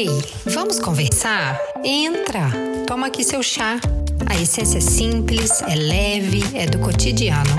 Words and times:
Ei, 0.00 0.06
vamos 0.46 0.78
conversar? 0.78 1.58
Entra, 1.82 2.52
toma 2.86 3.08
aqui 3.08 3.24
seu 3.24 3.42
chá. 3.42 3.80
A 4.26 4.40
essência 4.40 4.78
é 4.78 4.80
simples, 4.80 5.60
é 5.62 5.74
leve, 5.74 6.40
é 6.56 6.66
do 6.66 6.78
cotidiano. 6.78 7.50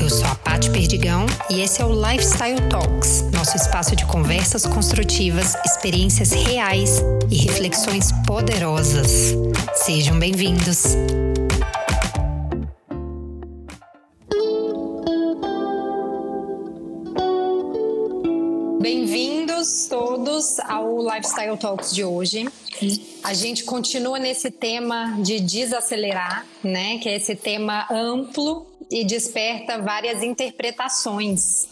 Eu 0.00 0.08
sou 0.08 0.24
a 0.24 0.36
Paty 0.36 0.70
Perdigão 0.70 1.26
e 1.50 1.62
esse 1.62 1.82
é 1.82 1.84
o 1.84 1.92
Lifestyle 1.92 2.60
Talks, 2.70 3.24
nosso 3.32 3.56
espaço 3.56 3.96
de 3.96 4.06
conversas 4.06 4.64
construtivas, 4.64 5.56
experiências 5.66 6.30
reais 6.30 7.02
e 7.28 7.38
reflexões 7.38 8.12
poderosas. 8.24 9.34
Sejam 9.74 10.16
bem-vindos! 10.16 10.94
Ao 20.60 20.98
Lifestyle 21.02 21.56
Talks 21.56 21.92
de 21.92 22.04
hoje. 22.04 22.48
A 23.22 23.32
gente 23.34 23.64
continua 23.64 24.18
nesse 24.18 24.50
tema 24.50 25.16
de 25.20 25.40
desacelerar, 25.40 26.46
né? 26.62 26.98
Que 26.98 27.08
é 27.08 27.16
esse 27.16 27.34
tema 27.34 27.86
amplo 27.90 28.66
e 28.90 29.04
desperta 29.04 29.78
várias 29.78 30.22
interpretações. 30.22 31.66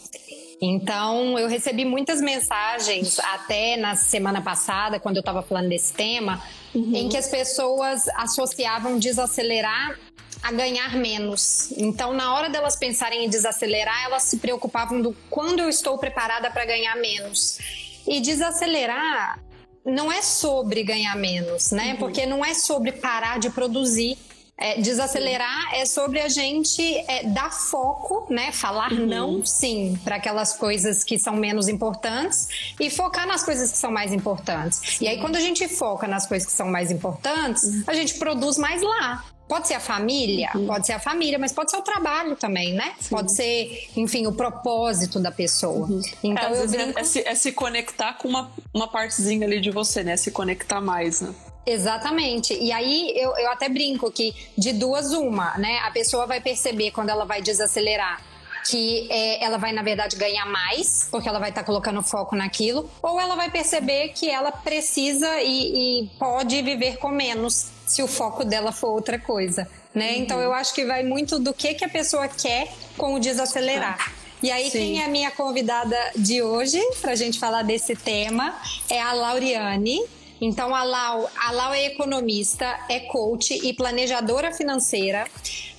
Então, 0.61 1.37
eu 1.37 1.47
recebi 1.47 1.83
muitas 1.83 2.21
mensagens 2.21 3.19
até 3.19 3.75
na 3.75 3.95
semana 3.95 4.41
passada, 4.41 4.99
quando 4.99 5.17
eu 5.17 5.21
estava 5.21 5.41
falando 5.41 5.67
desse 5.67 5.91
tema, 5.93 6.41
uhum. 6.73 6.95
em 6.95 7.09
que 7.09 7.17
as 7.17 7.27
pessoas 7.27 8.07
associavam 8.15 8.97
desacelerar 8.97 9.99
a 10.41 10.51
ganhar 10.51 10.95
menos. 10.95 11.71
Então, 11.77 12.13
na 12.13 12.33
hora 12.33 12.49
delas 12.49 12.75
pensarem 12.75 13.25
em 13.25 13.29
desacelerar, 13.29 14.05
elas 14.05 14.23
se 14.23 14.37
preocupavam 14.37 15.01
do 15.01 15.15
quando 15.29 15.59
eu 15.59 15.69
estou 15.69 15.97
preparada 15.97 16.49
para 16.49 16.65
ganhar 16.65 16.95
menos. 16.97 17.59
E 18.07 18.19
desacelerar 18.19 19.39
não 19.85 20.11
é 20.11 20.21
sobre 20.21 20.83
ganhar 20.83 21.15
menos, 21.15 21.71
né? 21.71 21.93
Uhum. 21.93 21.97
Porque 21.97 22.25
não 22.25 22.43
é 22.43 22.53
sobre 22.53 22.91
parar 22.91 23.39
de 23.39 23.49
produzir. 23.49 24.17
É, 24.55 24.79
desacelerar 24.79 25.73
é 25.73 25.83
sobre 25.83 26.21
a 26.21 26.29
gente 26.29 26.81
é, 27.07 27.23
dar 27.23 27.51
foco, 27.51 28.27
né? 28.31 28.51
Falar 28.51 28.93
uhum. 28.93 29.05
não, 29.05 29.45
sim, 29.45 29.99
para 30.03 30.17
aquelas 30.17 30.53
coisas 30.53 31.03
que 31.03 31.17
são 31.17 31.35
menos 31.35 31.67
importantes 31.67 32.73
e 32.79 32.89
focar 32.89 33.27
nas 33.27 33.43
coisas 33.43 33.71
que 33.71 33.77
são 33.77 33.91
mais 33.91 34.13
importantes. 34.13 34.77
Sim. 34.77 35.05
E 35.05 35.07
aí, 35.07 35.19
quando 35.19 35.37
a 35.37 35.39
gente 35.39 35.67
foca 35.67 36.07
nas 36.07 36.27
coisas 36.27 36.47
que 36.47 36.53
são 36.53 36.67
mais 36.67 36.91
importantes, 36.91 37.63
uhum. 37.63 37.83
a 37.87 37.93
gente 37.93 38.13
produz 38.13 38.57
mais 38.57 38.81
lá. 38.81 39.25
Pode 39.47 39.67
ser 39.67 39.75
a 39.75 39.79
família, 39.79 40.51
uhum. 40.55 40.65
pode 40.65 40.85
ser 40.85 40.93
a 40.93 40.99
família, 40.99 41.37
mas 41.37 41.51
pode 41.51 41.69
ser 41.69 41.77
o 41.77 41.81
trabalho 41.81 42.35
também, 42.35 42.73
né? 42.73 42.93
Sim. 42.99 43.09
Pode 43.09 43.31
ser, 43.33 43.89
enfim, 43.95 44.25
o 44.25 44.31
propósito 44.31 45.19
da 45.19 45.31
pessoa. 45.31 45.87
Uhum. 45.87 46.01
Então 46.23 46.49
é, 46.49 46.57
eu 46.57 46.63
é 46.63 46.67
brinco... 46.67 46.99
é, 46.99 47.03
se, 47.03 47.27
é, 47.27 47.35
se, 47.35 47.51
conectar 47.51 48.13
com 48.13 48.27
uma, 48.27 48.51
uma 48.73 48.87
partezinha 48.87 49.45
ali 49.45 49.59
de 49.59 49.69
você, 49.69 50.03
né? 50.03 50.15
Se 50.17 50.31
conectar 50.31 50.79
mais, 50.81 51.21
né? 51.21 51.33
Exatamente. 51.65 52.53
E 52.53 52.71
aí 52.71 53.13
eu, 53.15 53.35
eu 53.37 53.51
até 53.51 53.69
brinco 53.69 54.11
que 54.11 54.33
de 54.57 54.73
duas 54.73 55.13
uma, 55.13 55.57
né? 55.57 55.79
A 55.79 55.91
pessoa 55.91 56.25
vai 56.25 56.41
perceber 56.41 56.91
quando 56.91 57.09
ela 57.09 57.25
vai 57.25 57.41
desacelerar 57.41 58.32
que 58.65 59.07
é, 59.11 59.43
ela 59.43 59.57
vai, 59.57 59.71
na 59.71 59.81
verdade, 59.81 60.15
ganhar 60.15 60.45
mais, 60.45 61.07
porque 61.11 61.27
ela 61.27 61.39
vai 61.39 61.49
estar 61.49 61.61
tá 61.61 61.65
colocando 61.65 62.01
foco 62.01 62.35
naquilo, 62.35 62.89
ou 63.01 63.19
ela 63.19 63.35
vai 63.35 63.49
perceber 63.49 64.09
que 64.09 64.29
ela 64.29 64.51
precisa 64.51 65.41
e, 65.41 66.03
e 66.03 66.09
pode 66.17 66.61
viver 66.61 66.97
com 66.97 67.09
menos 67.09 67.67
se 67.85 68.01
o 68.01 68.07
foco 68.07 68.43
dela 68.43 68.71
for 68.71 68.89
outra 68.89 69.19
coisa, 69.19 69.67
né? 69.93 70.13
Uhum. 70.13 70.17
Então 70.19 70.41
eu 70.41 70.53
acho 70.53 70.73
que 70.73 70.85
vai 70.85 71.03
muito 71.03 71.37
do 71.39 71.53
que, 71.53 71.73
que 71.73 71.85
a 71.85 71.89
pessoa 71.89 72.27
quer 72.27 72.71
com 72.97 73.13
o 73.15 73.19
desacelerar. 73.19 74.13
E 74.41 74.51
aí, 74.51 74.69
Sim. 74.69 74.77
quem 74.77 75.01
é 75.01 75.05
a 75.05 75.07
minha 75.07 75.31
convidada 75.31 75.97
de 76.17 76.41
hoje 76.41 76.81
para 77.01 77.13
a 77.13 77.15
gente 77.15 77.39
falar 77.39 77.61
desse 77.61 77.95
tema 77.95 78.53
é 78.89 78.99
a 78.99 79.13
Lauriane. 79.13 80.01
Então, 80.45 80.75
a 80.75 80.83
Lau, 80.83 81.29
a 81.37 81.51
Lau 81.51 81.73
é 81.73 81.85
economista, 81.85 82.77
é 82.89 82.99
coach 82.99 83.53
e 83.53 83.73
planejadora 83.73 84.51
financeira, 84.51 85.25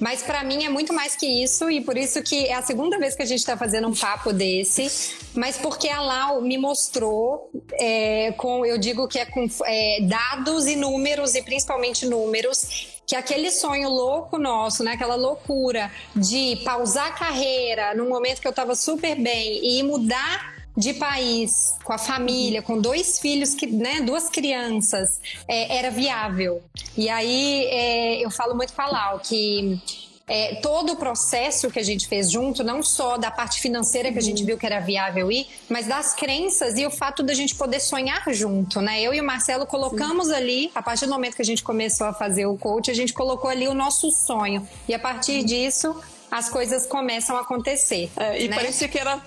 mas 0.01 0.23
para 0.23 0.43
mim 0.43 0.65
é 0.65 0.71
muito 0.71 0.91
mais 0.95 1.15
que 1.15 1.27
isso. 1.27 1.71
E 1.71 1.83
por 1.83 1.99
isso 1.99 2.23
que 2.23 2.47
é 2.47 2.55
a 2.55 2.63
segunda 2.63 2.99
vez 2.99 3.15
que 3.15 3.23
a 3.23 3.27
gente 3.27 3.41
está 3.41 3.59
fazendo 3.59 3.89
um 3.89 3.95
papo 3.95 4.33
desse, 4.33 5.17
mas 5.35 5.59
porque 5.59 5.87
a 5.91 6.01
Lau 6.01 6.41
me 6.41 6.57
mostrou, 6.57 7.51
é, 7.75 8.33
com, 8.39 8.65
eu 8.65 8.79
digo 8.79 9.07
que 9.07 9.19
é 9.19 9.27
com 9.27 9.47
é, 9.67 9.99
dados 10.01 10.67
e 10.67 10.77
números, 10.77 11.35
e 11.35 11.43
principalmente 11.43 12.07
números, 12.07 13.03
que 13.07 13.15
aquele 13.15 13.51
sonho 13.51 13.91
louco 13.91 14.39
nosso, 14.39 14.83
né, 14.83 14.93
aquela 14.93 15.15
loucura 15.15 15.93
de 16.17 16.57
pausar 16.65 17.09
a 17.09 17.11
carreira 17.11 17.95
num 17.95 18.09
momento 18.09 18.41
que 18.41 18.47
eu 18.47 18.51
estava 18.51 18.75
super 18.75 19.15
bem 19.15 19.61
e 19.63 19.83
mudar 19.83 20.54
de 20.77 20.95
país, 20.95 21.77
com 21.85 21.93
a 21.93 21.99
família, 21.99 22.63
com 22.63 22.81
dois 22.81 23.19
filhos, 23.19 23.55
que, 23.55 23.67
né, 23.67 24.01
duas 24.01 24.29
crianças, 24.29 25.21
é, 25.47 25.79
era 25.79 25.91
viável. 25.91 26.63
E 26.97 27.09
aí 27.09 27.67
é, 27.67 28.25
eu 28.25 28.31
falo 28.31 28.55
muito 28.55 28.73
com 28.73 28.83
a 28.83 28.87
Lau 28.87 29.21
que 29.21 29.81
é, 30.27 30.57
todo 30.57 30.95
o 30.95 30.97
processo 30.97 31.71
que 31.71 31.79
a 31.79 31.83
gente 31.83 32.09
fez 32.09 32.31
junto, 32.31 32.65
não 32.65 32.83
só 32.83 33.17
da 33.17 33.31
parte 33.31 33.61
financeira 33.61 34.11
que 34.11 34.19
a 34.19 34.23
gente 34.23 34.43
viu 34.43 34.57
que 34.57 34.65
era 34.65 34.81
viável 34.81 35.31
ir, 35.31 35.47
mas 35.69 35.87
das 35.87 36.15
crenças 36.15 36.79
e 36.79 36.87
o 36.87 36.91
fato 36.91 37.23
da 37.23 37.35
gente 37.35 37.55
poder 37.55 37.81
sonhar 37.81 38.23
junto, 38.33 38.81
né? 38.81 39.03
Eu 39.03 39.13
e 39.13 39.21
o 39.21 39.25
Marcelo 39.25 39.67
colocamos 39.67 40.29
Sim. 40.29 40.35
ali, 40.35 40.73
a 40.75 40.83
partir 40.83 41.07
do 41.07 41.13
momento 41.13 41.37
que 41.37 41.43
a 41.43 41.45
gente 41.45 41.63
começou 41.63 42.07
a 42.07 42.13
fazer 42.13 42.47
o 42.47 42.57
coach, 42.57 42.91
a 42.91 42.95
gente 42.95 43.13
colocou 43.13 43.51
ali 43.51 43.69
o 43.69 43.75
nosso 43.75 44.11
sonho. 44.11 44.67
E 44.89 44.95
a 44.95 44.99
partir 44.99 45.45
disso, 45.45 45.95
as 46.31 46.49
coisas 46.49 46.87
começam 46.87 47.37
a 47.37 47.41
acontecer. 47.41 48.11
É, 48.17 48.43
e 48.43 48.49
né? 48.49 48.57
parecia 48.57 48.89
que 48.89 48.99
era 48.99 49.23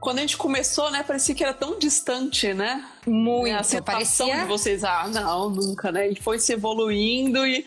quando 0.00 0.18
a 0.18 0.20
gente 0.22 0.36
começou, 0.36 0.90
né, 0.90 1.02
parecia 1.02 1.34
que 1.34 1.44
era 1.44 1.54
tão 1.54 1.78
distante, 1.78 2.54
né? 2.54 2.84
Muito. 3.06 3.54
A 3.54 3.60
aceitação 3.60 4.26
parecia... 4.26 4.42
de 4.42 4.48
vocês, 4.48 4.84
ah, 4.84 5.06
não, 5.08 5.50
nunca, 5.50 5.92
né? 5.92 6.08
E 6.08 6.16
foi 6.16 6.38
se 6.38 6.52
evoluindo 6.52 7.46
e 7.46 7.66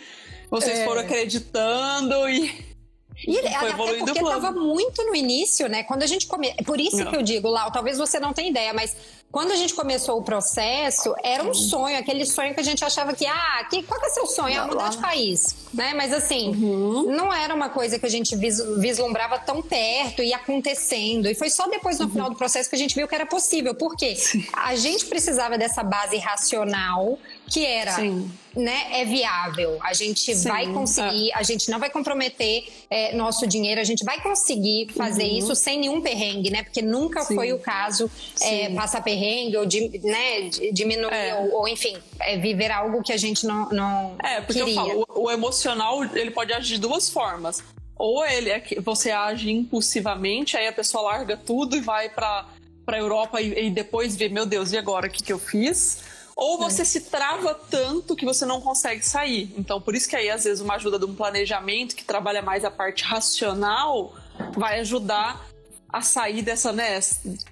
vocês 0.49 0.79
é. 0.79 0.85
foram 0.85 1.01
acreditando 1.01 2.27
e 2.29 2.73
e 3.27 3.39
até 3.47 3.73
porque 3.73 4.11
estava 4.11 4.51
muito 4.51 5.03
no 5.05 5.15
início, 5.15 5.67
né? 5.69 5.83
Quando 5.83 6.03
a 6.03 6.07
gente 6.07 6.27
come... 6.27 6.53
Por 6.65 6.79
isso 6.79 6.97
não. 6.97 7.11
que 7.11 7.15
eu 7.15 7.21
digo, 7.21 7.47
Lau, 7.47 7.71
talvez 7.71 7.97
você 7.97 8.19
não 8.19 8.33
tenha 8.33 8.49
ideia, 8.49 8.73
mas 8.73 8.95
quando 9.33 9.51
a 9.51 9.55
gente 9.55 9.73
começou 9.73 10.19
o 10.19 10.21
processo, 10.21 11.15
era 11.23 11.43
um 11.43 11.55
sonho, 11.55 11.97
aquele 11.97 12.23
sonho 12.23 12.53
que 12.53 12.59
a 12.59 12.63
gente 12.63 12.85
achava 12.85 13.13
que, 13.13 13.25
ah, 13.25 13.67
que, 13.67 13.81
qual 13.81 13.99
que 13.99 14.05
é 14.05 14.09
seu 14.11 14.27
sonho? 14.27 14.61
Ah, 14.61 14.67
mudar 14.67 14.89
de 14.89 14.99
país, 14.99 15.55
né? 15.73 15.91
Mas 15.95 16.13
assim, 16.13 16.49
uhum. 16.49 17.11
não 17.11 17.33
era 17.33 17.51
uma 17.51 17.67
coisa 17.67 17.97
que 17.97 18.05
a 18.05 18.09
gente 18.09 18.35
vislumbrava 18.35 19.39
tão 19.39 19.59
perto 19.59 20.21
e 20.21 20.35
acontecendo. 20.35 21.27
E 21.27 21.33
foi 21.33 21.49
só 21.49 21.67
depois 21.67 21.97
no 21.97 22.05
uhum. 22.05 22.11
final 22.11 22.29
do 22.29 22.35
processo 22.35 22.69
que 22.69 22.75
a 22.75 22.77
gente 22.77 22.93
viu 22.93 23.07
que 23.07 23.15
era 23.15 23.25
possível. 23.25 23.73
Por 23.73 23.95
quê? 23.95 24.13
A 24.53 24.75
gente 24.75 25.07
precisava 25.07 25.57
dessa 25.57 25.81
base 25.81 26.17
racional 26.17 27.17
que 27.49 27.65
era, 27.65 27.93
Sim. 27.93 28.31
né, 28.55 29.01
é 29.01 29.05
viável. 29.05 29.79
A 29.81 29.93
gente 29.93 30.35
Sim, 30.35 30.47
vai 30.47 30.71
conseguir, 30.71 31.31
é. 31.31 31.35
a 31.35 31.43
gente 31.43 31.69
não 31.71 31.79
vai 31.79 31.89
comprometer 31.89 32.65
é, 32.87 33.15
nosso 33.15 33.47
dinheiro, 33.47 33.81
a 33.81 33.83
gente 33.83 34.05
vai 34.05 34.21
conseguir 34.21 34.89
fazer 34.95 35.23
uhum. 35.23 35.37
isso 35.39 35.55
sem 35.55 35.79
nenhum 35.79 36.01
perrengue, 36.01 36.51
né? 36.51 36.63
Porque 36.63 36.83
nunca 36.83 37.21
Sim. 37.21 37.35
foi 37.35 37.51
o 37.51 37.57
caso 37.57 38.09
é, 38.41 38.69
passar 38.69 39.01
perrengue 39.01 39.22
ou 39.57 39.65
né, 40.03 40.49
diminuir 40.71 41.13
é. 41.13 41.35
ou, 41.35 41.59
ou, 41.59 41.67
enfim, 41.67 41.97
é, 42.19 42.37
viver 42.37 42.71
algo 42.71 43.01
que 43.01 43.13
a 43.13 43.17
gente 43.17 43.45
não, 43.45 43.69
não 43.69 44.15
É, 44.23 44.41
porque 44.41 44.63
queria. 44.63 44.73
eu 44.73 44.85
falo, 44.85 45.07
o, 45.09 45.23
o 45.23 45.31
emocional 45.31 46.03
ele 46.03 46.31
pode 46.31 46.53
agir 46.53 46.75
de 46.75 46.81
duas 46.81 47.09
formas. 47.09 47.63
Ou 47.95 48.25
ele 48.25 48.49
é 48.49 48.59
que 48.59 48.79
você 48.79 49.11
age 49.11 49.51
impulsivamente, 49.51 50.57
aí 50.57 50.67
a 50.67 50.73
pessoa 50.73 51.03
larga 51.03 51.37
tudo 51.37 51.75
e 51.75 51.79
vai 51.79 52.09
para 52.09 52.47
para 52.85 52.97
Europa 52.97 53.41
e, 53.41 53.67
e 53.67 53.69
depois 53.69 54.15
vê, 54.15 54.27
meu 54.27 54.45
Deus, 54.45 54.73
e 54.73 54.77
agora 54.77 55.07
o 55.07 55.09
que, 55.09 55.23
que 55.23 55.31
eu 55.31 55.39
fiz? 55.39 56.03
Ou 56.35 56.57
você 56.57 56.81
é. 56.81 56.85
se 56.85 57.01
trava 57.01 57.53
tanto 57.53 58.15
que 58.15 58.25
você 58.25 58.45
não 58.45 58.59
consegue 58.59 59.05
sair. 59.05 59.53
Então, 59.57 59.79
por 59.79 59.95
isso 59.95 60.09
que 60.09 60.15
aí, 60.15 60.29
às 60.29 60.43
vezes, 60.43 60.61
uma 60.61 60.75
ajuda 60.75 60.97
de 60.97 61.05
um 61.05 61.15
planejamento 61.15 61.95
que 61.95 62.03
trabalha 62.03 62.41
mais 62.41 62.65
a 62.65 62.71
parte 62.71 63.03
racional 63.03 64.13
vai 64.55 64.79
ajudar 64.79 65.47
a 65.93 66.01
sair 66.01 66.41
dessa, 66.41 66.73
né? 66.73 66.99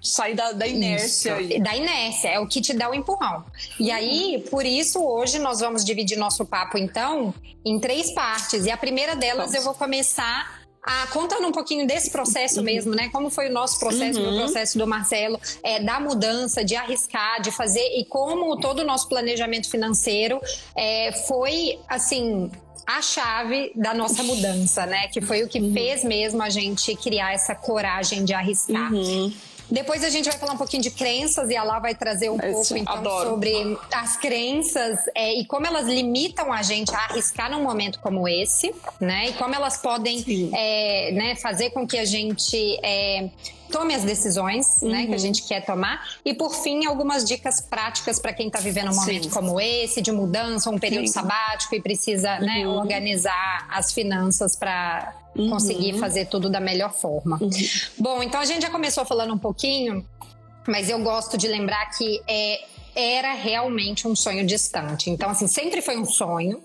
Sair 0.01 0.33
da, 0.33 0.51
da 0.51 0.67
inércia. 0.67 1.35
Da 1.59 1.75
inércia, 1.75 2.29
é 2.29 2.39
o 2.39 2.47
que 2.47 2.59
te 2.59 2.73
dá 2.73 2.89
o 2.89 2.95
empurrão. 2.95 3.45
E 3.79 3.91
aí, 3.91 4.43
por 4.49 4.65
isso, 4.65 4.99
hoje 4.99 5.37
nós 5.37 5.59
vamos 5.59 5.85
dividir 5.85 6.17
nosso 6.17 6.43
papo, 6.43 6.75
então, 6.75 7.31
em 7.63 7.79
três 7.79 8.11
partes. 8.11 8.65
E 8.65 8.71
a 8.71 8.77
primeira 8.77 9.15
delas 9.15 9.51
vamos. 9.51 9.55
eu 9.55 9.61
vou 9.61 9.75
começar 9.75 10.59
ah, 10.83 11.07
contando 11.13 11.47
um 11.47 11.51
pouquinho 11.51 11.85
desse 11.85 12.09
processo 12.09 12.57
uhum. 12.57 12.65
mesmo, 12.65 12.95
né? 12.95 13.09
Como 13.09 13.29
foi 13.29 13.47
o 13.49 13.53
nosso 13.53 13.79
processo, 13.79 14.19
uhum. 14.19 14.33
o 14.33 14.37
processo 14.39 14.79
do 14.79 14.87
Marcelo, 14.87 15.39
é, 15.61 15.79
da 15.79 15.99
mudança, 15.99 16.65
de 16.65 16.75
arriscar, 16.75 17.39
de 17.41 17.51
fazer 17.51 17.99
e 17.99 18.03
como 18.05 18.59
todo 18.59 18.79
o 18.79 18.83
nosso 18.83 19.07
planejamento 19.07 19.69
financeiro 19.69 20.41
é, 20.75 21.11
foi 21.27 21.77
assim 21.87 22.49
a 22.85 23.01
chave 23.01 23.71
da 23.75 23.93
nossa 23.93 24.23
mudança, 24.23 24.85
né? 24.85 25.07
Que 25.07 25.21
foi 25.21 25.43
o 25.43 25.47
que 25.47 25.59
uhum. 25.59 25.73
fez 25.73 26.03
mesmo 26.03 26.41
a 26.41 26.49
gente 26.49 26.95
criar 26.95 27.33
essa 27.33 27.55
coragem 27.55 28.25
de 28.25 28.33
arriscar. 28.33 28.91
Uhum. 28.93 29.31
Depois 29.71 30.03
a 30.03 30.09
gente 30.09 30.29
vai 30.29 30.37
falar 30.37 30.51
um 30.51 30.57
pouquinho 30.57 30.83
de 30.83 30.91
crenças 30.91 31.49
e 31.49 31.55
a 31.55 31.63
Lá 31.63 31.79
vai 31.79 31.95
trazer 31.95 32.29
um 32.29 32.35
Esse, 32.35 32.51
pouco 32.51 32.77
então 32.77 32.93
adoro. 32.93 33.29
sobre 33.29 33.77
as 33.93 34.17
crenças 34.17 34.99
é, 35.15 35.33
e 35.39 35.45
como 35.45 35.65
elas 35.65 35.87
limitam 35.87 36.51
a 36.51 36.61
gente 36.61 36.93
a 36.93 37.05
arriscar 37.05 37.49
num 37.49 37.63
momento 37.63 37.97
como 37.99 38.27
esse, 38.27 38.75
né? 38.99 39.29
E 39.29 39.33
como 39.33 39.55
elas 39.55 39.77
podem 39.77 40.51
é, 40.53 41.11
né, 41.13 41.35
fazer 41.37 41.69
com 41.69 41.87
que 41.87 41.97
a 41.97 42.03
gente 42.03 42.77
é, 42.83 43.29
tome 43.71 43.95
as 43.95 44.03
decisões, 44.03 44.81
uhum. 44.81 44.89
né, 44.89 45.05
que 45.05 45.09
a 45.09 45.11
uhum. 45.11 45.17
gente 45.17 45.43
quer 45.43 45.65
tomar. 45.65 46.05
E 46.23 46.33
por 46.33 46.53
fim, 46.53 46.85
algumas 46.85 47.23
dicas 47.23 47.61
práticas 47.61 48.19
para 48.19 48.33
quem 48.33 48.47
está 48.47 48.59
vivendo 48.59 48.91
um 48.91 48.95
momento 48.95 49.23
Sim. 49.23 49.29
como 49.29 49.59
esse, 49.59 50.01
de 50.01 50.11
mudança, 50.11 50.69
um 50.69 50.77
período 50.77 51.07
Sim. 51.07 51.13
sabático 51.13 51.73
e 51.75 51.81
precisa, 51.81 52.39
né, 52.39 52.65
uhum. 52.65 52.75
né, 52.75 52.79
organizar 52.81 53.67
as 53.69 53.91
finanças 53.91 54.55
para 54.55 55.15
uhum. 55.35 55.49
conseguir 55.49 55.97
fazer 55.97 56.25
tudo 56.25 56.49
da 56.49 56.59
melhor 56.59 56.93
forma. 56.93 57.39
Uhum. 57.41 57.49
Bom, 57.97 58.21
então 58.21 58.39
a 58.41 58.45
gente 58.45 58.61
já 58.61 58.69
começou 58.69 59.05
falando 59.05 59.33
um 59.33 59.39
pouquinho, 59.39 60.05
mas 60.67 60.89
eu 60.89 60.99
gosto 60.99 61.37
de 61.37 61.47
lembrar 61.47 61.85
que 61.91 62.21
é 62.27 62.65
era 62.95 63.33
realmente 63.33 64.07
um 64.07 64.15
sonho 64.15 64.45
distante. 64.45 65.09
Então, 65.09 65.29
assim, 65.29 65.47
sempre 65.47 65.81
foi 65.81 65.97
um 65.97 66.05
sonho, 66.05 66.61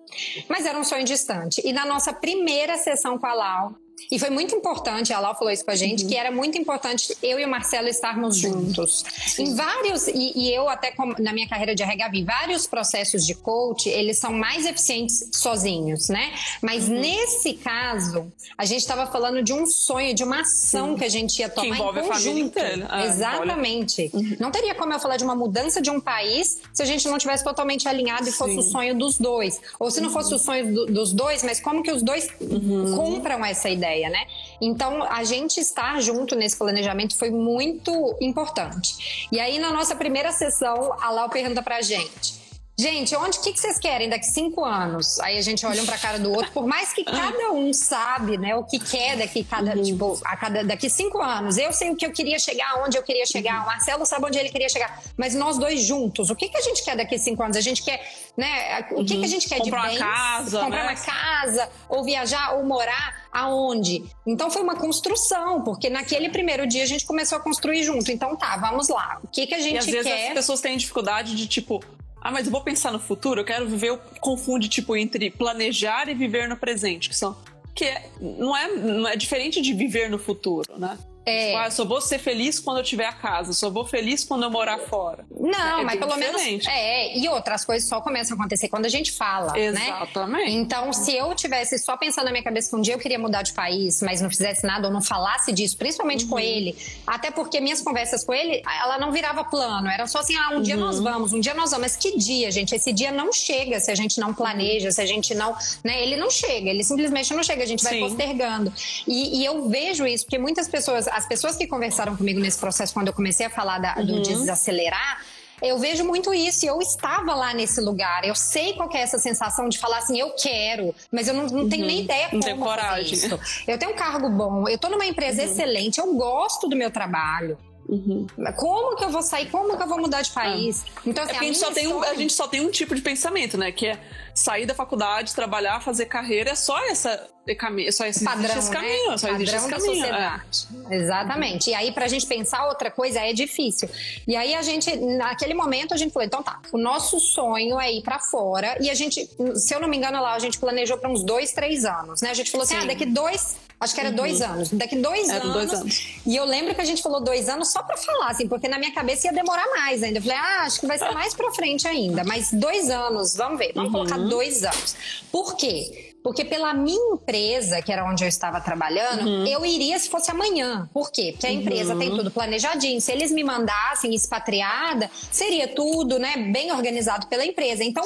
mas 0.48 0.66
era 0.66 0.76
um 0.76 0.82
sonho 0.82 1.04
distante. 1.04 1.62
E 1.64 1.72
na 1.72 1.86
nossa 1.86 2.12
primeira 2.12 2.76
sessão 2.76 3.16
com 3.18 3.26
a 3.26 3.32
Lau, 3.32 3.76
e 4.10 4.18
foi 4.18 4.30
muito 4.30 4.54
importante, 4.54 5.12
a 5.12 5.18
Lau 5.18 5.34
falou 5.34 5.52
isso 5.52 5.64
com 5.64 5.70
a 5.70 5.76
gente, 5.76 6.04
uhum. 6.04 6.10
que 6.10 6.16
era 6.16 6.30
muito 6.30 6.56
importante 6.58 7.16
eu 7.22 7.40
e 7.40 7.44
o 7.44 7.48
Marcelo 7.48 7.88
estarmos 7.88 8.36
juntos. 8.36 9.04
Sim. 9.26 9.44
Em 9.44 9.54
vários, 9.54 10.06
e, 10.08 10.32
e, 10.36 10.54
eu 10.54 10.68
até 10.68 10.94
na 11.18 11.32
minha 11.32 11.48
carreira 11.48 11.74
de 11.74 11.82
RH 11.82 12.08
vi, 12.08 12.22
vários 12.22 12.66
processos 12.66 13.26
de 13.26 13.34
coach, 13.34 13.88
eles 13.88 14.18
são 14.18 14.32
mais 14.32 14.66
eficientes 14.66 15.30
sozinhos, 15.32 16.08
né? 16.08 16.32
Mas 16.62 16.88
uhum. 16.88 17.00
nesse 17.00 17.54
caso, 17.54 18.30
a 18.56 18.64
gente 18.64 18.80
estava 18.80 19.06
falando 19.06 19.42
de 19.42 19.52
um 19.52 19.66
sonho, 19.66 20.14
de 20.14 20.22
uma 20.22 20.40
ação 20.40 20.90
Sim. 20.90 20.96
que 20.96 21.04
a 21.04 21.08
gente 21.08 21.38
ia 21.38 21.48
tomar 21.48 21.66
que 21.66 21.72
envolve 21.72 22.00
em 22.00 22.02
conjunto. 22.02 22.16
A 22.16 22.20
família 22.20 22.44
inteira. 22.44 22.86
Ah, 22.88 23.06
Exatamente. 23.06 24.10
Uhum. 24.12 24.36
Não 24.38 24.50
teria 24.50 24.74
como 24.74 24.92
eu 24.92 25.00
falar 25.00 25.16
de 25.16 25.24
uma 25.24 25.34
mudança 25.34 25.80
de 25.80 25.90
um 25.90 26.00
país 26.00 26.58
se 26.72 26.82
a 26.82 26.86
gente 26.86 27.08
não 27.08 27.18
tivesse 27.18 27.42
totalmente 27.42 27.88
alinhado 27.88 28.28
e 28.28 28.32
fosse 28.32 28.52
Sim. 28.52 28.58
o 28.58 28.62
sonho 28.62 28.94
dos 28.96 29.18
dois. 29.18 29.60
Ou 29.80 29.90
se 29.90 30.00
não 30.00 30.10
fosse 30.10 30.34
o 30.34 30.38
sonho 30.38 30.72
do, 30.72 30.86
dos 30.86 31.12
dois, 31.12 31.42
mas 31.42 31.60
como 31.60 31.82
que 31.82 31.90
os 31.90 32.02
dois 32.02 32.28
uhum. 32.40 32.94
compram 32.94 33.44
essa 33.44 33.68
ideia? 33.68 33.85
Ideia, 33.86 34.10
né? 34.10 34.26
Então, 34.60 35.02
a 35.02 35.22
gente 35.24 35.60
estar 35.60 36.00
junto 36.00 36.34
nesse 36.34 36.56
planejamento 36.56 37.16
foi 37.16 37.30
muito 37.30 38.16
importante. 38.20 39.28
E 39.30 39.38
aí, 39.38 39.58
na 39.58 39.70
nossa 39.70 39.94
primeira 39.94 40.32
sessão, 40.32 40.92
a 41.00 41.10
Lau 41.10 41.28
pergunta 41.28 41.62
pra 41.62 41.80
gente 41.80 42.45
Gente, 42.78 43.16
onde 43.16 43.40
que, 43.40 43.54
que 43.54 43.58
vocês 43.58 43.78
querem 43.78 44.06
daqui 44.06 44.26
cinco 44.26 44.62
anos? 44.62 45.18
Aí 45.20 45.38
a 45.38 45.40
gente 45.40 45.64
olha 45.64 45.82
um 45.82 45.86
para 45.86 45.94
a 45.94 45.98
cara 45.98 46.18
do 46.18 46.30
outro, 46.30 46.52
por 46.52 46.66
mais 46.66 46.92
que 46.92 47.04
cada 47.04 47.50
um 47.50 47.72
sabe, 47.72 48.36
né, 48.36 48.54
o 48.54 48.64
que 48.64 48.78
quer 48.78 49.16
daqui 49.16 49.42
cada, 49.42 49.74
uhum. 49.74 49.82
tipo, 49.82 50.20
a 50.22 50.36
cada 50.36 50.62
daqui 50.62 50.90
cinco 50.90 51.22
anos. 51.22 51.56
Eu 51.56 51.72
sei 51.72 51.90
o 51.90 51.96
que 51.96 52.04
eu 52.04 52.12
queria 52.12 52.38
chegar, 52.38 52.84
onde 52.84 52.98
eu 52.98 53.02
queria 53.02 53.24
chegar. 53.24 53.60
Uhum. 53.60 53.62
O 53.62 53.66
Marcelo 53.66 54.04
sabe 54.04 54.26
onde 54.26 54.38
ele 54.38 54.50
queria 54.50 54.68
chegar. 54.68 55.02
Mas 55.16 55.34
nós 55.34 55.56
dois 55.56 55.80
juntos, 55.80 56.28
o 56.28 56.36
que 56.36 56.50
que 56.50 56.58
a 56.58 56.60
gente 56.60 56.84
quer 56.84 56.94
daqui 56.98 57.18
cinco 57.18 57.42
anos? 57.42 57.56
A 57.56 57.62
gente 57.62 57.82
quer, 57.82 57.98
né? 58.36 58.80
O 58.90 59.02
que 59.02 59.14
uhum. 59.14 59.20
que 59.20 59.24
a 59.24 59.28
gente 59.28 59.48
quer 59.48 59.58
comprar 59.60 59.82
de 59.84 59.88
bens? 59.88 60.00
Uma 60.02 60.12
casa, 60.12 60.60
comprar 60.60 60.84
né? 60.84 60.90
uma 60.90 60.96
casa, 60.96 61.70
ou 61.88 62.04
viajar, 62.04 62.56
ou 62.56 62.64
morar 62.66 63.26
aonde? 63.32 64.04
Então 64.26 64.50
foi 64.50 64.60
uma 64.60 64.76
construção, 64.76 65.62
porque 65.62 65.88
naquele 65.88 66.28
primeiro 66.28 66.66
dia 66.66 66.82
a 66.82 66.86
gente 66.86 67.06
começou 67.06 67.38
a 67.38 67.40
construir 67.40 67.82
junto. 67.84 68.12
Então 68.12 68.36
tá, 68.36 68.58
vamos 68.58 68.88
lá. 68.90 69.18
O 69.24 69.28
que 69.28 69.46
que 69.46 69.54
a 69.54 69.60
gente 69.60 69.76
e 69.76 69.78
às 69.78 69.84
quer? 69.86 69.92
vezes 69.92 70.28
as 70.28 70.34
pessoas 70.34 70.60
têm 70.60 70.76
dificuldade 70.76 71.34
de 71.34 71.46
tipo 71.46 71.82
ah, 72.20 72.30
mas 72.30 72.46
eu 72.46 72.52
vou 72.52 72.60
pensar 72.60 72.92
no 72.92 72.98
futuro, 72.98 73.40
eu 73.40 73.44
quero 73.44 73.68
viver, 73.68 73.98
confunde 74.20 74.68
tipo 74.68 74.96
entre 74.96 75.30
planejar 75.30 76.08
e 76.08 76.14
viver 76.14 76.48
no 76.48 76.56
presente, 76.56 77.08
que 77.08 77.16
são 77.16 77.36
que 77.74 77.84
é, 77.84 78.10
não, 78.20 78.56
é, 78.56 78.74
não 78.74 79.06
é 79.06 79.16
diferente 79.16 79.60
de 79.60 79.74
viver 79.74 80.08
no 80.08 80.18
futuro, 80.18 80.66
né? 80.78 80.98
É. 81.26 81.46
Tipo, 81.48 81.58
ah, 81.58 81.70
só 81.72 81.84
vou 81.84 82.00
ser 82.00 82.20
feliz 82.20 82.60
quando 82.60 82.78
eu 82.78 82.84
tiver 82.84 83.06
a 83.06 83.12
casa, 83.12 83.52
só 83.52 83.68
vou 83.68 83.84
feliz 83.84 84.22
quando 84.22 84.44
eu 84.44 84.50
morar 84.50 84.78
fora. 84.78 85.26
Não, 85.28 85.80
é 85.80 85.84
mas 85.84 85.98
pelo 85.98 86.14
diferente. 86.14 86.44
menos. 86.44 86.66
É, 86.68 87.18
e 87.18 87.28
outras 87.28 87.64
coisas 87.64 87.88
só 87.88 88.00
começam 88.00 88.36
a 88.36 88.40
acontecer 88.40 88.68
quando 88.68 88.86
a 88.86 88.88
gente 88.88 89.10
fala. 89.10 89.52
Né? 89.52 89.66
Exatamente. 89.66 90.44
Né? 90.46 90.50
Então, 90.50 90.92
se 90.92 91.12
eu 91.16 91.34
tivesse 91.34 91.78
só 91.78 91.96
pensando 91.96 92.26
na 92.26 92.30
minha 92.30 92.44
cabeça 92.44 92.70
que 92.70 92.76
um 92.76 92.80
dia 92.80 92.94
eu 92.94 92.98
queria 92.98 93.18
mudar 93.18 93.42
de 93.42 93.52
país, 93.52 94.00
mas 94.02 94.20
não 94.20 94.30
fizesse 94.30 94.64
nada 94.64 94.86
ou 94.86 94.92
não 94.92 95.02
falasse 95.02 95.52
disso, 95.52 95.76
principalmente 95.76 96.24
uhum. 96.24 96.30
com 96.30 96.38
ele, 96.38 96.76
até 97.04 97.32
porque 97.32 97.60
minhas 97.60 97.82
conversas 97.82 98.22
com 98.22 98.32
ele, 98.32 98.62
ela 98.80 98.96
não 98.96 99.10
virava 99.10 99.42
plano, 99.42 99.88
era 99.88 100.06
só 100.06 100.20
assim: 100.20 100.36
ah, 100.36 100.50
um 100.52 100.56
uhum. 100.56 100.62
dia 100.62 100.76
nós 100.76 101.00
vamos, 101.00 101.32
um 101.32 101.40
dia 101.40 101.54
nós 101.54 101.72
vamos. 101.72 101.86
Mas 101.86 101.96
que 101.96 102.16
dia, 102.16 102.52
gente? 102.52 102.72
Esse 102.72 102.92
dia 102.92 103.10
não 103.10 103.32
chega 103.32 103.80
se 103.80 103.90
a 103.90 103.94
gente 103.96 104.20
não 104.20 104.32
planeja, 104.32 104.92
se 104.92 105.00
a 105.00 105.06
gente 105.06 105.34
não. 105.34 105.56
Né? 105.82 106.02
Ele 106.02 106.16
não 106.16 106.30
chega, 106.30 106.70
ele 106.70 106.84
simplesmente 106.84 107.34
não 107.34 107.42
chega, 107.42 107.64
a 107.64 107.66
gente 107.66 107.82
vai 107.82 107.94
Sim. 107.94 108.00
postergando. 108.00 108.72
E, 109.06 109.40
e 109.40 109.44
eu 109.44 109.68
vejo 109.68 110.06
isso, 110.06 110.24
porque 110.24 110.38
muitas 110.38 110.68
pessoas, 110.68 111.08
as 111.16 111.26
pessoas 111.26 111.56
que 111.56 111.66
conversaram 111.66 112.14
comigo 112.16 112.38
nesse 112.38 112.58
processo, 112.58 112.92
quando 112.92 113.08
eu 113.08 113.12
comecei 113.14 113.46
a 113.46 113.50
falar 113.50 113.78
da, 113.78 113.94
do 113.94 114.14
uhum. 114.14 114.22
desacelerar, 114.22 115.24
eu 115.62 115.78
vejo 115.78 116.04
muito 116.04 116.34
isso. 116.34 116.66
Eu 116.66 116.78
estava 116.80 117.34
lá 117.34 117.54
nesse 117.54 117.80
lugar. 117.80 118.24
Eu 118.24 118.34
sei 118.34 118.74
qual 118.74 118.90
é 118.92 119.00
essa 119.00 119.18
sensação 119.18 119.68
de 119.68 119.78
falar 119.78 119.98
assim, 119.98 120.18
eu 120.18 120.30
quero, 120.32 120.94
mas 121.10 121.28
eu 121.28 121.34
não, 121.34 121.46
não 121.46 121.68
tenho 121.68 121.86
nem 121.86 121.98
uhum. 121.98 122.04
ideia 122.04 122.28
como 122.28 122.44
não 122.44 122.58
coragem. 122.58 123.14
isso. 123.14 123.40
Eu 123.66 123.78
tenho 123.78 123.92
um 123.92 123.96
cargo 123.96 124.28
bom, 124.28 124.68
eu 124.68 124.74
estou 124.74 124.90
numa 124.90 125.06
empresa 125.06 125.42
uhum. 125.42 125.48
excelente, 125.50 125.98
eu 125.98 126.14
gosto 126.14 126.68
do 126.68 126.76
meu 126.76 126.90
trabalho. 126.90 127.56
Uhum. 127.88 128.26
Como 128.56 128.96
que 128.96 129.04
eu 129.04 129.10
vou 129.10 129.22
sair? 129.22 129.48
Como 129.48 129.76
que 129.76 129.82
eu 129.82 129.86
vou 129.86 129.98
mudar 129.98 130.20
de 130.20 130.30
país? 130.30 130.84
Ah. 130.84 131.00
Então, 131.06 131.24
assim, 131.24 131.34
é 131.34 131.36
a, 131.36 131.40
a, 131.40 131.44
gente 131.44 131.58
só 131.58 131.70
tem 131.70 131.86
um, 131.86 132.02
a 132.02 132.14
gente 132.14 132.32
só 132.32 132.48
tem 132.48 132.60
um 132.60 132.70
tipo 132.70 132.94
de 132.94 133.00
pensamento, 133.00 133.56
né? 133.56 133.70
Que 133.70 133.86
é 133.86 133.98
sair 134.36 134.66
da 134.66 134.74
faculdade, 134.74 135.34
trabalhar, 135.34 135.80
fazer 135.80 136.04
carreira, 136.06 136.50
é 136.50 136.54
só 136.54 136.78
essa 136.86 137.28
caminho, 137.54 137.92
só 137.92 138.04
existe 138.04 138.24
Padrão, 138.24 138.58
esse 138.58 138.70
né? 138.70 138.74
caminho, 138.74 139.10
né? 139.10 139.18
só 139.18 139.28
Padrão 139.28 139.42
existe 139.42 139.56
esse 139.56 139.68
caminho. 139.68 139.94
Sociedade. 139.94 140.68
É. 140.90 140.96
Exatamente. 140.96 141.70
E 141.70 141.74
aí, 141.74 141.92
pra 141.92 142.08
gente 142.08 142.26
pensar 142.26 142.66
outra 142.66 142.90
coisa 142.90 143.20
é 143.20 143.32
difícil. 143.32 143.88
E 144.26 144.34
aí 144.34 144.54
a 144.54 144.62
gente, 144.62 144.94
naquele 144.96 145.54
momento, 145.54 145.94
a 145.94 145.96
gente 145.96 146.12
falou: 146.12 146.26
então 146.26 146.42
tá, 146.42 146.60
o 146.72 146.78
nosso 146.78 147.20
sonho 147.20 147.80
é 147.80 147.92
ir 147.92 148.02
pra 148.02 148.18
fora. 148.18 148.76
E 148.80 148.90
a 148.90 148.94
gente, 148.94 149.28
se 149.54 149.74
eu 149.74 149.80
não 149.80 149.88
me 149.88 149.96
engano, 149.96 150.20
lá, 150.20 150.34
a 150.34 150.38
gente 150.38 150.58
planejou 150.58 150.98
pra 150.98 151.08
uns 151.08 151.22
dois, 151.22 151.52
três 151.52 151.84
anos, 151.84 152.20
né? 152.20 152.30
A 152.30 152.34
gente 152.34 152.50
falou 152.50 152.64
assim: 152.64 152.74
ah, 152.74 152.80
Sim. 152.80 152.84
ah, 152.84 152.88
daqui 152.88 153.06
dois 153.06 153.56
Acho 153.78 153.94
que 153.94 154.00
era 154.00 154.08
uhum. 154.08 154.16
dois 154.16 154.40
anos. 154.40 154.70
Daqui 154.70 154.96
dois 154.96 155.28
anos, 155.28 155.52
dois 155.52 155.74
anos. 155.74 156.08
E 156.24 156.34
eu 156.34 156.46
lembro 156.46 156.74
que 156.74 156.80
a 156.80 156.84
gente 156.84 157.02
falou 157.02 157.20
dois 157.20 157.46
anos 157.46 157.70
só 157.70 157.82
pra 157.82 157.96
falar, 157.96 158.30
assim, 158.30 158.48
porque 158.48 158.68
na 158.68 158.78
minha 158.78 158.92
cabeça 158.92 159.26
ia 159.26 159.34
demorar 159.34 159.66
mais 159.68 160.02
ainda. 160.02 160.18
Eu 160.18 160.22
falei, 160.22 160.38
ah, 160.38 160.62
acho 160.62 160.80
que 160.80 160.86
vai 160.86 160.98
ser 160.98 161.12
mais 161.12 161.34
pra 161.34 161.52
frente 161.52 161.86
ainda. 161.86 162.24
Mas 162.24 162.50
dois 162.52 162.88
anos, 162.88 163.36
vamos 163.36 163.58
ver, 163.58 163.72
vamos 163.74 163.92
uhum. 163.92 164.06
colocar 164.06 164.16
dois 164.28 164.64
anos. 164.64 164.96
Por 165.30 165.56
quê? 165.56 166.14
Porque 166.22 166.44
pela 166.44 166.74
minha 166.74 167.14
empresa, 167.14 167.80
que 167.80 167.92
era 167.92 168.04
onde 168.04 168.24
eu 168.24 168.28
estava 168.28 168.60
trabalhando, 168.60 169.24
uhum. 169.24 169.46
eu 169.46 169.64
iria 169.64 169.96
se 169.96 170.10
fosse 170.10 170.28
amanhã. 170.28 170.88
Por 170.92 171.12
quê? 171.12 171.30
Porque 171.30 171.46
a 171.46 171.52
empresa 171.52 171.92
uhum. 171.92 172.00
tem 172.00 172.10
tudo 172.10 172.32
planejadinho. 172.32 173.00
Se 173.00 173.12
eles 173.12 173.30
me 173.30 173.44
mandassem 173.44 174.12
expatriada, 174.12 175.08
seria 175.30 175.68
tudo, 175.68 176.18
né, 176.18 176.36
bem 176.52 176.72
organizado 176.72 177.28
pela 177.28 177.46
empresa. 177.46 177.84
Então, 177.84 178.02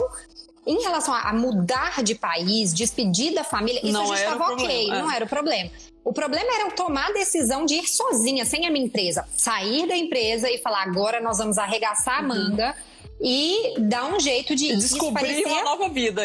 em 0.67 0.83
relação 0.83 1.15
a 1.15 1.33
mudar 1.33 2.03
de 2.03 2.15
país, 2.15 2.75
despedir 2.75 3.33
da 3.33 3.43
família, 3.43 3.81
isso 3.83 3.93
não 3.93 4.03
a 4.03 4.17
gente 4.17 4.19
estava 4.19 4.53
ok, 4.53 4.91
é. 4.91 4.99
não 5.01 5.11
era 5.11 5.25
o 5.25 5.29
problema. 5.29 5.71
O 6.05 6.13
problema 6.13 6.55
era 6.55 6.65
eu 6.65 6.73
tomar 6.73 7.09
a 7.09 7.13
decisão 7.13 7.65
de 7.65 7.77
ir 7.77 7.89
sozinha, 7.89 8.45
sem 8.45 8.67
a 8.67 8.71
minha 8.71 8.85
empresa. 8.85 9.27
Sair 9.35 9.87
da 9.89 9.97
empresa 9.97 10.51
e 10.51 10.59
falar, 10.59 10.83
agora 10.83 11.21
nós 11.21 11.39
vamos 11.39 11.57
arregaçar 11.57 12.19
a 12.19 12.21
uhum. 12.21 12.29
manga 12.29 12.67
uhum. 12.67 12.90
E 13.21 13.75
dar 13.79 14.13
um 14.13 14.19
jeito 14.19 14.55
de... 14.55 14.75
Descobrir 14.77 15.21
parecia, 15.21 15.47
uma 15.47 15.63
nova 15.63 15.89
vida. 15.89 16.23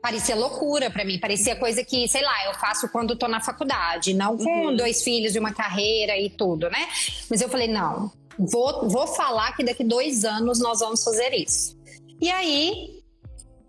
Parecia 0.00 0.36
loucura 0.36 0.90
para 0.90 1.04
mim, 1.04 1.18
parecia 1.18 1.56
coisa 1.56 1.84
que, 1.84 2.06
sei 2.08 2.22
lá, 2.22 2.46
eu 2.46 2.54
faço 2.54 2.88
quando 2.88 3.16
tô 3.16 3.26
na 3.26 3.40
faculdade, 3.40 4.14
não 4.14 4.36
com 4.36 4.66
uhum. 4.66 4.76
dois 4.76 5.02
filhos 5.02 5.34
e 5.34 5.38
uma 5.38 5.52
carreira 5.52 6.16
e 6.16 6.30
tudo, 6.30 6.70
né? 6.70 6.88
Mas 7.28 7.40
eu 7.40 7.48
falei, 7.48 7.66
não, 7.66 8.12
vou, 8.38 8.88
vou 8.88 9.06
falar 9.06 9.56
que 9.56 9.64
daqui 9.64 9.82
dois 9.82 10.24
anos 10.24 10.60
nós 10.60 10.80
vamos 10.80 11.02
fazer 11.02 11.34
isso. 11.34 11.76
E 12.20 12.30
aí, 12.30 12.95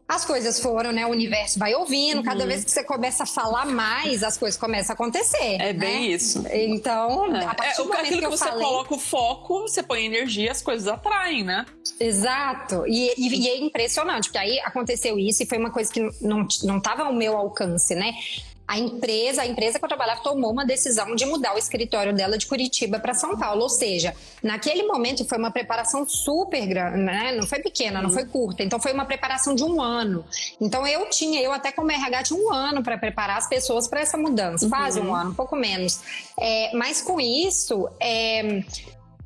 as 0.08 0.24
coisas 0.24 0.60
foram, 0.60 0.94
né? 0.94 1.06
O 1.06 1.10
universo 1.10 1.60
vai 1.60 1.76
ouvindo, 1.76 2.20
uhum. 2.20 2.24
cada 2.24 2.46
vez 2.46 2.64
que 2.64 2.72
você 2.72 2.84
começa 2.84 3.24
a 3.24 3.26
falar 3.26 3.66
mais, 3.66 4.24
as 4.24 4.38
coisas 4.38 4.58
começam 4.58 4.94
a 4.94 4.96
acontecer. 4.96 5.58
É 5.60 5.74
bem 5.74 6.10
né? 6.10 6.16
isso. 6.16 6.46
Então, 6.50 7.36
é. 7.36 7.44
a 7.44 7.54
partir 7.54 7.82
é, 7.82 7.84
do 7.84 7.90
momento 7.90 8.08
que, 8.08 8.20
que 8.20 8.28
você 8.28 8.46
falei... 8.46 8.66
coloca 8.66 8.96
o 8.96 9.00
foco, 9.00 9.62
você 9.64 9.84
põe 9.84 10.06
energia, 10.06 10.52
as 10.52 10.62
coisas 10.62 10.88
atraem, 10.88 11.44
né? 11.44 11.66
Exato. 12.00 12.86
E, 12.88 13.14
e, 13.18 13.48
e, 13.48 13.50
é 13.50 13.58
impressionante, 13.58 14.30
porque 14.30 14.38
aí 14.38 14.60
aconteceu 14.62 15.20
isso 15.20 15.44
e 15.44 15.46
foi 15.46 15.58
uma 15.58 15.72
coisa 15.72 15.92
que 15.92 16.00
não, 16.22 16.48
não 16.64 16.80
tava 16.80 17.04
ao 17.04 17.14
meu 17.14 17.36
alcance, 17.36 17.94
né? 17.94 18.14
A 18.68 18.78
empresa, 18.78 19.44
a 19.44 19.48
empresa 19.48 19.80
que 19.80 19.86
eu 19.86 19.88
trabalhava 19.88 20.22
tomou 20.22 20.52
uma 20.52 20.66
decisão 20.66 21.16
de 21.16 21.26
mudar 21.26 21.56
o 21.56 21.58
escritório 21.58 22.14
dela 22.14 22.38
de 22.38 22.46
Curitiba 22.46 23.00
para 23.00 23.14
São 23.14 23.38
Paulo. 23.38 23.62
Ou 23.62 23.70
seja, 23.70 24.14
naquele 24.44 24.84
momento 24.84 25.24
foi 25.24 25.38
uma 25.38 25.50
preparação 25.50 26.08
super 26.08 26.66
grande, 26.68 26.98
né? 26.98 27.32
Não 27.32 27.48
foi 27.48 27.60
pequena, 27.60 28.02
não 28.02 28.10
foi 28.10 28.26
curta. 28.26 28.64
Então 28.64 28.78
foi 28.78 28.92
uma 28.92 29.06
preparação 29.06 29.56
de 29.56 29.64
um 29.64 29.82
ano. 29.82 30.26
Então 30.60 30.86
eu 30.86 31.10
tinha, 31.10 31.42
eu 31.42 31.54
até 31.54 31.72
como 31.72 31.90
RH 31.90 32.24
tinha 32.24 32.40
um 32.40 32.52
ano 32.52 32.84
para 32.84 32.98
preparar 32.98 33.38
as 33.38 33.48
pessoas 33.48 33.88
para 33.88 34.02
essa 34.02 34.18
mudança, 34.18 34.66
uhum. 34.66 34.72
quase 34.72 35.00
um 35.00 35.16
ano, 35.16 35.32
um 35.32 35.36
pouco 35.36 35.56
menos. 35.56 36.02
É, 36.38 36.76
mas 36.76 37.02
com 37.02 37.22
isso, 37.22 37.88
é, 38.02 38.62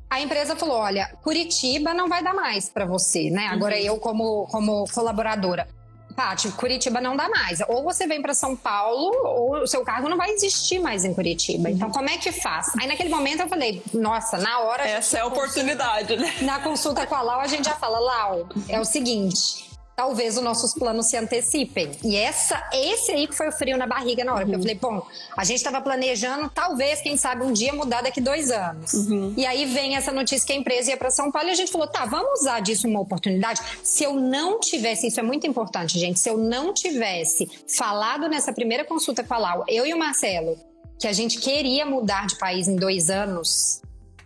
a 0.08 0.20
empresa 0.20 0.54
falou: 0.54 0.76
olha, 0.76 1.10
Curitiba 1.20 1.92
não 1.92 2.08
vai 2.08 2.22
dar 2.22 2.32
mais 2.32 2.68
para 2.68 2.84
você, 2.84 3.28
né? 3.28 3.48
Agora 3.48 3.74
uhum. 3.74 3.82
eu, 3.82 3.96
como, 3.98 4.46
como 4.46 4.84
colaboradora. 4.94 5.66
Paty, 6.12 6.50
Curitiba 6.52 7.00
não 7.00 7.16
dá 7.16 7.28
mais. 7.28 7.60
Ou 7.68 7.82
você 7.82 8.06
vem 8.06 8.20
para 8.20 8.34
São 8.34 8.54
Paulo, 8.54 9.10
ou 9.24 9.62
o 9.62 9.66
seu 9.66 9.82
cargo 9.82 10.08
não 10.08 10.16
vai 10.16 10.30
existir 10.30 10.78
mais 10.78 11.04
em 11.04 11.14
Curitiba. 11.14 11.70
Então, 11.70 11.90
como 11.90 12.08
é 12.08 12.18
que 12.18 12.30
faz? 12.30 12.72
Aí, 12.78 12.86
naquele 12.86 13.08
momento, 13.08 13.40
eu 13.40 13.48
falei, 13.48 13.82
nossa, 13.92 14.38
na 14.38 14.60
hora. 14.60 14.86
Essa 14.86 15.18
é 15.18 15.20
a 15.22 15.26
oportunidade, 15.26 16.16
né? 16.16 16.34
Na 16.42 16.60
consulta 16.60 17.06
com 17.06 17.14
a 17.14 17.22
Lau, 17.22 17.40
a 17.40 17.46
gente 17.46 17.64
já 17.64 17.74
fala, 17.74 17.98
Lau, 17.98 18.48
é 18.68 18.78
o 18.78 18.84
seguinte. 18.84 19.71
Talvez 19.96 20.36
os 20.36 20.42
nossos 20.42 20.74
planos 20.74 21.06
se 21.06 21.16
antecipem. 21.16 21.90
E 22.02 22.16
essa, 22.16 22.62
esse 22.72 23.12
aí 23.12 23.26
que 23.26 23.34
foi 23.34 23.48
o 23.48 23.52
frio 23.52 23.76
na 23.76 23.86
barriga 23.86 24.24
na 24.24 24.34
hora. 24.34 24.44
Uhum. 24.44 24.52
Porque 24.52 24.70
eu 24.70 24.76
falei, 24.76 25.00
bom, 25.00 25.06
a 25.36 25.44
gente 25.44 25.58
estava 25.58 25.80
planejando, 25.80 26.50
talvez, 26.50 27.00
quem 27.00 27.16
sabe, 27.16 27.44
um 27.44 27.52
dia 27.52 27.72
mudar 27.72 28.02
daqui 28.02 28.20
dois 28.20 28.50
anos. 28.50 28.92
Uhum. 28.92 29.34
E 29.36 29.46
aí 29.46 29.64
vem 29.66 29.96
essa 29.96 30.12
notícia 30.12 30.46
que 30.46 30.52
a 30.52 30.56
empresa 30.56 30.90
ia 30.90 30.96
para 30.96 31.10
São 31.10 31.30
Paulo 31.30 31.48
e 31.48 31.52
a 31.52 31.54
gente 31.54 31.70
falou, 31.70 31.86
tá, 31.86 32.04
vamos 32.04 32.40
usar 32.40 32.60
disso 32.60 32.88
uma 32.88 33.00
oportunidade. 33.00 33.60
Se 33.82 34.04
eu 34.04 34.14
não 34.14 34.58
tivesse, 34.60 35.06
isso 35.06 35.20
é 35.20 35.22
muito 35.22 35.46
importante, 35.46 35.98
gente, 35.98 36.18
se 36.18 36.28
eu 36.28 36.38
não 36.38 36.72
tivesse 36.72 37.48
falado 37.76 38.28
nessa 38.28 38.52
primeira 38.52 38.84
consulta 38.84 39.22
com 39.22 39.34
a 39.34 39.38
Lau, 39.38 39.64
eu 39.68 39.86
e 39.86 39.92
o 39.92 39.98
Marcelo, 39.98 40.58
que 40.98 41.06
a 41.06 41.12
gente 41.12 41.38
queria 41.38 41.84
mudar 41.84 42.26
de 42.26 42.36
país 42.36 42.68
em 42.68 42.76
dois 42.76 43.10
anos, 43.10 43.82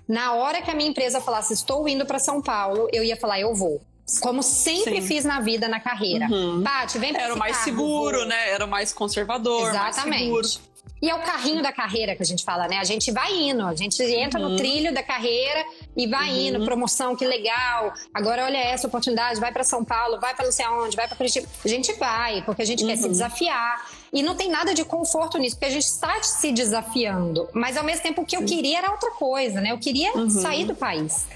na 0.09 0.35
hora 0.35 0.63
que 0.63 0.71
a 0.71 0.75
minha 0.75 0.89
empresa 0.89 1.21
falasse, 1.21 1.53
estou 1.53 1.89
indo 1.89 2.07
para 2.07 2.19
São 2.19 2.41
Paulo, 2.41 2.89
eu 2.93 3.03
ia 3.03 3.17
falar, 3.17 3.41
eu 3.41 3.55
vou. 3.55 3.81
Como 4.21 4.43
sempre 4.43 5.01
Sim. 5.01 5.07
fiz 5.07 5.25
na 5.25 5.41
vida, 5.41 5.69
na 5.69 5.81
carreira. 5.81 6.27
Uhum. 6.27 6.63
Paty, 6.63 6.99
vem 6.99 7.13
pra 7.13 7.23
Era 7.23 7.35
o 7.35 7.39
mais 7.39 7.57
carro, 7.57 7.65
seguro, 7.65 8.19
vou. 8.19 8.27
né? 8.27 8.51
Era 8.51 8.65
o 8.65 8.69
mais 8.69 8.93
conservador. 8.93 9.69
Exatamente. 9.69 10.31
Mais 10.31 10.53
seguro. 10.53 10.77
E 11.01 11.11
é 11.11 11.15
o 11.15 11.21
carrinho 11.21 11.63
da 11.63 11.73
carreira 11.73 12.17
que 12.17 12.23
a 12.23 12.27
gente 12.27 12.43
fala, 12.43 12.67
né? 12.67 12.79
A 12.79 12.85
gente 12.85 13.13
vai 13.13 13.31
indo, 13.33 13.67
a 13.67 13.75
gente 13.75 14.03
entra 14.03 14.41
uhum. 14.41 14.51
no 14.51 14.57
trilho 14.57 14.95
da 14.95 15.03
carreira 15.03 15.63
e 15.95 16.07
vai 16.07 16.31
uhum. 16.31 16.37
indo, 16.37 16.65
promoção, 16.65 17.15
que 17.15 17.27
legal. 17.27 17.93
Agora 18.15 18.45
olha 18.45 18.57
essa 18.57 18.87
oportunidade, 18.87 19.39
vai 19.39 19.53
para 19.53 19.63
São 19.63 19.85
Paulo, 19.85 20.19
vai 20.19 20.35
para 20.35 20.47
não 20.47 20.53
sei 20.53 20.65
aonde, 20.65 20.97
vai 20.97 21.07
para 21.07 21.17
Curitiba. 21.17 21.47
A 21.63 21.69
gente 21.69 21.93
vai, 21.95 22.43
porque 22.43 22.63
a 22.63 22.65
gente 22.65 22.83
uhum. 22.83 22.89
quer 22.89 22.97
se 22.97 23.05
uhum. 23.05 23.11
desafiar. 23.11 23.87
E 24.13 24.23
não 24.23 24.35
tem 24.35 24.49
nada 24.49 24.73
de 24.73 24.85
conforto 24.85 25.37
nisso, 25.37 25.57
porque 25.57 25.67
a 25.67 25.71
gente 25.71 25.85
está 25.85 26.23
se 26.23 26.51
desafiando. 26.51 27.47
Mas 27.53 27.77
ao 27.77 27.85
mesmo 27.85 28.03
tempo 28.03 28.23
o 28.23 28.25
que 28.25 28.37
eu 28.37 28.45
queria 28.45 28.79
era 28.79 28.91
outra 28.91 29.11
coisa, 29.11 29.61
né? 29.61 29.73
Eu 29.73 29.79
queria 29.79 30.17
uhum. 30.17 30.31
sair 30.31 30.65
do 30.65 30.75
país. 30.75 31.27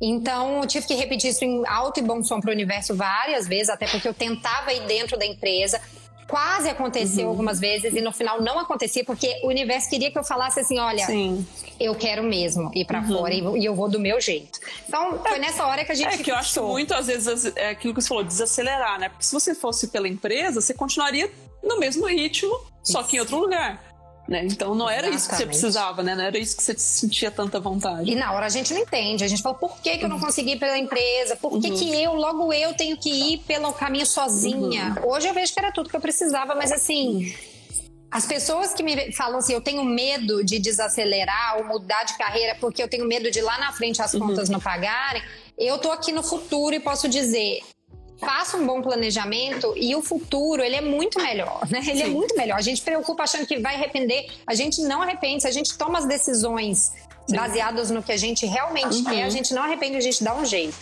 Então, 0.00 0.62
eu 0.62 0.66
tive 0.66 0.86
que 0.86 0.94
repetir 0.94 1.30
isso 1.30 1.44
em 1.44 1.62
alto 1.66 2.00
e 2.00 2.02
bom 2.02 2.22
som 2.22 2.40
para 2.40 2.50
o 2.50 2.52
universo 2.52 2.94
várias 2.94 3.46
vezes, 3.46 3.68
até 3.68 3.86
porque 3.86 4.08
eu 4.08 4.14
tentava 4.14 4.72
ir 4.72 4.86
dentro 4.86 5.18
da 5.18 5.26
empresa. 5.26 5.80
Quase 6.26 6.68
aconteceu 6.68 7.24
uhum. 7.24 7.30
algumas 7.30 7.58
vezes 7.58 7.92
e 7.92 8.00
no 8.00 8.12
final 8.12 8.40
não 8.40 8.56
acontecia, 8.58 9.04
porque 9.04 9.40
o 9.42 9.48
universo 9.48 9.90
queria 9.90 10.12
que 10.12 10.18
eu 10.18 10.22
falasse 10.22 10.60
assim: 10.60 10.78
olha, 10.78 11.04
Sim. 11.04 11.44
eu 11.78 11.92
quero 11.96 12.22
mesmo 12.22 12.70
ir 12.72 12.84
para 12.84 13.00
uhum. 13.00 13.08
fora 13.08 13.34
e 13.34 13.64
eu 13.64 13.74
vou 13.74 13.88
do 13.88 13.98
meu 13.98 14.20
jeito. 14.20 14.60
Então, 14.86 15.18
foi 15.18 15.40
nessa 15.40 15.66
hora 15.66 15.84
que 15.84 15.90
a 15.90 15.94
gente. 15.94 16.14
É 16.14 16.22
que 16.22 16.30
eu 16.30 16.36
acho 16.36 16.54
que 16.54 16.60
muito, 16.60 16.94
às 16.94 17.08
vezes, 17.08 17.52
é 17.56 17.70
aquilo 17.70 17.92
que 17.92 18.00
você 18.00 18.08
falou, 18.08 18.22
desacelerar, 18.22 19.00
né? 19.00 19.08
Porque 19.08 19.24
se 19.24 19.32
você 19.32 19.56
fosse 19.56 19.88
pela 19.88 20.06
empresa, 20.06 20.60
você 20.60 20.72
continuaria 20.72 21.28
no 21.64 21.80
mesmo 21.80 22.06
ritmo, 22.06 22.56
só 22.80 23.02
que 23.02 23.16
em 23.16 23.20
outro 23.20 23.36
lugar. 23.36 23.89
Né? 24.30 24.44
Então 24.44 24.76
não 24.76 24.88
era 24.88 25.08
Exatamente. 25.08 25.16
isso 25.16 25.28
que 25.28 25.36
você 25.36 25.46
precisava, 25.46 26.02
né? 26.04 26.14
Não 26.14 26.22
era 26.22 26.38
isso 26.38 26.56
que 26.56 26.62
você 26.62 26.78
sentia 26.78 27.32
tanta 27.32 27.58
vontade. 27.58 28.08
E 28.08 28.14
na 28.14 28.32
hora 28.32 28.46
a 28.46 28.48
gente 28.48 28.72
não 28.72 28.80
entende. 28.80 29.24
A 29.24 29.26
gente 29.26 29.42
fala, 29.42 29.56
por 29.56 29.80
que, 29.80 29.98
que 29.98 30.04
eu 30.04 30.08
não 30.08 30.20
consegui 30.20 30.52
ir 30.52 30.58
pela 30.60 30.78
empresa? 30.78 31.34
Por 31.34 31.60
que, 31.60 31.68
uhum. 31.68 31.76
que 31.76 32.00
eu, 32.00 32.14
logo 32.14 32.52
eu, 32.52 32.72
tenho 32.74 32.96
que 32.96 33.10
ir 33.10 33.38
pelo 33.38 33.72
caminho 33.72 34.06
sozinha? 34.06 34.94
Uhum. 35.02 35.10
Hoje 35.10 35.26
eu 35.26 35.34
vejo 35.34 35.52
que 35.52 35.58
era 35.58 35.72
tudo 35.72 35.90
que 35.90 35.96
eu 35.96 36.00
precisava, 36.00 36.54
mas 36.54 36.70
assim. 36.70 37.34
As 38.08 38.24
pessoas 38.24 38.72
que 38.72 38.84
me 38.84 39.12
falam 39.12 39.38
assim, 39.38 39.52
eu 39.52 39.60
tenho 39.60 39.84
medo 39.84 40.44
de 40.44 40.60
desacelerar 40.60 41.58
ou 41.58 41.64
mudar 41.64 42.04
de 42.04 42.16
carreira 42.16 42.56
porque 42.60 42.80
eu 42.82 42.88
tenho 42.88 43.06
medo 43.06 43.30
de 43.30 43.40
lá 43.40 43.58
na 43.58 43.72
frente 43.72 44.02
as 44.02 44.12
contas 44.12 44.48
uhum. 44.48 44.54
não 44.54 44.60
pagarem, 44.60 45.22
eu 45.56 45.78
tô 45.78 45.92
aqui 45.92 46.10
no 46.10 46.22
futuro 46.22 46.74
e 46.74 46.80
posso 46.80 47.08
dizer, 47.08 47.60
faça 48.20 48.58
um 48.58 48.66
bom 48.66 48.82
planejamento 48.82 49.72
e 49.76 49.96
o 49.96 50.02
futuro, 50.02 50.62
ele 50.62 50.76
é 50.76 50.80
muito 50.80 51.20
melhor, 51.20 51.66
né? 51.70 51.80
Ele 51.80 52.02
é 52.02 52.04
Sim. 52.04 52.10
é 52.10 52.14
muito 52.14 52.36
melhor. 52.36 52.58
A 52.58 52.62
gente 52.62 52.82
preocupa 52.82 53.22
achando 53.22 53.46
que 53.46 53.58
vai 53.58 53.74
arrepender, 53.74 54.26
a 54.46 54.54
gente 54.54 54.82
não 54.82 55.02
arrepende. 55.02 55.42
Se 55.42 55.48
a 55.48 55.50
gente 55.50 55.76
toma 55.76 55.98
as 55.98 56.06
decisões 56.06 56.92
Sim. 57.26 57.36
baseadas 57.36 57.90
no 57.90 58.02
que 58.02 58.12
a 58.12 58.16
gente 58.16 58.46
realmente 58.46 58.96
uhum. 58.96 59.04
quer, 59.04 59.22
a 59.24 59.30
gente 59.30 59.54
não 59.54 59.62
arrepende, 59.62 59.96
a 59.96 60.00
gente 60.00 60.22
dá 60.22 60.34
um 60.34 60.44
jeito. 60.44 60.76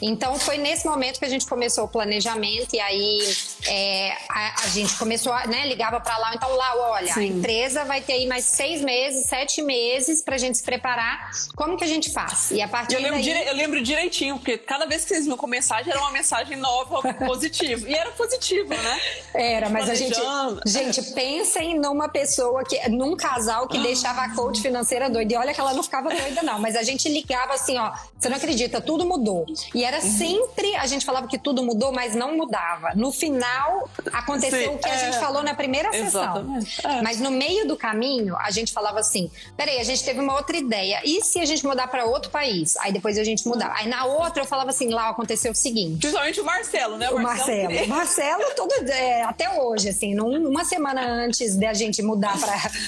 Então 0.00 0.38
foi 0.38 0.58
nesse 0.58 0.86
momento 0.86 1.18
que 1.18 1.24
a 1.24 1.28
gente 1.28 1.46
começou 1.46 1.84
o 1.84 1.88
planejamento 1.88 2.74
e 2.74 2.80
aí 2.80 3.36
é, 3.66 4.16
a, 4.28 4.64
a, 4.64 4.68
gente 4.68 4.96
começou, 4.96 5.32
a, 5.32 5.46
né, 5.46 5.66
ligava 5.66 6.00
para 6.00 6.18
lá, 6.18 6.34
então 6.34 6.54
lá, 6.56 6.76
olha, 6.90 7.12
Sim. 7.12 7.20
a 7.20 7.24
empresa 7.24 7.84
vai 7.84 8.00
ter 8.00 8.14
aí 8.14 8.26
mais 8.26 8.44
seis 8.44 8.82
meses, 8.82 9.26
sete 9.26 9.62
meses 9.62 10.20
para 10.20 10.34
a 10.34 10.38
gente 10.38 10.58
se 10.58 10.64
preparar. 10.64 11.30
Como 11.54 11.76
que 11.76 11.84
a 11.84 11.86
gente 11.86 12.12
faz? 12.12 12.50
E 12.50 12.60
a 12.60 12.68
partir 12.68 12.94
eu 12.94 13.00
lembro, 13.00 13.16
daí... 13.16 13.22
dire... 13.22 13.46
eu 13.46 13.54
lembro 13.54 13.82
direitinho, 13.82 14.36
porque 14.36 14.58
cada 14.58 14.86
vez 14.86 15.02
que 15.02 15.08
vocês 15.08 15.24
viam 15.24 15.36
com 15.36 15.46
mensagem 15.46 15.92
era 15.92 16.00
uma 16.00 16.10
mensagem 16.10 16.56
nova, 16.56 17.00
positiva. 17.24 17.88
e 17.88 17.94
era 17.94 18.10
positivo, 18.10 18.70
né? 18.70 19.00
Era, 19.34 19.68
mas 19.68 19.88
a 19.88 19.94
gente, 19.94 20.20
gente, 20.66 21.02
pensem 21.12 21.78
numa 21.78 22.08
pessoa 22.08 22.64
que, 22.64 22.88
num 22.88 23.16
casal 23.16 23.68
que 23.68 23.78
deixava 23.78 24.22
a 24.22 24.34
coach 24.34 24.60
financeira 24.60 25.08
doida. 25.08 25.32
E 25.32 25.36
olha 25.36 25.54
que 25.54 25.60
ela 25.60 25.72
não 25.72 25.81
ficava 25.82 26.08
doida 26.08 26.42
não, 26.42 26.58
mas 26.58 26.76
a 26.76 26.82
gente 26.82 27.08
ligava 27.08 27.54
assim, 27.54 27.78
ó, 27.78 27.92
você 28.18 28.28
não 28.28 28.36
acredita, 28.36 28.80
tudo 28.80 29.04
mudou. 29.04 29.46
E 29.74 29.84
era 29.84 29.98
uhum. 29.98 30.18
sempre, 30.18 30.74
a 30.76 30.86
gente 30.86 31.04
falava 31.04 31.26
que 31.26 31.38
tudo 31.38 31.62
mudou, 31.62 31.92
mas 31.92 32.14
não 32.14 32.36
mudava. 32.36 32.92
No 32.94 33.12
final, 33.12 33.88
aconteceu 34.12 34.70
Sim, 34.70 34.74
o 34.74 34.78
que 34.78 34.88
é, 34.88 34.92
a 34.92 34.96
gente 34.96 35.18
falou 35.18 35.42
na 35.42 35.54
primeira 35.54 35.92
sessão. 35.92 36.58
É. 36.84 37.02
Mas 37.02 37.20
no 37.20 37.30
meio 37.30 37.66
do 37.66 37.76
caminho, 37.76 38.36
a 38.36 38.50
gente 38.50 38.72
falava 38.72 39.00
assim: 39.00 39.30
peraí, 39.56 39.78
a 39.78 39.84
gente 39.84 40.02
teve 40.04 40.20
uma 40.20 40.34
outra 40.34 40.56
ideia. 40.56 41.00
E 41.04 41.22
se 41.22 41.40
a 41.40 41.44
gente 41.44 41.66
mudar 41.66 41.88
para 41.88 42.04
outro 42.04 42.30
país? 42.30 42.76
Aí 42.78 42.92
depois 42.92 43.18
a 43.18 43.24
gente 43.24 43.46
mudava. 43.46 43.74
Aí 43.76 43.88
na 43.88 44.04
outra 44.04 44.42
eu 44.42 44.46
falava 44.46 44.70
assim: 44.70 44.90
lá 44.90 45.08
aconteceu 45.08 45.52
o 45.52 45.54
seguinte. 45.54 46.00
Principalmente 46.00 46.40
o 46.40 46.44
Marcelo, 46.44 46.96
né? 46.96 47.10
O, 47.10 47.16
o 47.16 47.22
Marcelo. 47.22 47.84
O 47.84 47.88
Marcelo, 47.88 48.44
todo, 48.54 48.72
é, 48.88 49.22
até 49.22 49.50
hoje, 49.60 49.88
assim, 49.88 50.14
num, 50.14 50.48
uma 50.48 50.64
semana 50.64 51.02
antes 51.02 51.56
da 51.56 51.72
gente 51.72 52.02
mudar 52.02 52.36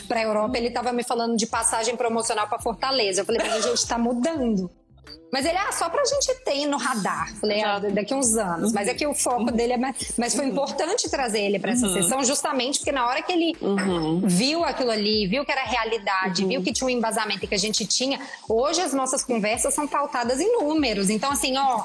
para 0.08 0.20
a 0.20 0.22
Europa, 0.22 0.56
ele 0.56 0.68
estava 0.68 0.92
me 0.92 1.02
falando 1.02 1.36
de 1.36 1.46
passagem 1.46 1.96
promocional 1.96 2.46
para 2.48 2.58
Fortaleza. 2.58 2.83
Eu 3.18 3.24
falei, 3.24 3.40
mas 3.42 3.52
a 3.52 3.60
gente 3.60 3.78
está 3.78 3.98
mudando. 3.98 4.70
Mas 5.34 5.44
ele, 5.44 5.58
ah, 5.58 5.72
só 5.72 5.88
pra 5.88 6.04
gente 6.04 6.32
ter 6.44 6.64
no 6.66 6.76
radar. 6.76 7.34
Falei, 7.40 7.60
ah, 7.60 7.80
daqui 7.80 8.14
uns 8.14 8.36
anos. 8.36 8.72
Mas 8.72 8.86
é 8.86 8.94
que 8.94 9.04
o 9.04 9.12
foco 9.12 9.50
dele 9.50 9.72
é 9.72 9.76
mais. 9.76 10.12
Mas 10.16 10.32
foi 10.32 10.46
importante 10.46 11.10
trazer 11.10 11.40
ele 11.40 11.58
para 11.58 11.72
essa 11.72 11.88
uhum. 11.88 11.92
sessão, 11.92 12.24
justamente 12.24 12.78
porque 12.78 12.92
na 12.92 13.04
hora 13.04 13.20
que 13.20 13.32
ele 13.32 13.56
uhum. 13.60 14.22
viu 14.24 14.64
aquilo 14.64 14.92
ali, 14.92 15.26
viu 15.26 15.44
que 15.44 15.50
era 15.50 15.64
realidade, 15.64 16.42
uhum. 16.42 16.50
viu 16.50 16.62
que 16.62 16.72
tinha 16.72 16.86
um 16.86 16.90
embasamento 16.90 17.48
que 17.48 17.54
a 17.54 17.58
gente 17.58 17.84
tinha, 17.84 18.20
hoje 18.48 18.80
as 18.80 18.92
nossas 18.92 19.24
conversas 19.24 19.74
são 19.74 19.88
pautadas 19.88 20.38
em 20.40 20.52
números. 20.52 21.10
Então, 21.10 21.32
assim, 21.32 21.58
ó 21.58 21.82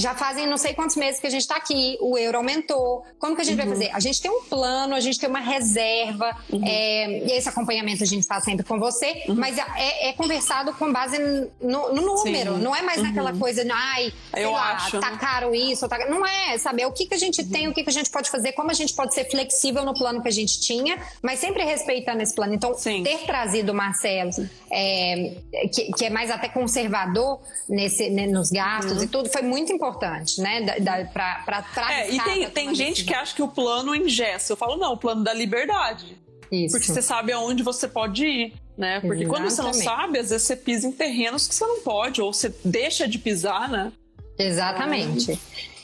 já 0.00 0.14
fazem 0.14 0.46
não 0.46 0.56
sei 0.56 0.74
quantos 0.74 0.96
meses 0.96 1.20
que 1.20 1.26
a 1.26 1.30
gente 1.30 1.42
está 1.42 1.56
aqui, 1.56 1.96
o 2.00 2.18
euro 2.18 2.38
aumentou. 2.38 3.04
Como 3.18 3.34
que 3.34 3.42
a 3.42 3.44
gente 3.44 3.58
uhum. 3.60 3.66
vai 3.66 3.74
fazer? 3.74 3.90
A 3.92 4.00
gente 4.00 4.20
tem 4.20 4.30
um 4.30 4.42
plano, 4.42 4.94
a 4.94 5.00
gente 5.00 5.18
tem 5.18 5.28
uma 5.28 5.40
reserva, 5.40 6.36
uhum. 6.50 6.62
é, 6.66 7.18
e 7.26 7.32
esse 7.32 7.48
acompanhamento 7.48 8.02
a 8.02 8.06
gente 8.06 8.26
faz 8.26 8.44
sempre 8.44 8.64
com 8.64 8.78
você, 8.78 9.24
uhum. 9.28 9.34
mas 9.36 9.56
é, 9.58 10.08
é, 10.08 10.12
conversado 10.12 10.72
com 10.74 10.92
base 10.92 11.18
no, 11.60 11.92
no 11.92 12.02
número, 12.02 12.56
Sim. 12.56 12.62
não 12.62 12.74
é 12.74 12.82
mais 12.82 13.02
naquela 13.02 13.32
uhum. 13.32 13.38
coisa, 13.38 13.64
ai, 13.72 14.12
Eu 14.36 14.52
lá, 14.52 14.74
acho, 14.74 15.00
tá 15.00 15.10
né? 15.10 15.18
caro 15.20 15.54
isso, 15.54 15.88
tá... 15.88 15.98
não 16.08 16.26
é, 16.26 16.58
sabe? 16.58 16.82
É 16.82 16.86
o 16.86 16.92
que, 16.92 17.06
que 17.06 17.14
a 17.14 17.18
gente 17.18 17.42
uhum. 17.42 17.48
tem, 17.48 17.68
o 17.68 17.74
que, 17.74 17.82
que 17.82 17.90
a 17.90 17.92
gente 17.92 18.10
pode 18.10 18.30
fazer, 18.30 18.52
como 18.52 18.70
a 18.70 18.74
gente 18.74 18.94
pode 18.94 19.14
ser 19.14 19.30
flexível 19.30 19.84
no 19.84 19.94
plano 19.94 20.20
que 20.20 20.28
a 20.28 20.32
gente 20.32 20.60
tinha, 20.60 20.98
mas 21.22 21.38
sempre 21.38 21.64
respeitando 21.64 22.22
esse 22.22 22.34
plano. 22.34 22.54
Então, 22.54 22.74
Sim. 22.74 23.02
ter 23.02 23.18
trazido 23.26 23.72
o 23.72 23.74
Marcelo, 23.74 24.30
é, 24.70 25.36
que, 25.72 25.92
que, 25.92 26.04
é 26.04 26.10
mais 26.10 26.30
até 26.30 26.48
conservador 26.48 27.40
nesse, 27.68 28.10
né, 28.10 28.26
nos 28.26 28.50
gastos 28.50 28.98
uhum. 28.98 29.04
e 29.04 29.06
tudo, 29.06 29.30
foi 29.30 29.42
muito 29.42 29.72
importante 29.72 29.83
importante, 29.84 30.40
né? 30.40 30.64
Para 31.12 31.64
É, 31.90 32.10
e 32.10 32.20
tem, 32.20 32.50
tem 32.50 32.74
gente 32.74 33.04
que 33.04 33.14
acha 33.14 33.34
que 33.34 33.42
o 33.42 33.48
plano 33.48 33.94
engessa. 33.94 34.52
Eu 34.52 34.56
falo, 34.56 34.76
não, 34.76 34.94
o 34.94 34.96
plano 34.96 35.22
da 35.22 35.34
liberdade. 35.34 36.18
Isso. 36.50 36.76
Porque 36.76 36.86
você 36.86 37.02
sabe 37.02 37.32
aonde 37.32 37.62
você 37.62 37.86
pode 37.86 38.24
ir, 38.24 38.54
né? 38.76 39.00
Porque 39.00 39.22
Exatamente. 39.22 39.28
quando 39.28 39.50
você 39.50 39.62
não 39.62 39.72
sabe, 39.72 40.18
às 40.18 40.30
vezes 40.30 40.46
você 40.46 40.56
pisa 40.56 40.86
em 40.86 40.92
terrenos 40.92 41.46
que 41.46 41.54
você 41.54 41.66
não 41.66 41.80
pode, 41.80 42.22
ou 42.22 42.32
você 42.32 42.54
deixa 42.64 43.06
de 43.06 43.18
pisar, 43.18 43.68
né? 43.68 43.92
Exatamente. 44.38 45.38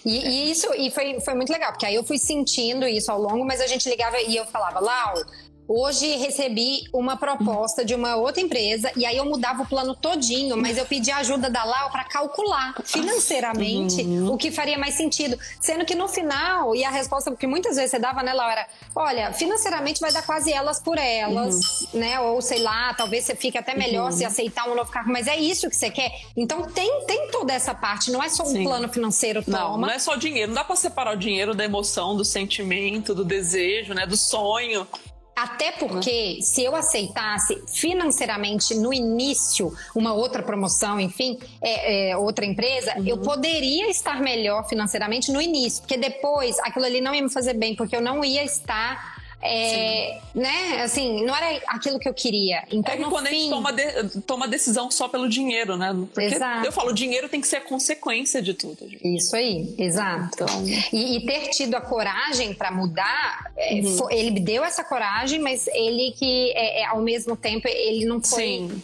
E, 0.05 0.17
e, 0.17 0.51
isso 0.51 0.67
e 0.75 0.91
foi, 0.91 1.21
foi 1.21 1.35
muito 1.35 1.53
legal, 1.53 1.73
porque 1.73 1.85
aí 1.85 1.95
eu 1.95 2.03
fui 2.03 2.19
sentindo 2.19 2.87
isso 2.87 3.13
ao 3.13 3.21
longo, 3.21 3.45
mas 3.45 3.61
a 3.61 3.67
gente 3.67 3.89
ligava 3.89 4.19
e 4.21 4.35
eu 4.35 4.47
falava, 4.47 4.81
Lau, 4.81 5.15
Hoje 5.73 6.17
recebi 6.17 6.83
uma 6.93 7.17
proposta 7.17 7.85
de 7.85 7.95
uma 7.95 8.17
outra 8.17 8.43
empresa 8.43 8.91
e 8.97 9.07
aí 9.07 9.17
eu 9.17 9.25
mudava 9.25 9.63
o 9.63 9.67
plano 9.67 9.95
todinho, 9.95 10.57
mas 10.57 10.77
eu 10.77 10.85
pedi 10.85 11.13
a 11.13 11.19
ajuda 11.19 11.49
da 11.49 11.63
Lau 11.63 11.91
para 11.93 12.03
calcular 12.03 12.75
financeiramente 12.85 14.03
uhum. 14.03 14.33
o 14.33 14.37
que 14.37 14.51
faria 14.51 14.77
mais 14.77 14.95
sentido. 14.95 15.39
Sendo 15.61 15.85
que 15.85 15.95
no 15.95 16.09
final, 16.09 16.75
e 16.75 16.83
a 16.83 16.91
resposta 16.91 17.31
que 17.37 17.47
muitas 17.47 17.77
vezes 17.77 17.93
você 17.93 18.01
dava, 18.01 18.21
né, 18.21 18.33
Lau, 18.33 18.51
era: 18.51 18.67
olha, 18.97 19.33
financeiramente 19.33 20.01
vai 20.01 20.13
dar 20.13 20.23
quase 20.27 20.53
elas 20.53 20.81
por 20.81 20.99
elas, 20.99 21.83
uhum. 21.83 22.01
né? 22.01 22.19
Ou 22.19 22.43
sei 22.43 22.59
lá, 22.59 22.93
talvez 22.95 23.27
você 23.27 23.37
fique 23.37 23.57
até 23.57 23.73
melhor 23.73 24.11
uhum. 24.11 24.19
se 24.19 24.25
aceitar 24.25 24.69
um 24.69 24.75
novo 24.75 24.91
carro, 24.91 25.13
mas 25.13 25.29
é 25.29 25.37
isso 25.37 25.71
que 25.71 25.77
você 25.77 25.89
quer. 25.89 26.11
Então 26.37 26.63
tem, 26.63 27.07
tem 27.07 27.31
toda 27.31 27.53
essa 27.53 27.73
parte, 27.73 28.11
não 28.11 28.21
é 28.21 28.29
só 28.29 28.43
um 28.43 28.47
Sim. 28.47 28.65
plano 28.65 28.89
financeiro 28.89 29.41
toma. 29.45 29.57
Não, 29.57 29.79
não 29.79 29.89
é 29.89 30.01
só 30.01 30.15
o 30.15 30.17
dinheiro, 30.17 30.49
não 30.49 30.57
dá 30.57 30.65
para 30.65 30.75
separar 30.75 31.15
o 31.15 31.17
dinheiro 31.17 31.55
da 31.55 31.65
emoção, 31.65 32.17
do 32.17 32.25
sentimento, 32.25 33.15
do 33.15 33.25
desejo, 33.25 33.95
né, 33.95 34.05
do 34.05 34.17
sonho. 34.17 34.85
Até 35.41 35.73
porque, 35.73 36.37
uhum. 36.37 36.43
se 36.43 36.63
eu 36.63 36.77
aceitasse 36.77 37.63
financeiramente 37.67 38.75
no 38.75 38.93
início 38.93 39.73
uma 39.95 40.13
outra 40.13 40.43
promoção, 40.43 41.01
enfim, 41.01 41.39
é, 41.63 42.11
é, 42.11 42.17
outra 42.17 42.45
empresa, 42.45 42.93
uhum. 42.99 43.07
eu 43.07 43.17
poderia 43.17 43.89
estar 43.89 44.21
melhor 44.21 44.69
financeiramente 44.69 45.33
no 45.33 45.41
início, 45.41 45.81
porque 45.81 45.97
depois 45.97 46.59
aquilo 46.59 46.85
ali 46.85 47.01
não 47.01 47.15
ia 47.15 47.23
me 47.23 47.31
fazer 47.31 47.55
bem, 47.55 47.75
porque 47.75 47.97
eu 47.97 48.03
não 48.03 48.23
ia 48.23 48.45
estar 48.45 49.10
é, 49.43 50.21
né, 50.35 50.83
assim, 50.83 51.25
não 51.25 51.35
era 51.35 51.63
aquilo 51.69 51.99
que 51.99 52.09
eu 52.09 52.13
queria. 52.15 52.63
Então, 52.71 52.95
é 52.95 52.97
que 52.99 53.05
quando 53.05 53.27
fim... 53.27 53.37
a 53.37 53.39
gente 53.39 53.51
toma, 53.51 53.73
de, 53.73 54.21
toma 54.23 54.49
decisão 54.49 54.91
só 54.91 55.09
pelo 55.09 55.29
dinheiro, 55.29 55.77
né? 55.77 55.95
Porque 56.13 56.35
exato. 56.35 56.67
eu 56.67 56.73
falo, 56.73 56.91
o 56.91 56.95
dinheiro 56.95 57.29
tem 57.29 57.41
que 57.41 57.49
ser 57.49 57.57
a 57.57 57.61
consequência 57.61 58.43
de 58.43 58.53
tudo. 58.53 58.89
Gente. 58.89 59.17
Isso 59.17 59.35
aí, 59.35 59.75
exato. 59.79 60.31
Então... 60.35 60.65
E, 60.93 61.17
e, 61.17 61.27
ter 61.27 61.49
tido 61.51 61.75
a 61.75 61.81
coragem 61.81 62.53
para 62.55 62.71
mudar, 62.71 63.51
é, 63.57 63.75
uhum. 63.75 64.11
ele 64.11 64.41
deu 64.41 64.63
essa 64.63 64.85
coragem, 64.85 65.39
mas 65.39 65.67
ele 65.69 66.13
que, 66.19 66.53
é, 66.53 66.83
é 66.83 66.87
ao 66.87 67.01
mesmo 67.01 67.37
tempo, 67.37 67.67
ele 67.67 68.05
não 68.05 68.21
foi. 68.21 68.43
Sim 68.43 68.83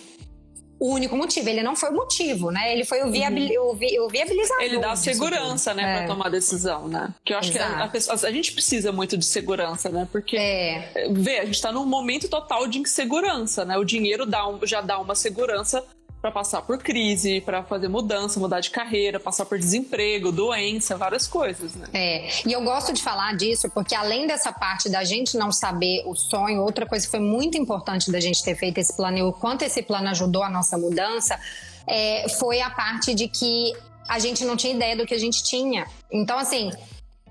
o 0.78 0.92
único 0.92 1.16
motivo. 1.16 1.48
Ele 1.48 1.62
não 1.62 1.74
foi 1.74 1.90
o 1.90 1.94
motivo, 1.94 2.50
né? 2.50 2.72
Ele 2.72 2.84
foi 2.84 3.02
o, 3.02 3.10
viabil, 3.10 3.62
uhum. 3.62 3.70
o, 3.70 3.74
vi, 3.74 3.98
o 4.00 4.08
viabilizador. 4.08 4.62
Ele 4.62 4.78
dá 4.78 4.94
segurança, 4.96 5.74
né, 5.74 5.82
é. 5.82 5.98
para 5.98 6.06
tomar 6.06 6.28
decisão, 6.28 6.88
né? 6.88 7.14
Que 7.24 7.32
eu 7.32 7.38
acho 7.38 7.50
Exato. 7.50 7.74
que 7.74 7.80
a, 7.80 7.84
a, 7.84 7.88
pessoa, 7.88 8.14
a, 8.14 8.32
gente 8.32 8.52
precisa 8.52 8.92
muito 8.92 9.16
de 9.16 9.24
segurança, 9.24 9.88
né? 9.88 10.06
Porque, 10.10 10.36
é. 10.36 11.08
vê, 11.10 11.38
a 11.38 11.44
gente 11.44 11.60
tá 11.60 11.72
num 11.72 11.86
momento 11.86 12.28
total 12.28 12.66
de 12.66 12.78
insegurança, 12.78 13.64
né? 13.64 13.76
O 13.78 13.84
dinheiro 13.84 14.26
dá 14.26 14.46
um, 14.48 14.64
já 14.66 14.80
dá 14.80 14.98
uma 14.98 15.14
segurança 15.14 15.82
para 16.26 16.32
passar 16.32 16.62
por 16.62 16.78
crise, 16.78 17.40
para 17.40 17.62
fazer 17.62 17.88
mudança, 17.88 18.40
mudar 18.40 18.58
de 18.58 18.70
carreira, 18.70 19.20
passar 19.20 19.46
por 19.46 19.58
desemprego, 19.58 20.32
doença, 20.32 20.96
várias 20.96 21.26
coisas, 21.28 21.74
né? 21.76 21.86
É, 21.92 22.28
e 22.44 22.52
eu 22.52 22.62
gosto 22.62 22.92
de 22.92 23.00
falar 23.00 23.36
disso 23.36 23.70
porque 23.70 23.94
além 23.94 24.26
dessa 24.26 24.52
parte 24.52 24.88
da 24.88 25.04
gente 25.04 25.36
não 25.36 25.52
saber 25.52 26.02
o 26.04 26.16
sonho, 26.16 26.62
outra 26.62 26.84
coisa 26.84 27.04
que 27.04 27.10
foi 27.10 27.20
muito 27.20 27.56
importante 27.56 28.10
da 28.10 28.18
gente 28.18 28.42
ter 28.42 28.56
feito 28.56 28.78
esse 28.78 28.96
plano 28.96 29.18
e 29.18 29.22
o 29.22 29.32
quanto 29.32 29.62
esse 29.62 29.82
plano 29.82 30.08
ajudou 30.08 30.42
a 30.42 30.50
nossa 30.50 30.76
mudança, 30.76 31.38
é, 31.86 32.28
foi 32.40 32.60
a 32.60 32.70
parte 32.70 33.14
de 33.14 33.28
que 33.28 33.72
a 34.08 34.18
gente 34.18 34.44
não 34.44 34.56
tinha 34.56 34.74
ideia 34.74 34.96
do 34.96 35.06
que 35.06 35.14
a 35.14 35.18
gente 35.18 35.44
tinha. 35.44 35.86
Então, 36.10 36.38
assim, 36.38 36.72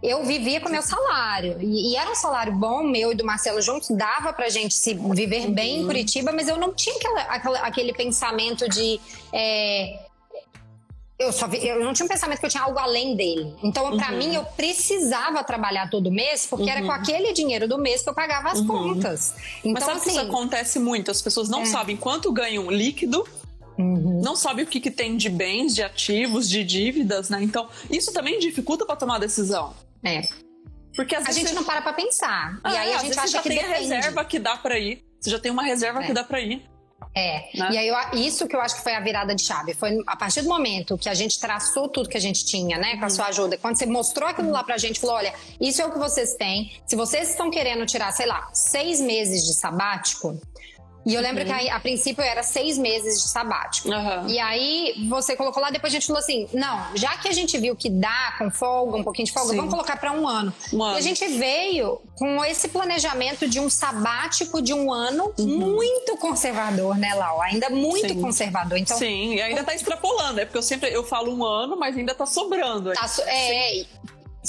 eu 0.04 0.24
vivia 0.24 0.62
com 0.62 0.70
meu 0.70 0.82
salário. 0.82 1.58
E, 1.62 1.92
e, 1.92 1.96
era 1.96 2.12
um 2.12 2.16
salário 2.16 2.54
bom, 2.54 2.84
meu 2.84 3.12
e 3.12 3.16
do 3.16 3.26
Marcelo 3.26 3.62
juntos, 3.62 3.90
dava 3.92 4.34
pra 4.34 4.50
gente 4.50 4.74
se 4.74 4.94
viver 4.94 5.50
bem 5.50 5.78
em 5.78 5.80
uhum. 5.82 5.88
Curitiba, 5.88 6.32
mas 6.32 6.48
eu 6.48 6.58
não 6.58 6.74
tinha 6.74 6.96
aquela, 6.96 7.22
aquela, 7.22 7.60
aquele 7.60 7.94
pensamento 7.94 8.68
de. 8.70 9.00
É, 9.34 10.00
eu, 11.18 11.32
só 11.32 11.48
vi, 11.48 11.66
eu 11.66 11.84
não 11.84 11.94
tinha 11.94 12.06
um 12.06 12.10
pensamento 12.10 12.40
que 12.40 12.46
eu 12.46 12.50
tinha 12.50 12.64
algo 12.64 12.78
além 12.78 13.16
dele. 13.16 13.56
Então, 13.64 13.98
para 13.98 14.12
uhum. 14.12 14.18
mim, 14.18 14.36
eu 14.36 14.44
precisava 14.44 15.44
trabalhar 15.44 15.90
todo 15.90 16.12
mês, 16.12 16.46
porque 16.46 16.66
uhum. 16.66 16.70
era 16.70 16.82
com 16.82 16.88
uhum. 16.88 16.94
aquele 16.94 17.32
dinheiro 17.32 17.68
do 17.68 17.78
mês 17.78 18.02
que 18.02 18.10
eu 18.10 18.14
pagava 18.14 18.50
as 18.50 18.60
uhum. 18.60 18.68
contas. 18.68 19.34
Então, 19.60 19.74
Mas 19.74 19.84
sabe 19.86 19.98
assim, 19.98 20.04
que 20.04 20.10
isso 20.10 20.20
assim, 20.20 20.30
acontece 20.30 20.80
muito? 20.80 21.10
As 21.10 21.22
pessoas 21.22 21.50
não 21.50 21.62
é. 21.62 21.66
sabem 21.66 21.96
quanto 21.96 22.32
ganham 22.32 22.70
líquido 22.70 23.26
Uhum. 23.78 24.22
Não 24.22 24.36
sabe 24.36 24.64
o 24.64 24.68
que, 24.68 24.80
que 24.80 24.90
tem 24.90 25.18
de 25.18 25.30
bens, 25.30 25.76
de 25.76 25.84
ativos, 25.84 26.50
de 26.50 26.64
dívidas, 26.64 27.30
né? 27.30 27.44
Então, 27.44 27.68
isso 27.90 28.12
também 28.14 28.40
dificulta 28.40 28.86
para 28.86 28.96
tomar 28.96 29.20
decisão. 29.20 29.74
É. 30.06 30.22
Porque 30.96 31.16
às 31.16 31.26
vezes. 31.26 31.38
A 31.38 31.40
gente 31.40 31.50
você... 31.50 31.56
não 31.56 31.64
para 31.64 31.82
pra 31.82 31.94
pensar. 31.94 32.60
Ah, 32.64 32.74
e 32.74 32.78
aí 32.78 32.94
a 32.94 32.98
gente 33.00 33.20
acha 33.20 33.42
que 33.42 33.50
tem 33.50 33.58
depende. 33.58 33.74
a 33.74 33.80
reserva 33.80 34.26
que 34.26 34.40
dá 34.40 34.56
pra 34.58 34.80
ir. 34.80 35.04
Você 35.20 35.30
já 35.30 35.40
tem 35.40 35.52
uma 35.52 35.64
reserva 35.64 36.04
é. 36.04 36.08
que 36.08 36.14
dá 36.14 36.24
pra 36.24 36.40
ir. 36.40 36.64
É, 37.18 37.50
né? 37.58 37.70
e 37.72 37.78
aí 37.78 37.88
eu, 37.88 37.96
isso 38.14 38.46
que 38.46 38.54
eu 38.54 38.60
acho 38.60 38.76
que 38.76 38.84
foi 38.84 38.94
a 38.94 39.00
virada 39.00 39.34
de 39.34 39.42
chave. 39.42 39.74
Foi 39.74 40.04
a 40.06 40.18
partir 40.18 40.42
do 40.42 40.50
momento 40.50 40.98
que 40.98 41.08
a 41.08 41.14
gente 41.14 41.40
traçou 41.40 41.88
tudo 41.88 42.10
que 42.10 42.18
a 42.18 42.22
gente 42.22 42.46
tinha, 42.46 42.78
né, 42.78 42.98
com 42.98 43.04
a 43.04 43.04
uhum. 43.04 43.10
sua 43.10 43.28
ajuda. 43.28 43.58
Quando 43.58 43.78
você 43.78 43.86
mostrou 43.86 44.28
aquilo 44.28 44.52
lá 44.52 44.64
pra 44.64 44.78
gente, 44.78 45.00
falou: 45.00 45.16
olha, 45.16 45.34
isso 45.60 45.82
é 45.82 45.86
o 45.86 45.92
que 45.92 45.98
vocês 45.98 46.34
têm. 46.36 46.74
Se 46.86 46.96
vocês 46.96 47.30
estão 47.30 47.50
querendo 47.50 47.86
tirar, 47.86 48.12
sei 48.12 48.26
lá, 48.26 48.50
seis 48.54 49.00
meses 49.00 49.46
de 49.46 49.54
sabático, 49.54 50.38
e 51.06 51.14
eu 51.14 51.22
lembro 51.22 51.42
uhum. 51.42 51.58
que 51.58 51.70
a, 51.70 51.76
a, 51.76 51.80
princípio 51.80 52.24
era 52.24 52.42
seis 52.42 52.78
meses 52.78 53.22
de 53.22 53.30
sabático. 53.30 53.90
Uhum. 53.90 54.28
E 54.28 54.40
aí 54.40 55.06
você 55.08 55.36
colocou 55.36 55.62
lá, 55.62 55.70
depois 55.70 55.94
a 55.94 55.96
gente 55.96 56.08
falou 56.08 56.20
assim: 56.20 56.48
não, 56.54 56.96
já 56.96 57.16
que 57.18 57.28
a 57.28 57.32
gente 57.32 57.58
viu 57.58 57.76
que 57.76 57.90
dá 57.90 58.36
com 58.38 58.50
folga, 58.50 58.98
um 58.98 59.04
pouquinho 59.04 59.28
de 59.28 59.32
folga, 59.32 59.52
Sim. 59.52 59.58
vamos 59.58 59.72
colocar 59.72 59.98
para 59.98 60.12
um 60.12 60.28
ano. 60.28 60.54
Um 60.74 60.84
ano. 60.84 60.96
E 60.96 60.98
a 60.98 61.02
gente 61.02 61.26
veio 61.28 62.02
com 62.16 62.44
esse 62.44 62.70
planejamento 62.70 63.48
de 63.48 63.60
um 63.60 63.70
sabático 63.70 64.62
de 64.62 64.74
um 64.74 64.92
ano 64.92 65.32
uhum. 65.38 65.46
muito 65.46 66.18
conservador, 66.18 66.98
né, 66.98 67.14
Lau? 67.14 67.42
Ainda 67.42 67.70
muito 67.70 68.10
Sim. 68.10 68.22
conservador. 68.22 68.78
Então, 68.78 68.98
Sim, 68.98 69.36
e 69.36 69.42
ainda 69.42 69.64
tá 69.64 69.76
extrapolando, 69.76 70.40
é 70.40 70.46
porque 70.46 70.58
eu 70.58 70.64
sempre 70.64 70.92
eu 70.92 71.04
falo 71.04 71.32
um 71.36 71.44
ano, 71.44 71.78
mas 71.78 71.96
ainda 71.96 72.16
tá 72.16 72.26
sobrando. 72.26 72.94
Tá 72.94 73.08
so, 73.08 73.22
é, 73.28 73.86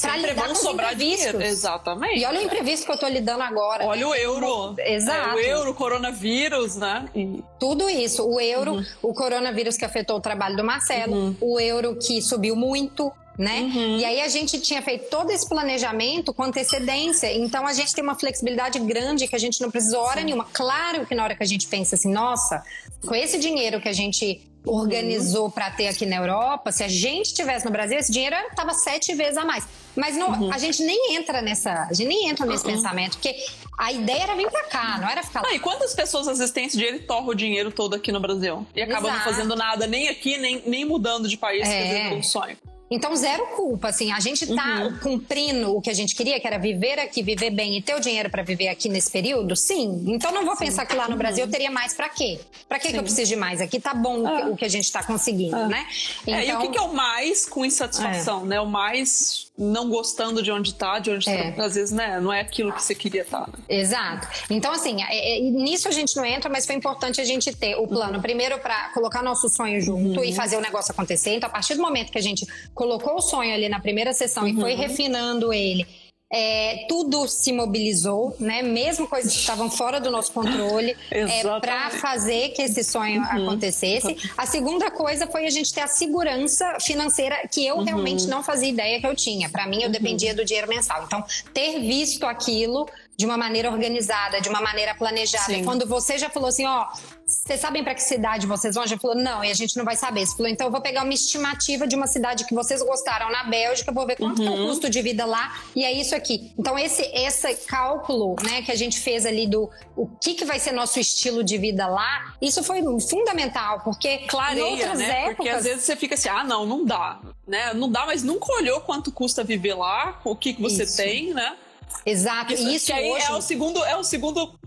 para 0.00 0.16
lidar 0.16 0.48
com 0.48 0.54
sobrar 0.54 0.94
dinheiro. 0.94 1.42
Exatamente. 1.42 2.20
E 2.20 2.24
olha 2.24 2.40
o 2.40 2.42
imprevisto 2.42 2.86
que 2.86 2.92
eu 2.92 2.98
tô 2.98 3.06
lidando 3.06 3.42
agora. 3.42 3.84
Olha 3.86 4.00
né? 4.00 4.06
o 4.06 4.14
euro. 4.14 4.74
Exato. 4.78 5.30
É, 5.30 5.34
o 5.34 5.38
euro, 5.38 5.70
o 5.70 5.74
coronavírus, 5.74 6.76
né? 6.76 7.08
E... 7.14 7.42
Tudo 7.58 7.88
isso. 7.88 8.24
O 8.24 8.40
euro, 8.40 8.74
uhum. 8.74 8.84
o 9.02 9.14
coronavírus 9.14 9.76
que 9.76 9.84
afetou 9.84 10.16
o 10.16 10.20
trabalho 10.20 10.56
do 10.56 10.64
Marcelo, 10.64 11.14
uhum. 11.14 11.36
o 11.40 11.60
euro 11.60 11.96
que 11.96 12.20
subiu 12.20 12.54
muito, 12.56 13.12
né? 13.38 13.60
Uhum. 13.60 13.98
E 13.98 14.04
aí 14.04 14.20
a 14.20 14.28
gente 14.28 14.58
tinha 14.60 14.80
feito 14.82 15.08
todo 15.10 15.30
esse 15.30 15.48
planejamento 15.48 16.32
com 16.32 16.42
antecedência. 16.42 17.32
Então 17.32 17.66
a 17.66 17.72
gente 17.72 17.94
tem 17.94 18.02
uma 18.02 18.14
flexibilidade 18.14 18.78
grande 18.78 19.28
que 19.28 19.36
a 19.36 19.38
gente 19.38 19.60
não 19.60 19.70
precisou 19.70 20.00
hora 20.00 20.20
Sim. 20.20 20.26
nenhuma. 20.26 20.46
Claro 20.52 21.06
que 21.06 21.14
na 21.14 21.24
hora 21.24 21.34
que 21.34 21.42
a 21.42 21.46
gente 21.46 21.66
pensa 21.66 21.96
assim, 21.96 22.10
nossa, 22.12 22.62
com 23.06 23.14
esse 23.14 23.38
dinheiro 23.38 23.80
que 23.80 23.88
a 23.88 23.92
gente 23.92 24.40
organizou 24.66 25.44
uhum. 25.44 25.50
para 25.50 25.70
ter 25.70 25.86
aqui 25.86 26.04
na 26.04 26.16
Europa, 26.16 26.72
se 26.72 26.82
a 26.82 26.88
gente 26.88 27.32
tivesse 27.32 27.64
no 27.64 27.70
Brasil, 27.70 27.98
esse 27.98 28.10
dinheiro 28.10 28.34
estava 28.50 28.74
sete 28.74 29.14
vezes 29.14 29.36
a 29.36 29.44
mais. 29.44 29.66
Mas 29.94 30.16
não, 30.16 30.30
uhum. 30.30 30.52
a 30.52 30.58
gente 30.58 30.82
nem 30.82 31.14
entra 31.14 31.40
nessa, 31.40 31.86
a 31.88 31.92
gente 31.94 32.08
nem 32.08 32.28
entra 32.28 32.44
nesse 32.44 32.66
uhum. 32.66 32.72
pensamento, 32.72 33.12
porque 33.12 33.34
a 33.78 33.92
ideia 33.92 34.24
era 34.24 34.34
vir 34.34 34.50
para 34.50 34.64
cá, 34.64 34.98
não 34.98 35.08
era 35.08 35.22
ficar 35.22 35.42
lá. 35.42 35.48
Ah, 35.50 35.54
e 35.54 35.60
quantas 35.60 35.94
pessoas 35.94 36.26
às 36.26 36.38
vezes 36.38 36.52
têm 36.52 36.66
esse 36.66 36.76
dinheiro 36.76 36.98
e 36.98 37.00
torram 37.00 37.28
o 37.28 37.34
dinheiro 37.34 37.70
todo 37.70 37.94
aqui 37.94 38.10
no 38.10 38.20
Brasil? 38.20 38.66
E 38.74 38.82
acabam 38.82 39.10
Exato. 39.10 39.24
não 39.24 39.32
fazendo 39.32 39.56
nada, 39.56 39.86
nem 39.86 40.08
aqui, 40.08 40.36
nem, 40.36 40.62
nem 40.66 40.84
mudando 40.84 41.28
de 41.28 41.36
país, 41.36 41.66
é. 41.66 42.12
um 42.12 42.22
sonho. 42.22 42.56
Então, 42.90 43.14
zero 43.16 43.46
culpa, 43.56 43.88
assim, 43.88 44.12
a 44.12 44.20
gente 44.20 44.46
tá 44.54 44.82
uhum. 44.82 44.98
cumprindo 44.98 45.74
o 45.74 45.80
que 45.80 45.90
a 45.90 45.94
gente 45.94 46.14
queria, 46.14 46.38
que 46.38 46.46
era 46.46 46.56
viver 46.56 47.00
aqui, 47.00 47.22
viver 47.22 47.50
bem 47.50 47.76
e 47.76 47.82
ter 47.82 47.94
o 47.94 48.00
dinheiro 48.00 48.30
para 48.30 48.42
viver 48.42 48.68
aqui 48.68 48.88
nesse 48.88 49.10
período? 49.10 49.56
Sim. 49.56 50.04
Então, 50.06 50.30
não 50.32 50.44
vou 50.44 50.54
Sim. 50.56 50.66
pensar 50.66 50.86
que 50.86 50.94
lá 50.94 51.06
no 51.06 51.12
uhum. 51.12 51.18
Brasil 51.18 51.44
eu 51.44 51.50
teria 51.50 51.70
mais 51.70 51.94
para 51.94 52.08
quê? 52.08 52.38
Para 52.68 52.78
que, 52.78 52.90
que 52.90 52.96
eu 52.96 53.02
preciso 53.02 53.28
de 53.28 53.36
mais? 53.36 53.60
Aqui 53.60 53.80
tá 53.80 53.92
bom 53.92 54.26
ah. 54.26 54.48
o 54.50 54.56
que 54.56 54.64
a 54.64 54.68
gente 54.68 54.90
tá 54.92 55.02
conseguindo, 55.02 55.56
ah. 55.56 55.68
né? 55.68 55.86
Então, 56.22 56.34
é, 56.34 56.46
e 56.46 56.52
o 56.52 56.58
que, 56.58 56.66
então 56.66 56.70
que, 56.72 56.78
é 56.78 56.82
o 56.82 56.94
mais 56.94 57.44
com 57.44 57.64
insatisfação, 57.64 58.42
é. 58.42 58.46
né? 58.46 58.60
O 58.60 58.66
mais 58.66 59.45
não 59.58 59.88
gostando 59.88 60.42
de 60.42 60.50
onde 60.52 60.74
tá, 60.74 60.98
de 60.98 61.10
onde 61.10 61.28
é. 61.28 61.50
tá, 61.52 61.64
às 61.64 61.74
vezes, 61.74 61.92
né? 61.92 62.20
Não 62.20 62.32
é 62.32 62.40
aquilo 62.40 62.72
que 62.72 62.82
você 62.82 62.94
queria 62.94 63.22
estar. 63.22 63.46
Tá, 63.46 63.52
né? 63.52 63.64
Exato. 63.68 64.28
Então, 64.50 64.72
assim, 64.72 65.02
é, 65.02 65.38
é, 65.38 65.40
nisso 65.40 65.88
a 65.88 65.90
gente 65.90 66.14
não 66.16 66.24
entra, 66.24 66.50
mas 66.50 66.66
foi 66.66 66.74
importante 66.74 67.20
a 67.20 67.24
gente 67.24 67.54
ter 67.54 67.74
o 67.76 67.86
plano, 67.86 68.16
uhum. 68.16 68.22
primeiro 68.22 68.58
para 68.58 68.90
colocar 68.90 69.22
nosso 69.22 69.48
sonho 69.48 69.80
junto 69.80 70.20
uhum. 70.20 70.24
e 70.24 70.34
fazer 70.34 70.56
o 70.56 70.60
negócio 70.60 70.92
acontecer. 70.92 71.34
Então, 71.34 71.48
a 71.48 71.52
partir 71.52 71.74
do 71.74 71.82
momento 71.82 72.12
que 72.12 72.18
a 72.18 72.22
gente 72.22 72.46
colocou 72.74 73.16
o 73.16 73.20
sonho 73.20 73.54
ali 73.54 73.68
na 73.68 73.80
primeira 73.80 74.12
sessão 74.12 74.42
uhum. 74.42 74.50
e 74.50 74.54
foi 74.60 74.72
uhum. 74.74 74.78
refinando 74.78 75.52
ele 75.52 75.86
é, 76.32 76.86
tudo 76.88 77.28
se 77.28 77.52
mobilizou, 77.52 78.34
né? 78.40 78.60
Mesmo 78.60 79.06
coisas 79.06 79.32
que 79.32 79.38
estavam 79.38 79.70
fora 79.70 80.00
do 80.00 80.10
nosso 80.10 80.32
controle, 80.32 80.96
é, 81.10 81.42
para 81.60 81.90
fazer 81.90 82.50
que 82.50 82.62
esse 82.62 82.82
sonho 82.82 83.20
uhum. 83.20 83.44
acontecesse. 83.44 84.16
A 84.36 84.44
segunda 84.44 84.90
coisa 84.90 85.26
foi 85.26 85.46
a 85.46 85.50
gente 85.50 85.72
ter 85.72 85.82
a 85.82 85.86
segurança 85.86 86.78
financeira 86.80 87.36
que 87.50 87.64
eu 87.64 87.76
uhum. 87.76 87.84
realmente 87.84 88.26
não 88.26 88.42
fazia 88.42 88.68
ideia 88.68 89.00
que 89.00 89.06
eu 89.06 89.14
tinha. 89.14 89.48
Para 89.48 89.66
mim, 89.66 89.78
eu 89.78 89.86
uhum. 89.86 89.92
dependia 89.92 90.34
do 90.34 90.44
dinheiro 90.44 90.68
mensal. 90.68 91.04
Então, 91.04 91.24
ter 91.54 91.80
visto 91.80 92.26
aquilo 92.26 92.88
de 93.16 93.24
uma 93.24 93.36
maneira 93.36 93.70
organizada, 93.70 94.40
de 94.40 94.48
uma 94.48 94.60
maneira 94.60 94.94
planejada. 94.94 95.46
Sim. 95.46 95.64
Quando 95.64 95.86
você 95.86 96.18
já 96.18 96.28
falou 96.28 96.48
assim, 96.48 96.66
ó, 96.66 96.86
vocês 97.24 97.58
sabem 97.58 97.82
para 97.82 97.94
que 97.94 98.02
cidade 98.02 98.46
vocês 98.46 98.74
vão? 98.74 98.86
Já 98.86 98.98
falou, 98.98 99.16
não, 99.16 99.42
e 99.42 99.50
a 99.50 99.54
gente 99.54 99.76
não 99.76 99.84
vai 99.84 99.96
saber. 99.96 100.26
Você 100.26 100.36
falou, 100.36 100.48
então 100.50 100.66
eu 100.66 100.70
vou 100.70 100.82
pegar 100.82 101.02
uma 101.02 101.14
estimativa 101.14 101.86
de 101.86 101.96
uma 101.96 102.06
cidade 102.06 102.44
que 102.44 102.54
vocês 102.54 102.82
gostaram 102.82 103.30
na 103.30 103.44
Bélgica, 103.44 103.90
vou 103.90 104.06
ver 104.06 104.16
quanto 104.16 104.42
uhum. 104.42 104.48
é 104.48 104.50
o 104.50 104.54
uhum. 104.54 104.68
custo 104.68 104.90
de 104.90 105.00
vida 105.00 105.24
lá, 105.24 105.56
e 105.74 105.82
é 105.82 105.92
isso 105.92 106.14
aqui. 106.14 106.52
Então, 106.58 106.78
esse, 106.78 107.02
esse 107.14 107.54
cálculo, 107.66 108.36
né, 108.44 108.60
que 108.62 108.70
a 108.70 108.76
gente 108.76 109.00
fez 109.00 109.24
ali 109.24 109.46
do 109.46 109.70
o 109.96 110.06
que, 110.06 110.34
que 110.34 110.44
vai 110.44 110.58
ser 110.58 110.72
nosso 110.72 111.00
estilo 111.00 111.42
de 111.42 111.56
vida 111.56 111.86
lá, 111.86 112.34
isso 112.40 112.62
foi 112.62 112.82
fundamental, 113.00 113.80
porque 113.80 114.18
Clareia, 114.28 114.60
em 114.60 114.72
outras 114.72 114.98
né? 114.98 115.08
épocas... 115.08 115.36
Porque 115.36 115.48
às 115.48 115.64
vezes 115.64 115.84
você 115.84 115.96
fica 115.96 116.14
assim, 116.14 116.28
ah, 116.28 116.44
não, 116.44 116.66
não 116.66 116.84
dá, 116.84 117.18
né? 117.48 117.72
Não 117.72 117.90
dá, 117.90 118.04
mas 118.04 118.22
nunca 118.22 118.52
olhou 118.52 118.80
quanto 118.82 119.10
custa 119.10 119.42
viver 119.42 119.74
lá, 119.74 120.20
o 120.22 120.36
que, 120.36 120.52
que 120.52 120.60
você 120.60 120.82
isso. 120.82 120.98
tem, 120.98 121.32
né? 121.32 121.56
Exato. 122.04 122.52
Isso, 122.52 122.68
isso 122.68 122.92
aí 122.92 123.10
hoje... 123.10 123.26
é 123.26 123.32
o 123.32 123.40
segundo, 123.40 123.84
é 123.84 123.96
o 123.96 124.04
segundo 124.04 124.58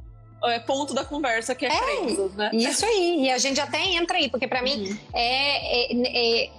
é, 0.45 0.59
ponto 0.59 0.93
da 0.93 1.03
conversa 1.03 1.53
que 1.53 1.65
é, 1.65 1.69
é 1.69 1.77
crenças, 1.77 2.33
né? 2.35 2.49
Isso 2.53 2.85
aí. 2.85 3.25
E 3.25 3.31
a 3.31 3.37
gente 3.37 3.59
até 3.59 3.81
entra 3.81 4.17
aí, 4.17 4.29
porque 4.29 4.47
para 4.47 4.61
mim 4.61 4.89
uhum. 4.89 4.97
é, 5.13 5.93
é, 5.93 6.43
é 6.45 6.49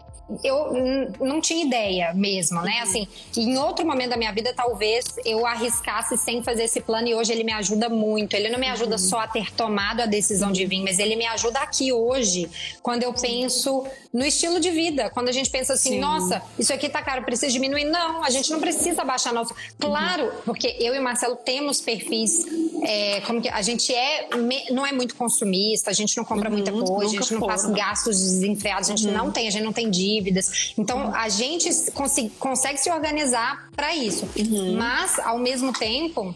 eu 0.45 0.73
não 1.21 1.41
tinha 1.41 1.65
ideia 1.65 2.15
mesmo, 2.15 2.61
né? 2.63 2.77
Uhum. 2.77 2.83
Assim, 2.83 3.09
em 3.37 3.59
outro 3.59 3.87
momento 3.87 4.11
da 4.11 4.17
minha 4.17 4.33
vida, 4.33 4.53
talvez 4.55 5.05
eu 5.25 5.45
arriscasse 5.47 6.17
sem 6.17 6.43
fazer 6.43 6.65
esse 6.65 6.81
plano 6.81 7.09
e 7.09 7.15
hoje 7.15 7.33
ele 7.33 7.45
me 7.45 7.53
ajuda 7.53 7.89
muito. 7.89 8.35
Ele 8.35 8.49
não 8.49 8.59
me 8.59 8.69
ajuda 8.69 8.93
uhum. 8.93 8.99
só 8.99 9.21
a 9.21 9.27
ter 9.27 9.53
tomado 9.53 10.03
a 10.03 10.07
decisão 10.07 10.53
de 10.53 10.65
vir, 10.67 10.83
mas 10.83 10.99
ele 10.99 11.17
me 11.17 11.27
ajuda 11.27 11.59
aqui 11.61 11.93
hoje, 11.93 12.49
quando 12.83 13.03
eu 13.03 13.13
penso 13.13 13.85
no 14.13 14.25
estilo 14.25 14.61
de 14.61 14.71
vida. 14.71 15.11
Quando 15.11 15.29
a 15.29 15.33
gente 15.33 15.51
pensa 15.51 15.75
assim, 15.75 15.91
Sim. 15.91 16.01
nossa, 16.01 16.43
isso 16.59 16.73
aqui 16.73 16.89
tá 16.89 17.03
caro, 17.03 17.25
precisa 17.25 17.53
diminuir. 17.53 17.85
Não, 17.85 18.23
a 18.23 18.31
gente 18.31 18.51
não 18.51 18.61
precisa 18.61 19.05
baixar 19.05 19.33
nosso. 19.33 19.55
Claro, 19.79 20.25
uhum. 20.25 20.31
porque 20.45 20.77
eu 20.79 20.95
e 20.95 21.01
Marcelo 21.01 21.37
temos 21.37 21.81
perfis, 21.81 22.47
é, 22.83 23.21
como 23.23 23.41
que 23.41 23.49
a 23.49 23.63
gente 23.63 23.93
é, 23.95 24.29
não 24.71 24.87
é 24.87 24.93
muito 24.93 25.15
consumista, 25.17 25.91
a 25.91 25.95
gente 25.95 26.17
não 26.17 26.25
compra 26.25 26.49
muita 26.49 26.73
uhum. 26.73 26.85
coisa, 26.85 27.17
a 27.17 27.21
gente 27.21 27.35
não 27.35 27.47
faz 27.47 27.67
gastos 27.67 28.21
desenfreados, 28.21 28.89
a 28.89 28.97
gente 28.97 29.09
uhum. 29.09 29.15
não 29.15 29.31
tem, 29.31 29.49
a 29.49 29.51
gente 29.51 29.65
não 29.65 29.73
tem 29.73 29.91
dívida 29.91 30.20
dívidas. 30.21 30.75
Então, 30.77 31.15
a 31.15 31.29
gente 31.29 31.71
cons 31.93 32.15
consegue 32.39 32.79
se 32.79 32.91
organizar 32.91 33.69
para 33.75 33.95
isso. 33.95 34.29
Uhum. 34.37 34.77
Mas, 34.77 35.19
ao 35.19 35.39
mesmo 35.39 35.73
tempo, 35.73 36.35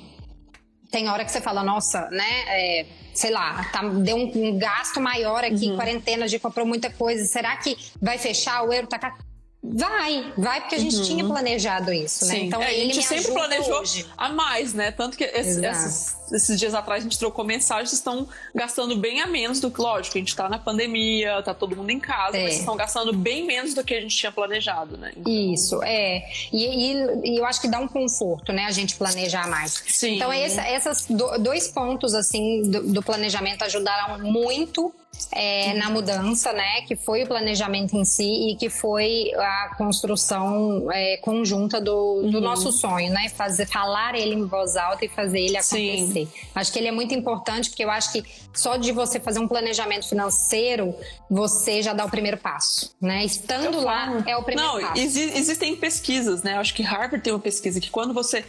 tem 0.91 1.09
hora 1.09 1.25
que 1.25 1.31
você 1.31 1.41
fala, 1.41 1.63
nossa, 1.63 2.09
né? 2.11 2.45
É, 2.49 2.87
sei 3.13 3.31
lá, 3.31 3.65
tá, 3.73 3.83
deu 3.83 4.17
um, 4.17 4.31
um, 4.35 4.59
gasto 4.59 5.01
maior 5.01 5.45
aqui, 5.45 5.69
uhum. 5.71 5.77
quarentena, 5.77 6.25
a 6.25 6.29
gente 6.29 6.41
comprou 6.41 6.67
muita 6.67 6.91
coisa. 6.91 7.25
Será 7.25 7.57
que 7.57 7.77
vai 8.01 8.19
fechar? 8.19 8.63
O 8.63 8.73
euro 8.73 8.87
tá? 8.87 9.15
Vai, 9.67 10.31
vai, 10.37 10.61
porque 10.61 10.75
a 10.75 10.79
gente 10.79 10.97
uhum. 10.97 11.03
tinha 11.03 11.25
planejado 11.25 11.91
isso, 11.91 12.27
né? 12.27 12.41
Então 12.41 12.63
é, 12.63 12.69
a 12.69 12.73
gente 12.75 13.03
sempre 13.03 13.33
planejou 13.33 13.81
hoje. 13.81 14.07
a 14.15 14.29
mais, 14.29 14.75
né? 14.75 14.93
Tanto 14.93 15.17
que 15.17 15.25
esse, 15.25 15.65
esses, 15.65 16.17
esses, 16.31 16.61
dias 16.61 16.75
atrás 16.75 17.01
a 17.01 17.05
gente 17.05 17.19
trocou 17.19 17.47
mensagens, 17.47 17.91
estão 17.91 18.29
gastando 18.55 18.95
bem 18.95 19.23
a 19.23 19.27
menos 19.27 19.61
do 19.61 19.71
que, 19.71 19.81
lógico, 19.81 20.19
a 20.19 20.21
gente 20.21 20.37
tá 20.37 20.51
na 20.51 20.59
pandemia, 20.59 21.43
tá 21.43 21.55
todo 21.55 21.75
mundo 21.75 21.89
em 21.89 21.99
casa, 21.99 22.37
é. 22.37 22.43
mas 22.43 22.59
estão 22.59 22.77
gastando 22.77 23.15
bem 23.15 23.47
menos 23.47 23.73
do 23.73 23.83
que 23.83 23.95
a 23.95 24.01
gente 24.03 24.15
tinha 24.15 24.31
planejado, 24.31 24.99
né? 24.99 25.13
Então... 25.17 25.33
Isso, 25.33 25.83
é. 25.83 26.25
E, 26.53 26.93
e, 26.93 27.31
e, 27.31 27.39
eu 27.39 27.47
acho 27.47 27.63
que 27.63 27.69
dá 27.69 27.79
um 27.79 27.89
conforto, 27.89 28.53
né? 28.53 28.67
A 28.67 28.71
gente 28.71 28.97
planejar 28.97 29.49
mais. 29.49 29.83
Sim. 29.89 30.17
Então, 30.17 30.31
esse, 30.31 30.61
esses 30.61 31.07
dois 31.41 31.69
pontos, 31.69 32.13
assim, 32.13 32.71
do, 32.71 32.93
do 32.93 33.03
planejamento 33.03 33.65
ajudaram 33.65 34.19
muito 34.19 34.95
é, 35.33 35.75
na 35.75 35.91
mudança, 35.91 36.53
né? 36.53 36.83
Que 36.87 36.97
foi 36.97 37.25
o 37.25 37.27
planejamento 37.27 37.97
em 37.97 38.05
si 38.05 38.51
e 38.51 38.57
que 38.57 38.71
foi 38.71 39.33
a 39.35 39.75
construção 39.77 40.87
é, 40.93 41.17
conjunta 41.19 41.81
do, 41.81 42.23
do 42.23 42.39
uhum. 42.39 42.45
nosso 42.45 42.71
sonho, 42.73 43.13
né? 43.13 43.29
Fazer, 43.29 43.67
falar 43.67 44.15
ele 44.15 44.35
em 44.35 44.47
voz 44.47 44.77
alta 44.77 45.05
e 45.05 45.09
fazer 45.09 45.41
ele 45.41 45.57
acontecer. 45.57 46.27
Sim. 46.27 46.29
Acho 46.55 46.73
que 46.73 46.79
ele 46.79 46.89
é 46.89 46.93
muito 46.93 47.15
importante 47.15 47.71
porque 47.71 47.85
eu 47.85 47.91
acho 47.91 48.13
que 48.13 48.25
só 48.53 48.77
de 48.77 48.93
você 48.93 49.19
fazer 49.19 49.41
um 49.41 49.49
planejamento 49.49 50.09
financeiro, 50.09 50.95
você 51.29 51.83
já 51.83 51.93
dá 51.93 52.05
o 52.05 52.11
primeiro 52.11 52.37
passo, 52.37 52.95
né? 53.01 53.25
Estando 53.25 53.81
lá 53.81 54.23
é 54.27 54.37
o 54.37 54.43
primeiro 54.43 54.73
Não, 54.73 54.81
passo. 54.81 55.01
Exi 55.01 55.33
existem 55.37 55.75
pesquisas, 55.77 56.43
né? 56.43 56.55
Acho 56.55 56.75
que 56.75 56.83
Harvard 56.83 57.21
tem 57.21 57.33
uma 57.33 57.41
pesquisa 57.41 57.81
que 57.81 57.91
quando 57.91 58.15
você 58.15 58.45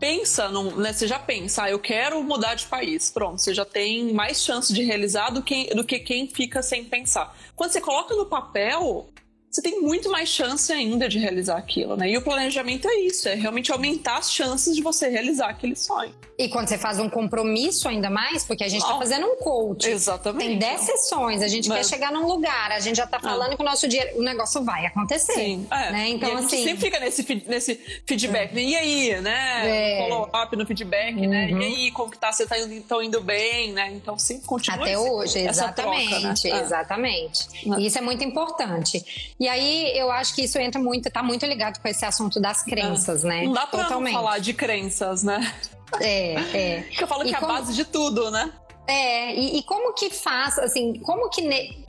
pensa, 0.00 0.48
num, 0.48 0.74
né, 0.76 0.92
você 0.92 1.06
já 1.06 1.18
pensa, 1.18 1.64
ah, 1.64 1.70
eu 1.70 1.78
quero 1.78 2.22
mudar 2.24 2.54
de 2.54 2.66
país. 2.66 3.10
Pronto, 3.10 3.38
você 3.38 3.52
já 3.52 3.66
tem 3.66 4.12
mais 4.14 4.42
chance 4.42 4.72
de 4.72 4.82
realizar 4.82 5.30
do 5.30 5.42
que, 5.42 5.72
do 5.74 5.84
que 5.84 5.98
quem 5.98 6.26
fica 6.26 6.62
sem 6.62 6.84
pensar. 6.84 7.36
Quando 7.54 7.70
você 7.70 7.80
coloca 7.80 8.16
no 8.16 8.24
papel, 8.24 9.10
você 9.50 9.60
tem 9.60 9.80
muito 9.80 10.10
mais 10.10 10.28
chance 10.28 10.72
ainda 10.72 11.08
de 11.08 11.18
realizar 11.18 11.56
aquilo, 11.56 11.96
né? 11.96 12.08
E 12.08 12.16
o 12.16 12.22
planejamento 12.22 12.86
é 12.88 12.94
isso, 13.00 13.28
é 13.28 13.34
realmente 13.34 13.72
aumentar 13.72 14.18
as 14.18 14.32
chances 14.32 14.76
de 14.76 14.80
você 14.80 15.08
realizar 15.08 15.48
aquele 15.48 15.74
sonho. 15.74 16.14
E 16.38 16.48
quando 16.48 16.68
você 16.68 16.78
faz 16.78 16.98
um 16.98 17.10
compromisso 17.10 17.86
ainda 17.88 18.08
mais, 18.08 18.44
porque 18.44 18.64
a 18.64 18.68
gente 18.68 18.80
está 18.80 18.96
fazendo 18.96 19.26
um 19.26 19.36
coach. 19.36 19.88
Exatamente. 19.90 20.48
Tem 20.48 20.58
10 20.58 20.80
sessões, 20.80 21.42
a 21.42 21.48
gente 21.48 21.68
Mas... 21.68 21.78
quer 21.78 21.96
chegar 21.96 22.12
num 22.12 22.26
lugar, 22.26 22.72
a 22.72 22.80
gente 22.80 22.96
já 22.96 23.04
está 23.04 23.18
ah. 23.18 23.20
falando 23.20 23.52
ah. 23.52 23.56
que 23.56 23.62
o 23.62 23.64
nosso 23.64 23.86
dia, 23.86 24.14
o 24.16 24.22
negócio 24.22 24.62
vai 24.64 24.86
acontecer. 24.86 25.34
Sim. 25.34 25.66
É. 25.70 25.92
Né? 25.92 26.08
Então, 26.08 26.28
e 26.28 26.32
a 26.32 26.36
gente 26.36 26.46
assim... 26.46 26.64
sempre 26.64 26.80
fica 26.80 27.00
nesse, 27.00 27.44
nesse 27.46 27.74
feedback, 28.06 28.54
né? 28.54 28.62
E 28.62 28.76
aí, 28.76 29.20
né? 29.20 29.98
É. 29.98 30.08
Follow-up 30.08 30.56
no 30.56 30.64
feedback, 30.64 31.16
uhum. 31.16 31.28
né? 31.28 31.50
E 31.50 31.54
uhum. 31.54 31.60
aí, 31.60 31.90
como 31.90 32.10
que 32.10 32.18
tá? 32.18 32.32
Você 32.32 32.46
tá 32.46 32.58
indo, 32.58 33.02
indo 33.02 33.20
bem, 33.20 33.72
né? 33.72 33.92
Então, 33.92 34.16
sempre 34.16 34.46
continua 34.46 34.80
Até 34.80 34.98
hoje, 34.98 35.40
exatamente. 35.40 36.08
Troca, 36.08 36.56
né? 36.56 36.62
Exatamente. 36.62 37.48
Ah. 37.70 37.80
E 37.80 37.86
isso 37.86 37.98
é 37.98 38.00
muito 38.00 38.24
importante. 38.24 39.04
E 39.40 39.48
aí, 39.48 39.96
eu 39.96 40.12
acho 40.12 40.34
que 40.34 40.42
isso 40.42 40.58
entra 40.58 40.78
muito, 40.78 41.10
tá 41.10 41.22
muito 41.22 41.46
ligado 41.46 41.80
com 41.80 41.88
esse 41.88 42.04
assunto 42.04 42.38
das 42.38 42.62
crenças, 42.62 43.24
né? 43.24 43.42
Não 43.42 43.54
dá 43.54 43.66
pra 43.66 43.84
Totalmente. 43.84 44.12
falar 44.12 44.38
de 44.38 44.52
crenças, 44.52 45.22
né? 45.22 45.50
É, 45.98 46.34
é. 46.34 46.80
Porque 46.92 47.04
eu 47.04 47.08
falo 47.08 47.24
e 47.24 47.32
que 47.32 47.40
como... 47.40 47.50
é 47.50 47.56
a 47.56 47.58
base 47.58 47.74
de 47.74 47.86
tudo, 47.86 48.30
né? 48.30 48.52
É, 48.86 49.34
e, 49.34 49.58
e, 49.58 49.62
como 49.62 49.94
que 49.94 50.10
faz, 50.10 50.58
assim, 50.58 50.98
como 51.00 51.30
que 51.30 51.40
ne 51.40 51.86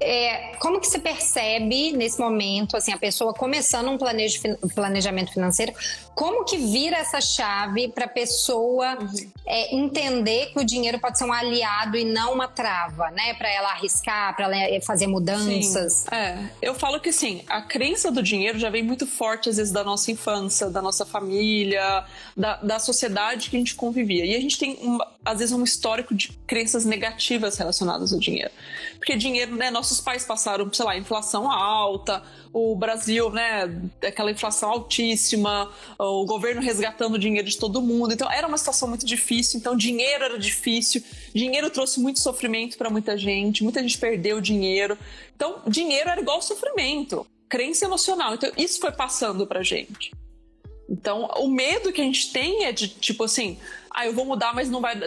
é, 0.00 0.52
como 0.58 0.80
que 0.80 0.86
se 0.86 0.98
percebe 0.98 1.92
nesse 1.92 2.18
momento, 2.18 2.76
assim, 2.76 2.92
a 2.92 2.98
pessoa 2.98 3.32
começando 3.32 3.88
um 3.88 3.98
planejo, 3.98 4.40
planejamento 4.74 5.32
financeiro, 5.32 5.72
como 6.14 6.44
que 6.44 6.56
vira 6.56 6.96
essa 6.96 7.20
chave 7.20 7.88
para 7.88 8.06
a 8.06 8.08
pessoa 8.08 8.98
uhum. 9.00 9.30
é, 9.46 9.74
entender 9.74 10.52
que 10.52 10.58
o 10.58 10.64
dinheiro 10.64 10.98
pode 10.98 11.18
ser 11.18 11.24
um 11.24 11.32
aliado 11.32 11.96
e 11.96 12.04
não 12.04 12.34
uma 12.34 12.48
trava, 12.48 13.10
né? 13.10 13.34
Para 13.34 13.50
ela 13.50 13.70
arriscar, 13.70 14.34
para 14.34 14.46
ela 14.46 14.56
é, 14.56 14.80
fazer 14.80 15.06
mudanças. 15.06 16.06
É, 16.10 16.38
eu 16.60 16.74
falo 16.74 17.00
que 17.00 17.12
sim, 17.12 17.42
a 17.48 17.62
crença 17.62 18.10
do 18.10 18.22
dinheiro 18.22 18.58
já 18.58 18.70
vem 18.70 18.82
muito 18.82 19.06
forte 19.06 19.48
às 19.48 19.56
vezes 19.56 19.72
da 19.72 19.84
nossa 19.84 20.10
infância, 20.10 20.68
da 20.68 20.82
nossa 20.82 21.06
família, 21.06 22.04
da, 22.36 22.56
da 22.56 22.78
sociedade 22.78 23.50
que 23.50 23.56
a 23.56 23.58
gente 23.58 23.74
convivia. 23.74 24.24
E 24.24 24.34
a 24.34 24.40
gente 24.40 24.58
tem, 24.58 24.76
uma, 24.80 25.06
às 25.24 25.38
vezes, 25.38 25.54
um 25.54 25.62
histórico 25.62 26.14
de 26.14 26.32
crenças 26.46 26.84
negativas 26.84 27.56
relacionadas 27.56 28.12
ao 28.12 28.18
dinheiro. 28.18 28.50
Porque 29.00 29.16
dinheiro 29.16 29.56
né, 29.56 29.70
nossos 29.70 29.98
pais 29.98 30.26
passaram, 30.26 30.70
sei 30.70 30.84
lá, 30.84 30.94
inflação 30.94 31.50
alta, 31.50 32.22
o 32.52 32.76
Brasil, 32.76 33.30
né, 33.30 33.80
aquela 34.06 34.30
inflação 34.30 34.68
altíssima, 34.70 35.72
o 35.98 36.26
governo 36.26 36.60
resgatando 36.60 37.18
dinheiro 37.18 37.48
de 37.48 37.56
todo 37.56 37.80
mundo. 37.80 38.12
Então 38.12 38.30
era 38.30 38.46
uma 38.46 38.58
situação 38.58 38.86
muito 38.86 39.06
difícil. 39.06 39.58
Então 39.58 39.74
dinheiro 39.74 40.24
era 40.24 40.38
difícil, 40.38 41.02
dinheiro 41.34 41.70
trouxe 41.70 41.98
muito 41.98 42.20
sofrimento 42.20 42.76
para 42.76 42.90
muita 42.90 43.16
gente, 43.16 43.64
muita 43.64 43.80
gente 43.80 43.96
perdeu 43.96 44.38
dinheiro. 44.38 44.98
Então 45.34 45.62
dinheiro 45.66 46.10
era 46.10 46.20
igual 46.20 46.42
sofrimento, 46.42 47.26
crença 47.48 47.86
emocional. 47.86 48.34
Então 48.34 48.52
isso 48.54 48.80
foi 48.80 48.92
passando 48.92 49.46
pra 49.46 49.62
gente. 49.62 50.10
Então, 50.90 51.30
o 51.36 51.48
medo 51.48 51.92
que 51.92 52.00
a 52.00 52.04
gente 52.04 52.32
tem 52.32 52.64
é 52.64 52.72
de, 52.72 52.88
tipo 52.88 53.22
assim, 53.22 53.56
ah, 53.92 54.04
eu 54.06 54.12
vou 54.12 54.24
mudar, 54.24 54.52
mas 54.52 54.68
não 54.68 54.80
vai. 54.80 54.98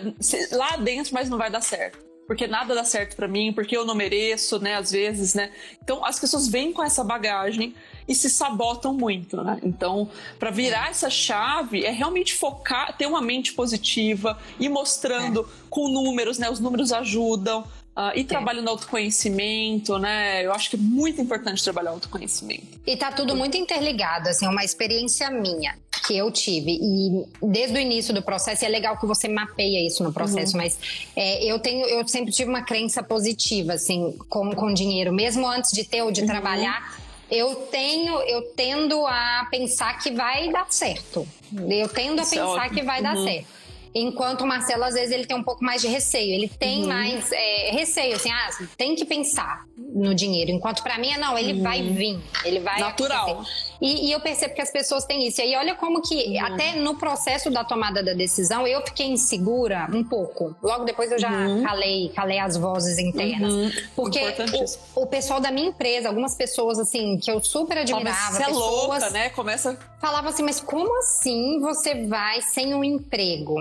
Lá 0.51 0.77
dentro, 0.77 1.13
mas 1.13 1.29
não 1.29 1.37
vai 1.37 1.51
dar 1.51 1.61
certo 1.61 2.12
porque 2.25 2.47
nada 2.47 2.73
dá 2.73 2.83
certo 2.83 3.15
para 3.15 3.27
mim, 3.27 3.51
porque 3.53 3.75
eu 3.75 3.85
não 3.85 3.95
mereço, 3.95 4.59
né, 4.59 4.75
às 4.75 4.91
vezes, 4.91 5.33
né? 5.33 5.51
Então 5.83 6.05
as 6.05 6.19
pessoas 6.19 6.47
vêm 6.47 6.71
com 6.71 6.83
essa 6.83 7.03
bagagem 7.03 7.75
e 8.07 8.15
se 8.15 8.29
sabotam 8.29 8.93
muito, 8.93 9.43
né? 9.43 9.59
Então, 9.63 10.09
para 10.39 10.51
virar 10.51 10.89
essa 10.89 11.09
chave 11.09 11.83
é 11.83 11.91
realmente 11.91 12.33
focar, 12.33 12.95
ter 12.97 13.05
uma 13.05 13.21
mente 13.21 13.53
positiva 13.53 14.37
e 14.59 14.67
mostrando 14.69 15.41
é. 15.41 15.45
com 15.69 15.87
números, 15.89 16.37
né? 16.37 16.49
Os 16.49 16.59
números 16.59 16.91
ajudam. 16.91 17.63
Uh, 17.95 18.09
e 18.15 18.21
é. 18.21 18.23
trabalhando 18.23 18.69
autoconhecimento, 18.69 19.99
né? 19.99 20.43
Eu 20.43 20.51
acho 20.51 20.67
que 20.67 20.75
é 20.75 20.79
muito 20.79 21.21
importante 21.21 21.63
trabalhar 21.63 21.91
autoconhecimento. 21.91 22.79
E 22.87 22.97
tá 22.97 23.11
tudo 23.11 23.35
muito 23.35 23.55
interligado, 23.55 24.29
assim, 24.29 24.47
é 24.47 24.49
uma 24.49 24.63
experiência 24.63 25.29
minha 25.29 25.77
que 26.05 26.17
eu 26.17 26.29
tive. 26.31 26.77
E 26.81 27.25
desde 27.41 27.77
o 27.77 27.79
início 27.79 28.13
do 28.13 28.21
processo, 28.21 28.63
e 28.63 28.67
é 28.67 28.69
legal 28.69 28.97
que 28.97 29.05
você 29.05 29.27
mapeia 29.27 29.85
isso 29.85 30.03
no 30.03 30.11
processo, 30.11 30.55
uhum. 30.55 30.63
mas 30.63 30.77
é, 31.15 31.43
eu 31.45 31.59
tenho, 31.59 31.85
eu 31.87 32.07
sempre 32.07 32.31
tive 32.31 32.49
uma 32.49 32.61
crença 32.61 33.01
positiva, 33.01 33.73
assim, 33.73 34.15
com, 34.29 34.51
com 34.53 34.73
dinheiro, 34.73 35.13
mesmo 35.13 35.47
antes 35.47 35.71
de 35.71 35.83
ter 35.83 36.01
ou 36.01 36.11
de 36.11 36.21
uhum. 36.21 36.27
trabalhar. 36.27 37.01
Eu 37.31 37.55
tenho, 37.55 38.13
eu 38.21 38.43
tendo 38.55 39.07
a 39.07 39.47
pensar 39.49 39.97
que 39.97 40.11
vai 40.11 40.51
dar 40.51 40.67
certo. 40.69 41.27
Eu 41.69 41.87
tendo 41.87 42.19
a 42.19 42.23
isso 42.23 42.35
é 42.35 42.39
pensar 42.39 42.65
é 42.65 42.69
que 42.69 42.83
vai 42.83 42.97
uhum. 42.97 43.03
dar 43.03 43.17
certo. 43.17 43.62
Enquanto 43.95 44.41
o 44.41 44.47
Marcelo, 44.47 44.83
às 44.83 44.95
vezes, 44.95 45.11
ele 45.11 45.25
tem 45.25 45.37
um 45.37 45.43
pouco 45.43 45.63
mais 45.63 45.81
de 45.81 45.87
receio. 45.87 46.33
Ele 46.33 46.47
tem 46.47 46.81
uhum. 46.81 46.87
mais 46.87 47.31
é, 47.31 47.71
receio, 47.71 48.15
assim, 48.15 48.31
ah, 48.31 48.49
tem 48.77 48.95
que 48.95 49.05
pensar 49.05 49.65
no 49.77 50.15
dinheiro. 50.15 50.51
Enquanto 50.51 50.81
para 50.81 50.97
mim, 50.97 51.15
não, 51.17 51.37
ele 51.37 51.53
uhum. 51.53 51.63
vai 51.63 51.81
vir, 51.81 52.19
ele 52.43 52.59
vai. 52.59 52.79
Natural. 52.79 53.43
E, 53.79 54.07
e, 54.07 54.11
eu 54.11 54.19
percebo 54.21 54.53
que 54.53 54.61
as 54.61 54.71
pessoas 54.71 55.03
têm 55.03 55.27
isso. 55.27 55.41
E 55.41 55.43
aí, 55.43 55.55
olha 55.55 55.75
como 55.75 56.01
que, 56.01 56.15
uhum. 56.15 56.45
até 56.45 56.75
no 56.75 56.95
processo 56.95 57.51
da 57.51 57.63
tomada 57.63 58.01
da 58.01 58.13
decisão, 58.13 58.65
eu 58.65 58.81
fiquei 58.85 59.07
insegura 59.07 59.87
um 59.93 60.03
pouco. 60.03 60.55
Logo 60.63 60.85
depois 60.85 61.11
eu 61.11 61.19
já 61.19 61.29
uhum. 61.29 61.63
calei, 61.63 62.09
calei 62.15 62.39
as 62.39 62.55
vozes 62.55 62.97
internas. 62.97 63.53
Uhum. 63.53 63.71
Porque 63.95 64.19
o, 64.95 65.01
o, 65.01 65.07
pessoal 65.07 65.39
da 65.39 65.51
minha 65.51 65.67
empresa, 65.67 66.07
algumas 66.07 66.33
pessoas, 66.33 66.79
assim, 66.79 67.17
que 67.17 67.29
eu 67.29 67.43
super 67.43 67.79
admirava. 67.79 68.37
Você 68.37 68.43
é 68.43 68.47
louca, 68.47 69.09
né? 69.09 69.29
Começa. 69.29 69.77
Falava 69.99 70.29
assim, 70.29 70.43
mas 70.43 70.59
como 70.59 70.97
assim 70.99 71.59
você 71.59 72.05
vai 72.05 72.41
sem 72.41 72.73
um 72.73 72.83
emprego? 72.83 73.55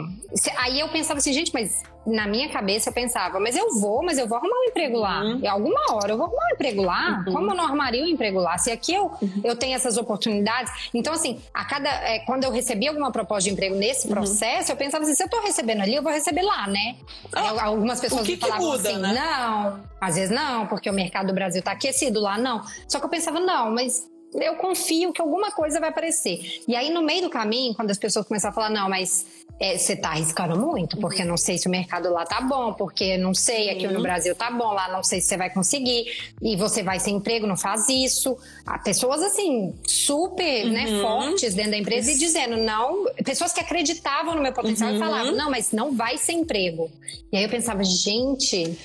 Aí 0.56 0.80
eu 0.80 0.88
pensava 0.88 1.18
assim, 1.18 1.32
gente, 1.32 1.52
mas 1.52 1.82
na 2.06 2.26
minha 2.26 2.48
cabeça 2.48 2.90
eu 2.90 2.92
pensava, 2.92 3.38
mas 3.38 3.56
eu 3.56 3.78
vou, 3.78 4.02
mas 4.02 4.18
eu 4.18 4.26
vou 4.26 4.36
arrumar 4.36 4.56
um 4.56 4.64
emprego 4.64 4.98
lá. 4.98 5.22
Uhum. 5.22 5.40
Em 5.40 5.46
alguma 5.46 5.80
hora 5.92 6.12
eu 6.12 6.16
vou 6.16 6.26
arrumar 6.26 6.42
um 6.50 6.54
emprego 6.54 6.82
lá. 6.82 7.24
Uhum. 7.26 7.32
Como 7.32 7.50
eu 7.50 7.54
não 7.54 7.64
arrumaria 7.64 8.02
um 8.02 8.06
emprego 8.06 8.40
lá? 8.40 8.58
Se 8.58 8.70
aqui 8.70 8.94
eu, 8.94 9.12
uhum. 9.20 9.40
eu 9.44 9.56
tenho 9.56 9.74
essas 9.74 9.96
oportunidades. 9.96 10.90
Então, 10.92 11.12
assim, 11.12 11.40
a 11.54 11.64
cada. 11.64 11.88
É, 11.88 12.20
quando 12.20 12.44
eu 12.44 12.50
recebi 12.50 12.88
alguma 12.88 13.12
proposta 13.12 13.48
de 13.48 13.52
emprego 13.52 13.76
nesse 13.76 14.08
uhum. 14.08 14.14
processo, 14.14 14.72
eu 14.72 14.76
pensava 14.76 15.04
assim, 15.04 15.14
se 15.14 15.22
eu 15.22 15.28
tô 15.28 15.40
recebendo 15.40 15.82
ali, 15.82 15.94
eu 15.94 16.02
vou 16.02 16.12
receber 16.12 16.42
lá, 16.42 16.66
né? 16.66 16.96
Ah, 17.32 17.64
Algumas 17.64 18.00
pessoas 18.00 18.26
que 18.26 18.36
falavam 18.36 18.60
que 18.60 18.66
muda, 18.66 18.88
assim, 18.88 18.98
né? 18.98 19.12
não, 19.14 19.80
às 20.00 20.16
vezes 20.16 20.30
não, 20.30 20.66
porque 20.66 20.90
o 20.90 20.92
mercado 20.92 21.28
do 21.28 21.32
Brasil 21.32 21.62
tá 21.62 21.72
aquecido 21.72 22.20
lá, 22.20 22.36
não. 22.36 22.62
Só 22.88 22.98
que 22.98 23.04
eu 23.06 23.10
pensava, 23.10 23.38
não, 23.38 23.70
mas 23.70 24.10
eu 24.34 24.56
confio 24.56 25.12
que 25.12 25.20
alguma 25.20 25.50
coisa 25.50 25.78
vai 25.78 25.90
aparecer. 25.90 26.62
E 26.66 26.74
aí, 26.74 26.90
no 26.90 27.02
meio 27.02 27.22
do 27.22 27.30
caminho, 27.30 27.74
quando 27.74 27.90
as 27.90 27.98
pessoas 27.98 28.26
começaram 28.26 28.52
a 28.52 28.54
falar, 28.54 28.70
não, 28.70 28.88
mas 28.88 29.26
é, 29.60 29.78
você 29.78 29.94
tá 29.94 30.10
arriscando 30.10 30.58
muito, 30.58 30.96
porque 30.96 31.24
não 31.24 31.36
sei 31.36 31.56
se 31.56 31.68
o 31.68 31.70
mercado 31.70 32.10
lá 32.10 32.24
tá 32.26 32.40
bom, 32.40 32.72
porque 32.72 33.16
não 33.16 33.32
sei, 33.32 33.70
aqui 33.70 33.86
uhum. 33.86 33.94
no 33.94 34.02
Brasil 34.02 34.34
tá 34.34 34.50
bom, 34.50 34.72
lá 34.72 34.90
não 34.90 35.02
sei 35.02 35.20
se 35.20 35.28
você 35.28 35.36
vai 35.36 35.50
conseguir, 35.50 36.06
e 36.40 36.56
você 36.56 36.82
vai 36.82 36.98
sem 36.98 37.16
emprego, 37.16 37.46
não 37.46 37.56
faz 37.56 37.88
isso. 37.88 38.36
Há 38.66 38.78
pessoas, 38.78 39.22
assim, 39.22 39.74
super 39.86 40.64
né, 40.66 40.84
uhum. 40.86 40.96
né, 40.96 41.02
fortes 41.02 41.54
dentro 41.54 41.72
da 41.72 41.78
empresa 41.78 42.10
e 42.10 42.18
dizendo, 42.18 42.56
não, 42.56 43.04
pessoas 43.24 43.52
que 43.52 43.60
acreditavam 43.60 44.34
no 44.34 44.42
meu 44.42 44.52
potencial 44.52 44.90
uhum. 44.90 44.96
e 44.96 44.98
falavam, 44.98 45.32
não, 45.32 45.50
mas 45.50 45.70
não 45.72 45.94
vai 45.94 46.18
sem 46.18 46.40
emprego. 46.40 46.90
E 47.30 47.36
aí 47.36 47.44
eu 47.44 47.48
pensava, 47.48 47.84
gente 47.84 48.76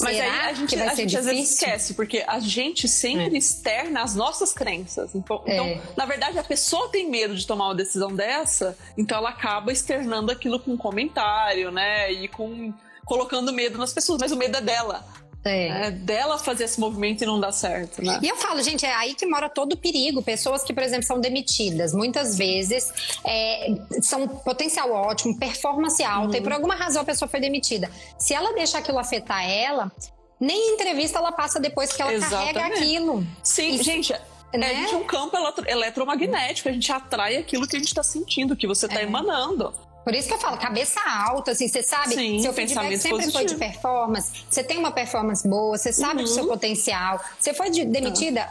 Mas 0.00 0.16
Será 0.16 0.32
aí 0.32 0.50
a 0.50 0.52
gente, 0.52 0.74
a 0.80 0.94
gente 0.94 1.16
às 1.16 1.24
vezes 1.26 1.52
esquece, 1.52 1.94
porque 1.94 2.24
a 2.26 2.40
gente 2.40 2.88
sempre 2.88 3.34
É. 3.34 3.38
externa 3.38 4.02
as 4.02 4.14
nossas 4.14 4.52
crenças. 4.52 5.14
Então, 5.14 5.42
É. 5.46 5.54
então, 5.54 5.82
na 5.96 6.04
verdade, 6.04 6.38
a 6.38 6.44
pessoa 6.44 6.88
tem 6.88 7.08
medo 7.08 7.34
de 7.36 7.46
tomar 7.46 7.66
uma 7.66 7.74
decisão 7.74 8.12
dessa, 8.14 8.76
então 8.96 9.18
ela 9.18 9.30
acaba 9.30 9.72
externando 9.72 10.30
aquilo 10.30 10.58
com 10.58 10.76
comentário, 10.76 11.70
né? 11.70 12.10
E 12.12 12.28
com 12.28 12.72
colocando 13.04 13.52
medo 13.52 13.76
nas 13.78 13.92
pessoas, 13.92 14.18
mas 14.20 14.32
o 14.32 14.36
medo 14.36 14.56
é 14.56 14.60
dela. 14.62 15.04
É. 15.44 15.86
É 15.86 15.90
dela 15.90 16.38
fazer 16.38 16.64
esse 16.64 16.80
movimento 16.80 17.22
e 17.22 17.26
não 17.26 17.38
dar 17.38 17.52
certo, 17.52 18.02
né? 18.02 18.18
E 18.22 18.28
eu 18.28 18.36
falo, 18.36 18.62
gente, 18.62 18.86
é 18.86 18.94
aí 18.94 19.14
que 19.14 19.26
mora 19.26 19.48
todo 19.48 19.74
o 19.74 19.76
perigo. 19.76 20.22
Pessoas 20.22 20.62
que, 20.62 20.72
por 20.72 20.82
exemplo, 20.82 21.04
são 21.06 21.20
demitidas, 21.20 21.92
muitas 21.92 22.38
vezes 22.38 22.90
é, 23.24 23.74
são 24.00 24.26
potencial 24.26 24.90
ótimo, 24.90 25.38
performance 25.38 26.02
alta, 26.02 26.36
e 26.36 26.38
Uhum. 26.40 26.44
por 26.44 26.52
alguma 26.52 26.74
razão 26.74 27.02
a 27.02 27.04
pessoa 27.04 27.28
foi 27.28 27.40
demitida. 27.40 27.90
Se 28.18 28.32
ela 28.34 28.54
deixar 28.54 28.78
aquilo 28.78 28.98
afetar 28.98 29.44
ela, 29.48 29.92
nem 30.40 30.70
em 30.70 30.74
entrevista 30.74 31.18
ela 31.18 31.30
passa 31.32 31.60
depois 31.60 31.92
que 31.92 32.00
ela 32.00 32.18
carrega 32.18 32.50
Exatamente. 32.50 32.78
aquilo. 32.82 33.26
Sim, 33.42 33.74
Isso, 33.74 33.84
gente, 33.84 34.12
é, 34.12 34.20
né? 34.58 34.70
a 34.70 34.74
gente 34.74 34.94
é 34.94 34.96
um 34.96 35.04
campo 35.04 35.36
eletro- 35.36 35.68
eletromagnético, 35.68 36.68
a 36.68 36.72
gente 36.72 36.90
atrai 36.90 37.36
aquilo 37.36 37.66
que 37.66 37.76
a 37.76 37.78
gente 37.78 37.88
está 37.88 38.02
sentindo, 38.02 38.56
que 38.56 38.66
você 38.66 38.86
está 38.86 39.00
É. 39.00 39.04
emanando. 39.04 39.72
Por 40.04 40.14
isso 40.14 40.28
que 40.28 40.34
eu 40.34 40.38
falo, 40.38 40.58
cabeça 40.58 41.00
alta, 41.00 41.52
assim, 41.52 41.66
você 41.66 41.82
sabe, 41.82 42.14
Sim, 42.14 42.38
seu 42.40 42.52
feedback 42.52 42.98
sempre 42.98 43.22
foi 43.22 43.26
de 43.26 43.32
positivo. 43.54 43.58
performance, 43.58 44.30
você 44.50 44.62
tem 44.62 44.76
uma 44.78 44.92
performance 44.92 45.48
boa, 45.48 45.78
você 45.78 45.92
sabe 45.92 46.22
do 46.22 46.28
Uhum. 46.28 46.34
seu 46.34 46.46
potencial, 46.46 47.18
você 47.40 47.54
foi 47.54 47.70
de- 47.70 47.84
demitida. 47.86 48.46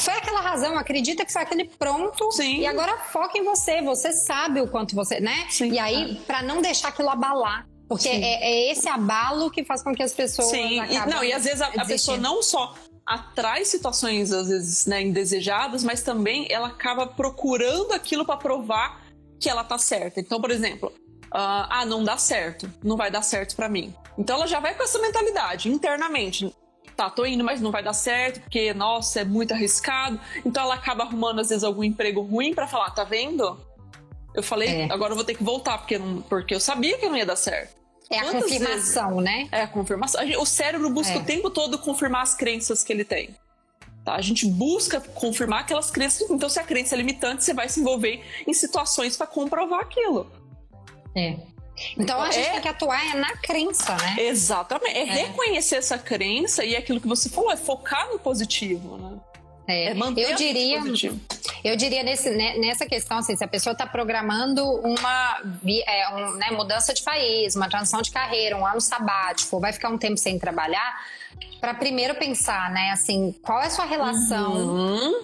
Foi 0.00 0.14
aquela 0.14 0.40
razão, 0.40 0.76
acredita 0.76 1.24
que 1.24 1.32
foi 1.32 1.42
aquele 1.42 1.64
pronto 1.64 2.32
Sim. 2.32 2.58
e 2.58 2.66
agora 2.66 2.96
foca 3.12 3.38
em 3.38 3.44
você, 3.44 3.80
você 3.82 4.12
sabe 4.12 4.60
o 4.60 4.66
quanto 4.66 4.96
você, 4.96 5.20
né? 5.20 5.46
Sim. 5.48 5.70
E 5.70 5.78
aí, 5.78 6.16
pra 6.26 6.42
não 6.42 6.60
deixar 6.60 6.88
aquilo 6.88 7.08
abalar. 7.08 7.66
Porque 7.88 8.08
é, 8.08 8.42
é 8.68 8.72
esse 8.72 8.88
abalo 8.88 9.48
que 9.48 9.64
faz 9.64 9.80
com 9.84 9.94
que 9.94 10.02
as 10.02 10.12
pessoas. 10.12 10.48
Sim, 10.50 10.82
e, 10.82 11.06
não, 11.06 11.22
e 11.22 11.32
às 11.32 11.44
vezes 11.44 11.62
a, 11.62 11.68
a 11.68 11.84
pessoa 11.86 12.16
não 12.16 12.42
só 12.42 12.74
atrai 13.06 13.64
situações, 13.64 14.32
às 14.32 14.48
vezes, 14.48 14.86
né, 14.86 15.00
indesejadas, 15.02 15.84
mas 15.84 16.02
também 16.02 16.48
ela 16.50 16.66
acaba 16.66 17.06
procurando 17.06 17.92
aquilo 17.92 18.24
para 18.24 18.36
provar 18.36 19.05
que 19.40 19.48
ela 19.48 19.64
tá 19.64 19.78
certa. 19.78 20.20
Então, 20.20 20.40
por 20.40 20.50
exemplo, 20.50 20.92
ah, 21.30 21.80
ah, 21.80 21.84
não 21.84 22.02
dá 22.04 22.16
certo, 22.16 22.70
não 22.82 22.96
vai 22.96 23.10
dar 23.10 23.22
certo 23.22 23.54
para 23.56 23.68
mim. 23.68 23.94
Então 24.18 24.36
ela 24.36 24.46
já 24.46 24.60
vai 24.60 24.74
com 24.74 24.82
essa 24.82 24.98
mentalidade 24.98 25.68
internamente. 25.70 26.54
Tá, 26.96 27.10
tô 27.10 27.26
indo, 27.26 27.44
mas 27.44 27.60
não 27.60 27.70
vai 27.70 27.82
dar 27.82 27.92
certo, 27.92 28.40
porque, 28.40 28.72
nossa, 28.72 29.20
é 29.20 29.24
muito 29.24 29.52
arriscado. 29.52 30.18
Então 30.46 30.62
ela 30.62 30.74
acaba 30.74 31.04
arrumando, 31.04 31.40
às 31.40 31.50
vezes, 31.50 31.62
algum 31.62 31.84
emprego 31.84 32.22
ruim 32.22 32.54
para 32.54 32.66
falar, 32.66 32.90
tá 32.90 33.04
vendo? 33.04 33.60
Eu 34.34 34.42
falei, 34.42 34.68
É. 34.68 34.92
agora 34.92 35.12
eu 35.12 35.16
vou 35.16 35.24
ter 35.24 35.34
que 35.34 35.44
voltar, 35.44 35.76
porque, 35.76 35.98
não, 35.98 36.22
porque 36.22 36.54
eu 36.54 36.60
sabia 36.60 36.96
que 36.96 37.06
não 37.06 37.16
ia 37.16 37.26
dar 37.26 37.36
certo. 37.36 37.76
É 38.10 38.18
a 38.18 38.22
quantas 38.22 38.42
confirmação, 38.44 39.20
né? 39.20 39.48
É 39.52 39.62
a 39.62 39.66
confirmação. 39.66 40.20
A 40.22 40.40
O 40.40 40.46
cérebro 40.46 40.88
busca 40.88 41.14
É. 41.14 41.18
o 41.18 41.24
tempo 41.24 41.50
todo 41.50 41.76
confirmar 41.78 42.22
as 42.22 42.34
crenças 42.34 42.82
que 42.82 42.92
ele 42.92 43.04
tem. 43.04 43.36
Tá? 44.06 44.14
A 44.14 44.22
gente 44.22 44.46
busca 44.46 45.00
confirmar 45.00 45.62
aquelas 45.62 45.90
crenças. 45.90 46.30
Então, 46.30 46.48
se 46.48 46.60
a 46.60 46.62
crença 46.62 46.94
é 46.94 46.98
limitante, 46.98 47.42
você 47.42 47.52
vai 47.52 47.68
se 47.68 47.80
envolver 47.80 48.24
em 48.46 48.54
situações 48.54 49.16
para 49.16 49.26
comprovar 49.26 49.80
aquilo. 49.80 50.30
É. 51.16 51.34
Então 51.98 52.22
a 52.22 52.30
gente 52.30 52.46
É. 52.46 52.52
tem 52.52 52.60
que 52.60 52.68
atuar 52.68 53.04
é 53.04 53.18
na 53.18 53.36
crença, 53.36 53.96
né? 53.96 54.16
Exatamente. 54.18 54.96
É, 54.96 55.02
reconhecer 55.02 55.74
essa 55.74 55.98
crença 55.98 56.64
e 56.64 56.76
é 56.76 56.78
aquilo 56.78 57.00
que 57.00 57.08
você 57.08 57.28
falou, 57.28 57.50
é 57.50 57.56
focar 57.56 58.08
no 58.08 58.18
positivo, 58.20 58.96
né? 58.96 59.18
É. 59.66 59.86
É 59.86 59.94
manter 59.94 60.30
eu 60.30 60.36
diria, 60.36 60.78
positiva. 60.78 61.16
eu 61.64 61.76
diria 61.76 62.04
nesse, 62.04 62.30
né, 62.30 62.56
nessa 62.58 62.86
questão, 62.86 63.18
assim, 63.18 63.36
se 63.36 63.42
a 63.42 63.48
pessoa 63.48 63.72
está 63.72 63.84
programando 63.84 64.64
uma 64.64 65.40
é, 65.86 66.14
um, 66.14 66.30
né, 66.36 66.52
mudança 66.52 66.94
de 66.94 67.02
país, 67.02 67.56
uma 67.56 67.68
transição 67.68 68.00
de 68.00 68.12
carreira, 68.12 68.56
um 68.56 68.64
ano 68.64 68.80
sabático, 68.80 69.58
vai 69.58 69.72
ficar 69.72 69.88
um 69.88 69.98
tempo 69.98 70.16
sem 70.16 70.38
trabalhar, 70.38 71.04
para 71.60 71.74
primeiro 71.74 72.14
pensar, 72.14 72.70
né, 72.70 72.90
assim, 72.92 73.34
qual 73.42 73.60
é 73.60 73.66
a 73.66 73.70
sua 73.70 73.84
relação 73.84 74.52
Uhum. 74.54 75.20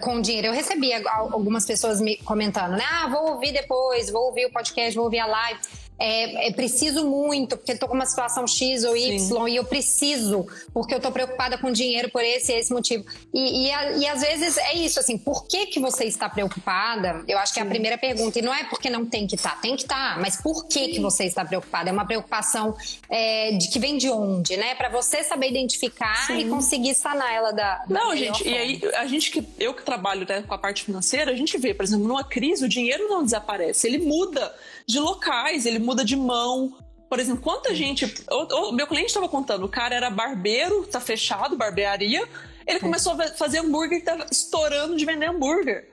com 0.00 0.16
o 0.16 0.22
dinheiro. 0.22 0.48
Eu 0.48 0.52
recebi 0.52 0.92
al- 0.92 1.32
algumas 1.32 1.64
pessoas 1.64 2.00
me 2.00 2.16
comentando, 2.18 2.72
né? 2.72 2.84
Ah, 2.90 3.08
vou 3.08 3.30
ouvir 3.32 3.52
depois, 3.52 4.10
vou 4.10 4.26
ouvir 4.26 4.46
o 4.46 4.52
podcast, 4.52 4.94
vou 4.94 5.04
ouvir 5.04 5.18
a 5.20 5.26
live. 5.26 5.60
É, 5.98 6.48
é 6.48 6.52
preciso 6.52 7.08
muito, 7.08 7.56
porque 7.56 7.76
tô 7.76 7.86
com 7.86 7.94
uma 7.94 8.06
situação 8.06 8.46
X 8.46 8.84
ou 8.84 8.96
Y 8.96 9.18
Sim. 9.18 9.48
e 9.48 9.56
eu 9.56 9.64
preciso, 9.64 10.46
porque 10.72 10.94
eu 10.94 11.00
tô 11.00 11.12
preocupada 11.12 11.56
com 11.58 11.70
dinheiro 11.70 12.10
por 12.10 12.22
esse 12.24 12.52
e 12.52 12.56
esse 12.56 12.72
motivo. 12.72 13.04
E, 13.32 13.68
e, 13.68 14.00
e 14.00 14.08
às 14.08 14.20
vezes 14.20 14.56
é 14.56 14.74
isso, 14.74 14.98
assim, 14.98 15.16
por 15.16 15.46
que, 15.46 15.66
que 15.66 15.78
você 15.78 16.04
está 16.04 16.28
preocupada? 16.28 17.22
Eu 17.28 17.38
acho 17.38 17.54
que 17.54 17.60
é 17.60 17.62
a 17.62 17.66
primeira 17.66 17.96
pergunta. 17.96 18.38
E 18.38 18.42
não 18.42 18.52
é 18.52 18.64
porque 18.64 18.90
não 18.90 19.06
tem 19.06 19.26
que 19.26 19.36
estar, 19.36 19.60
tem 19.60 19.76
que 19.76 19.82
estar, 19.82 20.18
mas 20.20 20.40
por 20.40 20.66
que, 20.66 20.88
que 20.88 21.00
você 21.00 21.24
está 21.24 21.44
preocupada? 21.44 21.90
É 21.90 21.92
uma 21.92 22.06
preocupação 22.06 22.74
é, 23.08 23.52
de 23.52 23.68
que 23.68 23.78
vem 23.78 23.96
de 23.96 24.10
onde, 24.10 24.56
né? 24.56 24.74
Para 24.74 24.88
você 24.88 25.22
saber 25.22 25.50
identificar 25.50 26.26
Sim. 26.26 26.38
e 26.38 26.48
conseguir 26.48 26.94
sanar 26.94 27.32
ela 27.32 27.52
da. 27.52 27.84
da 27.86 27.86
Não, 27.88 28.16
gente, 28.16 28.42
e 28.42 28.44
forma. 28.44 28.58
aí 28.58 28.80
a 28.94 29.06
gente 29.06 29.30
que 29.30 29.46
eu 29.58 29.74
que 29.74 29.82
trabalho 29.82 30.26
né, 30.28 30.42
com 30.42 30.54
a 30.54 30.58
parte 30.58 30.84
financeira, 30.84 31.30
a 31.30 31.36
gente 31.36 31.56
vê, 31.58 31.72
por 31.74 31.84
exemplo, 31.84 32.06
numa 32.06 32.24
crise 32.24 32.64
o 32.64 32.68
dinheiro 32.68 33.08
não 33.08 33.24
desaparece, 33.24 33.86
ele 33.86 33.98
muda 33.98 34.52
de 34.86 34.98
locais, 34.98 35.66
ele 35.66 35.78
muda 35.78 36.04
de 36.04 36.16
mão. 36.16 36.76
Por 37.08 37.18
exemplo, 37.18 37.42
quanta 37.42 37.74
gente. 37.74 38.12
O, 38.30 38.68
o 38.68 38.72
meu 38.72 38.86
cliente 38.86 39.08
estava 39.08 39.28
contando, 39.28 39.64
o 39.64 39.68
cara 39.68 39.94
era 39.94 40.10
barbeiro, 40.10 40.86
tá 40.86 41.00
fechado, 41.00 41.56
barbearia. 41.56 42.26
Ele 42.66 42.80
começou 42.80 43.12
a 43.12 43.28
fazer 43.28 43.58
hambúrguer 43.58 43.98
e 43.98 44.02
tava 44.02 44.26
estourando 44.30 44.96
de 44.96 45.04
vender 45.04 45.28
hambúrguer. 45.28 45.90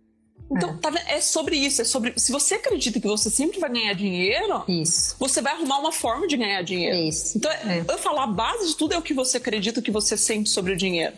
Então, 0.51 0.77
tá 0.77 0.89
vendo? 0.89 1.07
é 1.07 1.21
sobre 1.21 1.55
isso, 1.55 1.81
é 1.81 1.85
sobre. 1.85 2.13
Se 2.17 2.31
você 2.31 2.55
acredita 2.55 2.99
que 2.99 3.07
você 3.07 3.29
sempre 3.29 3.59
vai 3.59 3.71
ganhar 3.71 3.93
dinheiro, 3.93 4.63
Isso. 4.67 5.15
você 5.19 5.41
vai 5.41 5.53
arrumar 5.53 5.77
uma 5.77 5.91
forma 5.91 6.25
de 6.25 6.35
ganhar 6.35 6.63
dinheiro. 6.63 6.97
Isso. 6.97 7.37
Então, 7.37 7.51
É. 7.51 7.83
eu 7.87 7.97
falo, 7.99 8.19
a 8.19 8.27
base 8.27 8.67
de 8.69 8.75
tudo 8.75 8.93
é 8.93 8.97
o 8.97 9.01
que 9.01 9.13
você 9.13 9.37
acredita, 9.37 9.79
o 9.79 9.83
que 9.83 9.91
você 9.91 10.17
sente 10.17 10.49
sobre 10.49 10.73
o 10.73 10.77
dinheiro. 10.77 11.15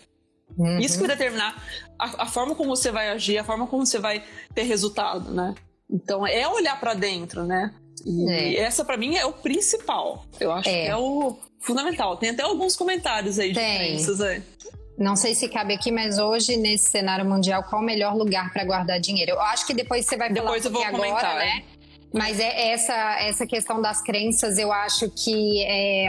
Uhum. 0.57 0.79
Isso 0.79 0.95
que 0.99 1.07
vai 1.07 1.15
determinar 1.15 1.63
a, 1.97 2.23
a 2.23 2.25
forma 2.25 2.55
como 2.55 2.75
você 2.75 2.91
vai 2.91 3.09
agir, 3.09 3.37
a 3.37 3.43
forma 3.43 3.65
como 3.67 3.85
você 3.85 3.99
vai 3.99 4.21
ter 4.53 4.63
resultado, 4.63 5.31
né? 5.31 5.55
Então 5.91 6.25
é 6.25 6.47
olhar 6.47 6.79
pra 6.79 6.93
dentro, 6.93 7.43
né? 7.45 7.73
E 8.05 8.29
É. 8.29 8.59
essa 8.61 8.83
pra 8.85 8.97
mim 8.97 9.15
é 9.15 9.25
o 9.25 9.33
principal. 9.33 10.25
Eu 10.39 10.51
acho 10.51 10.69
É. 10.69 10.83
que 10.83 10.87
é 10.87 10.95
o 10.95 11.37
fundamental. 11.59 12.17
Tem 12.17 12.29
até 12.29 12.43
alguns 12.43 12.75
comentários 12.75 13.37
aí 13.37 13.49
de 13.49 13.59
Tem. 13.59 13.77
crenças 13.77 14.21
aí. 14.21 14.41
Não 14.97 15.15
sei 15.15 15.33
se 15.33 15.47
cabe 15.49 15.73
aqui, 15.73 15.91
mas 15.91 16.19
hoje, 16.19 16.57
nesse 16.57 16.89
cenário 16.89 17.25
mundial, 17.25 17.63
qual 17.63 17.81
o 17.81 17.85
melhor 17.85 18.15
lugar 18.15 18.51
para 18.53 18.63
guardar 18.63 18.99
dinheiro? 18.99 19.31
Eu 19.31 19.41
acho 19.41 19.65
que 19.65 19.73
depois 19.73 20.05
você 20.05 20.15
vai 20.15 20.29
falar 20.29 20.41
Depois 20.41 20.65
eu 20.65 20.71
vou 20.71 20.81
pouquinho 20.81 21.01
comentar, 21.03 21.31
agora, 21.31 21.45
né? 21.45 21.63
Mas 22.13 22.39
é 22.39 22.71
essa, 22.71 22.93
essa 23.21 23.47
questão 23.47 23.81
das 23.81 24.01
crenças, 24.01 24.57
eu 24.57 24.71
acho 24.71 25.09
que 25.09 25.63
é, 25.65 26.07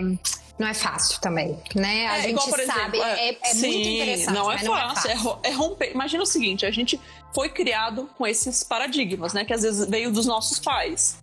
não 0.59 0.69
é 0.69 0.75
fácil 0.75 1.21
também, 1.21 1.59
né? 1.75 2.07
A 2.07 2.19
É, 2.19 2.21
gente 2.23 2.31
igual, 2.33 2.47
por 2.49 2.61
sabe, 2.61 2.99
exemplo, 2.99 3.03
é, 3.03 3.29
é 3.43 3.55
sim, 3.55 3.69
muito 3.73 3.89
interessante, 3.89 4.35
Não 4.35 4.53
é 4.53 4.59
fácil, 4.59 5.11
é, 5.11 5.15
ro- 5.15 5.39
é 5.43 5.51
romper. 5.51 5.91
Imagina 5.93 6.23
o 6.23 6.27
seguinte: 6.27 6.65
a 6.67 6.71
gente 6.71 7.01
foi 7.35 7.49
criado 7.49 8.09
com 8.17 8.27
esses 8.27 8.63
paradigmas, 8.63 9.33
né? 9.33 9.45
Que 9.45 9.53
às 9.53 9.63
vezes 9.63 9.89
veio 9.89 10.13
dos 10.13 10.27
nossos 10.27 10.59
pais. 10.59 11.17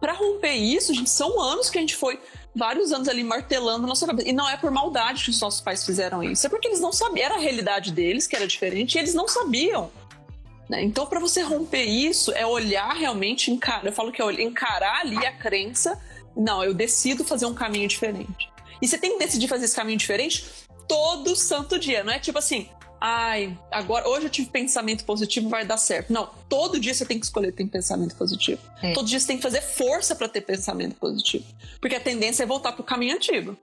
Pra 0.00 0.14
romper 0.14 0.54
isso, 0.54 0.94
gente, 0.94 1.10
são 1.10 1.38
anos 1.40 1.68
que 1.68 1.76
a 1.76 1.80
gente 1.82 1.94
foi 1.94 2.18
vários 2.56 2.90
anos 2.90 3.06
ali 3.06 3.22
martelando 3.22 3.82
na 3.82 3.88
nossa 3.88 4.06
cabeça. 4.06 4.26
E 4.28 4.32
não 4.32 4.48
é 4.48 4.56
por 4.56 4.70
maldade 4.70 5.24
que 5.24 5.30
os 5.30 5.38
nossos 5.40 5.60
pais 5.60 5.84
fizeram 5.84 6.22
isso, 6.24 6.46
é 6.46 6.50
porque 6.50 6.66
eles 6.66 6.80
não 6.80 6.90
sabiam, 6.92 7.26
era 7.26 7.34
a 7.34 7.38
realidade 7.38 7.92
deles, 7.92 8.26
que 8.26 8.34
era 8.34 8.46
diferente, 8.46 8.94
e 8.94 8.98
eles 8.98 9.12
não 9.14 9.28
sabiam. 9.28 9.90
né? 10.70 10.82
Então, 10.82 11.04
pra 11.06 11.20
você 11.20 11.42
romper 11.42 11.84
isso, 11.84 12.32
é 12.32 12.46
olhar 12.46 12.94
realmente, 12.94 13.50
encarar. 13.50 13.84
Eu 13.84 13.92
falo 13.92 14.10
que 14.10 14.22
é 14.22 14.42
encarar 14.42 15.00
ali 15.00 15.18
a 15.26 15.32
crença. 15.32 16.00
Não, 16.34 16.64
eu 16.64 16.72
decido 16.72 17.22
fazer 17.22 17.44
um 17.44 17.54
caminho 17.54 17.86
diferente. 17.88 18.48
E 18.80 18.88
você 18.88 18.98
tem 18.98 19.12
que 19.12 19.18
decidir 19.18 19.48
fazer 19.48 19.64
esse 19.64 19.76
caminho 19.76 19.98
diferente 19.98 20.44
todo 20.88 21.36
santo 21.36 21.78
dia. 21.78 22.02
Não 22.02 22.12
é 22.12 22.18
tipo 22.18 22.38
assim, 22.38 22.68
ai, 23.00 23.56
agora 23.70 24.08
hoje 24.08 24.26
eu 24.26 24.30
tive 24.30 24.50
pensamento 24.50 25.04
positivo, 25.04 25.48
vai 25.48 25.64
dar 25.64 25.76
certo. 25.76 26.12
Não, 26.12 26.28
todo 26.48 26.78
dia 26.78 26.92
você 26.92 27.06
tem 27.06 27.18
que 27.18 27.24
escolher 27.24 27.52
ter 27.52 27.66
pensamento 27.66 28.14
positivo. 28.16 28.60
É. 28.82 28.92
Todo 28.92 29.06
dia 29.06 29.18
você 29.18 29.26
tem 29.26 29.36
que 29.36 29.42
fazer 29.42 29.62
força 29.62 30.14
pra 30.14 30.28
ter 30.28 30.42
pensamento 30.42 30.96
positivo. 30.96 31.44
Porque 31.80 31.96
a 31.96 32.00
tendência 32.00 32.42
é 32.42 32.46
voltar 32.46 32.72
pro 32.72 32.84
caminho 32.84 33.16
antigo. 33.16 33.56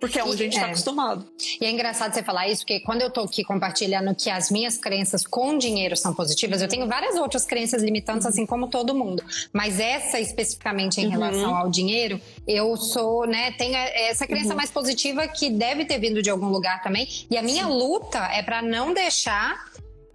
Porque 0.00 0.18
é 0.18 0.24
onde 0.24 0.42
a 0.42 0.44
gente 0.46 0.56
É. 0.56 0.60
tá 0.60 0.66
acostumado. 0.66 1.26
E 1.60 1.64
é 1.66 1.70
engraçado 1.70 2.12
você 2.14 2.22
falar 2.22 2.48
isso, 2.48 2.62
porque 2.62 2.80
quando 2.80 3.02
eu 3.02 3.10
tô 3.10 3.20
aqui 3.20 3.44
compartilhando 3.44 4.14
que 4.14 4.30
as 4.30 4.50
minhas 4.50 4.78
crenças 4.78 5.26
com 5.26 5.58
dinheiro 5.58 5.96
são 5.96 6.14
positivas, 6.14 6.62
eu 6.62 6.68
tenho 6.68 6.86
várias 6.88 7.16
outras 7.16 7.44
crenças 7.44 7.82
limitantes, 7.82 8.26
assim 8.26 8.46
como 8.46 8.68
todo 8.68 8.94
mundo. 8.94 9.22
Mas 9.52 9.78
essa 9.78 10.18
especificamente 10.18 11.00
em 11.00 11.04
Uhum. 11.04 11.10
relação 11.10 11.54
ao 11.56 11.68
dinheiro, 11.70 12.20
eu 12.48 12.76
sou, 12.76 13.26
né, 13.26 13.52
tenho 13.52 13.76
essa 13.76 14.26
crença 14.26 14.50
Uhum. 14.50 14.56
mais 14.56 14.70
positiva 14.70 15.28
que 15.28 15.50
deve 15.50 15.84
ter 15.84 15.98
vindo 15.98 16.22
de 16.22 16.30
algum 16.30 16.48
lugar 16.48 16.82
também. 16.82 17.06
E 17.30 17.36
a 17.36 17.42
minha 17.42 17.66
luta 17.66 18.18
é 18.32 18.42
para 18.42 18.62
não 18.62 18.94
deixar 18.94 19.69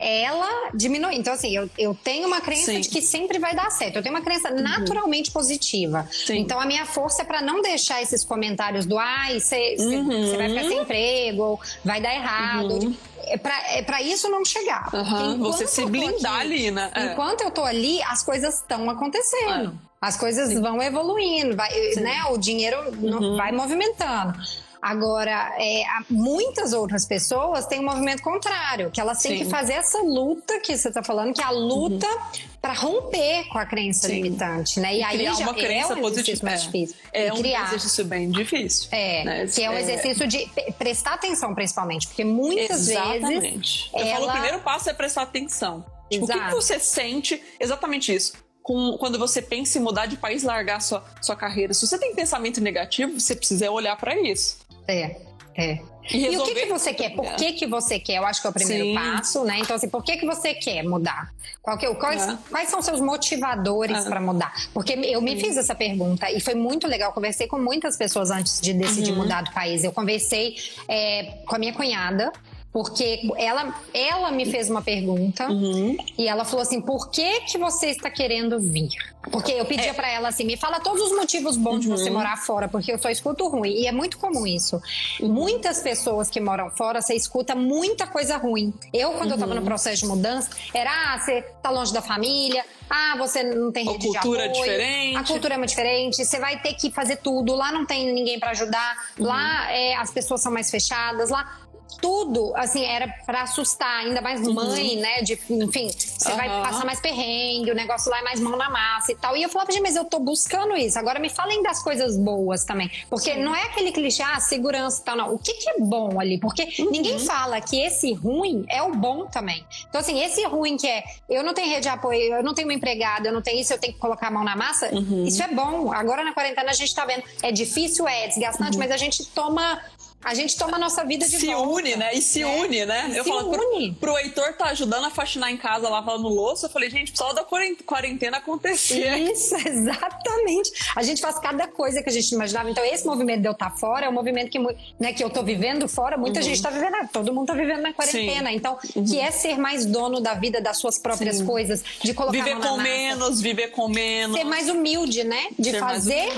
ela 0.06 0.70
diminuir. 0.74 1.16
Então, 1.18 1.34
assim, 1.34 1.56
eu, 1.56 1.70
eu 1.78 1.98
tenho 2.04 2.28
uma 2.28 2.42
crença 2.42 2.72
Sim. 2.72 2.80
de 2.82 2.90
que 2.90 3.02
sempre 3.02 3.40
vai 3.40 3.56
dar 3.56 3.70
certo. 3.72 3.96
Eu 3.98 4.04
tenho 4.04 4.14
uma 4.14 4.22
crença 4.24 4.50
naturalmente 4.52 5.32
positiva. 5.32 6.08
Sim. 6.12 6.38
Então, 6.40 6.60
a 6.60 6.66
minha 6.66 6.86
força 6.86 7.24
é 7.24 7.26
para 7.26 7.42
não 7.42 7.62
deixar 7.62 8.02
esses 8.02 8.24
comentários 8.24 8.86
do 8.86 8.98
ai, 8.98 9.40
você 9.40 9.76
Uhum. 9.80 10.38
vai 10.38 10.50
ficar 10.50 10.64
sem 10.68 10.78
emprego, 10.80 11.42
ou 11.44 11.60
vai 11.84 12.00
dar 12.02 12.14
errado. 12.14 12.96
É 13.28 13.38
pra, 13.38 13.60
é 13.72 13.82
pra 13.82 14.02
isso 14.04 14.30
não 14.30 14.46
chegar. 14.46 14.88
Enquanto 14.94 15.40
Você 15.40 15.66
se 15.66 15.84
blindar 15.86 16.36
aqui- 16.36 16.42
ali, 16.42 16.72
né? 16.72 16.92
É. 16.94 17.06
Enquanto 17.14 17.42
eu 17.42 17.50
tô 17.50 17.64
ali, 17.64 18.02
as 18.04 18.22
coisas 18.24 18.56
estão 18.60 18.88
acontecendo. 18.90 19.78
As 20.00 20.16
coisas 20.18 20.54
vão 20.60 20.80
evoluindo, 20.84 21.56
vai, 21.56 21.70
né? 21.96 22.26
O 22.30 22.38
dinheiro 22.38 22.78
Uhum. 23.02 23.36
vai 23.38 23.52
movimentando. 23.52 24.38
Agora, 24.82 25.56
é, 25.58 25.84
muitas 26.10 26.74
outras 26.74 27.06
pessoas 27.06 27.66
têm 27.66 27.80
um 27.80 27.86
movimento 27.86 28.22
contrário, 28.22 28.92
que 28.92 29.00
elas 29.00 29.22
têm 29.22 29.38
Sim. 29.38 29.44
que 29.44 29.50
fazer 29.50 29.74
essa 29.74 30.00
luta 30.02 30.60
que 30.60 30.78
você 30.78 30.90
está 30.90 31.04
falando, 31.04 31.34
que 31.34 31.42
é 31.42 31.46
a 31.46 31.52
luta 31.52 32.08
uhum. 32.08 32.48
para 32.62 32.74
romper 32.74 33.48
com 33.50 33.58
a 33.58 33.66
crença 33.66 34.08
Sim. 34.08 34.22
limitante, 34.22 34.80
né? 34.80 34.96
E, 34.96 35.00
e 35.00 35.04
aí 35.04 35.18
criar 35.18 35.36
uma 35.38 35.54
crença 35.54 35.94
é 35.94 35.96
um 35.96 36.02
positiva. 36.02 36.40
Mais 36.44 36.64
difícil. 36.64 36.96
É, 37.12 37.28
é 37.28 37.34
um 37.34 37.38
criar. 37.38 37.68
exercício 37.68 38.06
bem 38.06 38.30
difícil. 38.30 38.90
É, 38.92 39.24
né? 39.24 39.48
que 39.48 39.64
é 39.64 39.70
um 39.70 39.74
é. 39.74 39.82
exercício 39.82 40.28
de 40.28 40.50
prestar 40.78 41.14
atenção, 41.14 41.54
principalmente, 41.54 42.08
porque 42.08 42.24
muitas 42.24 42.88
Exatamente. 42.88 43.40
vezes. 43.40 43.90
Eu 43.94 44.00
ela... 44.00 44.14
falo, 44.14 44.28
o 44.28 44.32
primeiro 44.32 44.60
passo 44.60 44.90
é 44.90 44.94
prestar 44.94 45.24
atenção. 45.24 45.86
Tipo, 46.10 46.26
o 46.26 46.28
que, 46.28 46.40
que 46.40 46.52
você 46.52 46.80
sente? 46.80 47.42
Exatamente 47.60 48.14
isso 48.14 48.46
com, 48.66 48.98
quando 48.98 49.20
você 49.20 49.44
pensa 49.44 49.78
em 49.78 49.82
mudar 49.82 50.08
de 50.08 50.18
país, 50.18 50.42
largar 50.42 50.82
sua, 50.82 51.06
sua 51.22 51.36
carreira. 51.36 51.72
Se 51.72 51.86
você 51.86 52.00
tem 52.00 52.16
pensamento 52.16 52.60
negativo, 52.60 53.20
você 53.20 53.36
precisa 53.36 53.70
olhar 53.70 53.96
para 53.96 54.20
isso. 54.20 54.58
É, 54.88 55.18
é. 55.56 55.80
E, 56.14 56.28
e, 56.28 56.38
o 56.38 56.44
que, 56.44 56.54
que 56.54 56.66
você 56.68 56.94
quer? 56.94 57.16
Por 57.16 57.36
que, 57.36 57.54
que 57.54 57.66
você 57.66 58.00
quer? 58.00 58.18
Eu 58.18 58.26
acho 58.26 58.40
que 58.40 58.46
é 58.46 58.50
o 58.50 58.54
primeiro 58.54 58.86
Sim. 58.86 58.94
passo, 58.94 59.44
né? 59.44 59.58
Então, 59.60 59.76
assim, 59.76 59.90
por 59.90 60.04
que, 60.04 60.18
que 60.18 60.26
você 60.26 60.54
quer 60.54 60.84
mudar? 60.84 61.34
Qual 61.62 61.78
que, 61.78 61.92
quais, 61.96 62.28
é. 62.30 62.38
quais 62.50 62.70
são 62.70 62.82
seus 62.82 63.02
motivadores 63.02 64.06
é. 64.06 64.10
para 64.10 64.22
mudar? 64.22 64.54
Porque 64.72 64.94
eu 64.94 65.20
me 65.22 65.40
fiz 65.40 65.58
essa 65.58 65.74
pergunta 65.74 66.30
e 66.30 66.40
foi 66.40 66.54
muito 66.54 66.88
legal. 66.88 67.12
Conversei 67.12 67.48
com 67.48 67.58
muitas 67.58 67.98
pessoas 67.98 68.30
antes 68.30 68.62
de 68.62 68.74
decidir 68.74 69.14
uhum. 69.14 69.24
mudar 69.24 69.44
do 69.44 69.52
país. 69.52 69.84
Eu 69.84 69.92
conversei 69.92 70.56
é, 70.88 71.40
com 71.48 71.56
a 71.56 71.60
minha 71.60 71.74
cunhada, 71.74 72.32
porque 72.76 73.22
ela, 73.38 73.74
ela 73.94 74.32
me 74.32 74.46
fez 74.46 74.70
uma 74.70 74.82
pergunta 74.82 75.50
uhum. 75.50 75.96
e 76.18 76.28
ela 76.28 76.44
falou 76.44 76.62
assim: 76.62 76.82
por 76.82 77.10
que, 77.10 77.40
que 77.44 77.58
você 77.58 77.88
está 77.88 78.10
querendo 78.10 78.60
vir? 78.60 78.90
Porque 79.32 79.54
eu 79.54 79.64
pedia 79.64 79.92
é. 79.92 79.94
para 79.94 80.10
ela 80.10 80.28
assim: 80.28 80.44
me 80.44 80.58
fala 80.58 80.82
todos 80.82 81.02
os 81.04 81.16
motivos 81.16 81.56
bons 81.56 81.76
uhum. 81.76 81.80
de 81.80 81.88
você 81.88 82.10
uhum. 82.10 82.18
morar 82.18 82.36
fora, 82.36 82.68
porque 82.68 82.92
eu 82.92 83.00
só 83.00 83.10
escuto 83.10 83.48
ruim. 83.48 83.70
E 83.70 83.88
é 83.88 83.94
muito 83.94 84.18
comum 84.18 84.46
isso. 84.46 84.82
Uhum. 85.22 85.30
Muitas 85.30 85.82
pessoas 85.82 86.30
que 86.30 86.42
moram 86.42 86.70
fora, 86.70 87.02
você 87.02 87.16
escuta 87.16 87.56
muita 87.56 88.08
coisa 88.08 88.36
ruim. 88.36 88.74
Eu, 88.94 89.14
quando 89.14 89.30
eu 89.30 89.36
estava 89.36 89.54
no 89.54 89.62
uhum. 89.62 89.68
processo 89.68 90.02
de 90.02 90.08
mudança, 90.08 90.50
era: 90.74 90.92
ah, 90.92 91.18
você 91.18 91.44
tá 91.64 91.70
longe 91.70 91.94
da 91.94 92.02
família, 92.02 92.66
ah, 92.90 93.16
você 93.18 93.42
não 93.42 93.72
tem 93.72 93.86
rede 93.86 94.10
a 94.10 94.20
cultura 94.20 94.50
de 94.50 94.50
apoio, 94.50 94.64
é 94.64 94.78
diferente. 94.78 95.18
A 95.18 95.24
cultura 95.24 95.54
é 95.54 95.58
muito 95.58 95.70
diferente, 95.70 96.26
você 96.26 96.40
vai 96.40 96.62
ter 96.62 96.74
que 96.74 96.92
fazer 96.92 97.16
tudo. 97.18 97.56
Lá 97.56 97.72
não 97.72 97.86
tem 97.86 98.14
ninguém 98.14 98.38
para 98.38 98.52
ajudar, 98.52 98.98
lá 99.18 99.64
uhum. 99.64 99.70
é, 99.70 99.96
as 99.96 100.12
pessoas 100.12 100.42
são 100.42 100.52
mais 100.52 100.70
fechadas, 100.70 101.30
lá 101.30 101.62
tudo, 102.02 102.54
assim, 102.56 102.84
era 102.84 103.08
para 103.26 103.44
assustar, 103.44 104.06
ainda 104.06 104.22
mais 104.22 104.46
uhum. 104.46 104.54
mãe, 104.54 104.96
uhum. 104.96 105.02
né? 105.02 105.22
De, 105.22 105.34
enfim, 105.50 105.90
você 105.90 106.32
uhum. 106.32 106.38
vai 106.38 106.48
passar 106.48 106.86
mais 106.86 107.00
perrengue, 107.00 107.72
o 107.72 107.76
negócio 107.76 108.10
lá 108.12 108.20
é 108.20 108.24
mais 108.24 108.40
mão 108.40 108.56
na 108.58 108.70
massa 108.70 109.12
e 109.12 109.16
tal. 109.16 109.36
E 109.36 109.44
eu 109.44 109.50
falava, 109.50 109.72
gente, 109.72 109.82
mas 109.82 109.96
eu 109.96 110.06
tô 110.06 110.20
buscando 110.20 110.76
isso. 110.76 110.98
Agora 110.98 111.20
me 111.20 111.30
falem 111.30 111.62
das 111.64 111.82
coisas 111.82 112.18
boas 112.18 112.64
também. 112.64 112.90
Porque 113.10 113.34
Sim. 113.34 113.44
não 113.44 113.56
é 113.56 113.64
aquele 113.64 113.92
clichê, 113.92 114.24
ah, 114.24 114.40
segurança 114.40 115.02
e 115.02 115.04
tal, 115.04 115.16
não. 115.16 115.34
O 115.34 115.40
que, 115.40 115.54
que 115.54 115.70
é 115.70 115.80
bom 115.80 116.20
ali? 116.20 116.40
Porque 116.40 116.64
uhum. 116.80 116.92
ninguém 116.92 117.20
fala 117.20 117.60
que 117.62 117.80
esse 117.80 118.14
ruim 118.14 118.66
é 118.70 118.82
o 118.82 118.94
bom 118.94 119.26
também. 119.26 119.66
Então, 119.90 120.02
assim, 120.02 120.22
esse 120.22 120.44
ruim 120.46 120.78
que 120.78 120.88
é 120.88 121.04
eu 121.30 121.44
não 121.44 121.54
tenho 121.54 121.70
rede 121.70 121.82
de 121.82 121.90
apoio, 121.90 122.36
eu 122.36 122.44
não 122.44 122.54
tenho 122.54 122.68
uma 122.68 122.74
empregada, 122.74 123.28
eu 123.28 123.34
não 123.34 123.42
tenho 123.42 123.60
isso, 123.60 123.74
eu 123.74 123.80
tenho 123.80 123.94
que 123.94 124.00
colocar 124.00 124.28
a 124.28 124.32
mão 124.32 124.44
na 124.44 124.56
massa, 124.56 124.94
uhum. 124.94 125.26
isso 125.26 125.42
é 125.42 125.48
bom. 125.48 125.92
Agora 125.92 126.24
na 126.24 126.34
quarentena 126.34 126.72
a 126.72 126.74
gente 126.74 126.94
tá 126.94 127.06
vendo, 127.06 127.24
é 127.42 127.52
difícil, 127.52 128.08
é 128.08 128.28
desgastante, 128.28 128.74
uhum. 128.74 128.80
mas 128.80 128.92
a 128.92 128.98
gente 128.98 129.26
toma 129.28 129.80
a 130.26 130.34
gente 130.34 130.58
toma 130.58 130.78
a 130.78 130.80
nossa 130.80 131.06
vida 131.06 131.24
de 131.28 131.38
se 131.38 131.46
volta. 131.46 131.62
Se 131.62 131.82
une, 131.82 131.96
né? 131.96 132.10
E 132.16 132.22
se 132.22 132.42
é. 132.42 132.48
une, 132.48 132.84
né? 132.84 133.12
E 133.12 133.18
eu 133.18 133.24
se 133.24 133.30
falo, 133.30 133.52
une. 133.52 133.94
Pro, 133.94 134.14
pro 134.14 134.18
Heitor 134.18 134.54
tá 134.54 134.66
ajudando 134.66 135.06
a 135.06 135.12
faxinar 135.12 135.52
em 135.52 135.58
casa, 135.58 135.88
lavando 135.88 136.28
louça, 136.28 136.66
eu 136.66 136.70
falei, 136.72 136.90
gente, 136.90 137.16
só 137.16 137.32
da 137.32 137.46
quarentena 137.86 138.38
acontecer. 138.38 139.16
Isso, 139.20 139.56
exatamente. 139.68 140.72
A 140.96 141.04
gente 141.04 141.22
faz 141.22 141.38
cada 141.38 141.68
coisa 141.68 142.02
que 142.02 142.10
a 142.10 142.12
gente 142.12 142.32
imaginava. 142.32 142.72
Então, 142.72 142.84
esse 142.84 143.06
movimento 143.06 143.42
de 143.42 143.48
eu 143.48 143.52
estar 143.52 143.70
tá 143.70 143.78
fora 143.78 144.08
é 144.08 144.10
um 144.10 144.14
movimento 144.14 144.50
que, 144.50 144.58
né, 145.00 145.14
que 145.14 145.24
eu 145.24 145.30
tô 145.30 145.44
vivendo 145.44 145.88
fora, 145.88 146.18
muita 146.18 146.40
uhum. 146.40 146.46
gente 146.46 146.60
tá 146.60 146.72
vivendo, 146.72 147.08
todo 147.14 147.32
mundo 147.32 147.46
tá 147.46 147.54
vivendo 147.54 147.82
na 147.82 147.94
quarentena. 147.94 148.50
Sim. 148.50 148.56
Então, 148.56 148.80
uhum. 148.96 149.06
que 149.06 149.20
é 149.20 149.30
ser 149.30 149.60
mais 149.60 149.86
dono 149.86 150.20
da 150.20 150.34
vida, 150.34 150.60
das 150.60 150.78
suas 150.78 150.98
próprias 150.98 151.38
Sim. 151.38 151.46
coisas, 151.46 151.84
de 152.04 152.16
colocar 152.16 152.36
Viver 152.36 152.58
com 152.60 152.78
menos, 152.78 153.42
viver 153.42 153.68
com 153.68 153.88
menos. 153.88 154.36
Ser 154.36 154.44
mais 154.44 154.70
humilde, 154.70 155.24
né? 155.24 155.50
De 155.60 155.70
ser 155.70 155.80
fazer. 155.80 156.30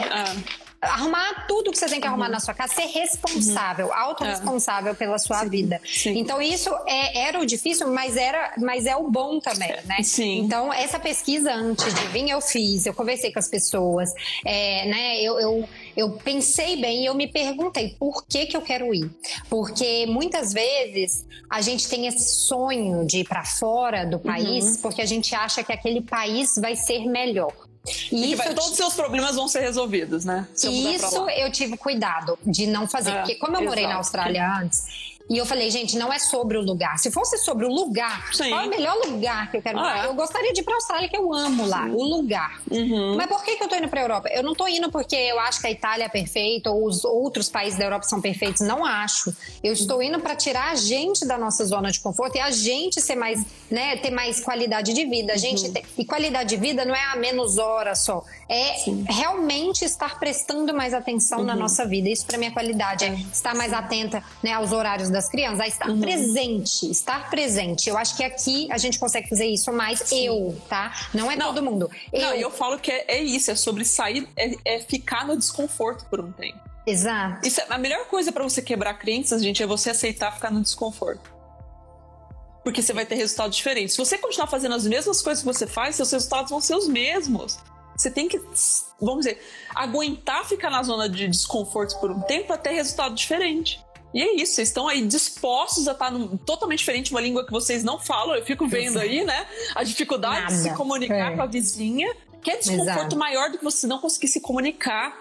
Arrumar 0.82 1.46
tudo 1.48 1.72
que 1.72 1.78
você 1.78 1.88
tem 1.88 2.00
que 2.00 2.08
arrumar 2.08 2.28
uhum. 2.28 2.34
na 2.34 2.40
sua 2.40 2.54
casa, 2.54 2.74
ser 2.74 2.86
responsável, 2.86 3.88
uhum. 3.88 3.94
autorresponsável 3.94 4.92
é. 4.92 4.96
pela 4.96 5.18
sua 5.18 5.40
sim, 5.40 5.50
vida. 5.50 5.82
Sim. 5.84 6.18
Então 6.18 6.42
isso 6.42 6.70
é, 6.86 7.20
era 7.20 7.40
o 7.40 7.46
difícil, 7.46 7.88
mas 7.92 8.16
era, 8.16 8.54
mas 8.58 8.86
é 8.86 8.96
o 8.96 9.10
bom 9.10 9.40
também, 9.40 9.70
né? 9.86 10.04
Sim. 10.04 10.40
Então 10.40 10.72
essa 10.72 11.00
pesquisa 11.00 11.52
antes 11.52 11.94
de 11.94 12.08
vir 12.08 12.30
eu 12.30 12.42
fiz, 12.42 12.86
eu 12.86 12.94
conversei 12.94 13.32
com 13.32 13.40
as 13.40 13.48
pessoas, 13.48 14.10
é, 14.46 14.86
né? 14.86 15.22
Eu, 15.22 15.40
eu, 15.40 15.70
eu 15.96 16.12
pensei 16.12 16.80
bem 16.80 17.04
e 17.04 17.06
eu 17.06 17.16
me 17.16 17.28
perguntei 17.28 17.96
por 18.00 18.26
que 18.28 18.46
que 18.46 18.56
eu 18.56 18.62
quero 18.62 18.94
ir, 18.94 19.10
porque 19.50 20.06
muitas 20.06 20.54
vezes 20.54 21.26
a 21.50 21.62
gente 21.62 21.88
tem 21.88 22.08
esse 22.08 22.36
sonho 22.36 23.06
de 23.06 23.20
ir 23.20 23.28
para 23.28 23.44
fora 23.44 24.06
do 24.06 24.20
país 24.20 24.66
uhum. 24.76 24.82
porque 24.82 25.02
a 25.02 25.06
gente 25.06 25.34
acha 25.34 25.64
que 25.64 25.72
aquele 25.72 26.02
país 26.02 26.56
vai 26.56 26.76
ser 26.76 27.06
melhor. 27.06 27.67
E 28.12 28.36
vai, 28.36 28.54
todos 28.54 28.72
os 28.72 28.78
seus 28.78 28.94
problemas 28.94 29.36
vão 29.36 29.48
ser 29.48 29.62
resolvidos, 29.62 30.26
né? 30.26 30.48
isso 30.64 31.30
eu 31.30 31.52
tive 31.52 31.78
cuidado 31.78 32.38
de 32.46 32.68
não 32.68 32.88
fazer. 32.88 33.12
É, 33.12 33.18
porque 33.20 33.36
como 33.36 33.56
eu 33.58 33.64
morei 33.64 33.84
exato. 33.84 33.94
na 33.94 33.98
Austrália 34.00 34.58
antes, 34.60 35.07
e 35.30 35.38
eu 35.38 35.46
falei, 35.46 35.70
gente, 35.70 35.98
não 35.98 36.12
é 36.12 36.20
sobre 36.20 36.58
o 36.58 36.62
lugar. 36.62 36.98
Se 36.98 37.12
fosse 37.12 37.38
sobre 37.38 37.66
o 37.66 37.70
lugar, 37.70 38.34
Sim. 38.34 38.50
qual 38.50 38.62
é 38.62 38.66
o 38.66 38.70
melhor 38.70 38.96
lugar 39.06 39.52
que 39.52 39.58
eu 39.58 39.62
quero 39.62 39.78
ah, 39.78 40.04
é? 40.04 40.06
Eu 40.06 40.14
gostaria 40.14 40.54
de 40.54 40.62
ir 40.62 40.64
pra 40.64 40.76
Austrália, 40.76 41.10
que 41.10 41.18
eu 41.18 41.34
amo 41.34 41.66
lá, 41.68 41.84
Sim. 41.84 41.92
o 41.92 42.04
lugar. 42.04 42.62
Uhum. 42.72 43.16
Mas 43.18 43.28
por 43.28 43.44
que, 43.44 43.58
que 43.58 43.64
eu 43.64 43.68
tô 43.68 43.76
indo 43.76 43.90
pra 43.90 44.02
Europa? 44.02 44.30
Eu 44.32 44.42
não 44.42 44.56
tô 44.56 44.68
indo 44.68 44.90
porque 44.90 45.16
eu 45.16 45.38
acho 45.40 45.60
que 45.60 45.68
a 45.68 45.72
Itália 45.72 46.06
é 46.06 46.10
perfeita 46.10 46.72
ou 46.72 46.86
os 46.86 47.04
outros 47.04 47.50
países 47.50 47.78
da 47.78 47.86
Europa 47.86 48.06
são 48.06 48.22
perfeitos. 48.22 48.62
Não 48.62 48.86
acho. 48.86 49.36
Eu 49.62 49.74
estou 49.74 50.02
indo 50.02 50.20
para 50.20 50.34
tirar 50.36 50.72
a 50.72 50.76
gente 50.76 51.26
da 51.26 51.38
nossa 51.38 51.66
zona 51.66 51.92
de 51.92 52.00
conforto 52.00 52.38
e 52.38 52.40
a 52.40 52.50
gente 52.50 53.02
ser 53.02 53.16
mais, 53.16 53.46
né, 53.70 53.98
ter 53.98 54.12
mais 54.12 54.40
qualidade 54.40 54.94
de 54.94 55.06
vida. 55.06 55.34
A 55.34 55.38
gente 55.38 55.66
uhum. 55.66 55.74
ter... 55.74 55.84
E 55.98 56.06
qualidade 56.06 56.50
de 56.50 56.58
vida 56.58 56.86
não 56.86 56.96
é 56.96 57.04
a 57.12 57.18
menos 57.18 57.58
horas 57.58 58.00
só. 58.00 58.24
É 58.48 58.76
Sim. 58.76 59.04
realmente 59.10 59.84
estar 59.84 60.18
prestando 60.20 60.74
mais 60.74 60.94
atenção 60.94 61.40
uhum. 61.40 61.46
na 61.46 61.56
nossa 61.56 61.86
vida. 61.86 62.08
Isso 62.08 62.26
para 62.26 62.38
mim 62.38 62.46
é 62.46 62.52
qualidade. 62.52 63.04
É 63.04 63.14
estar 63.34 63.54
mais 63.54 63.74
atenta 63.74 64.24
né, 64.42 64.54
aos 64.54 64.72
horários 64.72 65.10
das 65.18 65.30
crianças, 65.30 65.60
a 65.60 65.68
estar 65.68 65.90
uhum. 65.90 66.00
presente, 66.00 66.90
estar 66.90 67.30
presente. 67.30 67.90
Eu 67.90 67.98
acho 67.98 68.16
que 68.16 68.24
aqui 68.24 68.68
a 68.72 68.78
gente 68.78 69.00
consegue 69.00 69.28
fazer 69.28 69.46
isso 69.46 69.72
mais 69.72 70.00
Sim. 70.00 70.26
eu, 70.26 70.62
tá? 70.70 70.94
Não 71.14 71.30
é 71.30 71.36
não, 71.36 71.48
todo 71.48 71.64
mundo. 71.64 71.90
Eu... 72.14 72.22
Não, 72.22 72.34
eu 72.34 72.52
falo 72.52 72.80
que 72.80 72.92
é, 72.92 73.06
é 73.08 73.24
isso, 73.24 73.52
é 73.52 73.56
sobre 73.56 73.84
sair, 73.84 74.28
é, 74.36 74.56
é, 74.64 74.80
ficar 74.80 75.26
no 75.26 75.36
desconforto 75.36 76.06
por 76.06 76.20
um 76.20 76.32
tempo. 76.32 76.60
Exato. 76.86 77.46
Isso 77.46 77.60
é, 77.60 77.66
a 77.70 77.78
melhor 77.78 78.06
coisa 78.06 78.32
para 78.32 78.44
você 78.44 78.62
quebrar 78.62 78.94
crenças, 78.94 79.42
gente, 79.42 79.62
é 79.62 79.68
você 79.68 79.90
aceitar 79.90 80.32
ficar 80.34 80.52
no 80.52 80.62
desconforto. 80.62 81.36
Porque 82.64 82.82
você 82.82 82.94
vai 82.94 83.06
ter 83.06 83.16
resultados 83.16 83.58
diferentes. 83.58 83.96
Se 83.96 83.98
você 83.98 84.18
continuar 84.18 84.48
fazendo 84.48 84.76
as 84.76 84.86
mesmas 84.86 85.22
coisas 85.22 85.44
que 85.44 85.48
você 85.48 85.66
faz, 85.66 85.96
seus 85.96 86.12
resultados 86.12 86.52
vão 86.52 86.62
ser 86.62 86.76
os 86.76 86.88
mesmos. 86.88 87.58
Você 87.98 88.12
tem 88.12 88.28
que, 88.28 88.40
vamos 89.02 89.26
dizer, 89.26 89.42
aguentar 89.74 90.46
ficar 90.46 90.70
na 90.70 90.84
zona 90.84 91.10
de 91.10 91.28
desconforto 91.28 92.00
por 92.00 92.12
um 92.12 92.22
tempo 92.22 92.54
até 92.54 92.72
resultado 92.72 93.16
diferente. 93.16 93.84
E 94.14 94.22
é 94.22 94.36
isso, 94.36 94.54
vocês 94.54 94.70
estão 94.70 94.88
aí 94.88 95.06
dispostos 95.06 95.88
a 95.88 95.92
estar 95.92 96.12
num, 96.12 96.38
totalmente 96.38 96.80
diferente, 96.80 97.12
uma 97.12 97.22
língua 97.22 97.46
que 97.46 97.52
vocês 97.52 97.84
não 97.84 98.00
falam. 98.00 98.36
Eu 98.36 98.46
fico 98.46 98.68
vendo 98.68 99.00
aí, 99.00 99.24
né? 99.24 99.46
A 99.76 99.84
dificuldade 99.84 100.42
Nada. 100.42 100.54
de 100.54 100.62
se 100.62 100.74
comunicar 100.74 101.34
é. 101.34 101.36
com 101.36 101.42
a 101.42 101.46
vizinha, 101.46 102.16
que 102.42 102.50
é 102.50 102.58
desconforto 102.58 102.90
Exato. 102.90 103.18
maior 103.18 103.52
do 103.52 103.58
que 103.58 103.64
você 103.64 103.86
não 103.86 104.00
conseguir 104.00 104.28
se 104.28 104.40
comunicar. 104.40 105.18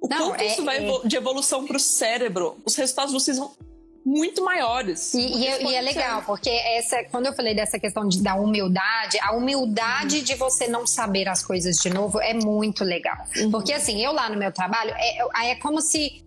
O 0.00 0.08
não, 0.08 0.30
quanto 0.30 0.40
é, 0.40 0.46
isso 0.46 0.64
vai 0.64 0.88
é... 0.88 1.00
de 1.04 1.16
evolução 1.16 1.66
para 1.66 1.76
o 1.76 1.80
cérebro, 1.80 2.56
os 2.64 2.76
resultados 2.76 3.12
vocês 3.12 3.36
vão 3.36 3.52
muito 4.04 4.42
maiores. 4.42 5.12
E, 5.12 5.20
e, 5.20 5.66
e 5.66 5.74
é 5.74 5.80
legal, 5.82 6.22
porque 6.22 6.48
essa, 6.48 7.04
quando 7.10 7.26
eu 7.26 7.34
falei 7.34 7.54
dessa 7.54 7.78
questão 7.78 8.08
de, 8.08 8.22
da 8.22 8.34
humildade, 8.36 9.18
a 9.20 9.32
humildade 9.32 10.18
uhum. 10.18 10.22
de 10.22 10.34
você 10.34 10.66
não 10.66 10.86
saber 10.86 11.28
as 11.28 11.42
coisas 11.42 11.76
de 11.76 11.90
novo 11.90 12.20
é 12.20 12.32
muito 12.32 12.84
legal. 12.84 13.18
Uhum. 13.36 13.50
Porque 13.50 13.72
assim, 13.72 14.02
eu 14.02 14.12
lá 14.12 14.30
no 14.30 14.38
meu 14.38 14.50
trabalho, 14.50 14.94
é, 14.96 15.50
é 15.50 15.54
como 15.56 15.82
se 15.82 16.22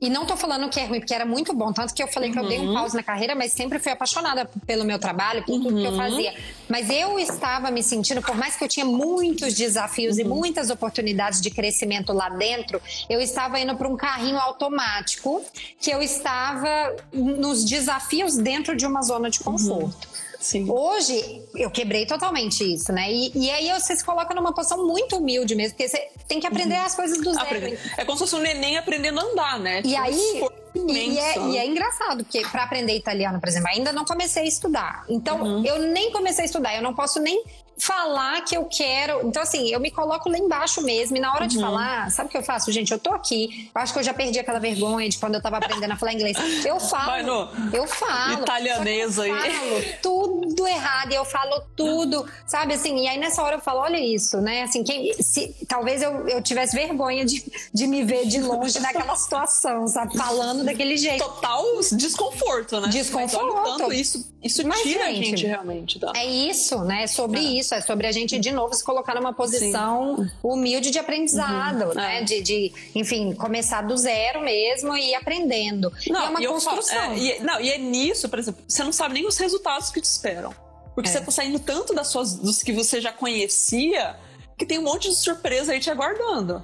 e 0.00 0.08
não 0.08 0.24
tô 0.24 0.34
falando 0.34 0.70
que 0.70 0.80
é 0.80 0.86
ruim, 0.86 0.98
porque 0.98 1.12
era 1.12 1.26
muito 1.26 1.52
bom. 1.52 1.72
Tanto 1.72 1.92
que 1.92 2.02
eu 2.02 2.08
falei 2.08 2.30
uhum. 2.30 2.34
que 2.34 2.40
eu 2.40 2.48
dei 2.48 2.58
um 2.58 2.68
uhum. 2.68 2.74
pause 2.74 2.96
na 2.96 3.02
carreira, 3.02 3.34
mas 3.34 3.52
sempre 3.52 3.78
fui 3.78 3.92
apaixonada 3.92 4.48
pelo 4.66 4.82
meu 4.82 4.98
trabalho, 4.98 5.44
por 5.44 5.60
tudo 5.60 5.76
que 5.76 5.84
eu 5.84 5.90
uhum. 5.90 5.96
fazia. 5.96 6.34
Mas 6.68 6.88
eu 6.88 7.18
estava 7.18 7.70
me 7.70 7.82
sentindo, 7.82 8.22
por 8.22 8.34
mais 8.34 8.56
que 8.56 8.64
eu 8.64 8.68
tinha 8.68 8.86
muitos 8.86 9.52
desafios 9.52 10.16
uhum. 10.16 10.22
e 10.22 10.24
muitas 10.24 10.70
oportunidades 10.70 11.42
de 11.42 11.50
crescimento 11.50 12.14
lá 12.14 12.30
dentro, 12.30 12.80
eu 13.10 13.20
estava 13.20 13.60
indo 13.60 13.76
para 13.76 13.88
um 13.88 13.96
carrinho 13.96 14.38
automático, 14.38 15.44
que 15.78 15.90
eu 15.90 16.00
estava 16.00 16.96
nos 17.12 17.62
desafios 17.64 18.38
dentro 18.38 18.74
de 18.74 18.86
uma 18.86 19.02
zona 19.02 19.28
de 19.28 19.40
conforto. 19.40 20.08
Sim. 20.40 20.66
Hoje, 20.70 21.42
eu 21.54 21.70
quebrei 21.70 22.06
totalmente 22.06 22.64
isso, 22.64 22.90
né? 22.92 23.12
E, 23.12 23.30
e, 23.34 23.50
aí 23.50 23.70
você 23.78 23.94
se 23.94 24.02
coloca 24.02 24.34
numa 24.34 24.54
posição 24.54 24.86
muito 24.86 25.18
humilde 25.18 25.54
mesmo, 25.54 25.76
porque 25.76 25.86
você 25.86 26.08
tem 26.26 26.40
que 26.40 26.46
aprender 26.46 26.76
uhum. 26.76 26.84
as 26.86 26.94
coisas 26.94 27.18
do 27.18 27.34
zero. 27.34 27.46
Aprender. 27.46 27.78
É 27.98 28.04
como 28.06 28.16
se 28.16 28.24
fosse 28.24 28.36
um 28.36 28.40
neném 28.40 28.78
aprendendo 28.78 29.20
a 29.20 29.22
andar, 29.22 29.60
né? 29.60 29.82
E 29.84 29.94
aí. 29.94 30.42
E 30.72 31.18
é, 31.18 31.38
e 31.38 31.58
é, 31.58 31.66
engraçado, 31.66 32.22
porque 32.22 32.42
para 32.42 32.62
aprender 32.62 32.96
italiano, 32.96 33.40
por 33.40 33.48
exemplo, 33.48 33.68
ainda 33.68 33.92
não 33.92 34.04
comecei 34.04 34.44
a 34.44 34.46
estudar. 34.46 35.04
Então, 35.08 35.42
uhum. 35.42 35.64
eu 35.64 35.80
nem 35.80 36.12
comecei 36.12 36.44
a 36.44 36.46
estudar, 36.46 36.76
eu 36.76 36.82
não 36.82 36.94
posso 36.94 37.18
nem 37.18 37.42
falar 37.80 38.42
que 38.42 38.56
eu 38.56 38.64
quero. 38.66 39.26
Então, 39.26 39.42
assim, 39.42 39.72
eu 39.72 39.80
me 39.80 39.90
coloco 39.90 40.28
lá 40.28 40.38
embaixo 40.38 40.82
mesmo. 40.82 41.16
E 41.16 41.20
na 41.20 41.32
hora 41.32 41.42
uhum. 41.42 41.48
de 41.48 41.58
falar, 41.58 42.10
sabe 42.10 42.28
o 42.28 42.30
que 42.30 42.36
eu 42.36 42.42
faço, 42.42 42.70
gente? 42.70 42.92
Eu 42.92 42.98
tô 42.98 43.12
aqui. 43.12 43.70
Eu 43.74 43.80
acho 43.80 43.92
que 43.92 43.98
eu 43.98 44.02
já 44.02 44.14
perdi 44.14 44.38
aquela 44.38 44.58
vergonha 44.58 45.08
de 45.08 45.18
quando 45.18 45.34
eu 45.34 45.42
tava 45.42 45.56
aprendendo 45.56 45.92
a 45.92 45.96
falar 45.96 46.12
inglês. 46.12 46.36
Eu 46.64 46.78
falo. 46.78 47.48
eu 47.72 47.86
falo. 47.86 48.42
Italianesa 48.42 49.22
aí. 49.24 49.30
Eu 49.30 49.36
falo 49.36 49.84
tudo 50.02 50.66
errado. 50.66 51.12
E 51.12 51.14
eu 51.14 51.24
falo 51.24 51.62
tudo. 51.74 52.26
Sabe 52.46 52.74
assim? 52.74 53.04
E 53.04 53.08
aí 53.08 53.18
nessa 53.18 53.42
hora 53.42 53.56
eu 53.56 53.60
falo: 53.60 53.80
olha 53.80 53.98
isso, 53.98 54.38
né? 54.40 54.62
Assim, 54.62 54.84
quem, 54.84 55.14
se, 55.22 55.54
talvez 55.66 56.02
eu, 56.02 56.28
eu 56.28 56.42
tivesse 56.42 56.76
vergonha 56.76 57.24
de, 57.24 57.42
de 57.72 57.86
me 57.86 58.04
ver 58.04 58.26
de 58.26 58.40
longe 58.40 58.78
naquela 58.80 59.16
situação, 59.16 59.86
sabe? 59.88 60.16
Falando 60.16 60.64
daquele 60.64 60.96
jeito. 60.96 61.24
Total 61.24 61.64
desconforto, 61.92 62.80
né? 62.80 62.88
Desconforto. 62.88 63.62
tanto 63.64 63.92
isso, 63.92 64.32
isso 64.42 64.66
Mas, 64.66 64.82
tira 64.82 65.06
gente, 65.06 65.20
a 65.20 65.22
gente 65.22 65.46
realmente. 65.46 65.98
Tá? 65.98 66.12
É 66.16 66.26
isso, 66.26 66.78
né? 66.84 67.04
É 67.04 67.06
sobre 67.06 67.40
é. 67.40 67.42
Isso. 67.70 67.74
É 67.74 67.80
sobre 67.80 68.06
a 68.06 68.12
gente, 68.12 68.38
de 68.38 68.50
novo, 68.50 68.74
se 68.74 68.82
colocar 68.82 69.14
numa 69.14 69.32
posição 69.32 70.16
Sim. 70.16 70.30
humilde 70.42 70.90
de 70.90 70.98
aprendizado, 70.98 71.88
uhum. 71.88 71.94
né? 71.94 72.20
É. 72.20 72.24
De, 72.24 72.42
de, 72.42 72.72
enfim, 72.94 73.32
começar 73.34 73.82
do 73.82 73.96
zero 73.96 74.42
mesmo 74.42 74.96
e 74.96 75.10
ir 75.10 75.14
aprendendo. 75.14 75.92
Não, 76.08 76.20
e 76.40 76.44
é 76.44 76.48
uma 76.48 76.60
construção. 76.60 76.96
Falo, 76.96 77.14
é, 77.14 77.18
e, 77.18 77.40
não, 77.40 77.60
e 77.60 77.70
é 77.70 77.78
nisso, 77.78 78.28
por 78.28 78.38
exemplo, 78.38 78.62
você 78.66 78.82
não 78.82 78.92
sabe 78.92 79.14
nem 79.14 79.26
os 79.26 79.38
resultados 79.38 79.90
que 79.90 80.00
te 80.00 80.04
esperam. 80.04 80.54
Porque 80.94 81.08
é. 81.08 81.12
você 81.12 81.20
tá 81.20 81.30
saindo 81.30 81.58
tanto 81.58 81.94
das 81.94 82.08
suas, 82.08 82.34
dos 82.34 82.62
que 82.62 82.72
você 82.72 83.00
já 83.00 83.12
conhecia 83.12 84.16
que 84.58 84.66
tem 84.66 84.78
um 84.78 84.82
monte 84.82 85.08
de 85.08 85.16
surpresa 85.16 85.72
aí 85.72 85.80
te 85.80 85.90
aguardando. 85.90 86.62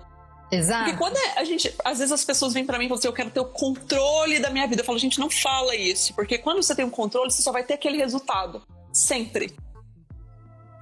Exato. 0.51 0.85
Porque 0.85 0.99
quando 0.99 1.17
é, 1.17 1.39
a 1.39 1.45
gente, 1.45 1.75
às 1.85 1.99
vezes 1.99 2.13
as 2.13 2.25
pessoas 2.25 2.53
vêm 2.53 2.65
para 2.65 2.79
mim 2.79 2.85
e 2.85 2.89
falam 2.89 2.99
assim, 2.99 3.09
eu 3.09 3.13
quero 3.13 3.31
ter 3.31 3.41
o 3.41 3.47
controle 3.47 4.39
da 4.39 4.51
minha 4.51 4.67
vida. 4.67 4.83
Eu 4.83 4.85
falo, 4.85 4.99
gente, 4.99 5.19
não 5.19 5.31
fala 5.31 5.75
isso, 5.75 6.15
porque 6.15 6.39
quando 6.39 6.63
você 6.63 6.75
tem 6.75 6.85
um 6.85 6.91
controle, 6.91 7.31
você 7.31 7.43
só 7.43 7.51
vai 7.51 7.65
ter 7.65 7.75
aquele 7.75 7.97
resultado, 7.97 8.63
sempre. 8.93 9.57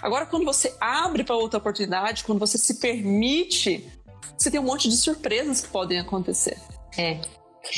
Agora, 0.05 0.27
quando 0.27 0.45
você 0.45 0.75
abre 0.79 1.25
para 1.25 1.35
outra 1.35 1.59
oportunidade, 1.59 2.25
quando 2.25 2.39
você 2.39 2.59
se 2.59 2.75
permite, 2.75 3.91
você 4.37 4.51
tem 4.51 4.61
um 4.61 4.65
monte 4.65 4.87
de 4.87 4.99
surpresas 4.99 5.63
que 5.63 5.69
podem 5.69 5.99
acontecer. 5.99 6.59
É. 6.99 7.21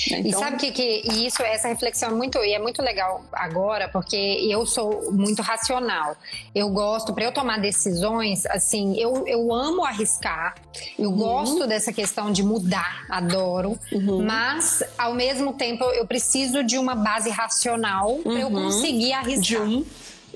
Então... 0.09 0.20
E 0.24 0.33
sabe 0.33 0.57
que, 0.57 0.72
que 0.72 1.03
e 1.09 1.29
isso, 1.29 1.41
essa 1.45 1.68
reflexão 1.68 2.09
é 2.09 2.12
muito, 2.12 2.39
e 2.39 2.53
é 2.53 2.59
muito 2.59 2.83
legal 2.83 3.24
agora, 3.33 3.89
porque 3.89 4.16
eu 4.16 4.66
sou 4.66 5.12
muito 5.12 5.41
racional. 5.41 6.16
Eu 6.53 6.68
gosto, 6.70 7.14
para 7.14 7.22
eu 7.22 7.33
tomar 7.33 7.61
decisões, 7.61 8.45
assim, 8.47 8.99
eu, 8.99 9.24
eu 9.29 9.55
amo 9.55 9.85
arriscar, 9.85 10.57
eu 10.99 11.11
uhum. 11.11 11.16
gosto 11.16 11.64
dessa 11.68 11.93
questão 11.93 12.33
de 12.33 12.43
mudar, 12.43 13.07
adoro, 13.09 13.79
uhum. 13.93 14.24
mas 14.24 14.83
ao 14.99 15.14
mesmo 15.14 15.53
tempo 15.53 15.85
eu 15.85 16.05
preciso 16.05 16.64
de 16.64 16.77
uma 16.77 16.97
base 16.97 17.31
racional 17.31 18.11
uhum. 18.11 18.22
para 18.24 18.41
eu 18.41 18.51
conseguir 18.51 19.12
arriscar. 19.12 19.43
De 19.43 19.57
um 19.59 19.87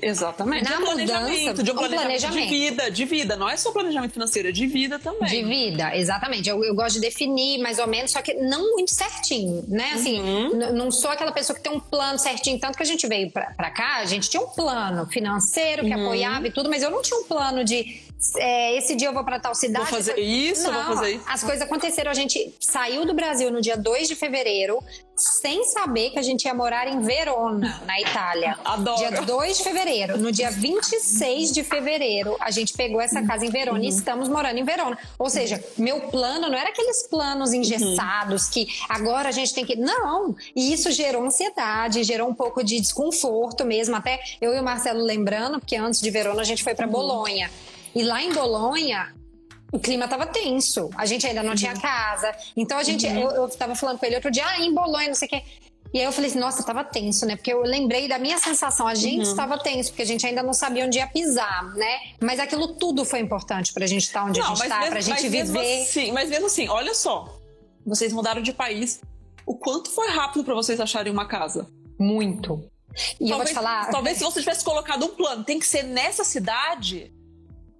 Exatamente. 0.01 0.63
Na 0.63 0.77
de 0.77 0.81
um 0.81 0.85
planejamento, 0.85 1.63
de 1.63 1.71
um 1.71 1.75
planejamento, 1.75 2.01
planejamento, 2.01 2.49
de 2.49 2.49
vida, 2.49 2.91
de 2.91 3.05
vida. 3.05 3.35
Não 3.35 3.49
é 3.49 3.55
só 3.55 3.71
planejamento 3.71 4.13
financeiro, 4.13 4.49
é 4.49 4.51
de 4.51 4.65
vida 4.67 4.97
também. 4.97 5.29
De 5.29 5.43
vida, 5.43 5.95
exatamente. 5.95 6.49
Eu, 6.49 6.63
eu 6.63 6.73
gosto 6.73 6.95
de 6.95 7.01
definir 7.01 7.59
mais 7.59 7.79
ou 7.79 7.87
menos, 7.87 8.11
só 8.11 8.21
que 8.21 8.33
não 8.33 8.71
muito 8.71 8.91
certinho, 8.91 9.63
né? 9.67 9.91
Assim, 9.93 10.19
uhum. 10.19 10.73
não 10.73 10.91
sou 10.91 11.11
aquela 11.11 11.31
pessoa 11.31 11.55
que 11.55 11.61
tem 11.61 11.71
um 11.71 11.79
plano 11.79 12.17
certinho. 12.17 12.59
Tanto 12.59 12.77
que 12.77 12.83
a 12.83 12.85
gente 12.85 13.07
veio 13.07 13.31
pra, 13.31 13.51
pra 13.51 13.69
cá, 13.69 13.97
a 13.97 14.05
gente 14.05 14.29
tinha 14.29 14.41
um 14.41 14.47
plano 14.47 15.05
financeiro 15.07 15.85
que 15.85 15.93
uhum. 15.93 16.05
apoiava 16.05 16.47
e 16.47 16.51
tudo, 16.51 16.69
mas 16.69 16.81
eu 16.81 16.89
não 16.89 17.01
tinha 17.01 17.19
um 17.19 17.23
plano 17.23 17.63
de 17.63 18.01
é, 18.37 18.77
esse 18.77 18.95
dia 18.95 19.07
eu 19.07 19.13
vou 19.13 19.23
para 19.23 19.39
tal 19.39 19.55
cidade. 19.55 19.85
Vou 19.85 19.97
fazer 19.97 20.19
isso, 20.19 20.71
não, 20.71 20.85
vou 20.85 20.95
fazer 20.95 21.15
isso. 21.15 21.25
As 21.27 21.43
coisas 21.43 21.61
aconteceram. 21.61 22.11
A 22.11 22.13
gente 22.13 22.53
saiu 22.59 23.05
do 23.05 23.13
Brasil 23.13 23.51
no 23.51 23.61
dia 23.61 23.75
2 23.75 24.07
de 24.07 24.15
fevereiro, 24.15 24.79
sem 25.15 25.63
saber 25.65 26.11
que 26.11 26.19
a 26.19 26.21
gente 26.21 26.45
ia 26.45 26.53
morar 26.53 26.87
em 26.87 27.01
Verona, 27.01 27.81
na 27.85 27.99
Itália. 27.99 28.57
Adoro. 28.63 28.97
Dia 28.97 29.21
2 29.23 29.57
de 29.57 29.63
fevereiro. 29.63 30.17
No 30.19 30.31
dia 30.31 30.51
26 30.51 31.51
de 31.51 31.63
fevereiro, 31.63 32.37
a 32.39 32.51
gente 32.51 32.73
pegou 32.73 33.01
essa 33.01 33.25
casa 33.25 33.43
em 33.43 33.49
Verona 33.49 33.79
uhum. 33.79 33.85
e 33.85 33.89
estamos 33.89 34.29
morando 34.29 34.57
em 34.57 34.63
Verona. 34.63 34.97
Ou 35.17 35.29
seja, 35.29 35.63
meu 35.77 36.01
plano 36.01 36.47
não 36.47 36.57
era 36.57 36.69
aqueles 36.69 37.07
planos 37.07 37.53
engessados 37.53 38.45
uhum. 38.45 38.51
que 38.51 38.67
agora 38.87 39.29
a 39.29 39.31
gente 39.31 39.53
tem 39.53 39.65
que. 39.65 39.75
Não! 39.75 40.35
E 40.55 40.71
isso 40.71 40.91
gerou 40.91 41.23
ansiedade, 41.23 42.03
gerou 42.03 42.29
um 42.29 42.35
pouco 42.35 42.63
de 42.63 42.79
desconforto 42.79 43.65
mesmo. 43.65 43.95
Até 43.95 44.19
eu 44.39 44.53
e 44.53 44.59
o 44.59 44.63
Marcelo 44.63 45.03
lembrando, 45.03 45.59
porque 45.59 45.75
antes 45.75 45.99
de 45.99 46.11
Verona 46.11 46.41
a 46.41 46.45
gente 46.45 46.63
foi 46.63 46.75
para 46.75 46.85
uhum. 46.85 46.91
Bolonha. 46.91 47.49
E 47.95 48.03
lá 48.03 48.21
em 48.21 48.33
Bolonha, 48.33 49.13
o 49.71 49.79
clima 49.79 50.07
tava 50.07 50.25
tenso. 50.25 50.89
A 50.95 51.05
gente 51.05 51.25
ainda 51.25 51.41
não 51.41 51.51
uhum. 51.51 51.55
tinha 51.55 51.73
casa. 51.73 52.33
Então 52.55 52.77
a 52.77 52.83
gente, 52.83 53.05
uhum. 53.07 53.19
eu, 53.19 53.31
eu 53.31 53.49
tava 53.49 53.75
falando 53.75 53.99
com 53.99 54.05
ele 54.05 54.15
outro 54.15 54.31
dia, 54.31 54.45
ah, 54.45 54.59
em 54.59 54.73
Bolonha, 54.73 55.07
não 55.07 55.15
sei 55.15 55.27
o 55.27 55.31
quê. 55.31 55.43
E 55.93 55.99
aí 55.99 56.05
eu 56.05 56.11
falei 56.11 56.29
assim, 56.29 56.39
nossa, 56.39 56.63
tava 56.63 56.85
tenso, 56.85 57.25
né? 57.25 57.35
Porque 57.35 57.51
eu 57.51 57.61
lembrei 57.63 58.07
da 58.07 58.17
minha 58.17 58.37
sensação, 58.37 58.87
a 58.87 58.95
gente 58.95 59.25
uhum. 59.25 59.31
estava 59.31 59.57
tenso, 59.57 59.89
porque 59.89 60.03
a 60.03 60.05
gente 60.05 60.25
ainda 60.25 60.41
não 60.41 60.53
sabia 60.53 60.85
onde 60.85 60.97
ia 60.97 61.07
pisar, 61.07 61.65
né? 61.75 61.99
Mas 62.21 62.39
aquilo 62.39 62.75
tudo 62.75 63.03
foi 63.03 63.19
importante 63.19 63.73
pra 63.73 63.85
gente 63.85 64.03
estar 64.03 64.23
onde 64.23 64.39
não, 64.39 64.53
a 64.53 64.55
gente 64.55 64.69
tá, 64.69 64.79
mesmo, 64.79 64.91
pra 64.91 65.01
gente 65.01 65.27
viver. 65.27 65.85
Sim, 65.85 66.11
mas 66.13 66.29
mesmo 66.29 66.45
assim, 66.45 66.69
olha 66.69 66.93
só. 66.93 67.37
Vocês 67.85 68.13
mudaram 68.13 68.41
de 68.41 68.53
país. 68.53 69.01
O 69.45 69.55
quanto 69.55 69.89
foi 69.89 70.07
rápido 70.09 70.45
para 70.45 70.53
vocês 70.53 70.79
acharem 70.79 71.11
uma 71.11 71.25
casa? 71.25 71.67
Muito. 71.99 72.63
E 73.19 73.27
talvez, 73.27 73.31
eu 73.31 73.37
vou 73.37 73.45
te 73.45 73.53
falar. 73.53 73.89
Talvez 73.89 74.17
se 74.17 74.23
você 74.23 74.39
tivesse 74.39 74.63
colocado 74.63 75.05
um 75.05 75.09
plano, 75.09 75.43
tem 75.43 75.59
que 75.59 75.65
ser 75.65 75.83
nessa 75.83 76.23
cidade 76.23 77.11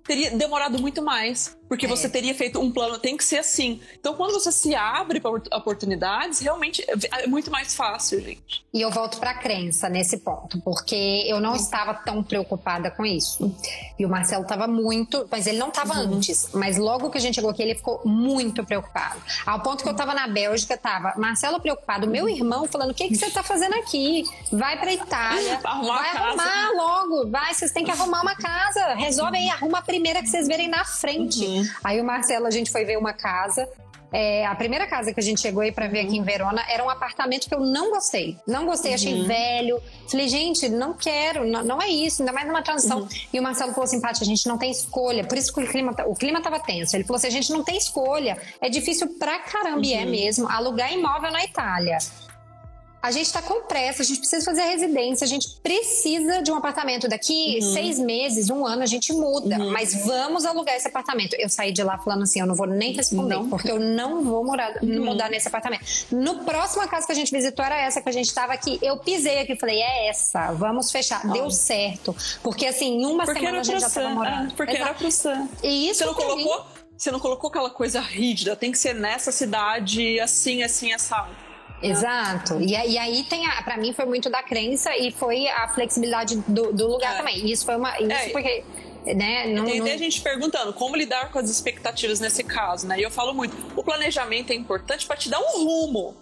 teria 0.03 0.31
demorado 0.31 0.79
muito 0.79 1.01
mais. 1.01 1.57
Porque 1.71 1.85
é. 1.85 1.89
você 1.89 2.09
teria 2.09 2.35
feito 2.35 2.59
um 2.59 2.69
plano, 2.69 2.99
tem 2.99 3.15
que 3.15 3.23
ser 3.23 3.37
assim. 3.37 3.79
Então, 3.97 4.13
quando 4.13 4.33
você 4.33 4.51
se 4.51 4.75
abre 4.75 5.21
para 5.21 5.31
oportunidades, 5.31 6.39
realmente 6.39 6.85
é 6.85 7.27
muito 7.27 7.49
mais 7.49 7.73
fácil, 7.73 8.19
gente. 8.19 8.65
E 8.73 8.81
eu 8.81 8.91
volto 8.91 9.19
para 9.19 9.31
a 9.31 9.35
crença 9.35 9.87
nesse 9.87 10.17
ponto, 10.17 10.59
porque 10.63 11.23
eu 11.25 11.39
não 11.39 11.55
estava 11.55 11.93
tão 11.93 12.21
preocupada 12.21 12.91
com 12.91 13.05
isso. 13.05 13.55
E 13.97 14.05
o 14.05 14.09
Marcelo 14.09 14.43
estava 14.43 14.67
muito, 14.67 15.25
mas 15.31 15.47
ele 15.47 15.59
não 15.59 15.69
estava 15.69 15.93
uhum. 15.93 16.17
antes, 16.17 16.49
mas 16.53 16.77
logo 16.77 17.09
que 17.09 17.17
a 17.17 17.21
gente 17.21 17.35
chegou 17.35 17.49
aqui, 17.49 17.61
ele 17.61 17.75
ficou 17.75 18.01
muito 18.03 18.65
preocupado. 18.65 19.21
Ao 19.45 19.61
ponto 19.61 19.81
que 19.81 19.87
eu 19.87 19.93
estava 19.93 20.13
na 20.13 20.27
Bélgica, 20.27 20.75
tava 20.75 21.13
Marcelo 21.15 21.61
preocupado, 21.61 22.05
meu 22.05 22.27
irmão 22.27 22.67
falando: 22.67 22.91
o 22.91 22.93
que, 22.93 23.07
que 23.07 23.15
você 23.15 23.27
está 23.27 23.43
fazendo 23.43 23.75
aqui? 23.75 24.25
Vai 24.51 24.77
para 24.77 24.91
Itália, 24.91 25.57
arrumar 25.63 25.99
vai 25.99 26.09
arrumar 26.17 26.71
logo, 26.75 27.29
vai, 27.29 27.53
vocês 27.53 27.71
têm 27.71 27.85
que 27.85 27.91
arrumar 27.91 28.23
uma 28.23 28.35
casa, 28.35 28.93
resolve 28.95 29.37
aí, 29.37 29.49
arruma 29.49 29.77
a 29.77 29.81
primeira 29.81 30.21
que 30.21 30.27
vocês 30.27 30.47
verem 30.47 30.67
na 30.67 30.83
frente. 30.83 31.45
Uhum. 31.45 31.60
Aí 31.83 31.99
o 31.99 32.03
Marcelo, 32.03 32.47
a 32.47 32.51
gente 32.51 32.71
foi 32.71 32.85
ver 32.85 32.97
uma 32.97 33.13
casa. 33.13 33.67
É, 34.13 34.45
a 34.45 34.53
primeira 34.55 34.85
casa 34.87 35.13
que 35.13 35.19
a 35.19 35.23
gente 35.23 35.39
chegou 35.39 35.61
aí 35.61 35.71
para 35.71 35.87
ver 35.87 36.01
aqui 36.01 36.17
em 36.17 36.23
Verona 36.23 36.61
era 36.69 36.83
um 36.83 36.89
apartamento 36.89 37.47
que 37.47 37.55
eu 37.55 37.61
não 37.61 37.91
gostei. 37.91 38.37
Não 38.45 38.65
gostei, 38.65 38.93
achei 38.93 39.13
uhum. 39.13 39.25
velho. 39.25 39.81
Falei, 40.09 40.27
gente, 40.27 40.67
não 40.67 40.93
quero, 40.93 41.47
não, 41.47 41.63
não, 41.63 41.81
é 41.81 41.87
isso, 41.87 42.21
ainda 42.21 42.33
mais 42.33 42.45
numa 42.45 42.61
transição. 42.61 43.01
Uhum. 43.01 43.07
E 43.31 43.39
o 43.39 43.43
Marcelo 43.43 43.71
falou 43.71 43.85
assim, 43.85 44.01
Paty, 44.01 44.21
a 44.21 44.25
gente 44.25 44.45
não 44.47 44.57
tem 44.57 44.69
escolha. 44.69 45.23
Por 45.23 45.37
isso 45.37 45.53
que 45.53 45.61
o 45.61 45.67
clima, 45.67 45.93
tá, 45.93 46.05
o 46.05 46.13
clima 46.13 46.41
tava 46.41 46.59
tenso. 46.59 46.95
Ele 46.95 47.05
falou 47.05 47.17
assim, 47.17 47.27
a 47.27 47.31
gente 47.31 47.51
não 47.51 47.63
tem 47.63 47.77
escolha. 47.77 48.37
É 48.59 48.69
difícil 48.69 49.17
pra 49.17 49.39
caramba, 49.39 49.77
uhum. 49.77 49.85
e 49.85 49.93
é 49.93 50.03
uhum. 50.03 50.11
mesmo, 50.11 50.49
alugar 50.49 50.91
imóvel 50.91 51.31
na 51.31 51.43
Itália 51.45 51.97
a 53.01 53.09
gente 53.11 53.25
está 53.25 53.41
com 53.41 53.63
pressa, 53.63 54.03
a 54.03 54.05
gente 54.05 54.19
precisa 54.19 54.45
fazer 54.45 54.61
a 54.61 54.65
residência, 54.65 55.25
a 55.25 55.27
gente 55.27 55.57
precisa 55.63 56.41
de 56.41 56.51
um 56.51 56.55
apartamento. 56.55 57.07
Daqui 57.07 57.57
uhum. 57.59 57.73
seis 57.73 57.97
meses, 57.97 58.49
um 58.49 58.65
ano, 58.65 58.83
a 58.83 58.85
gente 58.85 59.11
muda. 59.11 59.57
Uhum. 59.57 59.71
Mas 59.71 60.05
vamos 60.05 60.45
alugar 60.45 60.75
esse 60.75 60.87
apartamento. 60.87 61.35
Eu 61.39 61.49
saí 61.49 61.71
de 61.71 61.83
lá 61.83 61.97
falando 61.97 62.23
assim: 62.23 62.39
eu 62.39 62.45
não 62.45 62.53
vou 62.53 62.67
nem 62.67 62.93
responder, 62.93 63.35
não. 63.35 63.49
porque 63.49 63.71
eu 63.71 63.79
não 63.79 64.23
vou 64.23 64.45
morar, 64.45 64.71
uhum. 64.83 65.05
mudar 65.05 65.29
nesse 65.29 65.47
apartamento. 65.47 65.83
No 66.11 66.43
próximo 66.43 66.87
casa 66.87 67.05
que 67.05 67.11
a 67.11 67.15
gente 67.15 67.31
visitou 67.31 67.65
era 67.65 67.79
essa 67.79 68.01
que 68.01 68.09
a 68.09 68.11
gente 68.11 68.27
estava 68.27 68.53
aqui. 68.53 68.77
Eu 68.81 68.97
pisei 68.97 69.39
aqui 69.39 69.53
e 69.53 69.59
falei: 69.59 69.81
é 69.81 70.09
essa, 70.09 70.51
vamos 70.51 70.91
fechar. 70.91 71.25
Deu 71.31 71.49
certo. 71.49 72.15
Porque 72.43 72.67
assim, 72.67 73.01
em 73.01 73.05
uma 73.05 73.25
porque 73.25 73.39
semana 73.39 73.61
a 73.61 73.63
gente 73.63 73.79
já 73.79 73.87
estava 73.87 74.09
morando. 74.09 74.51
É, 74.51 74.55
porque 74.55 74.73
Exato. 74.73 74.89
era 74.89 74.97
pro 74.97 75.11
Sam. 75.11 75.49
E 75.63 75.89
isso 75.89 75.99
Você 75.99 76.05
não 76.05 76.13
colocou. 76.13 76.59
Mim... 76.59 76.65
Você 76.97 77.09
não 77.09 77.19
colocou 77.19 77.47
aquela 77.47 77.71
coisa 77.71 77.99
rígida, 77.99 78.55
tem 78.55 78.71
que 78.71 78.77
ser 78.77 78.93
nessa 78.93 79.31
cidade, 79.31 80.19
assim, 80.19 80.61
assim, 80.61 80.93
essa 80.93 81.27
Exato. 81.81 82.61
E, 82.61 82.71
e 82.71 82.97
aí 82.97 83.23
tem, 83.23 83.43
para 83.63 83.77
mim 83.77 83.93
foi 83.93 84.05
muito 84.05 84.29
da 84.29 84.43
crença 84.43 84.95
e 84.97 85.11
foi 85.11 85.47
a 85.47 85.67
flexibilidade 85.67 86.35
do, 86.47 86.71
do 86.71 86.87
lugar 86.87 87.13
é. 87.13 87.17
também. 87.17 87.49
Isso 87.49 87.65
foi 87.65 87.75
uma, 87.75 87.97
isso 87.99 88.11
é. 88.11 88.29
porque 88.29 88.63
né? 89.05 89.47
Não, 89.47 89.65
tem 89.65 89.81
até 89.81 89.91
não... 89.91 89.97
gente 89.97 90.21
perguntando 90.21 90.73
como 90.73 90.95
lidar 90.95 91.31
com 91.31 91.39
as 91.39 91.49
expectativas 91.49 92.19
nesse 92.19 92.43
caso, 92.43 92.87
né? 92.87 92.99
E 92.99 93.03
eu 93.03 93.09
falo 93.09 93.33
muito, 93.33 93.55
o 93.75 93.83
planejamento 93.83 94.51
é 94.51 94.55
importante 94.55 95.07
para 95.07 95.17
te 95.17 95.29
dar 95.29 95.39
um 95.39 95.63
rumo. 95.63 96.15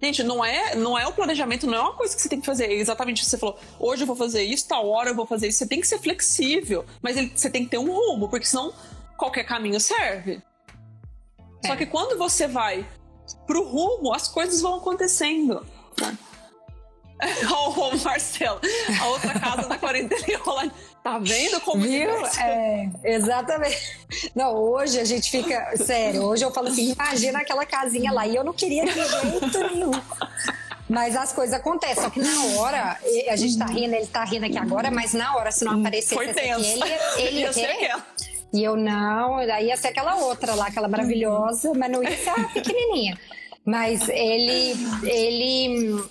Gente, 0.00 0.22
não 0.22 0.44
é, 0.44 0.76
não 0.76 0.96
é 0.96 1.06
o 1.08 1.12
planejamento, 1.12 1.66
não 1.66 1.74
é 1.74 1.80
uma 1.80 1.94
coisa 1.94 2.14
que 2.14 2.22
você 2.22 2.28
tem 2.28 2.40
que 2.40 2.46
fazer. 2.46 2.70
Exatamente 2.70 3.22
o 3.22 3.24
que 3.24 3.30
você 3.30 3.38
falou. 3.38 3.58
Hoje 3.80 4.02
eu 4.02 4.06
vou 4.06 4.14
fazer 4.14 4.44
isso, 4.44 4.68
tal 4.68 4.88
hora 4.88 5.10
eu 5.10 5.14
vou 5.14 5.26
fazer 5.26 5.48
isso. 5.48 5.58
Você 5.58 5.66
tem 5.66 5.80
que 5.80 5.88
ser 5.88 5.98
flexível, 5.98 6.84
mas 7.02 7.16
ele, 7.16 7.32
você 7.34 7.50
tem 7.50 7.64
que 7.64 7.70
ter 7.70 7.78
um 7.78 7.90
rumo, 7.90 8.28
porque 8.28 8.46
senão 8.46 8.72
qualquer 9.16 9.44
caminho 9.44 9.80
serve. 9.80 10.40
É. 11.64 11.68
Só 11.68 11.74
que 11.74 11.86
quando 11.86 12.16
você 12.16 12.46
vai 12.46 12.86
pro 13.46 13.64
rumo, 13.64 14.12
as 14.12 14.28
coisas 14.28 14.60
vão 14.60 14.76
acontecendo. 14.76 15.66
Né? 16.00 16.16
Ó, 17.50 17.70
o 17.70 17.98
Marcelo, 17.98 18.60
a 19.00 19.06
outra 19.06 19.38
casa 19.38 19.68
da 19.68 19.76
quarentena 19.76 20.40
online. 20.46 20.72
Tá 21.02 21.18
vendo 21.18 21.60
como 21.60 21.82
Viu? 21.82 22.10
É, 22.38 22.90
exatamente. 23.04 24.30
Não, 24.34 24.54
hoje 24.54 25.00
a 25.00 25.04
gente 25.04 25.30
fica. 25.30 25.76
Sério, 25.76 26.22
hoje 26.22 26.44
eu 26.44 26.50
falo 26.50 26.68
assim: 26.68 26.92
imagina 26.92 27.38
aquela 27.40 27.64
casinha 27.64 28.12
lá. 28.12 28.26
E 28.26 28.36
eu 28.36 28.44
não 28.44 28.52
queria 28.52 28.84
de 28.84 28.92
jeito 28.92 29.58
nenhum. 29.72 29.92
Mas 30.88 31.16
as 31.16 31.32
coisas 31.32 31.54
acontecem. 31.54 32.02
Só 32.02 32.10
que 32.10 32.20
na 32.20 32.60
hora, 32.60 32.98
a 33.28 33.36
gente 33.36 33.58
tá 33.58 33.66
rindo, 33.66 33.94
ele 33.94 34.06
tá 34.06 34.24
rindo 34.24 34.46
aqui 34.46 34.58
agora, 34.58 34.90
mas 34.90 35.12
na 35.12 35.36
hora, 35.36 35.52
se 35.52 35.64
não 35.64 35.84
aqui, 35.86 36.02
tenso. 36.02 36.20
ele, 36.20 36.84
ele 37.16 37.40
ia 37.40 37.52
ser 37.52 37.66
aquela. 37.66 38.04
E 38.52 38.64
eu 38.64 38.76
não, 38.76 39.46
daí 39.46 39.66
ia 39.66 39.76
ser 39.76 39.88
aquela 39.88 40.16
outra 40.16 40.54
lá, 40.54 40.66
aquela 40.68 40.88
maravilhosa, 40.88 41.72
mas 41.74 41.90
não 41.90 42.02
ia 42.02 42.16
ser 42.16 42.30
a 42.30 42.44
pequenininha. 42.48 43.18
Mas 43.64 44.08
ele, 44.08 44.74
ele 45.04 46.02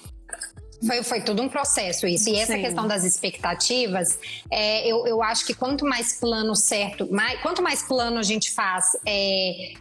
foi, 0.86 1.04
foi 1.04 1.22
tudo 1.22 1.42
um 1.42 1.50
processo 1.50 2.06
isso. 2.06 2.30
E 2.30 2.36
essa 2.36 2.54
Sim. 2.54 2.62
questão 2.62 2.88
das 2.88 3.04
expectativas, 3.04 4.20
é, 4.52 4.88
eu, 4.88 5.08
eu 5.08 5.24
acho 5.24 5.46
que 5.46 5.54
quanto 5.54 5.84
mais 5.86 6.20
plano 6.20 6.56
certo, 6.56 7.12
mais, 7.12 7.42
quanto 7.42 7.64
mais 7.64 7.82
plano 7.82 8.20
a 8.20 8.24
gente 8.24 8.52
faz 8.52 8.86
é, 9.06 9.74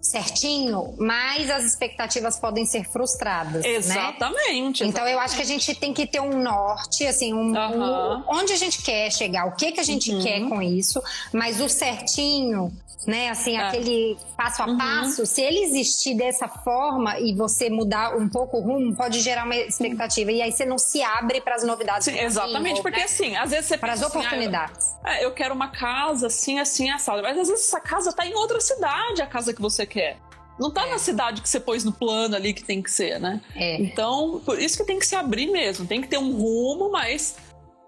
certinho, 0.00 0.94
mais 0.98 1.50
as 1.50 1.64
expectativas 1.64 2.38
podem 2.38 2.64
ser 2.64 2.84
frustradas. 2.84 3.62
Né? 3.64 3.70
Exatamente. 3.74 4.84
Então 4.84 5.06
eu 5.06 5.18
acho 5.18 5.36
que 5.36 5.42
a 5.42 5.46
gente 5.46 5.74
tem 5.74 5.92
que 5.92 6.06
ter 6.06 6.20
um 6.20 6.42
norte, 6.42 7.06
assim, 7.06 7.32
um, 7.34 7.56
Aham. 7.56 8.24
um- 8.28 8.36
onde 8.38 8.52
a 8.52 8.56
gente 8.56 8.82
quer 8.82 9.10
chegar, 9.12 9.46
o 9.46 9.52
que 9.52 9.72
que 9.72 9.80
a 9.80 9.84
gente 9.84 10.12
Uhum. 10.12 10.22
quer 10.22 10.40
com 10.48 10.62
isso, 10.62 11.02
mas 11.32 11.60
o 11.60 11.68
certinho, 11.68 12.72
né, 13.06 13.30
assim, 13.30 13.56
É. 13.56 13.60
aquele 13.68 14.18
passo 14.36 14.62
a 14.62 14.66
Uhum. 14.66 14.76
passo, 14.76 15.24
se 15.24 15.40
ele 15.40 15.60
existir 15.60 16.14
dessa 16.14 16.46
forma 16.46 17.18
e 17.18 17.34
você 17.34 17.70
mudar 17.70 18.14
um 18.16 18.28
pouco 18.28 18.58
o 18.58 18.60
rumo, 18.60 18.94
pode 18.94 19.20
gerar 19.20 19.44
uma 19.44 19.56
expectativa 19.56 20.30
e 20.30 20.42
aí 20.42 20.52
você 20.52 20.64
não 20.66 20.76
se 20.78 21.02
abre 21.02 21.40
para 21.40 21.54
as 21.54 21.62
novidades. 21.64 22.04
Sim, 22.04 22.18
exatamente, 22.18 22.82
porque 22.82 22.98
né? 22.98 23.04
assim, 23.04 23.34
às 23.36 23.50
vezes 23.50 23.66
você 23.66 23.78
para 23.78 23.94
as 23.94 24.00
pensa 24.00 24.18
assim, 24.18 24.18
ah, 24.18 24.20
eu- 24.20 24.28
oportunidades. 24.36 24.96
É, 25.04 25.24
eu 25.24 25.32
quero 25.32 25.54
uma 25.54 25.68
casa 25.68 26.26
assim, 26.26 26.58
assim, 26.58 26.90
assada. 26.90 27.22
Mas 27.22 27.38
às 27.38 27.48
vezes 27.48 27.66
essa 27.66 27.80
casa 27.80 28.12
tá 28.12 28.26
em 28.26 28.34
outra 28.34 28.60
cidade, 28.60 29.22
a 29.22 29.26
casa 29.26 29.54
que 29.54 29.62
você 29.62 29.86
quer. 29.88 30.18
Não 30.58 30.70
tá 30.70 30.86
É. 30.86 30.90
na 30.90 30.98
cidade 30.98 31.40
que 31.40 31.48
você 31.48 31.58
pôs 31.60 31.84
no 31.84 31.92
plano 31.92 32.34
ali 32.36 32.52
que 32.52 32.64
tem 32.64 32.82
que 32.82 32.90
ser, 32.90 33.18
né? 33.20 33.40
É, 33.54 33.80
Então, 33.80 34.40
por 34.44 34.58
isso 34.60 34.76
que 34.76 34.84
tem 34.84 34.98
que 34.98 35.06
se 35.06 35.14
abrir 35.16 35.46
mesmo. 35.50 35.86
Tem 35.86 36.00
que 36.00 36.08
ter 36.08 36.18
um 36.18 36.32
rumo, 36.32 36.90
mas 36.90 37.36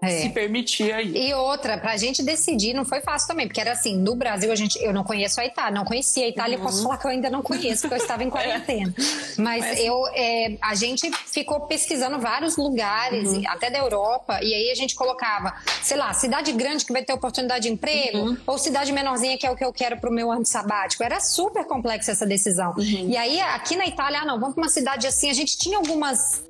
é. 0.01 0.21
se 0.21 0.29
permitir 0.29 0.91
aí. 0.91 1.11
E 1.29 1.33
outra, 1.33 1.77
pra 1.77 1.95
gente 1.97 2.23
decidir 2.23 2.73
não 2.73 2.83
foi 2.85 3.01
fácil 3.01 3.27
também, 3.27 3.47
porque 3.47 3.61
era 3.61 3.71
assim, 3.73 3.95
no 3.97 4.15
Brasil 4.15 4.51
a 4.51 4.55
gente, 4.55 4.77
eu 4.83 4.91
não 4.93 5.03
conheço 5.03 5.39
a 5.39 5.45
Itália, 5.45 5.71
não 5.77 5.85
conhecia 5.85 6.25
a 6.25 6.29
Itália, 6.29 6.57
Uhum. 6.57 6.63
posso 6.63 6.83
falar 6.83 6.97
que 6.97 7.05
eu 7.05 7.11
ainda 7.11 7.29
não 7.29 7.41
conheço, 7.41 7.81
porque 7.81 7.95
eu 7.95 7.97
estava 7.99 8.23
em 8.23 8.29
quarentena. 8.31 8.93
Mas, 9.37 9.61
Mas- 9.65 9.79
eu, 9.79 10.07
é, 10.13 10.57
a 10.61 10.75
gente 10.75 11.11
ficou 11.27 11.61
pesquisando 11.61 12.19
vários 12.19 12.57
lugares, 12.57 13.29
Uhum. 13.29 13.43
até 13.47 13.69
da 13.69 13.79
Europa, 13.79 14.39
e 14.41 14.53
aí 14.53 14.71
a 14.71 14.75
gente 14.75 14.95
colocava, 14.95 15.53
sei 15.83 15.97
lá, 15.97 16.13
cidade 16.13 16.51
grande 16.51 16.85
que 16.85 16.91
vai 16.93 17.03
ter 17.03 17.13
oportunidade 17.13 17.67
de 17.67 17.73
emprego, 17.73 18.17
Uhum. 18.17 18.37
ou 18.47 18.57
cidade 18.57 18.91
menorzinha 18.91 19.37
que 19.37 19.45
é 19.45 19.51
o 19.51 19.55
que 19.55 19.63
eu 19.63 19.71
quero 19.73 19.97
pro 19.99 20.11
meu 20.11 20.31
ano 20.31 20.45
sabático. 20.45 21.03
Era 21.03 21.19
super 21.19 21.65
complexa 21.65 22.11
essa 22.11 22.25
decisão. 22.25 22.73
Uhum. 22.77 23.09
E 23.09 23.15
aí, 23.17 23.39
aqui 23.39 23.75
na 23.75 23.85
Itália, 23.85 24.21
ah, 24.21 24.25
não, 24.25 24.39
vamos 24.39 24.55
pra 24.55 24.63
uma 24.63 24.69
cidade 24.69 25.05
assim, 25.07 25.29
a 25.29 25.33
gente 25.33 25.57
tinha 25.57 25.77
algumas 25.77 26.43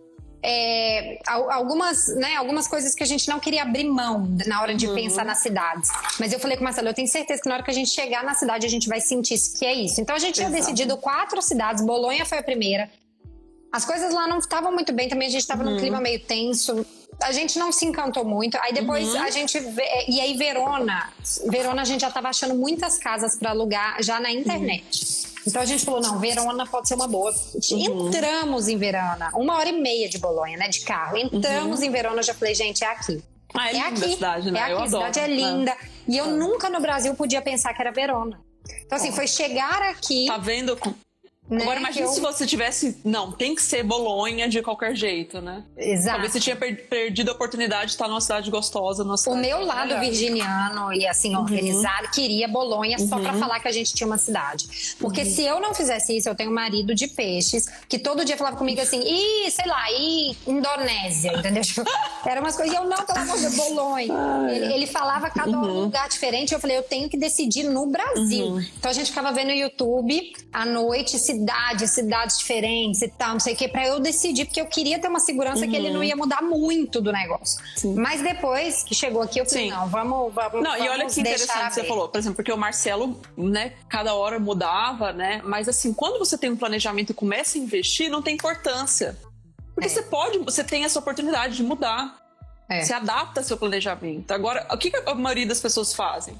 é, 0.43 1.19
al- 1.27 1.51
algumas, 1.51 2.07
né, 2.15 2.35
algumas 2.35 2.67
coisas 2.67 2.95
que 2.95 3.03
a 3.03 3.05
gente 3.05 3.27
não 3.29 3.39
queria 3.39 3.61
abrir 3.63 3.83
mão 3.83 4.27
na 4.47 4.61
hora 4.61 4.73
de 4.73 4.87
pensar 4.87 5.23
nas 5.23 5.39
cidades. 5.39 5.89
Mas 6.19 6.33
eu 6.33 6.39
falei 6.39 6.57
com 6.57 6.61
o 6.61 6.63
Marcelo, 6.65 6.87
eu 6.87 6.93
tenho 6.93 7.07
certeza 7.07 7.41
que 7.41 7.47
na 7.49 7.55
hora 7.55 7.63
que 7.63 7.71
a 7.71 7.73
gente 7.73 7.89
chegar 7.89 8.23
na 8.23 8.33
cidade, 8.33 8.65
a 8.65 8.69
gente 8.69 8.87
vai 8.89 8.99
sentir 9.01 9.37
que 9.57 9.65
é 9.65 9.73
isso. 9.73 10.01
Então 10.01 10.15
a 10.15 10.19
gente 10.19 10.35
tinha 10.35 10.47
Exato. 10.47 10.61
decidido 10.63 10.97
quatro 10.97 11.41
cidades, 11.41 11.83
Bolonha 11.85 12.25
foi 12.25 12.39
a 12.39 12.43
primeira. 12.43 12.89
As 13.71 13.85
coisas 13.85 14.13
lá 14.13 14.27
não 14.27 14.39
estavam 14.39 14.71
muito 14.71 14.91
bem, 14.91 15.07
também 15.07 15.27
a 15.27 15.31
gente 15.31 15.41
estava 15.41 15.63
num 15.63 15.77
clima 15.77 16.01
meio 16.01 16.19
tenso. 16.19 16.85
A 17.23 17.31
gente 17.31 17.57
não 17.59 17.71
se 17.71 17.85
encantou 17.85 18.25
muito. 18.25 18.57
Aí 18.61 18.73
depois 18.73 19.13
a 19.15 19.29
gente. 19.29 19.59
vê- 19.59 20.05
E 20.09 20.19
aí, 20.19 20.35
Verona. 20.35 21.09
Verona 21.49 21.83
a 21.83 21.85
gente 21.85 22.01
já 22.01 22.07
estava 22.07 22.29
achando 22.29 22.55
muitas 22.55 22.97
casas 22.97 23.35
para 23.37 23.51
alugar 23.51 24.01
já 24.01 24.19
na 24.19 24.31
internet. 24.31 25.30
Então 25.45 25.61
a 25.61 25.65
gente 25.65 25.83
falou: 25.85 26.01
não, 26.01 26.19
Verona 26.19 26.65
pode 26.65 26.87
ser 26.87 26.95
uma 26.95 27.07
boa. 27.07 27.33
Entramos 27.71 28.67
em 28.67 28.77
Verona, 28.77 29.31
uma 29.35 29.55
hora 29.57 29.69
e 29.69 29.73
meia 29.81 30.07
de 30.09 30.17
Bolonha, 30.17 30.57
né? 30.57 30.67
De 30.67 30.81
carro. 30.81 31.17
Entramos 31.17 31.81
em 31.81 31.89
Verona, 31.89 32.17
eu 32.19 32.23
já 32.23 32.33
falei: 32.33 32.53
gente, 32.55 32.83
é 32.83 32.87
aqui. 32.87 33.23
Ah, 33.53 33.67
é, 33.67 33.71
É 33.71 33.73
linda 33.73 33.87
aqui. 33.89 34.05
a 34.05 34.09
cidade, 34.09 34.51
né? 34.51 34.59
É 34.59 34.63
aqui, 34.63 34.71
eu 34.71 34.79
a 34.79 34.83
adoro. 34.83 35.05
cidade 35.13 35.19
é 35.19 35.27
linda. 35.35 35.75
E 36.07 36.17
eu 36.17 36.27
nunca 36.31 36.69
no 36.69 36.79
Brasil 36.79 37.13
podia 37.15 37.41
pensar 37.41 37.73
que 37.73 37.81
era 37.81 37.91
Verona. 37.91 38.39
Então, 38.85 38.97
assim, 38.97 39.11
foi 39.11 39.27
chegar 39.27 39.81
aqui. 39.83 40.27
Tá 40.27 40.37
vendo? 40.37 40.77
Né, 41.51 41.61
Agora 41.63 41.79
imagina 41.79 42.05
eu- 42.07 42.11
se 42.11 42.19
você 42.19 42.45
tivesse. 42.47 42.97
Não, 43.03 43.31
tem 43.31 43.53
que 43.53 43.61
ser 43.61 43.83
Bolonha 43.83 44.47
de 44.49 44.61
qualquer 44.61 44.95
jeito, 44.95 45.41
né? 45.41 45.63
Exato. 45.77 46.11
Talvez 46.13 46.31
você 46.33 46.39
tinha 46.39 46.55
per- 46.55 46.87
perdido 46.87 47.29
a 47.29 47.33
oportunidade 47.33 47.87
de 47.87 47.91
estar 47.91 48.07
numa 48.07 48.21
cidade 48.21 48.49
gostosa, 48.49 49.03
numa 49.03 49.15
O 49.15 49.17
cidade 49.17 49.41
meu 49.41 49.63
lado 49.65 49.87
melhor. 49.89 49.99
virginiano 50.01 50.93
e 50.93 51.05
assim 51.05 51.35
organizado 51.35 52.09
queria 52.11 52.47
Bolonha 52.47 52.97
só 52.99 53.19
pra 53.19 53.33
falar 53.33 53.59
que 53.59 53.67
a 53.67 53.71
gente 53.71 53.93
tinha 53.93 54.07
uma 54.07 54.17
cidade. 54.17 54.95
Porque 54.99 55.25
se 55.25 55.43
eu 55.43 55.59
não 55.59 55.73
fizesse 55.73 56.15
isso, 56.17 56.29
eu 56.29 56.35
tenho 56.35 56.49
um 56.49 56.53
marido 56.53 56.95
de 56.95 57.07
peixes 57.07 57.65
que 57.89 57.99
todo 57.99 58.23
dia 58.25 58.37
falava 58.37 58.55
comigo 58.55 58.79
assim, 58.81 59.01
ih, 59.01 59.51
sei 59.51 59.65
lá, 59.67 59.91
ih, 59.91 60.35
Indonésia, 60.47 61.33
entendeu? 61.37 61.61
Tipo, 61.71 61.83
era 62.25 62.39
umas 62.41 62.55
coisas. 62.55 62.73
E 62.73 62.77
eu 62.77 62.85
não, 62.85 62.97
pelo 63.05 63.19
amor 63.19 63.35
de 63.35 63.41
Deus, 63.43 63.55
Bolonha. 63.55 64.13
Ele, 64.51 64.73
ele 64.73 64.87
falava 64.87 65.29
cada 65.29 65.51
um 65.57 65.81
lugar 65.83 66.07
diferente. 66.09 66.53
Eu 66.53 66.59
falei, 66.59 66.77
eu 66.77 66.83
tenho 66.83 67.09
que 67.09 67.17
decidir 67.17 67.63
no 67.63 67.85
Brasil. 67.87 68.59
Então 68.77 68.89
a 68.89 68.93
gente 68.93 69.07
ficava 69.09 69.31
vendo 69.31 69.47
no 69.47 69.53
YouTube 69.53 70.33
à 70.51 70.65
noite, 70.65 71.17
cidade, 71.41 71.87
cidades 71.87 72.37
diferentes 72.37 73.01
e 73.01 73.07
tal, 73.07 73.33
não 73.33 73.39
sei 73.39 73.53
o 73.53 73.57
que, 73.57 73.67
pra 73.67 73.87
eu 73.87 73.99
decidir, 73.99 74.45
porque 74.45 74.61
eu 74.61 74.65
queria 74.67 74.99
ter 74.99 75.07
uma 75.07 75.19
segurança 75.19 75.67
que 75.67 75.75
ele 75.75 75.89
não 75.89 76.03
ia 76.03 76.15
mudar 76.15 76.41
muito 76.41 77.01
do 77.01 77.11
negócio. 77.11 77.59
Mas 77.95 78.21
depois 78.21 78.83
que 78.83 78.93
chegou 78.93 79.21
aqui, 79.23 79.39
eu 79.39 79.45
falei, 79.45 79.65
Sim. 79.65 79.69
não, 79.71 79.87
vamos, 79.87 80.33
vamos. 80.33 80.61
Não, 80.61 80.77
e 80.77 80.81
olha 80.81 80.97
vamos 80.99 81.15
que 81.15 81.21
interessante 81.21 81.73
você 81.73 81.83
falou, 81.83 82.07
por 82.07 82.17
exemplo, 82.19 82.35
porque 82.35 82.51
o 82.51 82.57
Marcelo, 82.57 83.19
né, 83.35 83.73
cada 83.89 84.13
hora 84.13 84.39
mudava, 84.39 85.11
né? 85.11 85.41
Mas 85.43 85.67
assim, 85.67 85.93
quando 85.93 86.19
você 86.19 86.37
tem 86.37 86.51
um 86.51 86.57
planejamento 86.57 87.11
e 87.11 87.13
começa 87.13 87.57
a 87.57 87.61
investir, 87.61 88.09
não 88.09 88.21
tem 88.21 88.35
importância. 88.35 89.17
Porque 89.73 89.87
É. 89.87 89.89
você 89.89 90.03
pode, 90.03 90.37
você 90.39 90.63
tem 90.63 90.83
essa 90.83 90.99
oportunidade 90.99 91.55
de 91.55 91.63
mudar. 91.63 92.17
É. 92.69 92.83
Você 92.83 92.93
adapta 92.93 93.41
seu 93.43 93.57
planejamento. 93.57 94.31
Agora, 94.31 94.67
o 94.71 94.77
que 94.77 94.91
a 95.05 95.15
maioria 95.15 95.47
das 95.47 95.59
pessoas 95.59 95.93
fazem? 95.93 96.35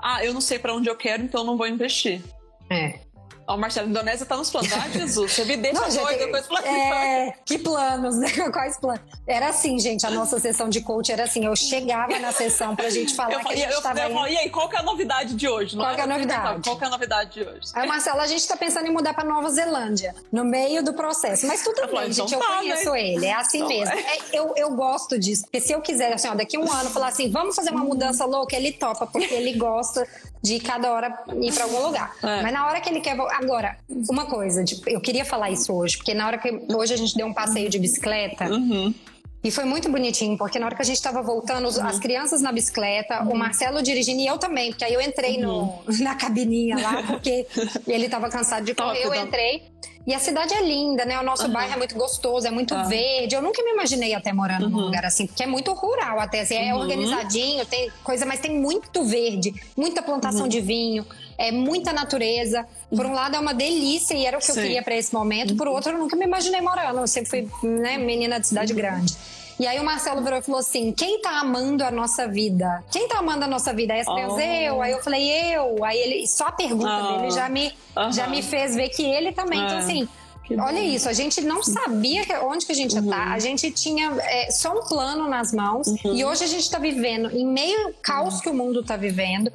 Ah, 0.00 0.24
eu 0.24 0.32
não 0.32 0.40
sei 0.40 0.58
pra 0.58 0.74
onde 0.74 0.88
eu 0.88 0.96
quero, 0.96 1.22
então 1.22 1.44
não 1.44 1.56
vou 1.56 1.66
investir. 1.66 2.22
É. 2.70 3.00
Ó, 3.46 3.54
o 3.56 3.58
Marcelo, 3.58 3.86
a 3.86 3.90
Indonésia 3.90 4.24
tá 4.26 4.36
nos 4.36 4.50
planos. 4.50 4.72
Ai, 4.72 4.90
Jesus, 4.92 5.32
você 5.32 5.44
me 5.44 5.56
deixa 5.56 5.80
Não, 5.80 5.88
doida 5.88 6.28
com 6.28 6.36
esse 6.36 6.48
plano. 6.48 6.66
é, 6.66 7.34
que 7.44 7.58
planos, 7.58 8.16
né? 8.16 8.28
Quais 8.52 8.76
planos? 8.78 9.02
Era 9.26 9.48
assim, 9.48 9.78
gente, 9.78 10.06
a 10.06 10.10
nossa 10.10 10.38
sessão 10.40 10.68
de 10.68 10.80
coach 10.80 11.12
era 11.12 11.24
assim, 11.24 11.44
eu 11.44 11.54
chegava 11.54 12.18
na 12.18 12.32
sessão 12.32 12.74
pra 12.74 12.88
gente 12.90 13.14
falar 13.14 13.32
Eu, 13.34 13.40
que 13.40 13.52
a 13.52 13.56
gente 13.56 13.72
eu, 13.72 13.82
tava 13.82 14.00
eu 14.00 14.06
indo. 14.06 14.14
falo, 14.14 14.28
e 14.28 14.36
aí, 14.38 14.50
qual 14.50 14.68
que 14.68 14.76
é 14.76 14.78
a 14.78 14.82
novidade 14.82 15.34
de 15.34 15.48
hoje? 15.48 15.76
Não 15.76 15.84
Qual 15.84 15.94
que 15.94 16.00
é 16.00 16.04
a 16.04 16.06
novidade? 16.06 16.62
Qual 16.62 16.76
que 16.78 16.84
é 16.84 16.86
a 16.86 16.90
novidade 16.90 17.30
de 17.32 17.42
hoje? 17.42 17.60
Aí, 17.74 17.86
Marcelo, 17.86 18.20
a 18.20 18.26
gente 18.26 18.46
tá 18.48 18.56
pensando 18.56 18.86
em 18.86 18.92
mudar 18.92 19.12
pra 19.14 19.24
Nova 19.24 19.50
Zelândia, 19.50 20.14
no 20.32 20.44
meio 20.44 20.82
do 20.82 20.94
processo. 20.94 21.46
Mas 21.46 21.62
tudo 21.62 21.80
Eu 21.80 21.88
falei, 21.88 22.04
bem, 22.04 22.12
então 22.12 22.26
gente, 22.28 22.40
eu 22.40 22.46
tá, 22.46 22.56
conheço 22.56 22.90
né? 22.92 23.00
ele, 23.02 23.26
é 23.26 23.34
assim 23.34 23.58
Então, 23.58 23.68
mesmo. 23.68 23.94
é. 23.94 24.00
É, 24.16 24.18
eu, 24.32 24.52
eu 24.56 24.70
gosto 24.74 25.18
disso, 25.18 25.42
porque 25.44 25.60
se 25.60 25.72
eu 25.72 25.80
quiser, 25.80 26.12
assim, 26.12 26.28
ó, 26.28 26.34
daqui 26.34 26.56
um 26.58 26.70
ano, 26.70 26.88
falar 26.90 27.08
assim, 27.08 27.30
vamos 27.30 27.54
fazer 27.54 27.70
uma 27.70 27.84
mudança 27.84 28.24
louca, 28.24 28.56
ele 28.56 28.72
topa, 28.72 29.06
porque 29.06 29.34
ele 29.34 29.52
gosta 29.54 30.06
de 30.44 30.60
cada 30.60 30.92
hora 30.92 31.08
ir 31.40 31.52
pra 31.54 31.64
algum 31.64 31.86
lugar. 31.86 32.14
É. 32.22 32.42
Mas 32.42 32.52
na 32.52 32.66
hora 32.66 32.78
que 32.80 32.90
ele 32.90 33.00
quer. 33.00 33.16
Agora, 33.18 33.78
uma 34.10 34.26
coisa, 34.26 34.62
tipo, 34.62 34.88
eu 34.90 35.00
queria 35.00 35.24
falar 35.24 35.50
isso 35.50 35.72
hoje, 35.72 35.96
porque 35.96 36.12
na 36.12 36.26
hora 36.26 36.36
que. 36.38 36.50
Hoje 36.76 36.92
a 36.92 36.96
gente 36.98 37.16
deu 37.16 37.26
um 37.26 37.32
passeio 37.32 37.70
de 37.70 37.78
bicicleta. 37.78 38.44
Uhum. 38.50 38.94
E 39.42 39.50
foi 39.50 39.64
muito 39.64 39.90
bonitinho, 39.90 40.38
porque 40.38 40.58
na 40.58 40.64
hora 40.64 40.74
que 40.74 40.80
a 40.80 40.84
gente 40.86 41.02
tava 41.02 41.20
voltando, 41.22 41.66
os- 41.68 41.78
as 41.78 41.98
crianças 41.98 42.40
na 42.40 42.50
bicicleta, 42.50 43.22
o 43.24 43.36
Marcelo 43.36 43.82
dirigindo 43.82 44.20
e 44.22 44.26
eu 44.26 44.38
também, 44.38 44.70
porque 44.70 44.84
aí 44.84 44.94
eu 44.94 45.02
entrei 45.02 45.36
no, 45.38 45.82
na 46.00 46.14
cabininha 46.14 46.78
lá, 46.80 47.02
porque 47.08 47.46
ele 47.86 48.08
tava 48.08 48.30
cansado 48.30 48.64
de 48.64 48.74
correr, 48.74 49.00
eu 49.02 49.08
cuidando. 49.08 49.26
entrei. 49.28 49.62
E 50.06 50.12
a 50.12 50.18
cidade 50.18 50.52
é 50.52 50.60
linda, 50.62 51.04
né? 51.06 51.18
O 51.18 51.22
nosso 51.22 51.48
bairro 51.48 51.72
é 51.74 51.76
muito 51.78 51.94
gostoso, 51.94 52.46
é 52.46 52.50
muito 52.50 52.74
Ah. 52.74 52.82
verde. 52.82 53.34
Eu 53.34 53.40
nunca 53.40 53.62
me 53.62 53.70
imaginei 53.70 54.12
até 54.14 54.32
morando 54.34 54.68
num 54.68 54.80
lugar 54.80 55.04
assim, 55.06 55.26
porque 55.26 55.42
é 55.42 55.46
muito 55.46 55.72
rural 55.72 56.20
até. 56.20 56.40
Assim, 56.42 56.54
é 56.56 56.74
organizadinho, 56.74 57.64
tem 57.64 57.90
coisa, 58.02 58.26
mas 58.26 58.38
tem 58.38 58.50
muito 58.54 59.02
verde, 59.04 59.54
muita 59.74 60.02
plantação 60.02 60.46
de 60.46 60.60
vinho, 60.60 61.06
é 61.38 61.50
muita 61.50 61.90
natureza. 61.92 62.66
Por 62.94 63.06
um 63.06 63.14
lado 63.14 63.36
é 63.36 63.38
uma 63.38 63.54
delícia 63.54 64.14
e 64.14 64.26
era 64.26 64.36
o 64.36 64.40
que 64.40 64.50
eu 64.50 64.54
Sim. 64.54 64.60
queria 64.62 64.82
pra 64.82 64.94
esse 64.94 65.12
momento. 65.14 65.56
Por 65.56 65.68
outro, 65.68 65.92
eu 65.92 65.98
nunca 65.98 66.14
me 66.16 66.26
imaginei 66.26 66.60
morando. 66.60 67.00
Eu 67.00 67.06
sempre 67.06 67.30
fui 67.30 67.48
né, 67.66 67.96
menina 67.96 68.38
de 68.38 68.46
cidade 68.46 68.74
grande. 68.74 69.16
E 69.58 69.66
aí 69.66 69.78
o 69.78 69.84
Marcelo 69.84 70.22
virou 70.22 70.38
e 70.38 70.42
falou 70.42 70.60
assim: 70.60 70.90
quem 70.92 71.20
tá 71.20 71.38
amando 71.40 71.84
a 71.84 71.90
nossa 71.90 72.26
vida? 72.26 72.82
Quem 72.90 73.06
tá 73.08 73.18
amando 73.18 73.44
a 73.44 73.48
nossa 73.48 73.72
vida? 73.72 73.94
Aí 73.94 74.00
as 74.00 74.08
Oh. 74.08 74.18
eu. 74.40 74.82
Aí 74.82 74.92
eu 74.92 75.02
falei, 75.02 75.30
eu. 75.54 75.84
Aí 75.84 75.96
ele, 75.98 76.26
só 76.26 76.46
a 76.48 76.52
pergunta 76.52 76.88
Ah. 76.90 77.16
dele 77.18 77.30
já 77.30 77.48
me, 77.48 77.72
já 78.12 78.26
me 78.26 78.42
fez 78.42 78.74
ver 78.74 78.88
que 78.88 79.02
ele 79.04 79.32
também. 79.32 79.60
Então, 79.64 79.76
Ah. 79.76 79.80
assim, 79.80 80.08
Que 80.44 80.54
olha 80.60 80.80
bom. 80.80 80.86
isso, 80.88 81.08
a 81.08 81.12
gente 81.12 81.40
não 81.40 81.62
sabia 81.62 82.24
que- 82.26 82.34
onde 82.38 82.66
que 82.66 82.72
a 82.72 82.74
gente 82.74 82.94
ia 82.94 83.02
tá. 83.02 83.32
A 83.32 83.38
gente 83.38 83.70
tinha 83.70 84.12
é, 84.20 84.50
só 84.50 84.72
um 84.76 84.82
plano 84.82 85.28
nas 85.28 85.52
mãos. 85.52 85.86
E 86.04 86.24
hoje 86.24 86.44
a 86.44 86.48
gente 86.48 86.68
tá 86.68 86.78
vivendo, 86.78 87.30
em 87.30 87.46
meio 87.46 87.86
ao 87.86 87.92
caos 88.02 88.40
que 88.40 88.48
o 88.50 88.54
mundo 88.54 88.82
tá 88.82 88.96
vivendo, 88.96 89.50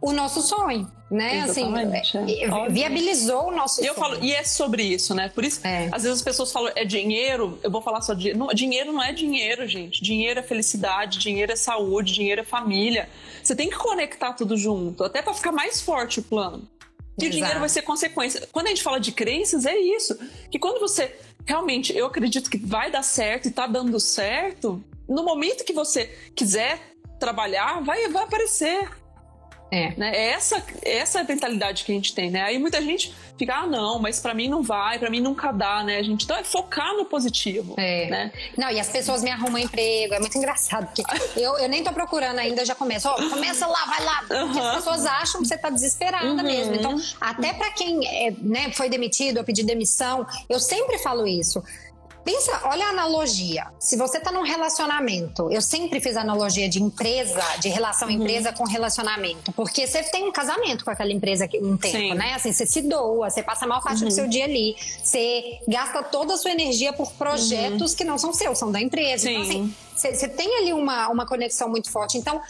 o 0.00 0.12
nosso 0.12 0.42
sonho. 0.42 0.90
Né? 1.10 1.44
Exatamente, 1.44 2.16
assim, 2.16 2.32
é. 2.40 2.44
é, 2.44 2.50
Óbvio. 2.50 2.72
viabilizou 2.72 3.48
o 3.48 3.50
nosso 3.54 3.82
E 3.82 3.86
eu 3.86 3.94
sonho. 3.94 4.06
falo, 4.14 4.24
e 4.24 4.32
é 4.32 4.42
sobre 4.44 4.82
isso, 4.82 5.14
né? 5.14 5.28
Por 5.28 5.44
isso, 5.44 5.60
É. 5.62 5.88
às 5.92 6.04
vezes 6.04 6.18
as 6.18 6.22
pessoas 6.22 6.50
falam, 6.50 6.72
é 6.74 6.86
dinheiro, 6.86 7.58
eu 7.62 7.70
vou 7.70 7.82
falar 7.82 8.00
só 8.00 8.14
de. 8.14 8.32
Não, 8.32 8.46
dinheiro 8.48 8.92
não 8.94 9.02
é 9.02 9.12
dinheiro, 9.12 9.68
gente. 9.68 10.02
Dinheiro 10.02 10.40
é 10.40 10.42
felicidade, 10.42 11.18
dinheiro 11.18 11.52
é 11.52 11.56
saúde, 11.56 12.14
dinheiro 12.14 12.40
é 12.40 12.44
família. 12.44 13.10
Você 13.42 13.54
tem 13.54 13.68
que 13.68 13.76
conectar 13.76 14.32
tudo 14.32 14.56
junto, 14.56 15.04
até 15.04 15.20
pra 15.20 15.34
ficar 15.34 15.52
mais 15.52 15.82
forte 15.82 16.20
o 16.20 16.22
plano. 16.22 16.66
E 17.18 17.24
o 17.24 17.26
Exato. 17.26 17.30
dinheiro 17.36 17.60
vai 17.60 17.68
ser 17.68 17.82
consequência. 17.82 18.48
Quando 18.50 18.66
a 18.68 18.70
gente 18.70 18.82
fala 18.82 18.98
de 18.98 19.12
crenças, 19.12 19.66
é 19.66 19.76
isso. 19.76 20.18
Que 20.50 20.58
quando 20.58 20.80
você 20.80 21.14
realmente 21.44 21.94
eu 21.94 22.06
acredito 22.06 22.48
que 22.48 22.56
vai 22.56 22.90
dar 22.90 23.02
certo 23.02 23.48
e 23.48 23.50
tá 23.50 23.66
dando 23.66 24.00
certo, 24.00 24.82
no 25.06 25.22
momento 25.22 25.62
que 25.62 25.74
você 25.74 26.06
quiser 26.34 26.80
trabalhar, 27.20 27.82
vai, 27.82 28.08
vai 28.08 28.22
aparecer. 28.24 28.88
É. 29.72 29.94
Né? 29.96 30.12
É 30.14 30.30
essa, 30.32 30.62
essa 30.82 31.18
é 31.18 31.22
a 31.22 31.24
mentalidade 31.24 31.82
que 31.82 31.92
a 31.92 31.94
gente 31.94 32.14
tem, 32.14 32.30
né? 32.30 32.42
Aí 32.42 32.58
muita 32.58 32.82
gente 32.82 33.14
fica, 33.38 33.54
ah, 33.54 33.66
não, 33.66 33.98
mas 33.98 34.20
para 34.20 34.34
mim 34.34 34.46
não 34.46 34.62
vai, 34.62 34.98
para 34.98 35.08
mim 35.08 35.18
nunca 35.18 35.50
dá, 35.50 35.82
né? 35.82 35.96
A 35.96 36.02
gente 36.02 36.24
então 36.24 36.36
é 36.36 36.44
focar 36.44 36.94
no 36.94 37.06
positivo. 37.06 37.74
É. 37.78 38.10
Né? 38.10 38.32
Não, 38.58 38.70
e 38.70 38.78
as 38.78 38.90
pessoas 38.90 39.22
me 39.22 39.30
arrumam 39.30 39.58
emprego, 39.58 40.12
é 40.12 40.20
muito 40.20 40.36
engraçado, 40.36 40.88
porque 40.88 41.02
eu, 41.40 41.56
eu 41.58 41.70
nem 41.70 41.82
tô 41.82 41.90
procurando 41.90 42.38
ainda, 42.38 42.66
já 42.66 42.74
começo, 42.74 43.08
ó, 43.08 43.16
oh, 43.18 43.30
começa 43.30 43.66
lá, 43.66 43.86
vai 43.86 44.04
lá. 44.04 44.24
Porque 44.28 44.60
as 44.60 44.74
pessoas 44.74 45.06
acham 45.06 45.40
que 45.40 45.48
você 45.48 45.56
tá 45.56 45.70
desesperada 45.70 46.26
uhum. 46.26 46.42
mesmo. 46.42 46.74
Então, 46.74 47.00
até 47.18 47.54
para 47.54 47.70
quem 47.70 48.06
é, 48.06 48.30
né, 48.42 48.70
foi 48.72 48.90
demitido 48.90 49.38
ou 49.38 49.44
pediu 49.44 49.64
demissão, 49.64 50.26
eu 50.50 50.60
sempre 50.60 50.98
falo 50.98 51.26
isso. 51.26 51.64
Pensa, 52.24 52.60
olha 52.64 52.86
a 52.86 52.88
analogia. 52.90 53.66
Se 53.78 53.96
você 53.96 54.18
está 54.18 54.30
num 54.30 54.42
relacionamento, 54.42 55.50
eu 55.50 55.60
sempre 55.60 56.00
fiz 56.00 56.16
analogia 56.16 56.68
de 56.68 56.80
empresa, 56.82 57.42
de 57.60 57.68
relação 57.68 58.08
uhum. 58.08 58.14
empresa 58.14 58.52
com 58.52 58.64
relacionamento, 58.64 59.52
porque 59.52 59.86
você 59.86 60.02
tem 60.04 60.28
um 60.28 60.32
casamento 60.32 60.84
com 60.84 60.90
aquela 60.90 61.12
empresa 61.12 61.48
um 61.60 61.76
tempo, 61.76 61.96
Sim. 61.96 62.14
né? 62.14 62.34
Assim, 62.34 62.52
você 62.52 62.64
se 62.64 62.82
doa, 62.82 63.28
você 63.28 63.42
passa 63.42 63.64
a 63.64 63.68
maior 63.68 63.82
parte 63.82 64.02
uhum. 64.02 64.08
do 64.08 64.14
seu 64.14 64.28
dia 64.28 64.44
ali, 64.44 64.76
você 65.02 65.58
gasta 65.66 66.02
toda 66.02 66.34
a 66.34 66.36
sua 66.36 66.52
energia 66.52 66.92
por 66.92 67.12
projetos 67.12 67.92
uhum. 67.92 67.96
que 67.96 68.04
não 68.04 68.18
são 68.18 68.32
seus, 68.32 68.58
são 68.58 68.70
da 68.70 68.80
empresa. 68.80 69.30
Então, 69.30 69.44
Sim. 69.44 69.50
Então, 69.50 69.64
assim, 69.64 69.74
você, 69.96 70.14
você 70.14 70.28
tem 70.28 70.58
ali 70.58 70.72
uma, 70.72 71.08
uma 71.08 71.26
conexão 71.26 71.68
muito 71.68 71.90
forte. 71.90 72.18
Então, 72.18 72.40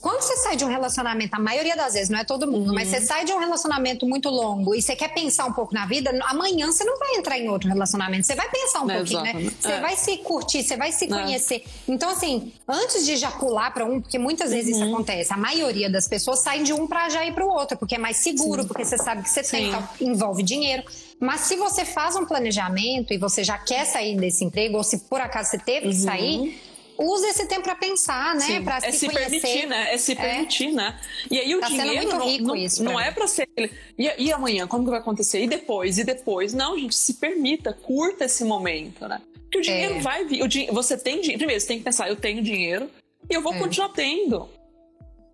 quando 0.00 0.20
você 0.20 0.36
sai 0.36 0.56
de 0.56 0.64
um 0.64 0.68
relacionamento, 0.68 1.34
a 1.34 1.38
maioria 1.38 1.74
das 1.74 1.94
vezes, 1.94 2.10
não 2.10 2.18
é 2.18 2.24
todo 2.24 2.46
mundo, 2.46 2.68
uhum. 2.68 2.74
mas 2.74 2.88
você 2.88 3.00
sai 3.00 3.24
de 3.24 3.32
um 3.32 3.38
relacionamento 3.38 4.06
muito 4.06 4.28
longo 4.28 4.74
e 4.74 4.82
você 4.82 4.94
quer 4.94 5.08
pensar 5.08 5.46
um 5.46 5.52
pouco 5.52 5.72
na 5.72 5.86
vida, 5.86 6.10
amanhã 6.24 6.70
você 6.70 6.84
não 6.84 6.98
vai 6.98 7.14
entrar 7.14 7.38
em 7.38 7.48
outro 7.48 7.68
relacionamento. 7.68 8.26
Você 8.26 8.34
vai 8.34 8.50
pensar 8.50 8.82
um 8.82 8.90
é, 8.90 8.96
pouquinho, 8.96 9.22
né? 9.22 9.50
Você 9.58 9.72
é. 9.72 9.80
vai 9.80 9.96
se 9.96 10.18
curtir, 10.18 10.62
você 10.62 10.76
vai 10.76 10.92
se 10.92 11.06
é. 11.06 11.08
conhecer. 11.08 11.64
Então, 11.88 12.10
assim, 12.10 12.52
antes 12.68 13.06
de 13.06 13.12
ejacular 13.12 13.72
para 13.72 13.84
um, 13.84 14.00
porque 14.00 14.18
muitas 14.18 14.50
vezes 14.50 14.76
uhum. 14.76 14.82
isso 14.82 14.94
acontece, 14.94 15.32
a 15.32 15.38
maioria 15.38 15.88
das 15.88 16.06
pessoas 16.06 16.40
saem 16.40 16.62
de 16.62 16.72
um 16.72 16.86
para 16.86 17.08
já 17.08 17.24
ir 17.24 17.32
para 17.32 17.44
o 17.44 17.48
outro, 17.48 17.78
porque 17.78 17.94
é 17.94 17.98
mais 17.98 18.18
seguro, 18.18 18.62
Sim. 18.62 18.68
porque 18.68 18.84
você 18.84 18.98
sabe 18.98 19.22
que 19.22 19.30
você 19.30 19.42
Sim. 19.42 19.56
tem, 19.56 19.68
então 19.68 19.88
envolve 20.00 20.42
dinheiro. 20.42 20.82
Mas 21.18 21.42
se 21.42 21.56
você 21.56 21.84
faz 21.84 22.16
um 22.16 22.26
planejamento 22.26 23.14
e 23.14 23.16
você 23.16 23.42
já 23.44 23.56
quer 23.56 23.86
sair 23.86 24.16
desse 24.16 24.44
emprego, 24.44 24.76
ou 24.76 24.82
se 24.82 24.98
por 24.98 25.20
acaso 25.20 25.50
você 25.50 25.58
teve 25.58 25.88
que 25.88 25.94
uhum. 25.94 26.02
sair, 26.02 26.60
usa 26.98 27.28
esse 27.28 27.46
tempo 27.46 27.62
para 27.62 27.74
pensar, 27.74 28.34
né? 28.34 28.60
Para 28.60 28.78
é 28.78 28.90
se, 28.90 28.98
se 28.98 29.08
permitir, 29.08 29.66
né? 29.66 29.94
É 29.94 29.98
se 29.98 30.12
é. 30.12 30.14
permitir, 30.14 30.68
é. 30.68 30.72
né? 30.72 31.00
E 31.30 31.38
aí 31.38 31.54
o 31.54 31.60
tá 31.60 31.68
dinheiro 31.68 32.08
não, 32.08 32.38
não, 32.38 32.56
isso 32.56 32.82
não 32.82 33.00
é 33.00 33.10
para 33.10 33.26
ser. 33.26 33.48
E, 33.56 34.12
e 34.18 34.32
amanhã, 34.32 34.66
como 34.66 34.84
que 34.84 34.90
vai 34.90 35.00
acontecer? 35.00 35.42
E 35.42 35.46
depois? 35.46 35.98
E 35.98 36.04
depois? 36.04 36.52
Não, 36.52 36.78
gente, 36.78 36.94
se 36.94 37.14
permita, 37.14 37.72
curta 37.72 38.24
esse 38.24 38.44
momento, 38.44 39.06
né? 39.06 39.20
Porque 39.34 39.58
o 39.58 39.62
dinheiro 39.62 39.96
é. 39.96 40.00
vai 40.00 40.24
vir. 40.24 40.42
O 40.42 40.74
você 40.74 40.96
tem 40.96 41.20
dinheiro. 41.20 41.38
Primeiro, 41.38 41.60
você 41.60 41.66
tem 41.66 41.78
que 41.78 41.84
pensar, 41.84 42.08
eu 42.08 42.16
tenho 42.16 42.42
dinheiro 42.42 42.88
e 43.28 43.34
eu 43.34 43.42
vou 43.42 43.54
é. 43.54 43.58
continuar 43.58 43.90
tendo. 43.90 44.48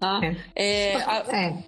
Tá? 0.00 0.20
É. 0.54 0.96
A, 0.96 1.62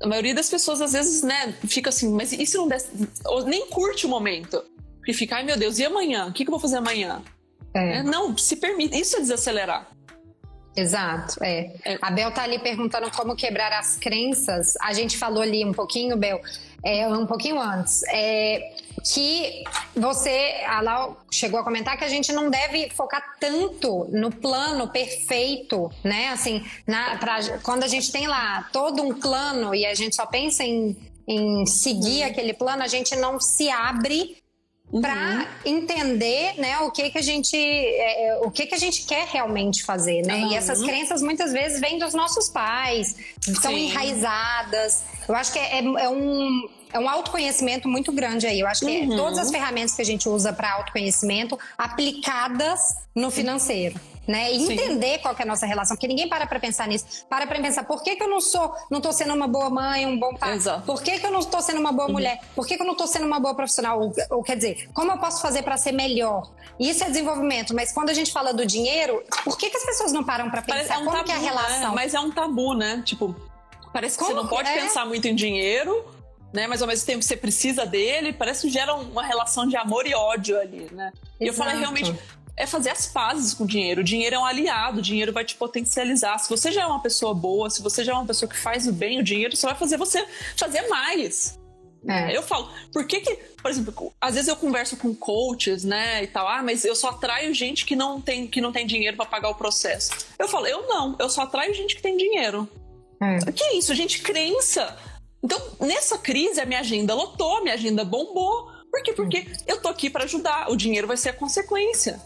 a 0.00 0.06
maioria 0.06 0.34
das 0.34 0.48
pessoas, 0.48 0.80
às 0.80 0.92
vezes, 0.92 1.22
né, 1.22 1.54
fica 1.66 1.90
assim, 1.90 2.10
mas 2.12 2.32
e 2.32 2.44
se 2.46 2.56
não 2.56 2.68
der. 2.68 2.82
Ou 3.26 3.44
nem 3.44 3.66
curte 3.68 4.06
o 4.06 4.08
momento. 4.08 4.62
Porque 4.96 5.12
fica, 5.12 5.36
ai 5.36 5.42
meu 5.42 5.58
Deus, 5.58 5.78
e 5.78 5.84
amanhã? 5.84 6.26
O 6.26 6.32
que, 6.32 6.44
que 6.44 6.48
eu 6.48 6.52
vou 6.52 6.60
fazer 6.60 6.78
amanhã? 6.78 7.22
É. 7.74 8.02
Não, 8.02 8.36
se 8.38 8.56
permite. 8.56 8.98
Isso 8.98 9.16
é 9.16 9.20
desacelerar. 9.20 9.88
Exato, 10.76 11.42
é. 11.42 11.72
é. 11.84 11.98
A 12.02 12.10
Bel 12.10 12.32
tá 12.32 12.42
ali 12.42 12.58
perguntando 12.58 13.10
como 13.10 13.36
quebrar 13.36 13.72
as 13.72 13.96
crenças. 13.96 14.74
A 14.80 14.92
gente 14.92 15.16
falou 15.16 15.42
ali 15.42 15.64
um 15.64 15.72
pouquinho, 15.72 16.16
Bel, 16.16 16.40
é, 16.84 17.06
um 17.08 17.26
pouquinho 17.26 17.60
antes, 17.60 18.02
é, 18.08 18.72
que 19.04 19.62
você, 19.94 20.64
a 20.66 20.80
Lau 20.80 21.24
chegou 21.30 21.60
a 21.60 21.64
comentar 21.64 21.96
que 21.96 22.04
a 22.04 22.08
gente 22.08 22.32
não 22.32 22.50
deve 22.50 22.90
focar 22.90 23.36
tanto 23.38 24.06
no 24.10 24.30
plano 24.30 24.88
perfeito, 24.88 25.90
né? 26.02 26.28
Assim, 26.30 26.64
na, 26.86 27.16
pra, 27.18 27.38
quando 27.62 27.84
a 27.84 27.88
gente 27.88 28.10
tem 28.10 28.26
lá 28.26 28.68
todo 28.72 29.02
um 29.02 29.14
plano 29.14 29.74
e 29.74 29.86
a 29.86 29.94
gente 29.94 30.16
só 30.16 30.26
pensa 30.26 30.64
em, 30.64 30.96
em 31.28 31.64
seguir 31.66 32.22
uhum. 32.22 32.30
aquele 32.30 32.52
plano, 32.52 32.82
a 32.82 32.88
gente 32.88 33.14
não 33.14 33.38
se 33.38 33.70
abre 33.70 34.43
para 35.00 35.48
uhum. 35.64 35.76
entender 35.76 36.54
né, 36.58 36.78
o 36.80 36.90
que 36.90 37.10
que 37.10 37.18
a 37.18 37.22
gente 37.22 37.56
é, 37.56 38.28
é, 38.28 38.38
o 38.38 38.50
que 38.50 38.66
que 38.66 38.74
a 38.74 38.78
gente 38.78 39.04
quer 39.04 39.26
realmente 39.26 39.82
fazer 39.82 40.22
né 40.22 40.36
uhum. 40.36 40.52
e 40.52 40.54
essas 40.54 40.82
crenças 40.82 41.20
muitas 41.22 41.52
vezes 41.52 41.80
vêm 41.80 41.98
dos 41.98 42.14
nossos 42.14 42.48
pais 42.48 43.16
são 43.60 43.72
Sim. 43.72 43.88
enraizadas 43.88 45.02
eu 45.28 45.34
acho 45.34 45.52
que 45.52 45.58
é, 45.58 45.78
é, 45.78 45.84
é, 45.84 46.08
um 46.08 46.68
é 46.94 46.98
um 46.98 47.08
autoconhecimento 47.08 47.88
muito 47.88 48.12
grande 48.12 48.46
aí 48.46 48.60
eu 48.60 48.66
acho 48.66 48.86
que 48.86 49.02
é 49.02 49.02
uhum. 49.02 49.16
todas 49.16 49.38
as 49.38 49.50
ferramentas 49.50 49.94
que 49.94 50.00
a 50.00 50.04
gente 50.04 50.28
usa 50.28 50.52
para 50.52 50.72
autoconhecimento 50.74 51.58
aplicadas 51.76 52.96
no 53.14 53.30
financeiro 53.30 54.00
né? 54.26 54.52
E 54.52 54.72
entender 54.72 55.18
qual 55.18 55.34
é 55.38 55.42
a 55.42 55.46
nossa 55.46 55.66
relação, 55.66 55.96
porque 55.96 56.08
ninguém 56.08 56.28
para 56.28 56.46
para 56.46 56.58
pensar 56.58 56.88
nisso. 56.88 57.26
Para 57.28 57.46
para 57.46 57.60
pensar, 57.60 57.84
por 57.84 58.02
que, 58.02 58.16
que 58.16 58.22
eu 58.22 58.28
não 58.28 58.40
sou, 58.40 58.74
não 58.90 59.00
tô 59.00 59.12
sendo 59.12 59.34
uma 59.34 59.46
boa 59.46 59.70
mãe, 59.70 60.06
um 60.06 60.18
bom 60.18 60.34
pai? 60.34 60.54
Exato. 60.54 60.82
Por 60.82 61.02
que, 61.02 61.18
que 61.18 61.26
eu 61.26 61.30
não 61.30 61.40
estou 61.40 61.60
sendo 61.60 61.80
uma 61.80 61.92
boa 61.92 62.06
uhum. 62.06 62.14
mulher? 62.14 62.40
Por 62.54 62.66
que, 62.66 62.76
que 62.76 62.82
eu 62.82 62.86
não 62.86 62.94
estou 62.94 63.06
sendo 63.06 63.26
uma 63.26 63.38
boa 63.38 63.54
profissional? 63.54 64.00
Ou, 64.00 64.12
ou 64.30 64.42
quer 64.42 64.56
dizer, 64.56 64.88
como 64.94 65.12
eu 65.12 65.18
posso 65.18 65.42
fazer 65.42 65.62
para 65.62 65.76
ser 65.76 65.92
melhor? 65.92 66.50
Isso 66.78 67.04
é 67.04 67.08
desenvolvimento, 67.08 67.74
mas 67.74 67.92
quando 67.92 68.10
a 68.10 68.14
gente 68.14 68.32
fala 68.32 68.52
do 68.52 68.64
dinheiro, 68.66 69.22
por 69.44 69.58
que, 69.58 69.70
que 69.70 69.76
as 69.76 69.84
pessoas 69.84 70.12
não 70.12 70.24
param 70.24 70.50
para 70.50 70.62
pensar 70.62 70.94
é 70.94 70.98
um 70.98 71.04
como 71.04 71.18
tabu, 71.18 71.24
que 71.24 71.32
é 71.32 71.34
a 71.34 71.38
né? 71.38 71.44
relação? 71.44 71.88
Né? 71.90 71.94
Mas 71.94 72.14
é 72.14 72.20
um 72.20 72.30
tabu, 72.30 72.74
né? 72.74 73.02
Tipo, 73.04 73.36
parece 73.92 74.16
que 74.16 74.24
como? 74.24 74.34
você 74.34 74.42
não 74.42 74.48
pode 74.48 74.68
é? 74.68 74.80
pensar 74.80 75.04
muito 75.04 75.28
em 75.28 75.34
dinheiro, 75.34 76.04
né? 76.54 76.68
Mas 76.68 76.80
ao 76.80 76.88
mesmo 76.88 77.04
tempo 77.04 77.22
você 77.22 77.36
precisa 77.36 77.84
dele, 77.84 78.32
parece 78.32 78.62
que 78.62 78.72
gera 78.72 78.94
uma 78.94 79.24
relação 79.24 79.66
de 79.66 79.76
amor 79.76 80.06
e 80.06 80.14
ódio 80.14 80.58
ali, 80.58 80.88
né? 80.92 81.12
E 81.40 81.48
eu 81.48 81.52
falei 81.52 81.76
realmente, 81.76 82.14
é 82.56 82.64
fazer 82.64 82.90
as 82.90 83.06
pazes 83.06 83.52
com 83.52 83.64
o 83.64 83.66
dinheiro. 83.66 84.00
O 84.02 84.04
dinheiro 84.04 84.36
é 84.36 84.38
um 84.38 84.44
aliado, 84.44 85.00
o 85.00 85.02
dinheiro 85.02 85.32
vai 85.32 85.44
te 85.44 85.56
potencializar. 85.56 86.38
Se 86.38 86.48
você 86.48 86.70
já 86.70 86.82
é 86.82 86.86
uma 86.86 87.02
pessoa 87.02 87.34
boa, 87.34 87.68
se 87.68 87.82
você 87.82 88.04
já 88.04 88.12
é 88.12 88.14
uma 88.14 88.24
pessoa 88.24 88.48
que 88.48 88.56
faz 88.56 88.86
o 88.86 88.92
bem, 88.92 89.18
o 89.18 89.24
dinheiro 89.24 89.56
só 89.56 89.66
vai 89.66 89.76
fazer 89.76 89.96
você 89.96 90.24
fazer 90.56 90.88
mais. 90.88 91.58
É. 92.06 92.36
Eu 92.36 92.42
falo, 92.42 92.70
por 92.92 93.06
que 93.06 93.20
que, 93.20 93.34
por 93.60 93.70
exemplo, 93.70 94.12
às 94.20 94.34
vezes 94.34 94.48
eu 94.48 94.56
converso 94.56 94.96
com 94.96 95.14
coaches, 95.14 95.84
né, 95.84 96.22
e 96.22 96.26
tal, 96.26 96.46
ah, 96.46 96.62
mas 96.62 96.84
eu 96.84 96.94
só 96.94 97.08
atraio 97.08 97.52
gente 97.54 97.86
que 97.86 97.96
não 97.96 98.20
tem, 98.20 98.46
que 98.46 98.60
não 98.60 98.70
tem 98.70 98.86
dinheiro 98.86 99.16
para 99.16 99.24
pagar 99.24 99.48
o 99.48 99.54
processo. 99.54 100.12
Eu 100.38 100.46
falo, 100.46 100.66
eu 100.66 100.86
não, 100.86 101.16
eu 101.18 101.30
só 101.30 101.42
atraio 101.42 101.74
gente 101.74 101.96
que 101.96 102.02
tem 102.02 102.16
dinheiro. 102.16 102.68
É. 103.20 103.50
Que 103.50 103.64
é 103.64 103.76
isso, 103.76 103.94
gente, 103.94 104.20
crença. 104.20 104.96
Então, 105.44 105.60
nessa 105.78 106.16
crise, 106.16 106.58
a 106.58 106.64
minha 106.64 106.80
agenda 106.80 107.14
lotou, 107.14 107.58
a 107.58 107.60
minha 107.60 107.74
agenda 107.74 108.02
bombou. 108.02 108.72
Por 108.90 109.02
quê? 109.02 109.12
Porque 109.12 109.46
eu 109.66 109.78
tô 109.78 109.88
aqui 109.88 110.08
para 110.08 110.24
ajudar, 110.24 110.70
o 110.70 110.76
dinheiro 110.76 111.06
vai 111.06 111.18
ser 111.18 111.28
a 111.28 111.32
consequência. 111.34 112.18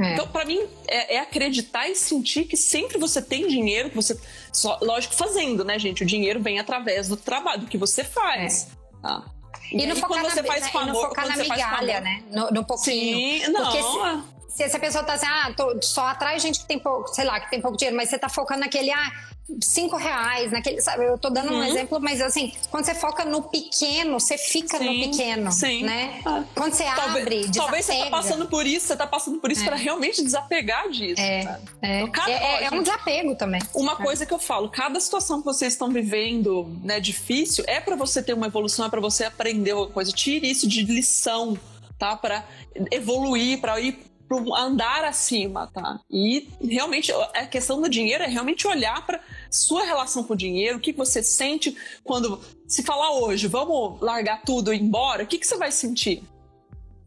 É. 0.00 0.12
Então, 0.12 0.28
para 0.28 0.44
mim, 0.44 0.60
é, 0.86 1.16
é, 1.16 1.18
acreditar 1.18 1.88
e 1.88 1.96
sentir 1.96 2.44
que 2.44 2.56
sempre 2.56 2.96
você 2.96 3.20
tem 3.20 3.48
dinheiro, 3.48 3.90
que 3.90 3.96
você. 3.96 4.16
Só, 4.52 4.78
lógico, 4.80 5.16
fazendo, 5.16 5.64
né, 5.64 5.80
gente? 5.80 6.04
O 6.04 6.06
dinheiro 6.06 6.40
vem 6.40 6.60
através 6.60 7.08
do 7.08 7.16
trabalho, 7.16 7.62
do 7.62 7.66
que 7.66 7.76
você 7.76 8.04
faz. 8.04 8.68
É. 8.68 9.02
Tá? 9.02 9.24
E, 9.72 9.82
e 9.82 9.86
não 9.86 9.96
focar 9.96 10.20
quando 10.20 10.32
você 10.32 10.42
faz 10.44 10.62
né? 10.62 10.70
com 10.70 10.78
amor, 10.78 11.08
focar 11.08 11.26
na 11.26 11.36
migalha, 11.36 12.00
né? 12.00 12.22
No, 12.30 12.50
no 12.52 12.64
pouquinho. 12.64 13.44
Sim, 13.44 13.52
não. 13.52 13.64
Porque 13.64 13.82
se, 14.48 14.68
se, 14.68 14.76
a 14.76 14.80
pessoa 14.80 15.02
tá 15.02 15.14
assim, 15.14 15.26
ah, 15.26 15.52
tô, 15.56 15.82
só 15.82 16.06
atrai 16.06 16.38
gente 16.38 16.60
que 16.60 16.66
tem 16.66 16.78
pouco, 16.78 17.08
sei 17.08 17.24
lá, 17.24 17.40
que 17.40 17.50
tem 17.50 17.60
pouco 17.60 17.76
dinheiro, 17.76 17.96
mas 17.96 18.08
você 18.08 18.18
tá 18.18 18.28
focando 18.28 18.60
naquele, 18.60 18.92
ah, 18.92 19.10
cinco 19.62 19.96
reais, 19.96 20.50
naquele, 20.50 20.80
sabe? 20.80 21.04
Eu 21.04 21.18
tô 21.18 21.30
dando 21.30 21.52
uhum. 21.52 21.60
um 21.60 21.64
exemplo, 21.64 22.00
mas 22.00 22.20
assim, 22.20 22.52
quando 22.70 22.84
você 22.84 22.94
foca 22.94 23.24
no 23.24 23.42
pequeno, 23.42 24.18
você 24.18 24.36
fica 24.38 24.78
sim, 24.78 24.84
no 24.84 25.10
pequeno, 25.10 25.52
sim. 25.52 25.82
né? 25.82 26.20
Ah. 26.24 26.44
Quando 26.54 26.74
você 26.74 26.84
talvez, 26.84 27.24
abre, 27.24 27.36
desapega. 27.48 27.60
Talvez 27.60 27.86
você 27.86 27.98
tá 27.98 28.10
passando 28.10 28.46
por 28.46 28.66
isso, 28.66 28.86
você 28.86 28.96
tá 28.96 29.06
passando 29.06 29.38
por 29.38 29.50
isso 29.50 29.62
é. 29.62 29.66
para 29.66 29.76
realmente 29.76 30.22
desapegar 30.22 30.88
disso. 30.90 31.20
É, 31.20 31.58
é. 31.82 32.00
Então, 32.02 32.12
cada, 32.12 32.30
é, 32.30 32.64
é, 32.64 32.70
um 32.70 32.82
desapego 32.82 33.34
também. 33.34 33.60
Uma 33.74 33.92
é. 33.92 33.96
coisa 33.96 34.26
que 34.26 34.32
eu 34.32 34.38
falo, 34.38 34.68
cada 34.68 35.00
situação 35.00 35.38
que 35.38 35.44
vocês 35.44 35.72
estão 35.72 35.90
vivendo, 35.90 36.70
né, 36.82 37.00
difícil, 37.00 37.64
é 37.66 37.80
para 37.80 37.96
você 37.96 38.22
ter 38.22 38.34
uma 38.34 38.46
evolução, 38.46 38.86
é 38.86 38.88
para 38.88 39.00
você 39.00 39.24
aprender 39.24 39.72
uma 39.72 39.88
coisa. 39.88 40.12
Tire 40.12 40.50
isso 40.50 40.68
de 40.68 40.82
lição, 40.82 41.58
tá? 41.98 42.16
Para 42.16 42.44
evoluir, 42.90 43.60
para 43.60 43.80
ir 43.80 44.09
para 44.30 44.62
andar 44.62 45.04
acima, 45.04 45.66
tá? 45.66 45.98
E 46.08 46.48
realmente 46.62 47.10
a 47.12 47.46
questão 47.46 47.80
do 47.80 47.88
dinheiro 47.88 48.22
é 48.22 48.28
realmente 48.28 48.66
olhar 48.68 49.04
para 49.04 49.20
sua 49.50 49.84
relação 49.84 50.22
com 50.22 50.34
o 50.34 50.36
dinheiro, 50.36 50.78
o 50.78 50.80
que 50.80 50.92
você 50.92 51.20
sente 51.20 51.76
quando 52.04 52.40
se 52.68 52.84
falar 52.84 53.10
hoje, 53.14 53.48
vamos 53.48 54.00
largar 54.00 54.42
tudo 54.42 54.72
e 54.72 54.76
ir 54.76 54.82
embora, 54.82 55.24
o 55.24 55.26
que, 55.26 55.38
que 55.38 55.46
você 55.46 55.56
vai 55.56 55.72
sentir? 55.72 56.22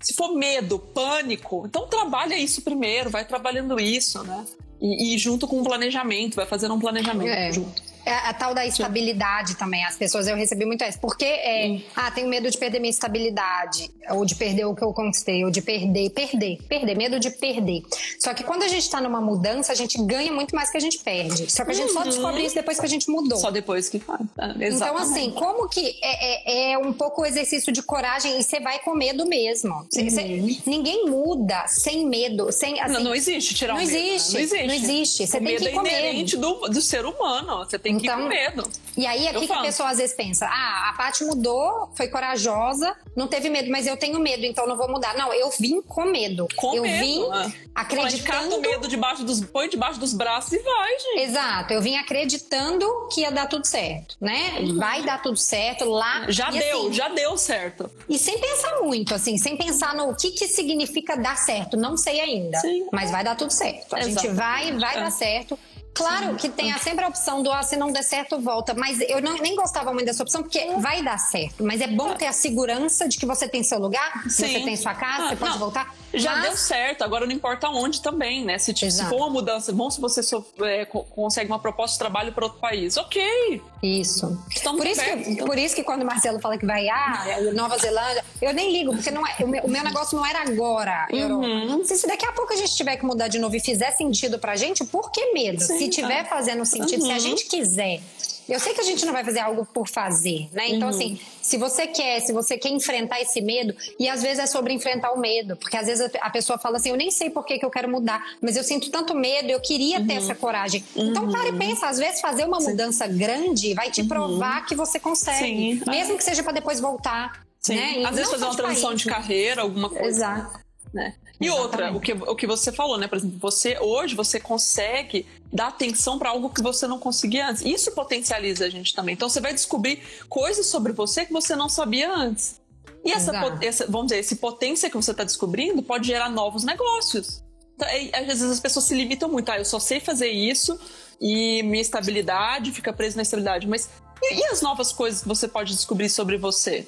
Se 0.01 0.13
for 0.13 0.35
medo, 0.35 0.77
pânico, 0.77 1.63
então 1.65 1.87
trabalha 1.87 2.37
isso 2.37 2.61
primeiro, 2.61 3.09
vai 3.09 3.23
trabalhando 3.23 3.79
isso, 3.79 4.21
né? 4.23 4.45
E, 4.81 5.15
e 5.15 5.17
junto 5.17 5.47
com 5.47 5.61
o 5.61 5.63
planejamento, 5.63 6.35
vai 6.35 6.45
fazendo 6.45 6.73
um 6.73 6.79
planejamento 6.79 7.29
é. 7.29 7.53
junto. 7.53 7.92
A, 8.05 8.29
a, 8.29 8.33
tal 8.33 8.53
da 8.53 8.65
estabilidade 8.65 9.55
também. 9.55 9.83
As 9.85 9.95
pessoas, 9.95 10.27
eu 10.27 10.35
recebi 10.35 10.65
muito 10.65 10.83
essa. 10.83 10.97
Porque, 10.97 11.25
é, 11.25 11.81
ah, 11.95 12.11
tenho 12.11 12.27
medo 12.27 12.49
de 12.49 12.57
perder 12.57 12.79
minha 12.79 12.89
estabilidade, 12.89 13.89
ou 14.09 14.25
de 14.25 14.35
perder 14.35 14.65
o 14.65 14.75
que 14.75 14.83
eu 14.83 14.93
conquistei, 14.93 15.43
ou 15.43 15.51
de 15.51 15.61
perder, 15.61 16.09
perder, 16.11 16.57
perder, 16.67 16.95
medo 16.95 17.19
de 17.19 17.29
perder. 17.31 17.83
Só 18.19 18.33
que 18.33 18.43
quando 18.43 18.63
a 18.63 18.67
gente 18.67 18.89
tá 18.89 19.01
numa 19.01 19.21
mudança, 19.21 19.71
a 19.71 19.75
gente 19.75 20.01
ganha 20.03 20.31
muito 20.31 20.55
mais 20.55 20.69
que 20.69 20.77
a 20.77 20.79
gente 20.79 20.99
perde. 20.99 21.51
Só 21.51 21.63
que 21.65 21.71
a 21.71 21.73
gente 21.73 21.89
uhum. 21.89 21.93
só 21.93 22.03
descobre 22.03 22.45
isso 22.45 22.55
depois 22.55 22.79
que 22.79 22.85
a 22.85 22.89
gente 22.89 23.09
mudou. 23.09 23.37
Só 23.37 23.51
depois 23.51 23.89
que 23.89 23.99
faz. 23.99 24.21
É, 24.37 24.67
então, 24.67 24.97
assim, 24.97 25.31
como 25.31 25.67
que 25.67 25.95
é, 26.01 26.71
é, 26.71 26.71
é, 26.73 26.77
um 26.77 26.93
pouco 26.93 27.21
o 27.21 27.25
exercício 27.25 27.71
de 27.71 27.81
coragem 27.81 28.39
e 28.39 28.43
você 28.43 28.59
vai 28.59 28.79
com 28.79 28.93
medo 28.93 29.25
mesmo. 29.25 29.85
Cê, 29.89 30.01
uhum. 30.01 30.09
cê, 30.09 30.61
ninguém 30.65 31.09
muda 31.09 31.65
sem 31.67 32.05
medo, 32.05 32.51
sem 32.51 32.79
assim, 32.79 32.93
não, 32.93 33.03
não 33.03 33.15
existe 33.15 33.53
tirar 33.53 33.75
não 33.75 33.83
o 33.83 33.85
medo. 33.85 33.97
Né? 33.97 34.07
Existe, 34.07 34.33
não 34.33 34.39
existe. 34.39 34.67
Não 34.67 34.73
existe. 34.73 35.27
Você 35.27 35.39
tem 35.39 35.55
que 35.57 35.63
ir 35.63 35.71
com 35.71 35.81
medo. 35.81 35.95
É 35.95 35.99
inerente 35.99 36.37
do, 36.37 36.53
do 36.69 36.81
ser 36.81 37.05
humano. 37.05 37.59
Você 37.59 37.79
tem 37.79 37.92
que 37.99 38.05
então, 38.05 38.21
com 38.21 38.27
medo. 38.27 38.69
E 38.95 39.07
aí, 39.07 39.27
aqui 39.27 39.47
que 39.47 39.53
a 39.53 39.61
pessoa 39.61 39.89
às 39.89 39.97
vezes 39.97 40.15
pensa: 40.15 40.45
ah, 40.45 40.89
a 40.89 40.93
Paty 40.93 41.25
mudou, 41.25 41.89
foi 41.95 42.07
corajosa, 42.07 42.95
não 43.15 43.27
teve 43.27 43.49
medo, 43.49 43.69
mas 43.71 43.87
eu 43.87 43.97
tenho 43.97 44.19
medo, 44.19 44.45
então 44.45 44.67
não 44.67 44.77
vou 44.77 44.87
mudar. 44.87 45.15
Não, 45.15 45.33
eu 45.33 45.49
vim 45.59 45.81
com 45.81 46.05
medo. 46.05 46.47
Com 46.55 46.75
eu 46.75 46.83
medo. 46.83 46.99
vim 46.99 47.27
ah. 47.31 47.51
acreditando. 47.73 48.55
o 48.55 48.61
medo 48.61 48.87
debaixo 48.87 49.23
dos. 49.23 49.41
põe 49.41 49.67
debaixo 49.67 49.99
dos 49.99 50.13
braços 50.13 50.53
e 50.53 50.59
vai, 50.59 50.99
gente. 50.99 51.21
Exato, 51.21 51.73
eu 51.73 51.81
vim 51.81 51.95
acreditando 51.95 52.85
que 53.11 53.21
ia 53.21 53.31
dar 53.31 53.47
tudo 53.47 53.65
certo, 53.65 54.15
né? 54.21 54.57
Uhum. 54.59 54.77
Vai 54.77 55.03
dar 55.03 55.21
tudo 55.21 55.37
certo 55.37 55.85
lá. 55.85 56.25
Já 56.29 56.51
e, 56.51 56.59
deu, 56.59 56.79
assim, 56.81 56.93
já 56.93 57.09
deu 57.09 57.37
certo. 57.37 57.89
E 58.07 58.17
sem 58.19 58.39
pensar 58.39 58.81
muito, 58.81 59.15
assim, 59.15 59.37
sem 59.37 59.57
pensar 59.57 59.95
no 59.95 60.15
que, 60.15 60.31
que 60.31 60.47
significa 60.47 61.15
dar 61.15 61.35
certo. 61.35 61.75
Não 61.75 61.97
sei 61.97 62.19
ainda. 62.19 62.59
Sim. 62.59 62.87
Mas 62.91 63.09
vai 63.09 63.23
dar 63.23 63.35
tudo 63.35 63.51
certo. 63.51 63.95
A 63.95 64.01
gente 64.01 64.27
vai, 64.27 64.71
vai 64.73 64.97
é. 64.97 64.99
dar 64.99 65.11
certo. 65.11 65.57
Claro 65.93 66.35
que 66.35 66.49
tem 66.49 66.75
sempre 66.79 67.05
a 67.05 67.07
opção 67.07 67.43
do 67.43 67.51
ah, 67.51 67.61
se 67.61 67.77
não 67.77 67.91
der 67.91 68.03
certo, 68.03 68.39
volta. 68.39 68.73
Mas 68.73 68.99
eu 69.01 69.21
não, 69.21 69.37
nem 69.37 69.55
gostava 69.55 69.93
muito 69.93 70.05
dessa 70.05 70.23
opção, 70.23 70.41
porque 70.41 70.65
vai 70.77 71.03
dar 71.03 71.17
certo. 71.17 71.63
Mas 71.63 71.81
é 71.81 71.87
bom 71.87 72.15
ter 72.15 72.25
a 72.25 72.33
segurança 72.33 73.07
de 73.07 73.17
que 73.17 73.25
você 73.25 73.47
tem 73.47 73.63
seu 73.63 73.79
lugar, 73.79 74.23
Sim. 74.23 74.47
você 74.47 74.59
tem 74.61 74.75
sua 74.75 74.95
casa, 74.95 75.25
ah, 75.25 75.29
você 75.29 75.35
pode 75.35 75.51
não, 75.51 75.59
voltar. 75.59 75.95
Já 76.13 76.31
mas... 76.31 76.43
deu 76.43 76.57
certo, 76.57 77.03
agora 77.03 77.25
não 77.25 77.33
importa 77.33 77.69
onde 77.69 78.01
também, 78.01 78.43
né? 78.43 78.57
Se, 78.57 78.73
tipo, 78.73 78.91
se 78.91 79.03
for 79.05 79.17
uma 79.17 79.29
mudança, 79.29 79.71
bom 79.71 79.89
se 79.89 80.01
você 80.01 80.23
so, 80.23 80.43
é, 80.61 80.85
consegue 80.85 81.51
uma 81.51 81.59
proposta 81.59 81.93
de 81.93 81.99
trabalho 81.99 82.31
para 82.33 82.45
outro 82.45 82.59
país. 82.59 82.97
Ok. 82.97 83.61
Isso. 83.81 84.41
Estamos 84.49 84.79
por 84.79 84.87
isso, 84.87 85.01
que, 85.01 85.35
por 85.43 85.57
isso 85.57 85.75
que 85.75 85.83
quando 85.83 86.03
o 86.03 86.05
Marcelo 86.05 86.39
fala 86.39 86.57
que 86.57 86.65
vai, 86.65 86.87
ah, 86.89 87.25
Nova 87.53 87.77
Zelândia, 87.77 88.23
eu 88.41 88.53
nem 88.53 88.71
ligo, 88.71 88.93
porque 88.93 89.11
não 89.11 89.25
é, 89.27 89.35
o, 89.43 89.47
meu, 89.47 89.63
o 89.63 89.69
meu 89.69 89.83
negócio 89.83 90.17
não 90.17 90.25
era 90.25 90.41
agora, 90.41 91.07
uhum. 91.11 91.83
Se, 91.83 91.97
se 91.97 92.07
daqui 92.07 92.25
a 92.25 92.31
pouco 92.31 92.53
a 92.53 92.55
gente 92.55 92.73
tiver 92.75 92.95
que 92.95 93.05
mudar 93.05 93.27
de 93.27 93.39
novo 93.39 93.55
e 93.55 93.59
fizer 93.59 93.91
sentido 93.91 94.39
pra 94.39 94.55
gente, 94.55 94.85
por 94.85 95.11
que 95.11 95.33
medo? 95.33 95.61
Sim 95.61 95.82
se 95.85 95.89
tiver 96.01 96.27
fazendo 96.27 96.65
sentido, 96.65 97.01
uhum. 97.01 97.07
se 97.07 97.11
a 97.11 97.15
uhum. 97.15 97.19
gente 97.19 97.45
quiser. 97.45 98.01
Eu 98.47 98.59
sei 98.59 98.73
que 98.73 98.81
a 98.81 98.83
gente 98.83 99.05
não 99.05 99.13
vai 99.13 99.23
fazer 99.23 99.39
algo 99.39 99.65
por 99.65 99.87
fazer, 99.87 100.49
né? 100.51 100.67
Então, 100.67 100.89
uhum. 100.89 100.95
assim, 100.95 101.19
se 101.41 101.57
você 101.57 101.87
quer, 101.87 102.19
se 102.19 102.33
você 102.33 102.57
quer 102.57 102.69
enfrentar 102.69 103.21
esse 103.21 103.41
medo, 103.41 103.73
e 103.97 104.09
às 104.09 104.21
vezes 104.21 104.39
é 104.39 104.45
sobre 104.45 104.73
enfrentar 104.73 105.11
o 105.13 105.19
medo, 105.19 105.55
porque 105.55 105.77
às 105.77 105.87
vezes 105.87 106.09
a 106.19 106.29
pessoa 106.29 106.59
fala 106.59 106.77
assim: 106.77 106.89
eu 106.89 106.97
nem 106.97 107.09
sei 107.09 107.29
por 107.29 107.45
que, 107.45 107.57
que 107.57 107.65
eu 107.65 107.69
quero 107.69 107.89
mudar, 107.89 108.21
mas 108.41 108.57
eu 108.57 108.63
sinto 108.63 108.91
tanto 108.91 109.15
medo, 109.15 109.49
eu 109.49 109.61
queria 109.61 109.99
uhum. 109.99 110.07
ter 110.07 110.15
essa 110.15 110.35
coragem. 110.35 110.83
Então, 110.95 111.31
pare 111.31 111.49
e 111.49 111.57
pensa, 111.57 111.87
às 111.87 111.97
vezes 111.97 112.19
fazer 112.19 112.45
uma 112.45 112.59
mudança 112.59 113.07
Sim. 113.07 113.17
grande 113.17 113.73
vai 113.73 113.89
te 113.89 114.01
uhum. 114.01 114.07
provar 114.07 114.65
que 114.65 114.75
você 114.75 114.99
consegue, 114.99 115.79
Sim. 115.79 115.81
mesmo 115.87 116.17
que 116.17 116.23
seja 116.23 116.43
para 116.43 116.53
depois 116.53 116.79
voltar. 116.79 117.43
Sim. 117.59 117.75
Né? 117.75 118.03
Às 118.05 118.15
vezes 118.15 118.29
fazer 118.29 118.43
uma 118.43 118.55
transição 118.55 118.89
país. 118.89 119.01
de 119.01 119.07
carreira, 119.07 119.61
alguma 119.61 119.89
coisa. 119.89 120.07
Exato. 120.07 120.59
Né? 120.93 121.13
E 121.39 121.49
outra, 121.49 121.91
o 121.91 121.99
que, 121.99 122.13
o 122.13 122.35
que 122.35 122.45
você 122.45 122.71
falou, 122.71 122.97
né? 122.97 123.07
Por 123.07 123.17
exemplo, 123.17 123.37
você 123.39 123.77
hoje 123.79 124.15
você 124.15 124.39
consegue 124.39 125.25
dar 125.53 125.67
atenção 125.67 126.17
para 126.17 126.29
algo 126.29 126.49
que 126.49 126.61
você 126.61 126.87
não 126.87 126.97
conseguia 126.97 127.47
antes. 127.47 127.61
Isso 127.61 127.91
potencializa 127.91 128.65
a 128.65 128.69
gente 128.69 128.93
também. 128.93 129.13
Então 129.13 129.29
você 129.29 129.39
vai 129.39 129.53
descobrir 129.53 130.01
coisas 130.27 130.65
sobre 130.65 130.91
você 130.91 131.25
que 131.25 131.31
você 131.31 131.55
não 131.55 131.69
sabia 131.69 132.11
antes. 132.11 132.59
E 133.05 133.11
essa, 133.11 133.31
essa 133.61 133.85
vamos 133.85 134.07
dizer, 134.07 134.19
esse 134.19 134.37
potência 134.37 134.89
que 134.89 134.95
você 134.95 135.11
está 135.11 135.23
descobrindo 135.23 135.83
pode 135.83 136.07
gerar 136.07 136.29
novos 136.29 136.63
negócios. 136.63 137.43
Então, 137.75 137.87
é, 137.87 138.09
às 138.17 138.25
vezes 138.25 138.51
as 138.51 138.59
pessoas 138.59 138.85
se 138.85 138.95
limitam 138.95 139.29
muito, 139.29 139.49
ah, 139.49 139.57
eu 139.57 139.65
só 139.65 139.79
sei 139.79 139.99
fazer 139.99 140.29
isso 140.29 140.79
e 141.19 141.61
minha 141.63 141.81
estabilidade 141.81 142.71
fica 142.71 142.91
presa 142.91 143.17
na 143.17 143.21
estabilidade. 143.21 143.67
Mas 143.67 143.89
e, 144.23 144.35
e 144.39 144.45
as 144.45 144.61
novas 144.61 144.91
coisas 144.91 145.21
que 145.21 145.27
você 145.27 145.47
pode 145.47 145.73
descobrir 145.73 146.09
sobre 146.09 146.37
você? 146.37 146.87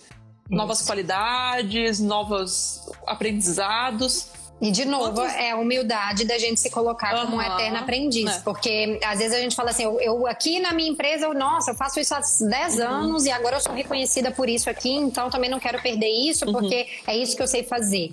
Novas 0.49 0.82
qualidades, 0.82 1.99
novos 1.99 2.82
aprendizados. 3.05 4.28
E 4.62 4.72
de 4.72 4.86
novo, 4.86 5.22
é 5.22 5.51
a 5.51 5.58
humildade 5.58 6.24
da 6.24 6.38
gente 6.38 6.60
se 6.62 6.70
colocar 6.70 7.14
uhum. 7.14 7.26
como 7.26 7.38
um 7.38 7.41
eterno 7.41 7.78
aprendiz. 7.78 8.38
É. 8.38 8.39
Porque 8.39 8.99
às 9.03 9.20
vezes 9.20 9.38
a 9.38 9.41
gente 9.41 9.56
fala 9.56 9.72
assim, 9.72 9.84
eu, 9.84 9.99
eu, 9.99 10.28
aqui 10.28 10.60
na 10.60 10.72
minha 10.72 10.89
empresa, 10.89 11.26
eu, 11.26 11.34
nossa, 11.34 11.72
eu 11.72 11.76
faço 11.76 11.99
isso 11.99 12.16
há 12.16 12.20
10 12.20 12.80
uhum. 12.80 12.88
anos 12.88 13.26
e 13.26 13.32
agora 13.32 13.58
eu 13.58 13.62
sou 13.62 13.74
reconhecida 13.74 14.32
por 14.32 14.47
isso 14.47 14.70
aqui, 14.70 14.93
então 14.93 15.30
também 15.30 15.49
não 15.49 15.60
quero 15.60 15.82
perder 15.82 16.08
isso, 16.08 16.45
uhum. 16.45 16.53
porque 16.53 16.88
é 17.06 17.18
isso 17.18 17.36
que 17.36 17.43
eu 17.43 17.47
sei 17.47 17.64
fazer. 17.64 18.12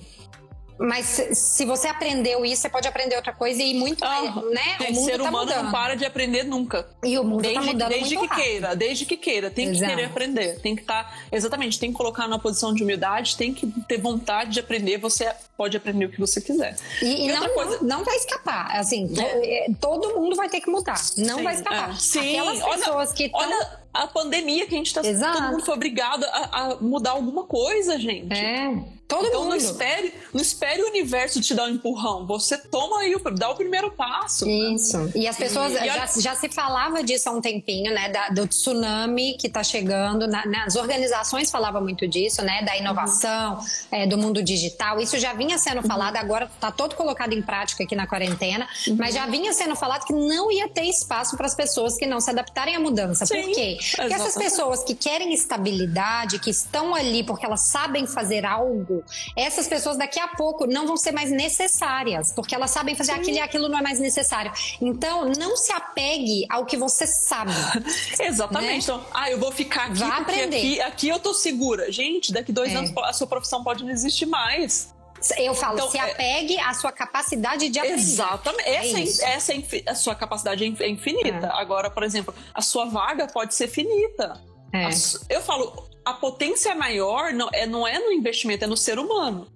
Mas 0.79 1.07
se 1.07 1.65
você 1.65 1.87
aprendeu 1.87 2.45
isso, 2.45 2.63
você 2.63 2.69
pode 2.69 2.89
aprender 2.89 3.17
outra 3.17 3.33
coisa 3.33 3.63
e 3.63 3.75
muito, 3.75 4.05
oh, 4.05 4.51
né? 4.51 4.77
O 4.81 4.95
mundo 4.95 5.05
ser 5.05 5.19
tá 5.19 5.29
humano 5.29 5.47
mudando. 5.47 5.65
não 5.65 5.73
para 5.73 5.95
de 5.95 6.05
aprender 6.05 6.45
nunca. 6.45 6.89
E 7.05 7.19
o 7.19 7.25
mundo 7.25 7.43
tá 7.43 7.49
desde, 7.49 7.67
tá 7.67 7.73
mudando 7.73 7.89
desde 7.89 8.17
que 8.17 8.27
rápido. 8.27 8.45
queira, 8.45 8.77
desde 8.77 9.07
que 9.07 9.17
queira, 9.17 9.51
tem 9.51 9.69
Exato. 9.69 9.85
que 9.85 9.91
querer 9.91 10.05
aprender, 10.07 10.61
tem 10.61 10.75
que 10.75 10.83
estar, 10.83 11.05
tá, 11.05 11.19
exatamente, 11.31 11.79
tem 11.79 11.91
que 11.91 11.97
colocar 11.97 12.27
numa 12.27 12.39
posição 12.39 12.75
de 12.75 12.83
humildade, 12.83 13.37
tem 13.37 13.53
que 13.53 13.67
ter 13.87 13.99
vontade 13.99 14.51
de 14.51 14.61
aprender, 14.61 14.99
você 14.99 15.33
pode 15.57 15.77
aprender 15.77 16.07
o 16.07 16.11
que 16.11 16.19
você 16.19 16.41
quiser. 16.41 16.77
E, 17.01 17.07
e, 17.07 17.29
e 17.29 17.33
não, 17.33 17.49
coisa... 17.51 17.79
não 17.83 18.05
vai 18.05 18.17
escapar, 18.17 18.77
assim, 18.77 19.09
é. 19.19 19.67
todo 19.81 20.15
mundo 20.19 20.35
vai 20.37 20.49
ter 20.49 20.61
que 20.61 20.71
mudar, 20.71 21.01
não 21.19 21.39
Sim, 21.39 21.45
vai 21.45 21.55
escapar. 21.55 21.91
É. 21.91 21.95
Sim, 21.99 22.39
Aquelas 22.39 22.63
pessoas 22.63 23.09
olha, 23.09 23.17
que 23.17 23.29
tão... 23.29 23.41
olha 23.41 23.83
a 23.93 24.07
pandemia 24.07 24.67
que 24.67 24.75
a 24.75 24.79
gente 24.79 24.95
tá 24.95 25.03
Exato. 25.03 25.39
todo 25.39 25.51
mundo 25.51 25.65
foi 25.65 25.75
obrigado 25.75 26.25
a, 26.25 26.61
a 26.61 26.77
mudar 26.81 27.11
alguma 27.11 27.45
coisa, 27.45 27.99
gente. 27.99 28.33
É. 28.33 29.02
Todo 29.13 29.27
então 29.27 29.41
mundo. 29.41 29.51
não 29.51 29.57
espere, 29.57 30.15
não 30.33 30.41
espere 30.41 30.83
o 30.83 30.89
universo 30.89 31.41
te 31.41 31.55
dar 31.55 31.65
um 31.65 31.69
empurrão. 31.69 32.27
Você 32.27 32.57
toma 32.57 33.01
aí, 33.01 33.15
dá 33.35 33.51
o 33.51 33.55
primeiro 33.55 33.91
passo. 33.93 34.49
Isso. 34.49 35.13
E 35.15 35.29
as 35.29 35.37
pessoas 35.37 35.73
e, 35.73 35.85
já, 35.85 36.07
já, 36.07 36.35
se 36.35 36.49
falava 36.49 37.05
disso 37.05 37.29
há 37.29 37.33
um 37.33 37.41
tempinho, 37.41 37.93
né? 37.93 38.09
Da, 38.09 38.31
do 38.31 38.47
tsunami 38.47 39.35
que 39.35 39.49
está 39.49 39.63
chegando. 39.63 40.27
Na, 40.27 40.47
nas 40.47 40.77
organizações 40.77 41.51
falavam 41.51 41.83
muito 41.83 42.09
disso, 42.09 42.43
né? 42.43 42.63
Da 42.63 42.75
inovação, 42.77 43.59
uhum. 43.59 43.65
é, 43.91 44.07
do 44.07 44.17
mundo 44.17 44.43
digital. 44.43 44.99
Isso 44.99 45.19
já 45.19 45.35
vinha 45.35 45.59
sendo 45.59 45.83
uhum. 45.83 45.87
falado, 45.87 46.17
agora 46.17 46.47
está 46.47 46.71
todo 46.71 46.95
colocado 46.95 47.35
em 47.35 47.43
prática 47.43 47.85
aqui 47.85 47.95
na 47.95 48.07
quarentena, 48.07 48.67
uhum. 48.89 48.97
mas 48.99 49.15
já 49.15 49.27
vinha 49.27 49.53
sendo 49.53 49.77
falado 49.77 50.07
que 50.07 50.13
não 50.15 50.51
ia 50.51 50.69
ter 50.69 50.85
espaço 50.85 51.37
para 51.37 51.47
as 51.47 51.55
pessoas 51.55 51.99
que 51.99 52.07
não 52.07 52.19
se 52.19 52.31
adaptarem 52.31 52.77
à 52.77 52.81
mudança. 52.81 53.27
Sim, 53.27 53.43
Por 53.43 53.55
quê? 53.55 53.77
Porque 53.95 54.15
essas 54.15 54.35
pessoas 54.35 54.83
que 54.83 54.95
querem 54.95 55.35
estabilidade, 55.35 56.39
que 56.39 56.51
estão 56.51 56.95
ali 56.95 57.23
porque 57.23 57.45
elas 57.45 57.69
sabem 57.69 58.07
fazer 58.07 58.47
algo 58.47 59.02
essas 59.37 59.69
pessoas 59.69 59.97
daqui 59.97 60.19
a 60.19 60.29
pouco 60.29 60.67
não 60.67 60.87
vão 60.87 60.97
ser 60.97 61.13
mais 61.13 61.31
necessárias, 61.31 62.33
porque 62.33 62.55
elas 62.55 62.71
sabem 62.71 62.95
fazer 62.95 63.13
Sim. 63.13 63.21
aquilo 63.21 63.37
e 63.37 63.41
aquilo 63.41 63.69
não 63.69 63.79
é 63.79 63.83
mais 63.83 63.99
necessário. 63.99 64.53
Então, 64.81 65.31
não 65.39 65.57
se 65.57 65.73
apegue 65.73 66.47
ao 66.49 66.65
que 66.65 66.77
você 66.77 67.07
sabe. 67.07 67.53
Exatamente. 68.21 68.71
Né? 68.71 68.77
Então, 68.77 69.05
ah, 69.13 69.31
eu 69.31 69.39
vou 69.39 69.53
ficar 69.53 69.87
aqui 69.87 69.99
Vá 69.99 70.17
porque 70.17 70.33
aprender. 70.33 70.57
Aqui, 70.57 70.81
aqui 70.81 71.09
eu 71.09 71.19
tô 71.19 71.35
segura. 71.35 71.91
Gente, 71.91 72.33
daqui 72.33 72.53
dois 72.53 72.73
é. 72.73 72.77
anos 72.77 72.93
a 72.97 73.13
sua 73.13 73.27
profissão 73.27 73.63
pode 73.63 73.85
não 73.85 73.91
existir 73.91 74.27
mais. 74.27 74.93
Eu 75.39 75.55
falo, 75.55 75.75
então, 75.75 75.91
se 75.91 75.99
é 75.99 76.01
apegue 76.01 76.57
é... 76.57 76.63
à 76.63 76.75
sua 76.75 76.91
capacidade 76.91 77.69
de 77.69 77.79
aprender. 77.79 77.95
Exatamente. 77.95 78.69
É 78.69 78.75
essa, 78.75 79.25
é, 79.25 79.35
essa 79.35 79.53
é 79.53 79.63
a 79.87 79.95
sua 79.95 80.15
capacidade 80.15 80.65
é 80.65 80.89
infinita. 80.89 81.47
É. 81.47 81.61
Agora, 81.61 81.91
por 81.91 82.03
exemplo, 82.03 82.35
a 82.53 82.61
sua 82.61 82.87
vaga 82.87 83.27
pode 83.27 83.55
ser 83.55 83.69
finita. 83.69 84.41
É. 84.73 84.89
Eu 85.29 85.43
falo, 85.43 85.89
a 86.05 86.13
potência 86.15 86.75
maior 86.75 87.33
não 87.33 87.49
é, 87.53 87.67
não 87.67 87.87
é 87.87 87.99
no 87.99 88.13
investimento, 88.13 88.65
é 88.65 88.67
no 88.67 88.77
ser 88.77 88.99
humano. 88.99 89.47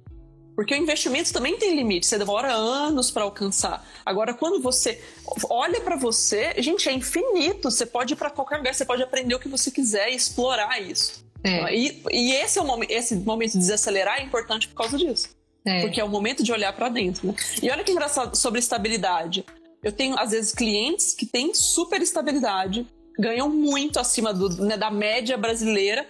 Porque 0.57 0.73
o 0.73 0.77
investimento 0.77 1.31
também 1.35 1.59
tem 1.59 1.77
limite, 1.77 2.07
você 2.07 2.17
demora 2.17 2.51
anos 2.51 3.11
para 3.11 3.25
alcançar. 3.25 3.87
Agora, 4.07 4.33
quando 4.33 4.61
você 4.63 5.03
olha 5.51 5.83
para 5.83 5.97
você, 5.97 6.55
gente, 6.63 6.89
é 6.89 6.93
infinito. 6.93 7.71
Você 7.71 7.85
pode 7.85 8.15
ir 8.15 8.17
para 8.17 8.31
qualquer 8.31 8.57
lugar, 8.57 8.75
você 8.75 8.87
pode 8.87 9.03
aprender 9.03 9.35
o 9.35 9.39
que 9.39 9.49
você 9.49 9.71
quiser 9.71 10.11
e 10.11 10.17
explorar 10.17 10.81
isso. 10.81 11.27
É. 11.45 11.75
E, 11.75 12.03
e, 12.11 12.33
esse, 12.33 12.59
é 12.59 12.63
o 12.63 12.65
momento, 12.65 12.91
esse 12.91 13.15
momento 13.17 13.53
de 13.53 13.59
desacelerar 13.59 14.19
é 14.19 14.25
importante 14.25 14.67
por 14.69 14.77
causa 14.77 14.97
disso. 14.97 15.29
É. 15.63 15.83
Porque 15.83 16.01
é 16.01 16.05
o 16.05 16.09
momento 16.09 16.43
de 16.43 16.51
olhar 16.51 16.73
para 16.73 16.89
dentro. 16.89 17.27
Né? 17.27 17.35
E 17.63 17.71
olha 17.71 17.85
que 17.85 17.93
engraçado 17.93 18.35
sobre 18.35 18.59
estabilidade. 18.59 19.45
Eu 19.83 19.93
tenho, 19.93 20.19
às 20.19 20.31
vezes, 20.31 20.53
clientes 20.53 21.13
que 21.13 21.27
têm 21.27 21.53
super 21.53 22.01
estabilidade, 22.01 22.87
ganham 23.19 23.49
muito 23.49 24.01
acima 24.01 24.33
do, 24.33 24.49
né, 24.65 24.77
da 24.77 24.91
média 24.91 25.37
brasileira, 25.37 26.07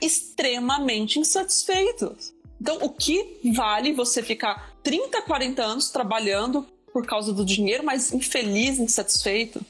extremamente 0.00 1.18
insatisfeitos. 1.18 2.32
Então, 2.60 2.78
o 2.82 2.90
que 2.90 3.40
vale 3.54 3.92
você 3.92 4.22
ficar 4.22 4.76
30, 4.82 5.22
40 5.22 5.62
anos 5.62 5.90
trabalhando 5.90 6.66
por 6.92 7.06
causa 7.06 7.32
do 7.32 7.44
dinheiro, 7.44 7.84
mas 7.84 8.12
infeliz, 8.12 8.78
insatisfeito? 8.78 9.64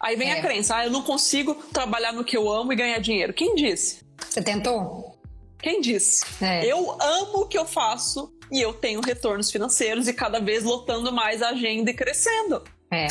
Aí 0.00 0.16
vem 0.16 0.30
é. 0.30 0.38
a 0.38 0.42
crença, 0.42 0.76
ah, 0.76 0.86
eu 0.86 0.90
não 0.90 1.02
consigo 1.02 1.54
trabalhar 1.72 2.12
no 2.12 2.24
que 2.24 2.36
eu 2.36 2.50
amo 2.50 2.72
e 2.72 2.76
ganhar 2.76 2.98
dinheiro. 2.98 3.34
Quem 3.34 3.54
disse? 3.54 4.00
Você 4.28 4.40
tentou? 4.40 5.18
Quem 5.60 5.80
disse? 5.80 6.24
É. 6.40 6.64
Eu 6.64 6.96
amo 7.02 7.42
o 7.42 7.48
que 7.48 7.58
eu 7.58 7.66
faço 7.66 8.32
e 8.50 8.60
eu 8.60 8.72
tenho 8.72 9.00
retornos 9.00 9.50
financeiros 9.50 10.06
e 10.06 10.14
cada 10.14 10.40
vez 10.40 10.62
lotando 10.62 11.12
mais 11.12 11.42
a 11.42 11.50
agenda 11.50 11.90
e 11.90 11.94
crescendo. 11.94 12.62
É. 12.92 13.08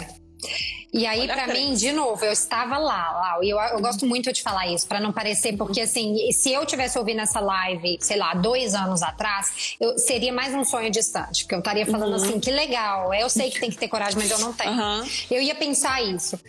E 0.94 1.06
aí, 1.06 1.28
para 1.28 1.48
mim, 1.48 1.74
de 1.74 1.92
novo, 1.92 2.24
eu 2.24 2.32
estava 2.32 2.78
lá, 2.78 3.12
lá 3.12 3.40
e 3.44 3.50
eu, 3.50 3.60
eu 3.60 3.80
gosto 3.82 4.06
muito 4.06 4.32
de 4.32 4.42
falar 4.42 4.68
isso, 4.68 4.88
para 4.88 5.00
não 5.00 5.12
parecer, 5.12 5.56
porque 5.58 5.82
assim, 5.82 6.32
se 6.32 6.52
eu 6.52 6.66
tivesse 6.66 6.98
ouvindo 6.98 7.20
essa 7.20 7.40
live, 7.40 7.98
sei 8.00 8.18
lá, 8.18 8.34
dois 8.34 8.74
anos 8.74 9.04
atrás, 9.04 9.76
eu, 9.80 9.98
seria 9.98 10.32
mais 10.32 10.54
um 10.54 10.64
sonho 10.64 10.90
distante, 10.90 11.44
porque 11.44 11.56
eu 11.56 11.60
estaria 11.60 11.86
falando 11.86 12.18
uhum. 12.18 12.24
assim, 12.24 12.40
que 12.40 12.52
legal, 12.52 13.14
eu 13.14 13.30
sei 13.30 13.52
que 13.52 13.60
tem 13.60 13.70
que 13.70 13.78
ter 13.78 13.88
coragem, 13.88 14.18
mas 14.18 14.32
eu 14.32 14.40
não 14.40 14.54
tenho. 14.54 14.72
Uhum. 14.72 15.06
Eu 15.30 15.42
ia 15.42 15.56
pensar 15.56 16.02
isso. 16.02 16.40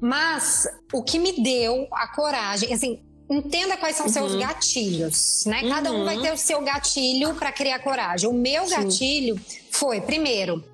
Mas 0.00 0.66
o 0.92 1.02
que 1.02 1.18
me 1.18 1.42
deu 1.42 1.86
a 1.92 2.08
coragem, 2.08 2.72
assim, 2.72 2.98
entenda 3.28 3.76
quais 3.76 3.96
são 3.96 4.06
uhum. 4.06 4.12
seus 4.12 4.34
gatilhos, 4.36 5.44
né? 5.46 5.68
Cada 5.68 5.92
um 5.92 6.04
vai 6.04 6.16
uhum. 6.16 6.22
ter 6.22 6.32
o 6.32 6.36
seu 6.36 6.60
gatilho 6.62 7.34
para 7.34 7.52
criar 7.52 7.78
coragem. 7.80 8.28
O 8.28 8.32
meu 8.32 8.66
Sim. 8.66 8.74
gatilho 8.74 9.40
foi, 9.70 10.00
primeiro, 10.00 10.64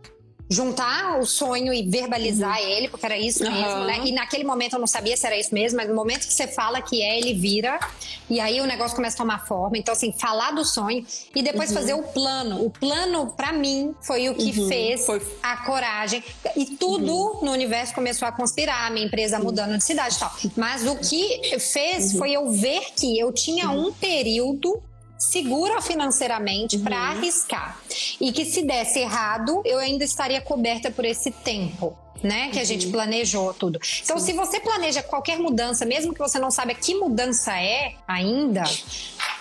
juntar 0.53 1.18
o 1.18 1.26
sonho 1.26 1.72
e 1.72 1.82
verbalizar 1.82 2.59
uhum. 2.61 2.68
ele, 2.68 2.88
porque 2.88 3.07
era 3.07 3.18
isso 3.18 3.42
mesmo, 3.42 3.80
uhum. 3.80 3.84
né? 3.84 4.00
E 4.05 4.12
naquele 4.12 4.44
momento 4.44 4.74
eu 4.74 4.78
não 4.78 4.86
sabia 4.86 5.16
se 5.16 5.26
era 5.26 5.36
isso 5.36 5.55
mesmo, 5.55 5.78
mas 5.78 5.88
no 5.88 5.94
momento 5.94 6.26
que 6.26 6.32
você 6.32 6.46
fala 6.46 6.80
que 6.80 7.03
é, 7.03 7.18
ele 7.18 7.34
vira. 7.34 7.80
E 8.28 8.38
aí 8.38 8.61
o 8.61 8.66
negócio 8.66 8.94
começa 8.94 9.16
a 9.16 9.18
tomar 9.18 9.46
forma. 9.46 9.76
Então, 9.76 9.92
assim, 9.92 10.12
falar 10.12 10.53
do 10.53 10.64
sonho 10.64 11.05
e 11.34 11.42
depois 11.42 11.70
uhum. 11.70 11.76
fazer 11.76 11.94
o 11.94 12.03
plano. 12.03 12.64
O 12.64 12.70
plano, 12.70 13.28
para 13.36 13.53
mim, 13.53 13.94
foi 14.00 14.28
o 14.28 14.34
que 14.34 14.61
uhum. 14.61 14.68
fez 14.68 15.07
foi. 15.07 15.20
a 15.42 15.57
coragem. 15.59 16.22
E 16.57 16.66
tudo 16.66 17.12
uhum. 17.12 17.44
no 17.46 17.53
universo 17.53 17.94
começou 17.94 18.28
a 18.28 18.32
conspirar, 18.32 18.90
minha 18.90 19.07
empresa 19.07 19.38
mudando 19.38 19.76
de 19.76 19.84
cidade 19.84 20.16
e 20.16 20.18
tal. 20.18 20.32
Mas 20.57 20.86
o 20.86 20.96
que 20.96 21.59
fez 21.59 22.12
uhum. 22.12 22.18
foi 22.18 22.32
eu 22.32 22.50
ver 22.50 22.92
que 22.96 23.18
eu 23.18 23.32
tinha 23.32 23.70
um 23.70 23.92
período 23.92 24.82
segura 25.22 25.80
financeiramente 25.80 26.76
uhum. 26.76 26.82
para 26.82 26.96
arriscar. 26.96 27.78
E 28.20 28.32
que 28.32 28.44
se 28.44 28.62
desse 28.62 28.98
errado, 28.98 29.62
eu 29.64 29.78
ainda 29.78 30.04
estaria 30.04 30.40
coberta 30.40 30.90
por 30.90 31.04
esse 31.04 31.30
tempo. 31.30 31.96
Né, 32.22 32.50
que 32.52 32.60
a 32.60 32.64
gente 32.64 32.86
uhum. 32.86 32.92
planejou 32.92 33.52
tudo. 33.52 33.80
Então, 34.00 34.16
Sim. 34.16 34.26
se 34.26 34.32
você 34.32 34.60
planeja 34.60 35.02
qualquer 35.02 35.40
mudança, 35.40 35.84
mesmo 35.84 36.14
que 36.14 36.20
você 36.20 36.38
não 36.38 36.52
saiba 36.52 36.72
que 36.72 36.94
mudança 36.94 37.52
é 37.60 37.94
ainda, 38.06 38.62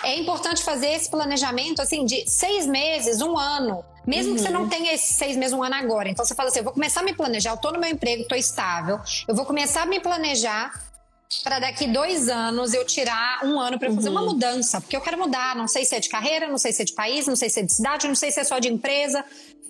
é 0.04 0.16
importante 0.18 0.64
fazer 0.64 0.88
esse 0.88 1.08
planejamento 1.08 1.80
assim 1.80 2.04
de 2.04 2.28
seis 2.28 2.66
meses, 2.66 3.22
um 3.22 3.38
ano. 3.38 3.86
Mesmo 4.04 4.32
uhum. 4.32 4.36
que 4.36 4.42
você 4.42 4.50
não 4.50 4.62
uhum. 4.64 4.70
tenha 4.70 4.94
esses 4.94 5.16
seis 5.16 5.38
meses, 5.38 5.54
um 5.54 5.62
ano 5.62 5.76
agora. 5.76 6.10
Então 6.10 6.26
você 6.26 6.34
fala 6.34 6.50
assim: 6.50 6.58
eu 6.58 6.64
vou 6.64 6.74
começar 6.74 7.02
a 7.02 7.04
me 7.04 7.14
planejar, 7.14 7.52
eu 7.52 7.58
tô 7.58 7.70
no 7.70 7.80
meu 7.80 7.88
emprego, 7.88 8.28
tô 8.28 8.34
estável, 8.34 9.00
eu 9.28 9.36
vou 9.36 9.46
começar 9.46 9.84
a 9.84 9.86
me 9.86 10.00
planejar 10.00 10.74
para 11.44 11.60
daqui 11.60 11.88
dois 11.88 12.28
anos 12.30 12.74
eu 12.74 12.86
tirar 12.86 13.44
um 13.44 13.60
ano 13.60 13.80
para 13.80 13.92
fazer 13.92 14.10
uhum. 14.10 14.16
uma 14.16 14.26
mudança, 14.26 14.82
porque 14.82 14.96
eu 14.96 15.02
quero 15.02 15.18
mudar. 15.18 15.56
Não 15.56 15.68
sei 15.68 15.86
se 15.86 15.96
é 15.96 16.00
de 16.00 16.10
carreira, 16.10 16.48
não 16.48 16.58
sei 16.58 16.74
se 16.74 16.82
é 16.82 16.86
de 16.86 16.94
país, 16.94 17.28
não 17.28 17.36
sei 17.36 17.50
se 17.50 17.60
é 17.60 17.64
de 17.64 17.74
cidade, 17.74 18.08
não 18.08 18.16
sei 18.16 18.32
se 18.32 18.40
é 18.40 18.44
só 18.44 18.60
de 18.60 18.68
empresa. 18.68 19.24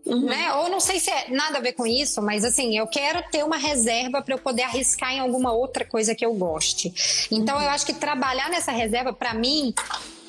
Uhum. 0.05 0.25
Né? 0.25 0.53
Ou 0.55 0.69
não 0.69 0.79
sei 0.79 0.99
se 0.99 1.11
é 1.11 1.29
nada 1.29 1.59
a 1.59 1.61
ver 1.61 1.73
com 1.73 1.85
isso, 1.85 2.21
mas 2.21 2.43
assim, 2.43 2.75
eu 2.75 2.87
quero 2.87 3.23
ter 3.29 3.43
uma 3.43 3.57
reserva 3.57 4.21
para 4.21 4.33
eu 4.33 4.39
poder 4.39 4.63
arriscar 4.63 5.13
em 5.13 5.19
alguma 5.19 5.53
outra 5.53 5.85
coisa 5.85 6.15
que 6.15 6.25
eu 6.25 6.33
goste. 6.33 6.91
Então 7.31 7.55
uhum. 7.57 7.63
eu 7.63 7.69
acho 7.69 7.85
que 7.85 7.93
trabalhar 7.93 8.49
nessa 8.49 8.71
reserva 8.71 9.13
para 9.13 9.33
mim 9.33 9.73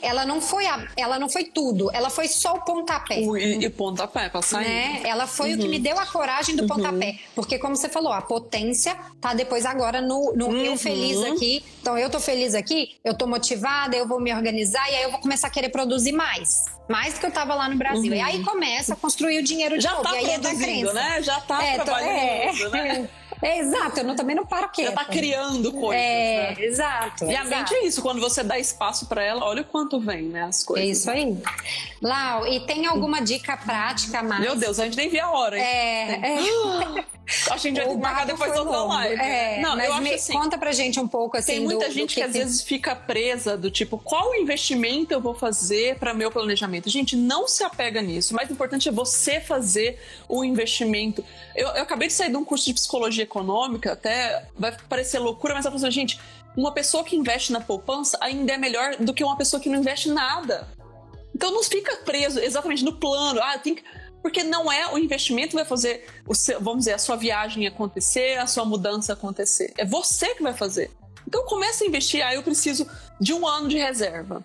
ela 0.02 0.26
não 0.26 0.40
foi 0.40 0.66
a, 0.66 0.86
ela 0.96 1.18
não 1.18 1.28
foi 1.28 1.44
tudo, 1.44 1.90
ela 1.94 2.10
foi 2.10 2.28
só 2.28 2.54
o 2.54 2.60
pontapé. 2.62 3.20
O, 3.20 3.36
e, 3.36 3.64
e 3.64 3.70
pontapé 3.70 4.28
pra 4.28 4.42
sair. 4.42 4.66
Né? 4.66 5.00
Ela 5.04 5.26
foi 5.26 5.50
uhum. 5.50 5.56
o 5.56 5.60
que 5.60 5.68
me 5.68 5.76
uhum. 5.76 5.82
deu 5.82 5.98
a 5.98 6.04
coragem 6.04 6.56
do 6.56 6.62
uhum. 6.62 6.68
pontapé. 6.68 7.18
Porque, 7.34 7.58
como 7.58 7.76
você 7.76 7.88
falou, 7.88 8.12
a 8.12 8.20
potência 8.20 8.96
tá 9.20 9.32
depois 9.32 9.64
agora 9.64 10.00
no, 10.00 10.32
no 10.34 10.48
uhum. 10.48 10.56
eu 10.56 10.76
feliz 10.76 11.22
aqui. 11.22 11.64
Então, 11.80 11.96
eu 11.96 12.10
tô 12.10 12.18
feliz 12.18 12.54
aqui, 12.54 12.96
eu 13.04 13.16
tô 13.16 13.26
motivada, 13.26 13.96
eu 13.96 14.06
vou 14.06 14.20
me 14.20 14.34
organizar 14.34 14.90
e 14.90 14.96
aí 14.96 15.02
eu 15.04 15.10
vou 15.10 15.20
começar 15.20 15.46
a 15.46 15.50
querer 15.50 15.68
produzir 15.68 16.12
mais. 16.12 16.66
Mais 16.88 17.14
do 17.14 17.20
que 17.20 17.26
eu 17.26 17.30
tava 17.30 17.54
lá 17.54 17.68
no 17.68 17.76
Brasil. 17.76 18.12
E 18.12 18.20
aí 18.20 18.38
uhum. 18.38 18.44
começa 18.44 18.94
a 18.94 18.96
construir 18.96 19.38
o 19.38 19.42
dinheiro 19.42 19.76
de 19.76 19.84
Já 19.84 19.92
novo. 19.92 20.02
Tá 20.02 20.14
e 20.14 20.18
aí 20.18 20.30
é 20.30 20.92
né? 20.92 21.22
Já 21.22 21.40
tá 21.40 21.64
é, 21.64 21.78
trabalhando, 21.78 22.70
tô, 22.70 22.76
é. 22.76 22.98
né? 22.98 23.08
É, 23.42 23.58
exato, 23.58 24.00
eu 24.00 24.04
não, 24.04 24.14
também 24.14 24.36
não 24.36 24.46
paro 24.46 24.68
quieta. 24.68 24.92
Já 24.92 24.96
tá 24.96 25.04
criando 25.04 25.72
coisas, 25.72 26.00
é, 26.00 26.54
né? 26.56 26.64
Exato. 26.64 27.24
E 27.24 27.34
a 27.34 27.44
mente 27.44 27.74
é 27.74 27.84
isso, 27.84 28.00
quando 28.00 28.20
você 28.20 28.44
dá 28.44 28.58
espaço 28.58 29.06
para 29.06 29.22
ela, 29.22 29.44
olha 29.44 29.62
o 29.62 29.64
quanto 29.64 29.98
vem, 29.98 30.22
né, 30.22 30.42
as 30.42 30.62
coisas. 30.62 30.86
É 30.86 30.90
isso 30.90 31.10
aí. 31.10 31.36
Lau, 32.00 32.46
e 32.46 32.60
tem 32.60 32.86
alguma 32.86 33.20
dica 33.20 33.56
prática 33.56 34.22
mais? 34.22 34.40
Meu 34.40 34.54
Deus, 34.54 34.78
a 34.78 34.84
gente 34.84 34.96
nem 34.96 35.08
via 35.08 35.24
a 35.24 35.30
hora. 35.32 35.58
Hein? 35.58 35.64
É, 35.64 36.34
é. 36.34 37.04
Acho 37.32 37.44
que 37.46 37.52
a 37.52 37.58
gente 37.58 37.76
vai 37.76 37.86
ter 37.86 37.94
que 37.94 38.00
marcar 38.00 38.26
depois 38.26 38.58
outra 38.58 38.82
live. 38.82 39.20
É, 39.20 39.60
não, 39.60 39.76
mas 39.76 39.88
eu 39.88 40.00
me, 40.00 40.14
assim, 40.14 40.32
conta 40.32 40.58
pra 40.58 40.72
gente 40.72 41.00
um 41.00 41.08
pouco 41.08 41.36
assim. 41.36 41.52
Tem 41.52 41.60
muita 41.60 41.86
do, 41.86 41.92
gente 41.92 42.10
do 42.10 42.14
que, 42.14 42.14
que, 42.14 42.22
às 42.22 42.32
vezes 42.32 42.62
fica 42.62 42.94
presa 42.94 43.56
do 43.56 43.70
tipo, 43.70 43.98
qual 43.98 44.34
investimento 44.34 45.12
eu 45.12 45.20
vou 45.20 45.34
fazer 45.34 45.96
para 45.98 46.12
meu 46.12 46.30
planejamento? 46.30 46.88
Gente, 46.88 47.16
não 47.16 47.48
se 47.48 47.64
apega 47.64 48.00
nisso. 48.02 48.32
O 48.32 48.36
mais 48.36 48.50
importante 48.50 48.88
é 48.88 48.92
você 48.92 49.40
fazer 49.40 49.98
o 50.28 50.44
investimento. 50.44 51.24
Eu, 51.54 51.68
eu 51.68 51.82
acabei 51.82 52.08
de 52.08 52.14
sair 52.14 52.30
de 52.30 52.36
um 52.36 52.44
curso 52.44 52.66
de 52.66 52.74
psicologia 52.74 53.24
econômica, 53.24 53.92
até 53.92 54.46
vai 54.58 54.76
parecer 54.88 55.18
loucura, 55.18 55.54
mas 55.54 55.64
eu 55.64 55.70
falo 55.70 55.84
assim, 55.84 55.90
gente, 55.90 56.20
uma 56.56 56.72
pessoa 56.72 57.02
que 57.04 57.16
investe 57.16 57.52
na 57.52 57.60
poupança 57.60 58.18
ainda 58.20 58.52
é 58.52 58.58
melhor 58.58 58.96
do 58.96 59.14
que 59.14 59.24
uma 59.24 59.36
pessoa 59.36 59.60
que 59.60 59.68
não 59.68 59.78
investe 59.78 60.08
nada. 60.08 60.68
Então 61.34 61.50
não 61.50 61.62
fica 61.62 61.96
preso 61.96 62.38
exatamente 62.38 62.84
no 62.84 62.92
plano. 62.92 63.40
Ah, 63.42 63.58
tem 63.58 63.74
que 63.74 63.82
porque 64.22 64.44
não 64.44 64.70
é 64.70 64.92
o 64.92 64.96
investimento 64.96 65.48
que 65.48 65.56
vai 65.56 65.64
fazer, 65.64 66.06
seu, 66.32 66.60
vamos 66.60 66.80
dizer, 66.80 66.92
a 66.92 66.98
sua 66.98 67.16
viagem 67.16 67.66
acontecer, 67.66 68.38
a 68.38 68.46
sua 68.46 68.64
mudança 68.64 69.12
acontecer. 69.12 69.72
É 69.76 69.84
você 69.84 70.34
que 70.34 70.42
vai 70.42 70.54
fazer. 70.54 70.90
Então 71.26 71.44
comece 71.44 71.84
a 71.84 71.86
investir, 71.86 72.24
ah, 72.24 72.34
eu 72.34 72.42
preciso 72.42 72.86
de 73.20 73.32
um 73.32 73.46
ano 73.46 73.68
de 73.68 73.78
reserva. 73.78 74.44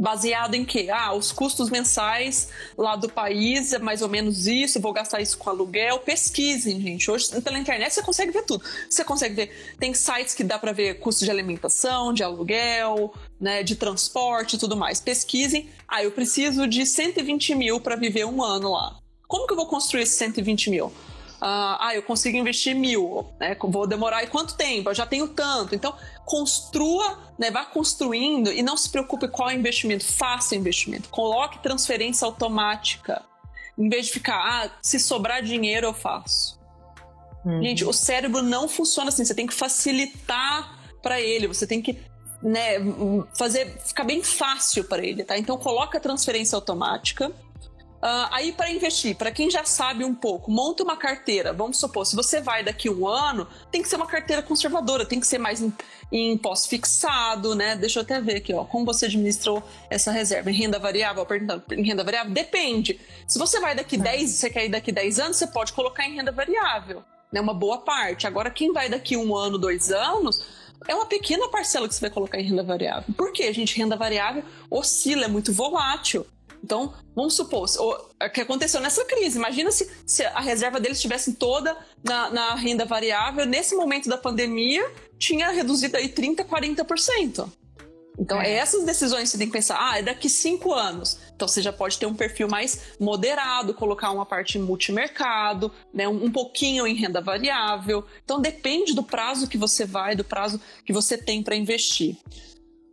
Baseado 0.00 0.54
em 0.54 0.64
quê? 0.64 0.88
Ah, 0.92 1.12
os 1.12 1.32
custos 1.32 1.70
mensais 1.70 2.50
lá 2.76 2.94
do 2.94 3.08
país 3.08 3.72
é 3.72 3.80
mais 3.80 4.00
ou 4.00 4.08
menos 4.08 4.46
isso, 4.46 4.80
vou 4.80 4.92
gastar 4.92 5.20
isso 5.20 5.36
com 5.36 5.50
aluguel. 5.50 5.98
Pesquisem, 5.98 6.80
gente. 6.80 7.10
Hoje, 7.10 7.28
pela 7.42 7.58
internet, 7.58 7.92
você 7.92 8.02
consegue 8.02 8.30
ver 8.30 8.44
tudo. 8.44 8.64
Você 8.88 9.02
consegue 9.02 9.34
ver. 9.34 9.74
Tem 9.76 9.92
sites 9.92 10.34
que 10.34 10.44
dá 10.44 10.56
para 10.56 10.70
ver 10.70 11.00
custo 11.00 11.24
de 11.24 11.30
alimentação, 11.32 12.14
de 12.14 12.22
aluguel, 12.22 13.12
né, 13.40 13.64
de 13.64 13.74
transporte 13.74 14.54
e 14.54 14.58
tudo 14.60 14.76
mais. 14.76 15.00
Pesquisem. 15.00 15.68
Ah, 15.88 16.04
eu 16.04 16.12
preciso 16.12 16.68
de 16.68 16.86
120 16.86 17.56
mil 17.56 17.80
para 17.80 17.96
viver 17.96 18.24
um 18.24 18.40
ano 18.40 18.70
lá. 18.70 19.00
Como 19.26 19.48
que 19.48 19.52
eu 19.52 19.56
vou 19.56 19.66
construir 19.66 20.02
esses 20.02 20.16
120 20.16 20.70
mil? 20.70 20.92
Ah, 21.40 21.88
ah, 21.88 21.94
eu 21.94 22.02
consigo 22.02 22.36
investir 22.36 22.74
mil, 22.74 23.26
né? 23.38 23.56
Vou 23.60 23.86
demorar 23.86 24.24
e 24.24 24.26
quanto 24.26 24.56
tempo? 24.56 24.90
Eu 24.90 24.94
já 24.94 25.06
tenho 25.06 25.28
tanto. 25.28 25.74
Então, 25.74 25.94
construa, 26.24 27.18
né? 27.38 27.50
Vá 27.50 27.64
construindo 27.64 28.52
e 28.52 28.62
não 28.62 28.76
se 28.76 28.90
preocupe 28.90 29.28
qual 29.28 29.50
é 29.50 29.54
o 29.54 29.58
investimento. 29.58 30.04
Faça 30.04 30.56
investimento. 30.56 31.08
Coloque 31.08 31.62
transferência 31.62 32.26
automática. 32.26 33.22
Em 33.78 33.88
vez 33.88 34.06
de 34.06 34.12
ficar, 34.12 34.36
ah, 34.36 34.70
se 34.82 34.98
sobrar 34.98 35.42
dinheiro 35.42 35.86
eu 35.86 35.94
faço. 35.94 36.58
Uhum. 37.44 37.62
Gente, 37.62 37.84
o 37.84 37.92
cérebro 37.92 38.42
não 38.42 38.68
funciona 38.68 39.10
assim. 39.10 39.24
Você 39.24 39.34
tem 39.34 39.46
que 39.46 39.54
facilitar 39.54 40.76
para 41.00 41.20
ele. 41.20 41.46
Você 41.46 41.68
tem 41.68 41.80
que 41.80 42.00
né, 42.42 42.78
fazer 43.36 43.78
ficar 43.84 44.04
bem 44.04 44.22
fácil 44.22 44.84
para 44.84 45.04
ele, 45.04 45.24
tá? 45.24 45.38
Então 45.38 45.56
coloca 45.56 45.98
a 45.98 46.00
transferência 46.00 46.56
automática 46.56 47.32
Uh, 47.98 48.30
aí, 48.30 48.52
para 48.52 48.70
investir, 48.70 49.16
para 49.16 49.32
quem 49.32 49.50
já 49.50 49.64
sabe 49.64 50.04
um 50.04 50.14
pouco, 50.14 50.52
monta 50.52 50.84
uma 50.84 50.96
carteira. 50.96 51.52
Vamos 51.52 51.80
supor, 51.80 52.06
se 52.06 52.14
você 52.14 52.40
vai 52.40 52.62
daqui 52.62 52.88
um 52.88 53.08
ano, 53.08 53.46
tem 53.72 53.82
que 53.82 53.88
ser 53.88 53.96
uma 53.96 54.06
carteira 54.06 54.40
conservadora, 54.40 55.04
tem 55.04 55.18
que 55.18 55.26
ser 55.26 55.38
mais 55.38 55.60
em, 55.60 55.72
em 56.12 56.38
pós-fixado, 56.38 57.56
né? 57.56 57.74
Deixa 57.74 57.98
eu 57.98 58.04
até 58.04 58.20
ver 58.20 58.36
aqui, 58.36 58.54
ó, 58.54 58.64
como 58.64 58.84
você 58.84 59.06
administrou 59.06 59.62
essa 59.90 60.12
reserva. 60.12 60.48
Em 60.48 60.54
renda 60.54 60.78
variável, 60.78 61.26
perguntando, 61.26 61.64
em 61.72 61.82
renda 61.82 62.04
variável? 62.04 62.32
Depende. 62.32 63.00
Se 63.26 63.36
você 63.36 63.58
vai 63.58 63.74
daqui 63.74 63.96
10, 63.96 64.30
você 64.30 64.48
quer 64.48 64.66
ir 64.66 64.68
daqui 64.68 64.92
10 64.92 65.18
anos, 65.18 65.36
você 65.36 65.48
pode 65.48 65.72
colocar 65.72 66.06
em 66.06 66.14
renda 66.14 66.30
variável, 66.30 67.02
né? 67.32 67.40
Uma 67.40 67.54
boa 67.54 67.78
parte. 67.78 68.28
Agora, 68.28 68.48
quem 68.48 68.72
vai 68.72 68.88
daqui 68.88 69.16
um 69.16 69.34
ano, 69.34 69.58
dois 69.58 69.90
anos, 69.90 70.46
é 70.86 70.94
uma 70.94 71.06
pequena 71.06 71.48
parcela 71.48 71.88
que 71.88 71.96
você 71.96 72.00
vai 72.00 72.10
colocar 72.10 72.38
em 72.38 72.44
renda 72.44 72.62
variável. 72.62 73.12
Por 73.16 73.32
quê, 73.32 73.52
gente? 73.52 73.76
Renda 73.76 73.96
variável 73.96 74.44
oscila, 74.70 75.24
é 75.24 75.28
muito 75.28 75.52
volátil. 75.52 76.24
Então, 76.62 76.92
vamos 77.14 77.34
supor, 77.34 77.66
o 77.78 78.30
que 78.30 78.40
aconteceu 78.40 78.80
nessa 78.80 79.04
crise. 79.04 79.38
Imagina 79.38 79.70
se, 79.70 79.90
se 80.06 80.24
a 80.24 80.40
reserva 80.40 80.80
deles 80.80 80.98
estivesse 80.98 81.34
toda 81.34 81.76
na, 82.02 82.30
na, 82.30 82.54
renda 82.54 82.84
variável. 82.84 83.46
Nesse 83.46 83.74
momento 83.74 84.08
da 84.08 84.18
pandemia, 84.18 84.84
tinha 85.18 85.50
reduzido 85.50 85.96
aí 85.96 86.08
30%, 86.08 86.44
40%. 86.44 87.50
Então, 88.18 88.42
é. 88.42 88.50
essas 88.50 88.84
decisões 88.84 89.28
você 89.28 89.38
tem 89.38 89.46
que 89.46 89.52
pensar, 89.52 89.78
ah, 89.80 89.98
é 89.98 90.02
daqui 90.02 90.28
cinco 90.28 90.74
anos. 90.74 91.18
Então, 91.34 91.46
você 91.46 91.62
já 91.62 91.72
pode 91.72 91.96
ter 91.98 92.06
um 92.06 92.14
perfil 92.14 92.48
mais 92.48 92.96
moderado, 92.98 93.72
colocar 93.72 94.10
uma 94.10 94.26
parte 94.26 94.58
em 94.58 94.62
multimercado, 94.62 95.70
né, 95.94 96.08
um, 96.08 96.24
um 96.24 96.30
pouquinho 96.30 96.84
em 96.84 96.94
renda 96.94 97.20
variável. 97.20 98.04
Então, 98.24 98.40
depende 98.40 98.92
do 98.92 99.04
prazo 99.04 99.46
que 99.46 99.56
você 99.56 99.84
vai, 99.84 100.16
do 100.16 100.24
prazo 100.24 100.60
que 100.84 100.92
você 100.92 101.16
tem 101.16 101.44
para 101.44 101.54
investir. 101.54 102.16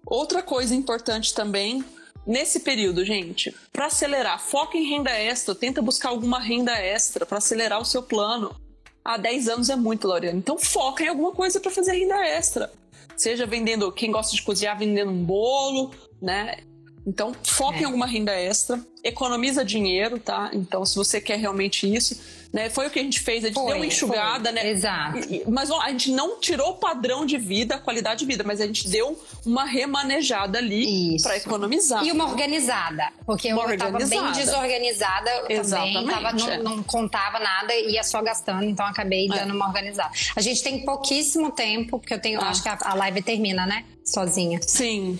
Outra 0.05 0.43
coisa 0.43 0.76
importante 0.76 1.34
também 1.34 1.84
Nesse 2.26 2.61
período, 2.61 3.05
gente, 3.05 3.53
para 3.71 3.86
acelerar, 3.86 4.39
foca 4.39 4.78
em 4.78 4.89
renda 4.89 5.11
extra, 5.11 5.53
tenta 5.53 5.82
buscar 5.82 6.09
alguma 6.09 6.39
renda 6.39 6.73
extra 6.73 7.26
para 7.26 7.38
acelerar 7.38 7.80
o 7.80 7.86
seu 7.86 8.01
plano. 8.01 8.55
Há 9.03 9.17
10 9.17 9.47
anos 9.49 9.69
é 9.69 9.76
muito, 9.76 10.07
Loriane. 10.07 10.39
Então 10.39 10.57
foca 10.57 11.03
em 11.03 11.07
alguma 11.07 11.32
coisa 11.32 11.59
para 11.59 11.69
fazer 11.69 11.93
renda 11.93 12.26
extra. 12.26 12.71
Seja 13.15 13.45
vendendo, 13.45 13.91
quem 13.91 14.11
gosta 14.11 14.36
de 14.36 14.41
cozinhar, 14.41 14.78
vendendo 14.78 15.11
um 15.11 15.23
bolo, 15.23 15.91
né? 16.19 16.57
Então 17.05 17.36
foca 17.43 17.78
é. 17.78 17.82
em 17.82 17.86
alguma 17.86 18.07
renda 18.07 18.34
extra, 18.34 18.84
economiza 19.03 19.63
dinheiro, 19.63 20.17
tá? 20.17 20.49
Então 20.53 20.84
se 20.84 20.95
você 20.95 21.21
quer 21.21 21.38
realmente 21.38 21.93
isso, 21.93 22.19
né? 22.52 22.70
Foi 22.70 22.88
o 22.88 22.89
que 22.89 23.00
a 23.00 23.04
gente 23.04 23.20
fez, 23.20 23.43
a 23.43 23.48
gente 23.48 23.56
foi, 23.56 23.68
deu 23.68 23.76
uma 23.78 23.86
enxugada, 23.86 24.52
foi. 24.52 24.64
né? 24.64 24.70
Exato. 24.70 25.20
Mas 25.48 25.72
a 25.72 25.89
gente 25.89 26.12
não 26.12 26.39
tirou 26.39 26.72
o 26.72 26.74
padrão 26.76 27.26
de 27.26 27.38
vida, 27.38 27.76
a 27.76 27.80
qualidade 27.80 28.20
de 28.20 28.26
vida, 28.26 28.43
mas 28.43 28.62
a 28.62 28.66
gente 28.66 28.88
deu 28.88 29.20
uma 29.46 29.66
remanejada 29.66 30.58
ali 30.58 31.22
para 31.22 31.38
economizar. 31.38 32.04
E 32.04 32.12
uma 32.12 32.26
organizada, 32.30 33.12
porque 33.26 33.52
uma 33.52 33.64
eu 33.64 33.74
estava 33.74 33.98
bem 33.98 34.32
desorganizada 34.32 35.32
Exatamente. 35.50 35.93
também, 35.93 36.16
tava, 36.16 36.34
não, 36.34 36.50
é. 36.50 36.58
não, 36.58 36.84
contava 36.84 37.39
nada, 37.39 37.74
ia 37.76 38.04
só 38.04 38.22
gastando, 38.22 38.64
então 38.64 38.86
acabei 38.86 39.26
é. 39.26 39.30
dando 39.30 39.54
uma 39.54 39.68
organizada. 39.68 40.12
A 40.36 40.41
gente 40.41 40.64
tem 40.64 40.86
pouquíssimo 40.86 41.52
tempo, 41.52 42.00
porque 42.00 42.14
eu 42.14 42.20
tenho, 42.20 42.41
ah. 42.41 42.50
acho 42.50 42.64
que 42.64 42.70
a, 42.70 42.78
a 42.82 42.93
live 42.93 43.22
termina, 43.22 43.66
né? 43.66 43.86
Sozinha. 44.04 44.60
Sim. 44.62 45.20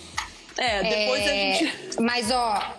É, 0.56 0.82
depois 0.82 1.22
é, 1.22 1.26
a 1.26 1.54
gente. 1.54 2.00
Mas, 2.00 2.30
ó, 2.30 2.76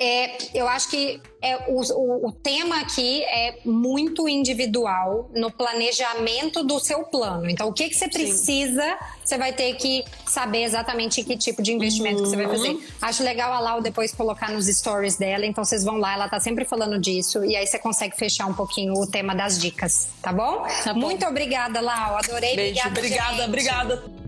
é, 0.00 0.38
eu 0.54 0.68
acho 0.68 0.90
que 0.90 1.20
é, 1.42 1.56
o, 1.68 1.80
o, 1.80 2.28
o, 2.28 2.32
tema 2.32 2.80
aqui 2.80 3.24
é 3.24 3.58
muito 3.64 4.28
individual 4.28 5.28
no 5.34 5.50
planejamento 5.50 6.62
do 6.62 6.78
seu 6.78 7.02
plano. 7.02 7.50
Então, 7.50 7.68
o 7.68 7.72
que, 7.72 7.88
que 7.88 7.96
você 7.96 8.06
precisa, 8.08 8.82
Sim. 8.82 8.96
você 9.24 9.38
vai 9.38 9.52
ter 9.52 9.74
que 9.74 10.04
saber 10.24 10.62
exatamente 10.62 11.24
que 11.24 11.36
tipo 11.36 11.60
de 11.60 11.72
investimento 11.72 12.18
uhum. 12.18 12.22
que 12.22 12.30
você 12.30 12.36
vai 12.36 12.46
fazer. 12.46 12.68
Uhum. 12.68 12.82
Acho 13.02 13.24
legal 13.24 13.52
a 13.52 13.58
Lau 13.58 13.82
depois 13.82 14.12
colocar 14.14 14.52
nos 14.52 14.66
stories 14.66 15.16
dela, 15.16 15.44
então 15.44 15.64
vocês 15.64 15.82
vão 15.82 15.96
lá, 15.96 16.12
ela 16.12 16.28
tá 16.28 16.38
sempre 16.38 16.64
falando 16.64 16.96
disso, 17.00 17.44
e 17.44 17.56
aí 17.56 17.66
você 17.66 17.78
consegue 17.78 18.16
fechar 18.16 18.46
um 18.46 18.54
pouquinho 18.54 18.94
o 18.94 19.04
tema 19.04 19.34
das 19.34 19.58
dicas, 19.58 20.08
tá 20.22 20.32
bom? 20.32 20.64
Tá 20.84 20.94
bom. 20.94 21.00
Muito 21.00 21.26
obrigada, 21.26 21.80
Lau. 21.80 22.16
Adorei. 22.16 22.54
Beijo. 22.54 22.86
Obrigada, 22.86 23.46
obrigada, 23.46 23.94
obrigada. 23.94 24.27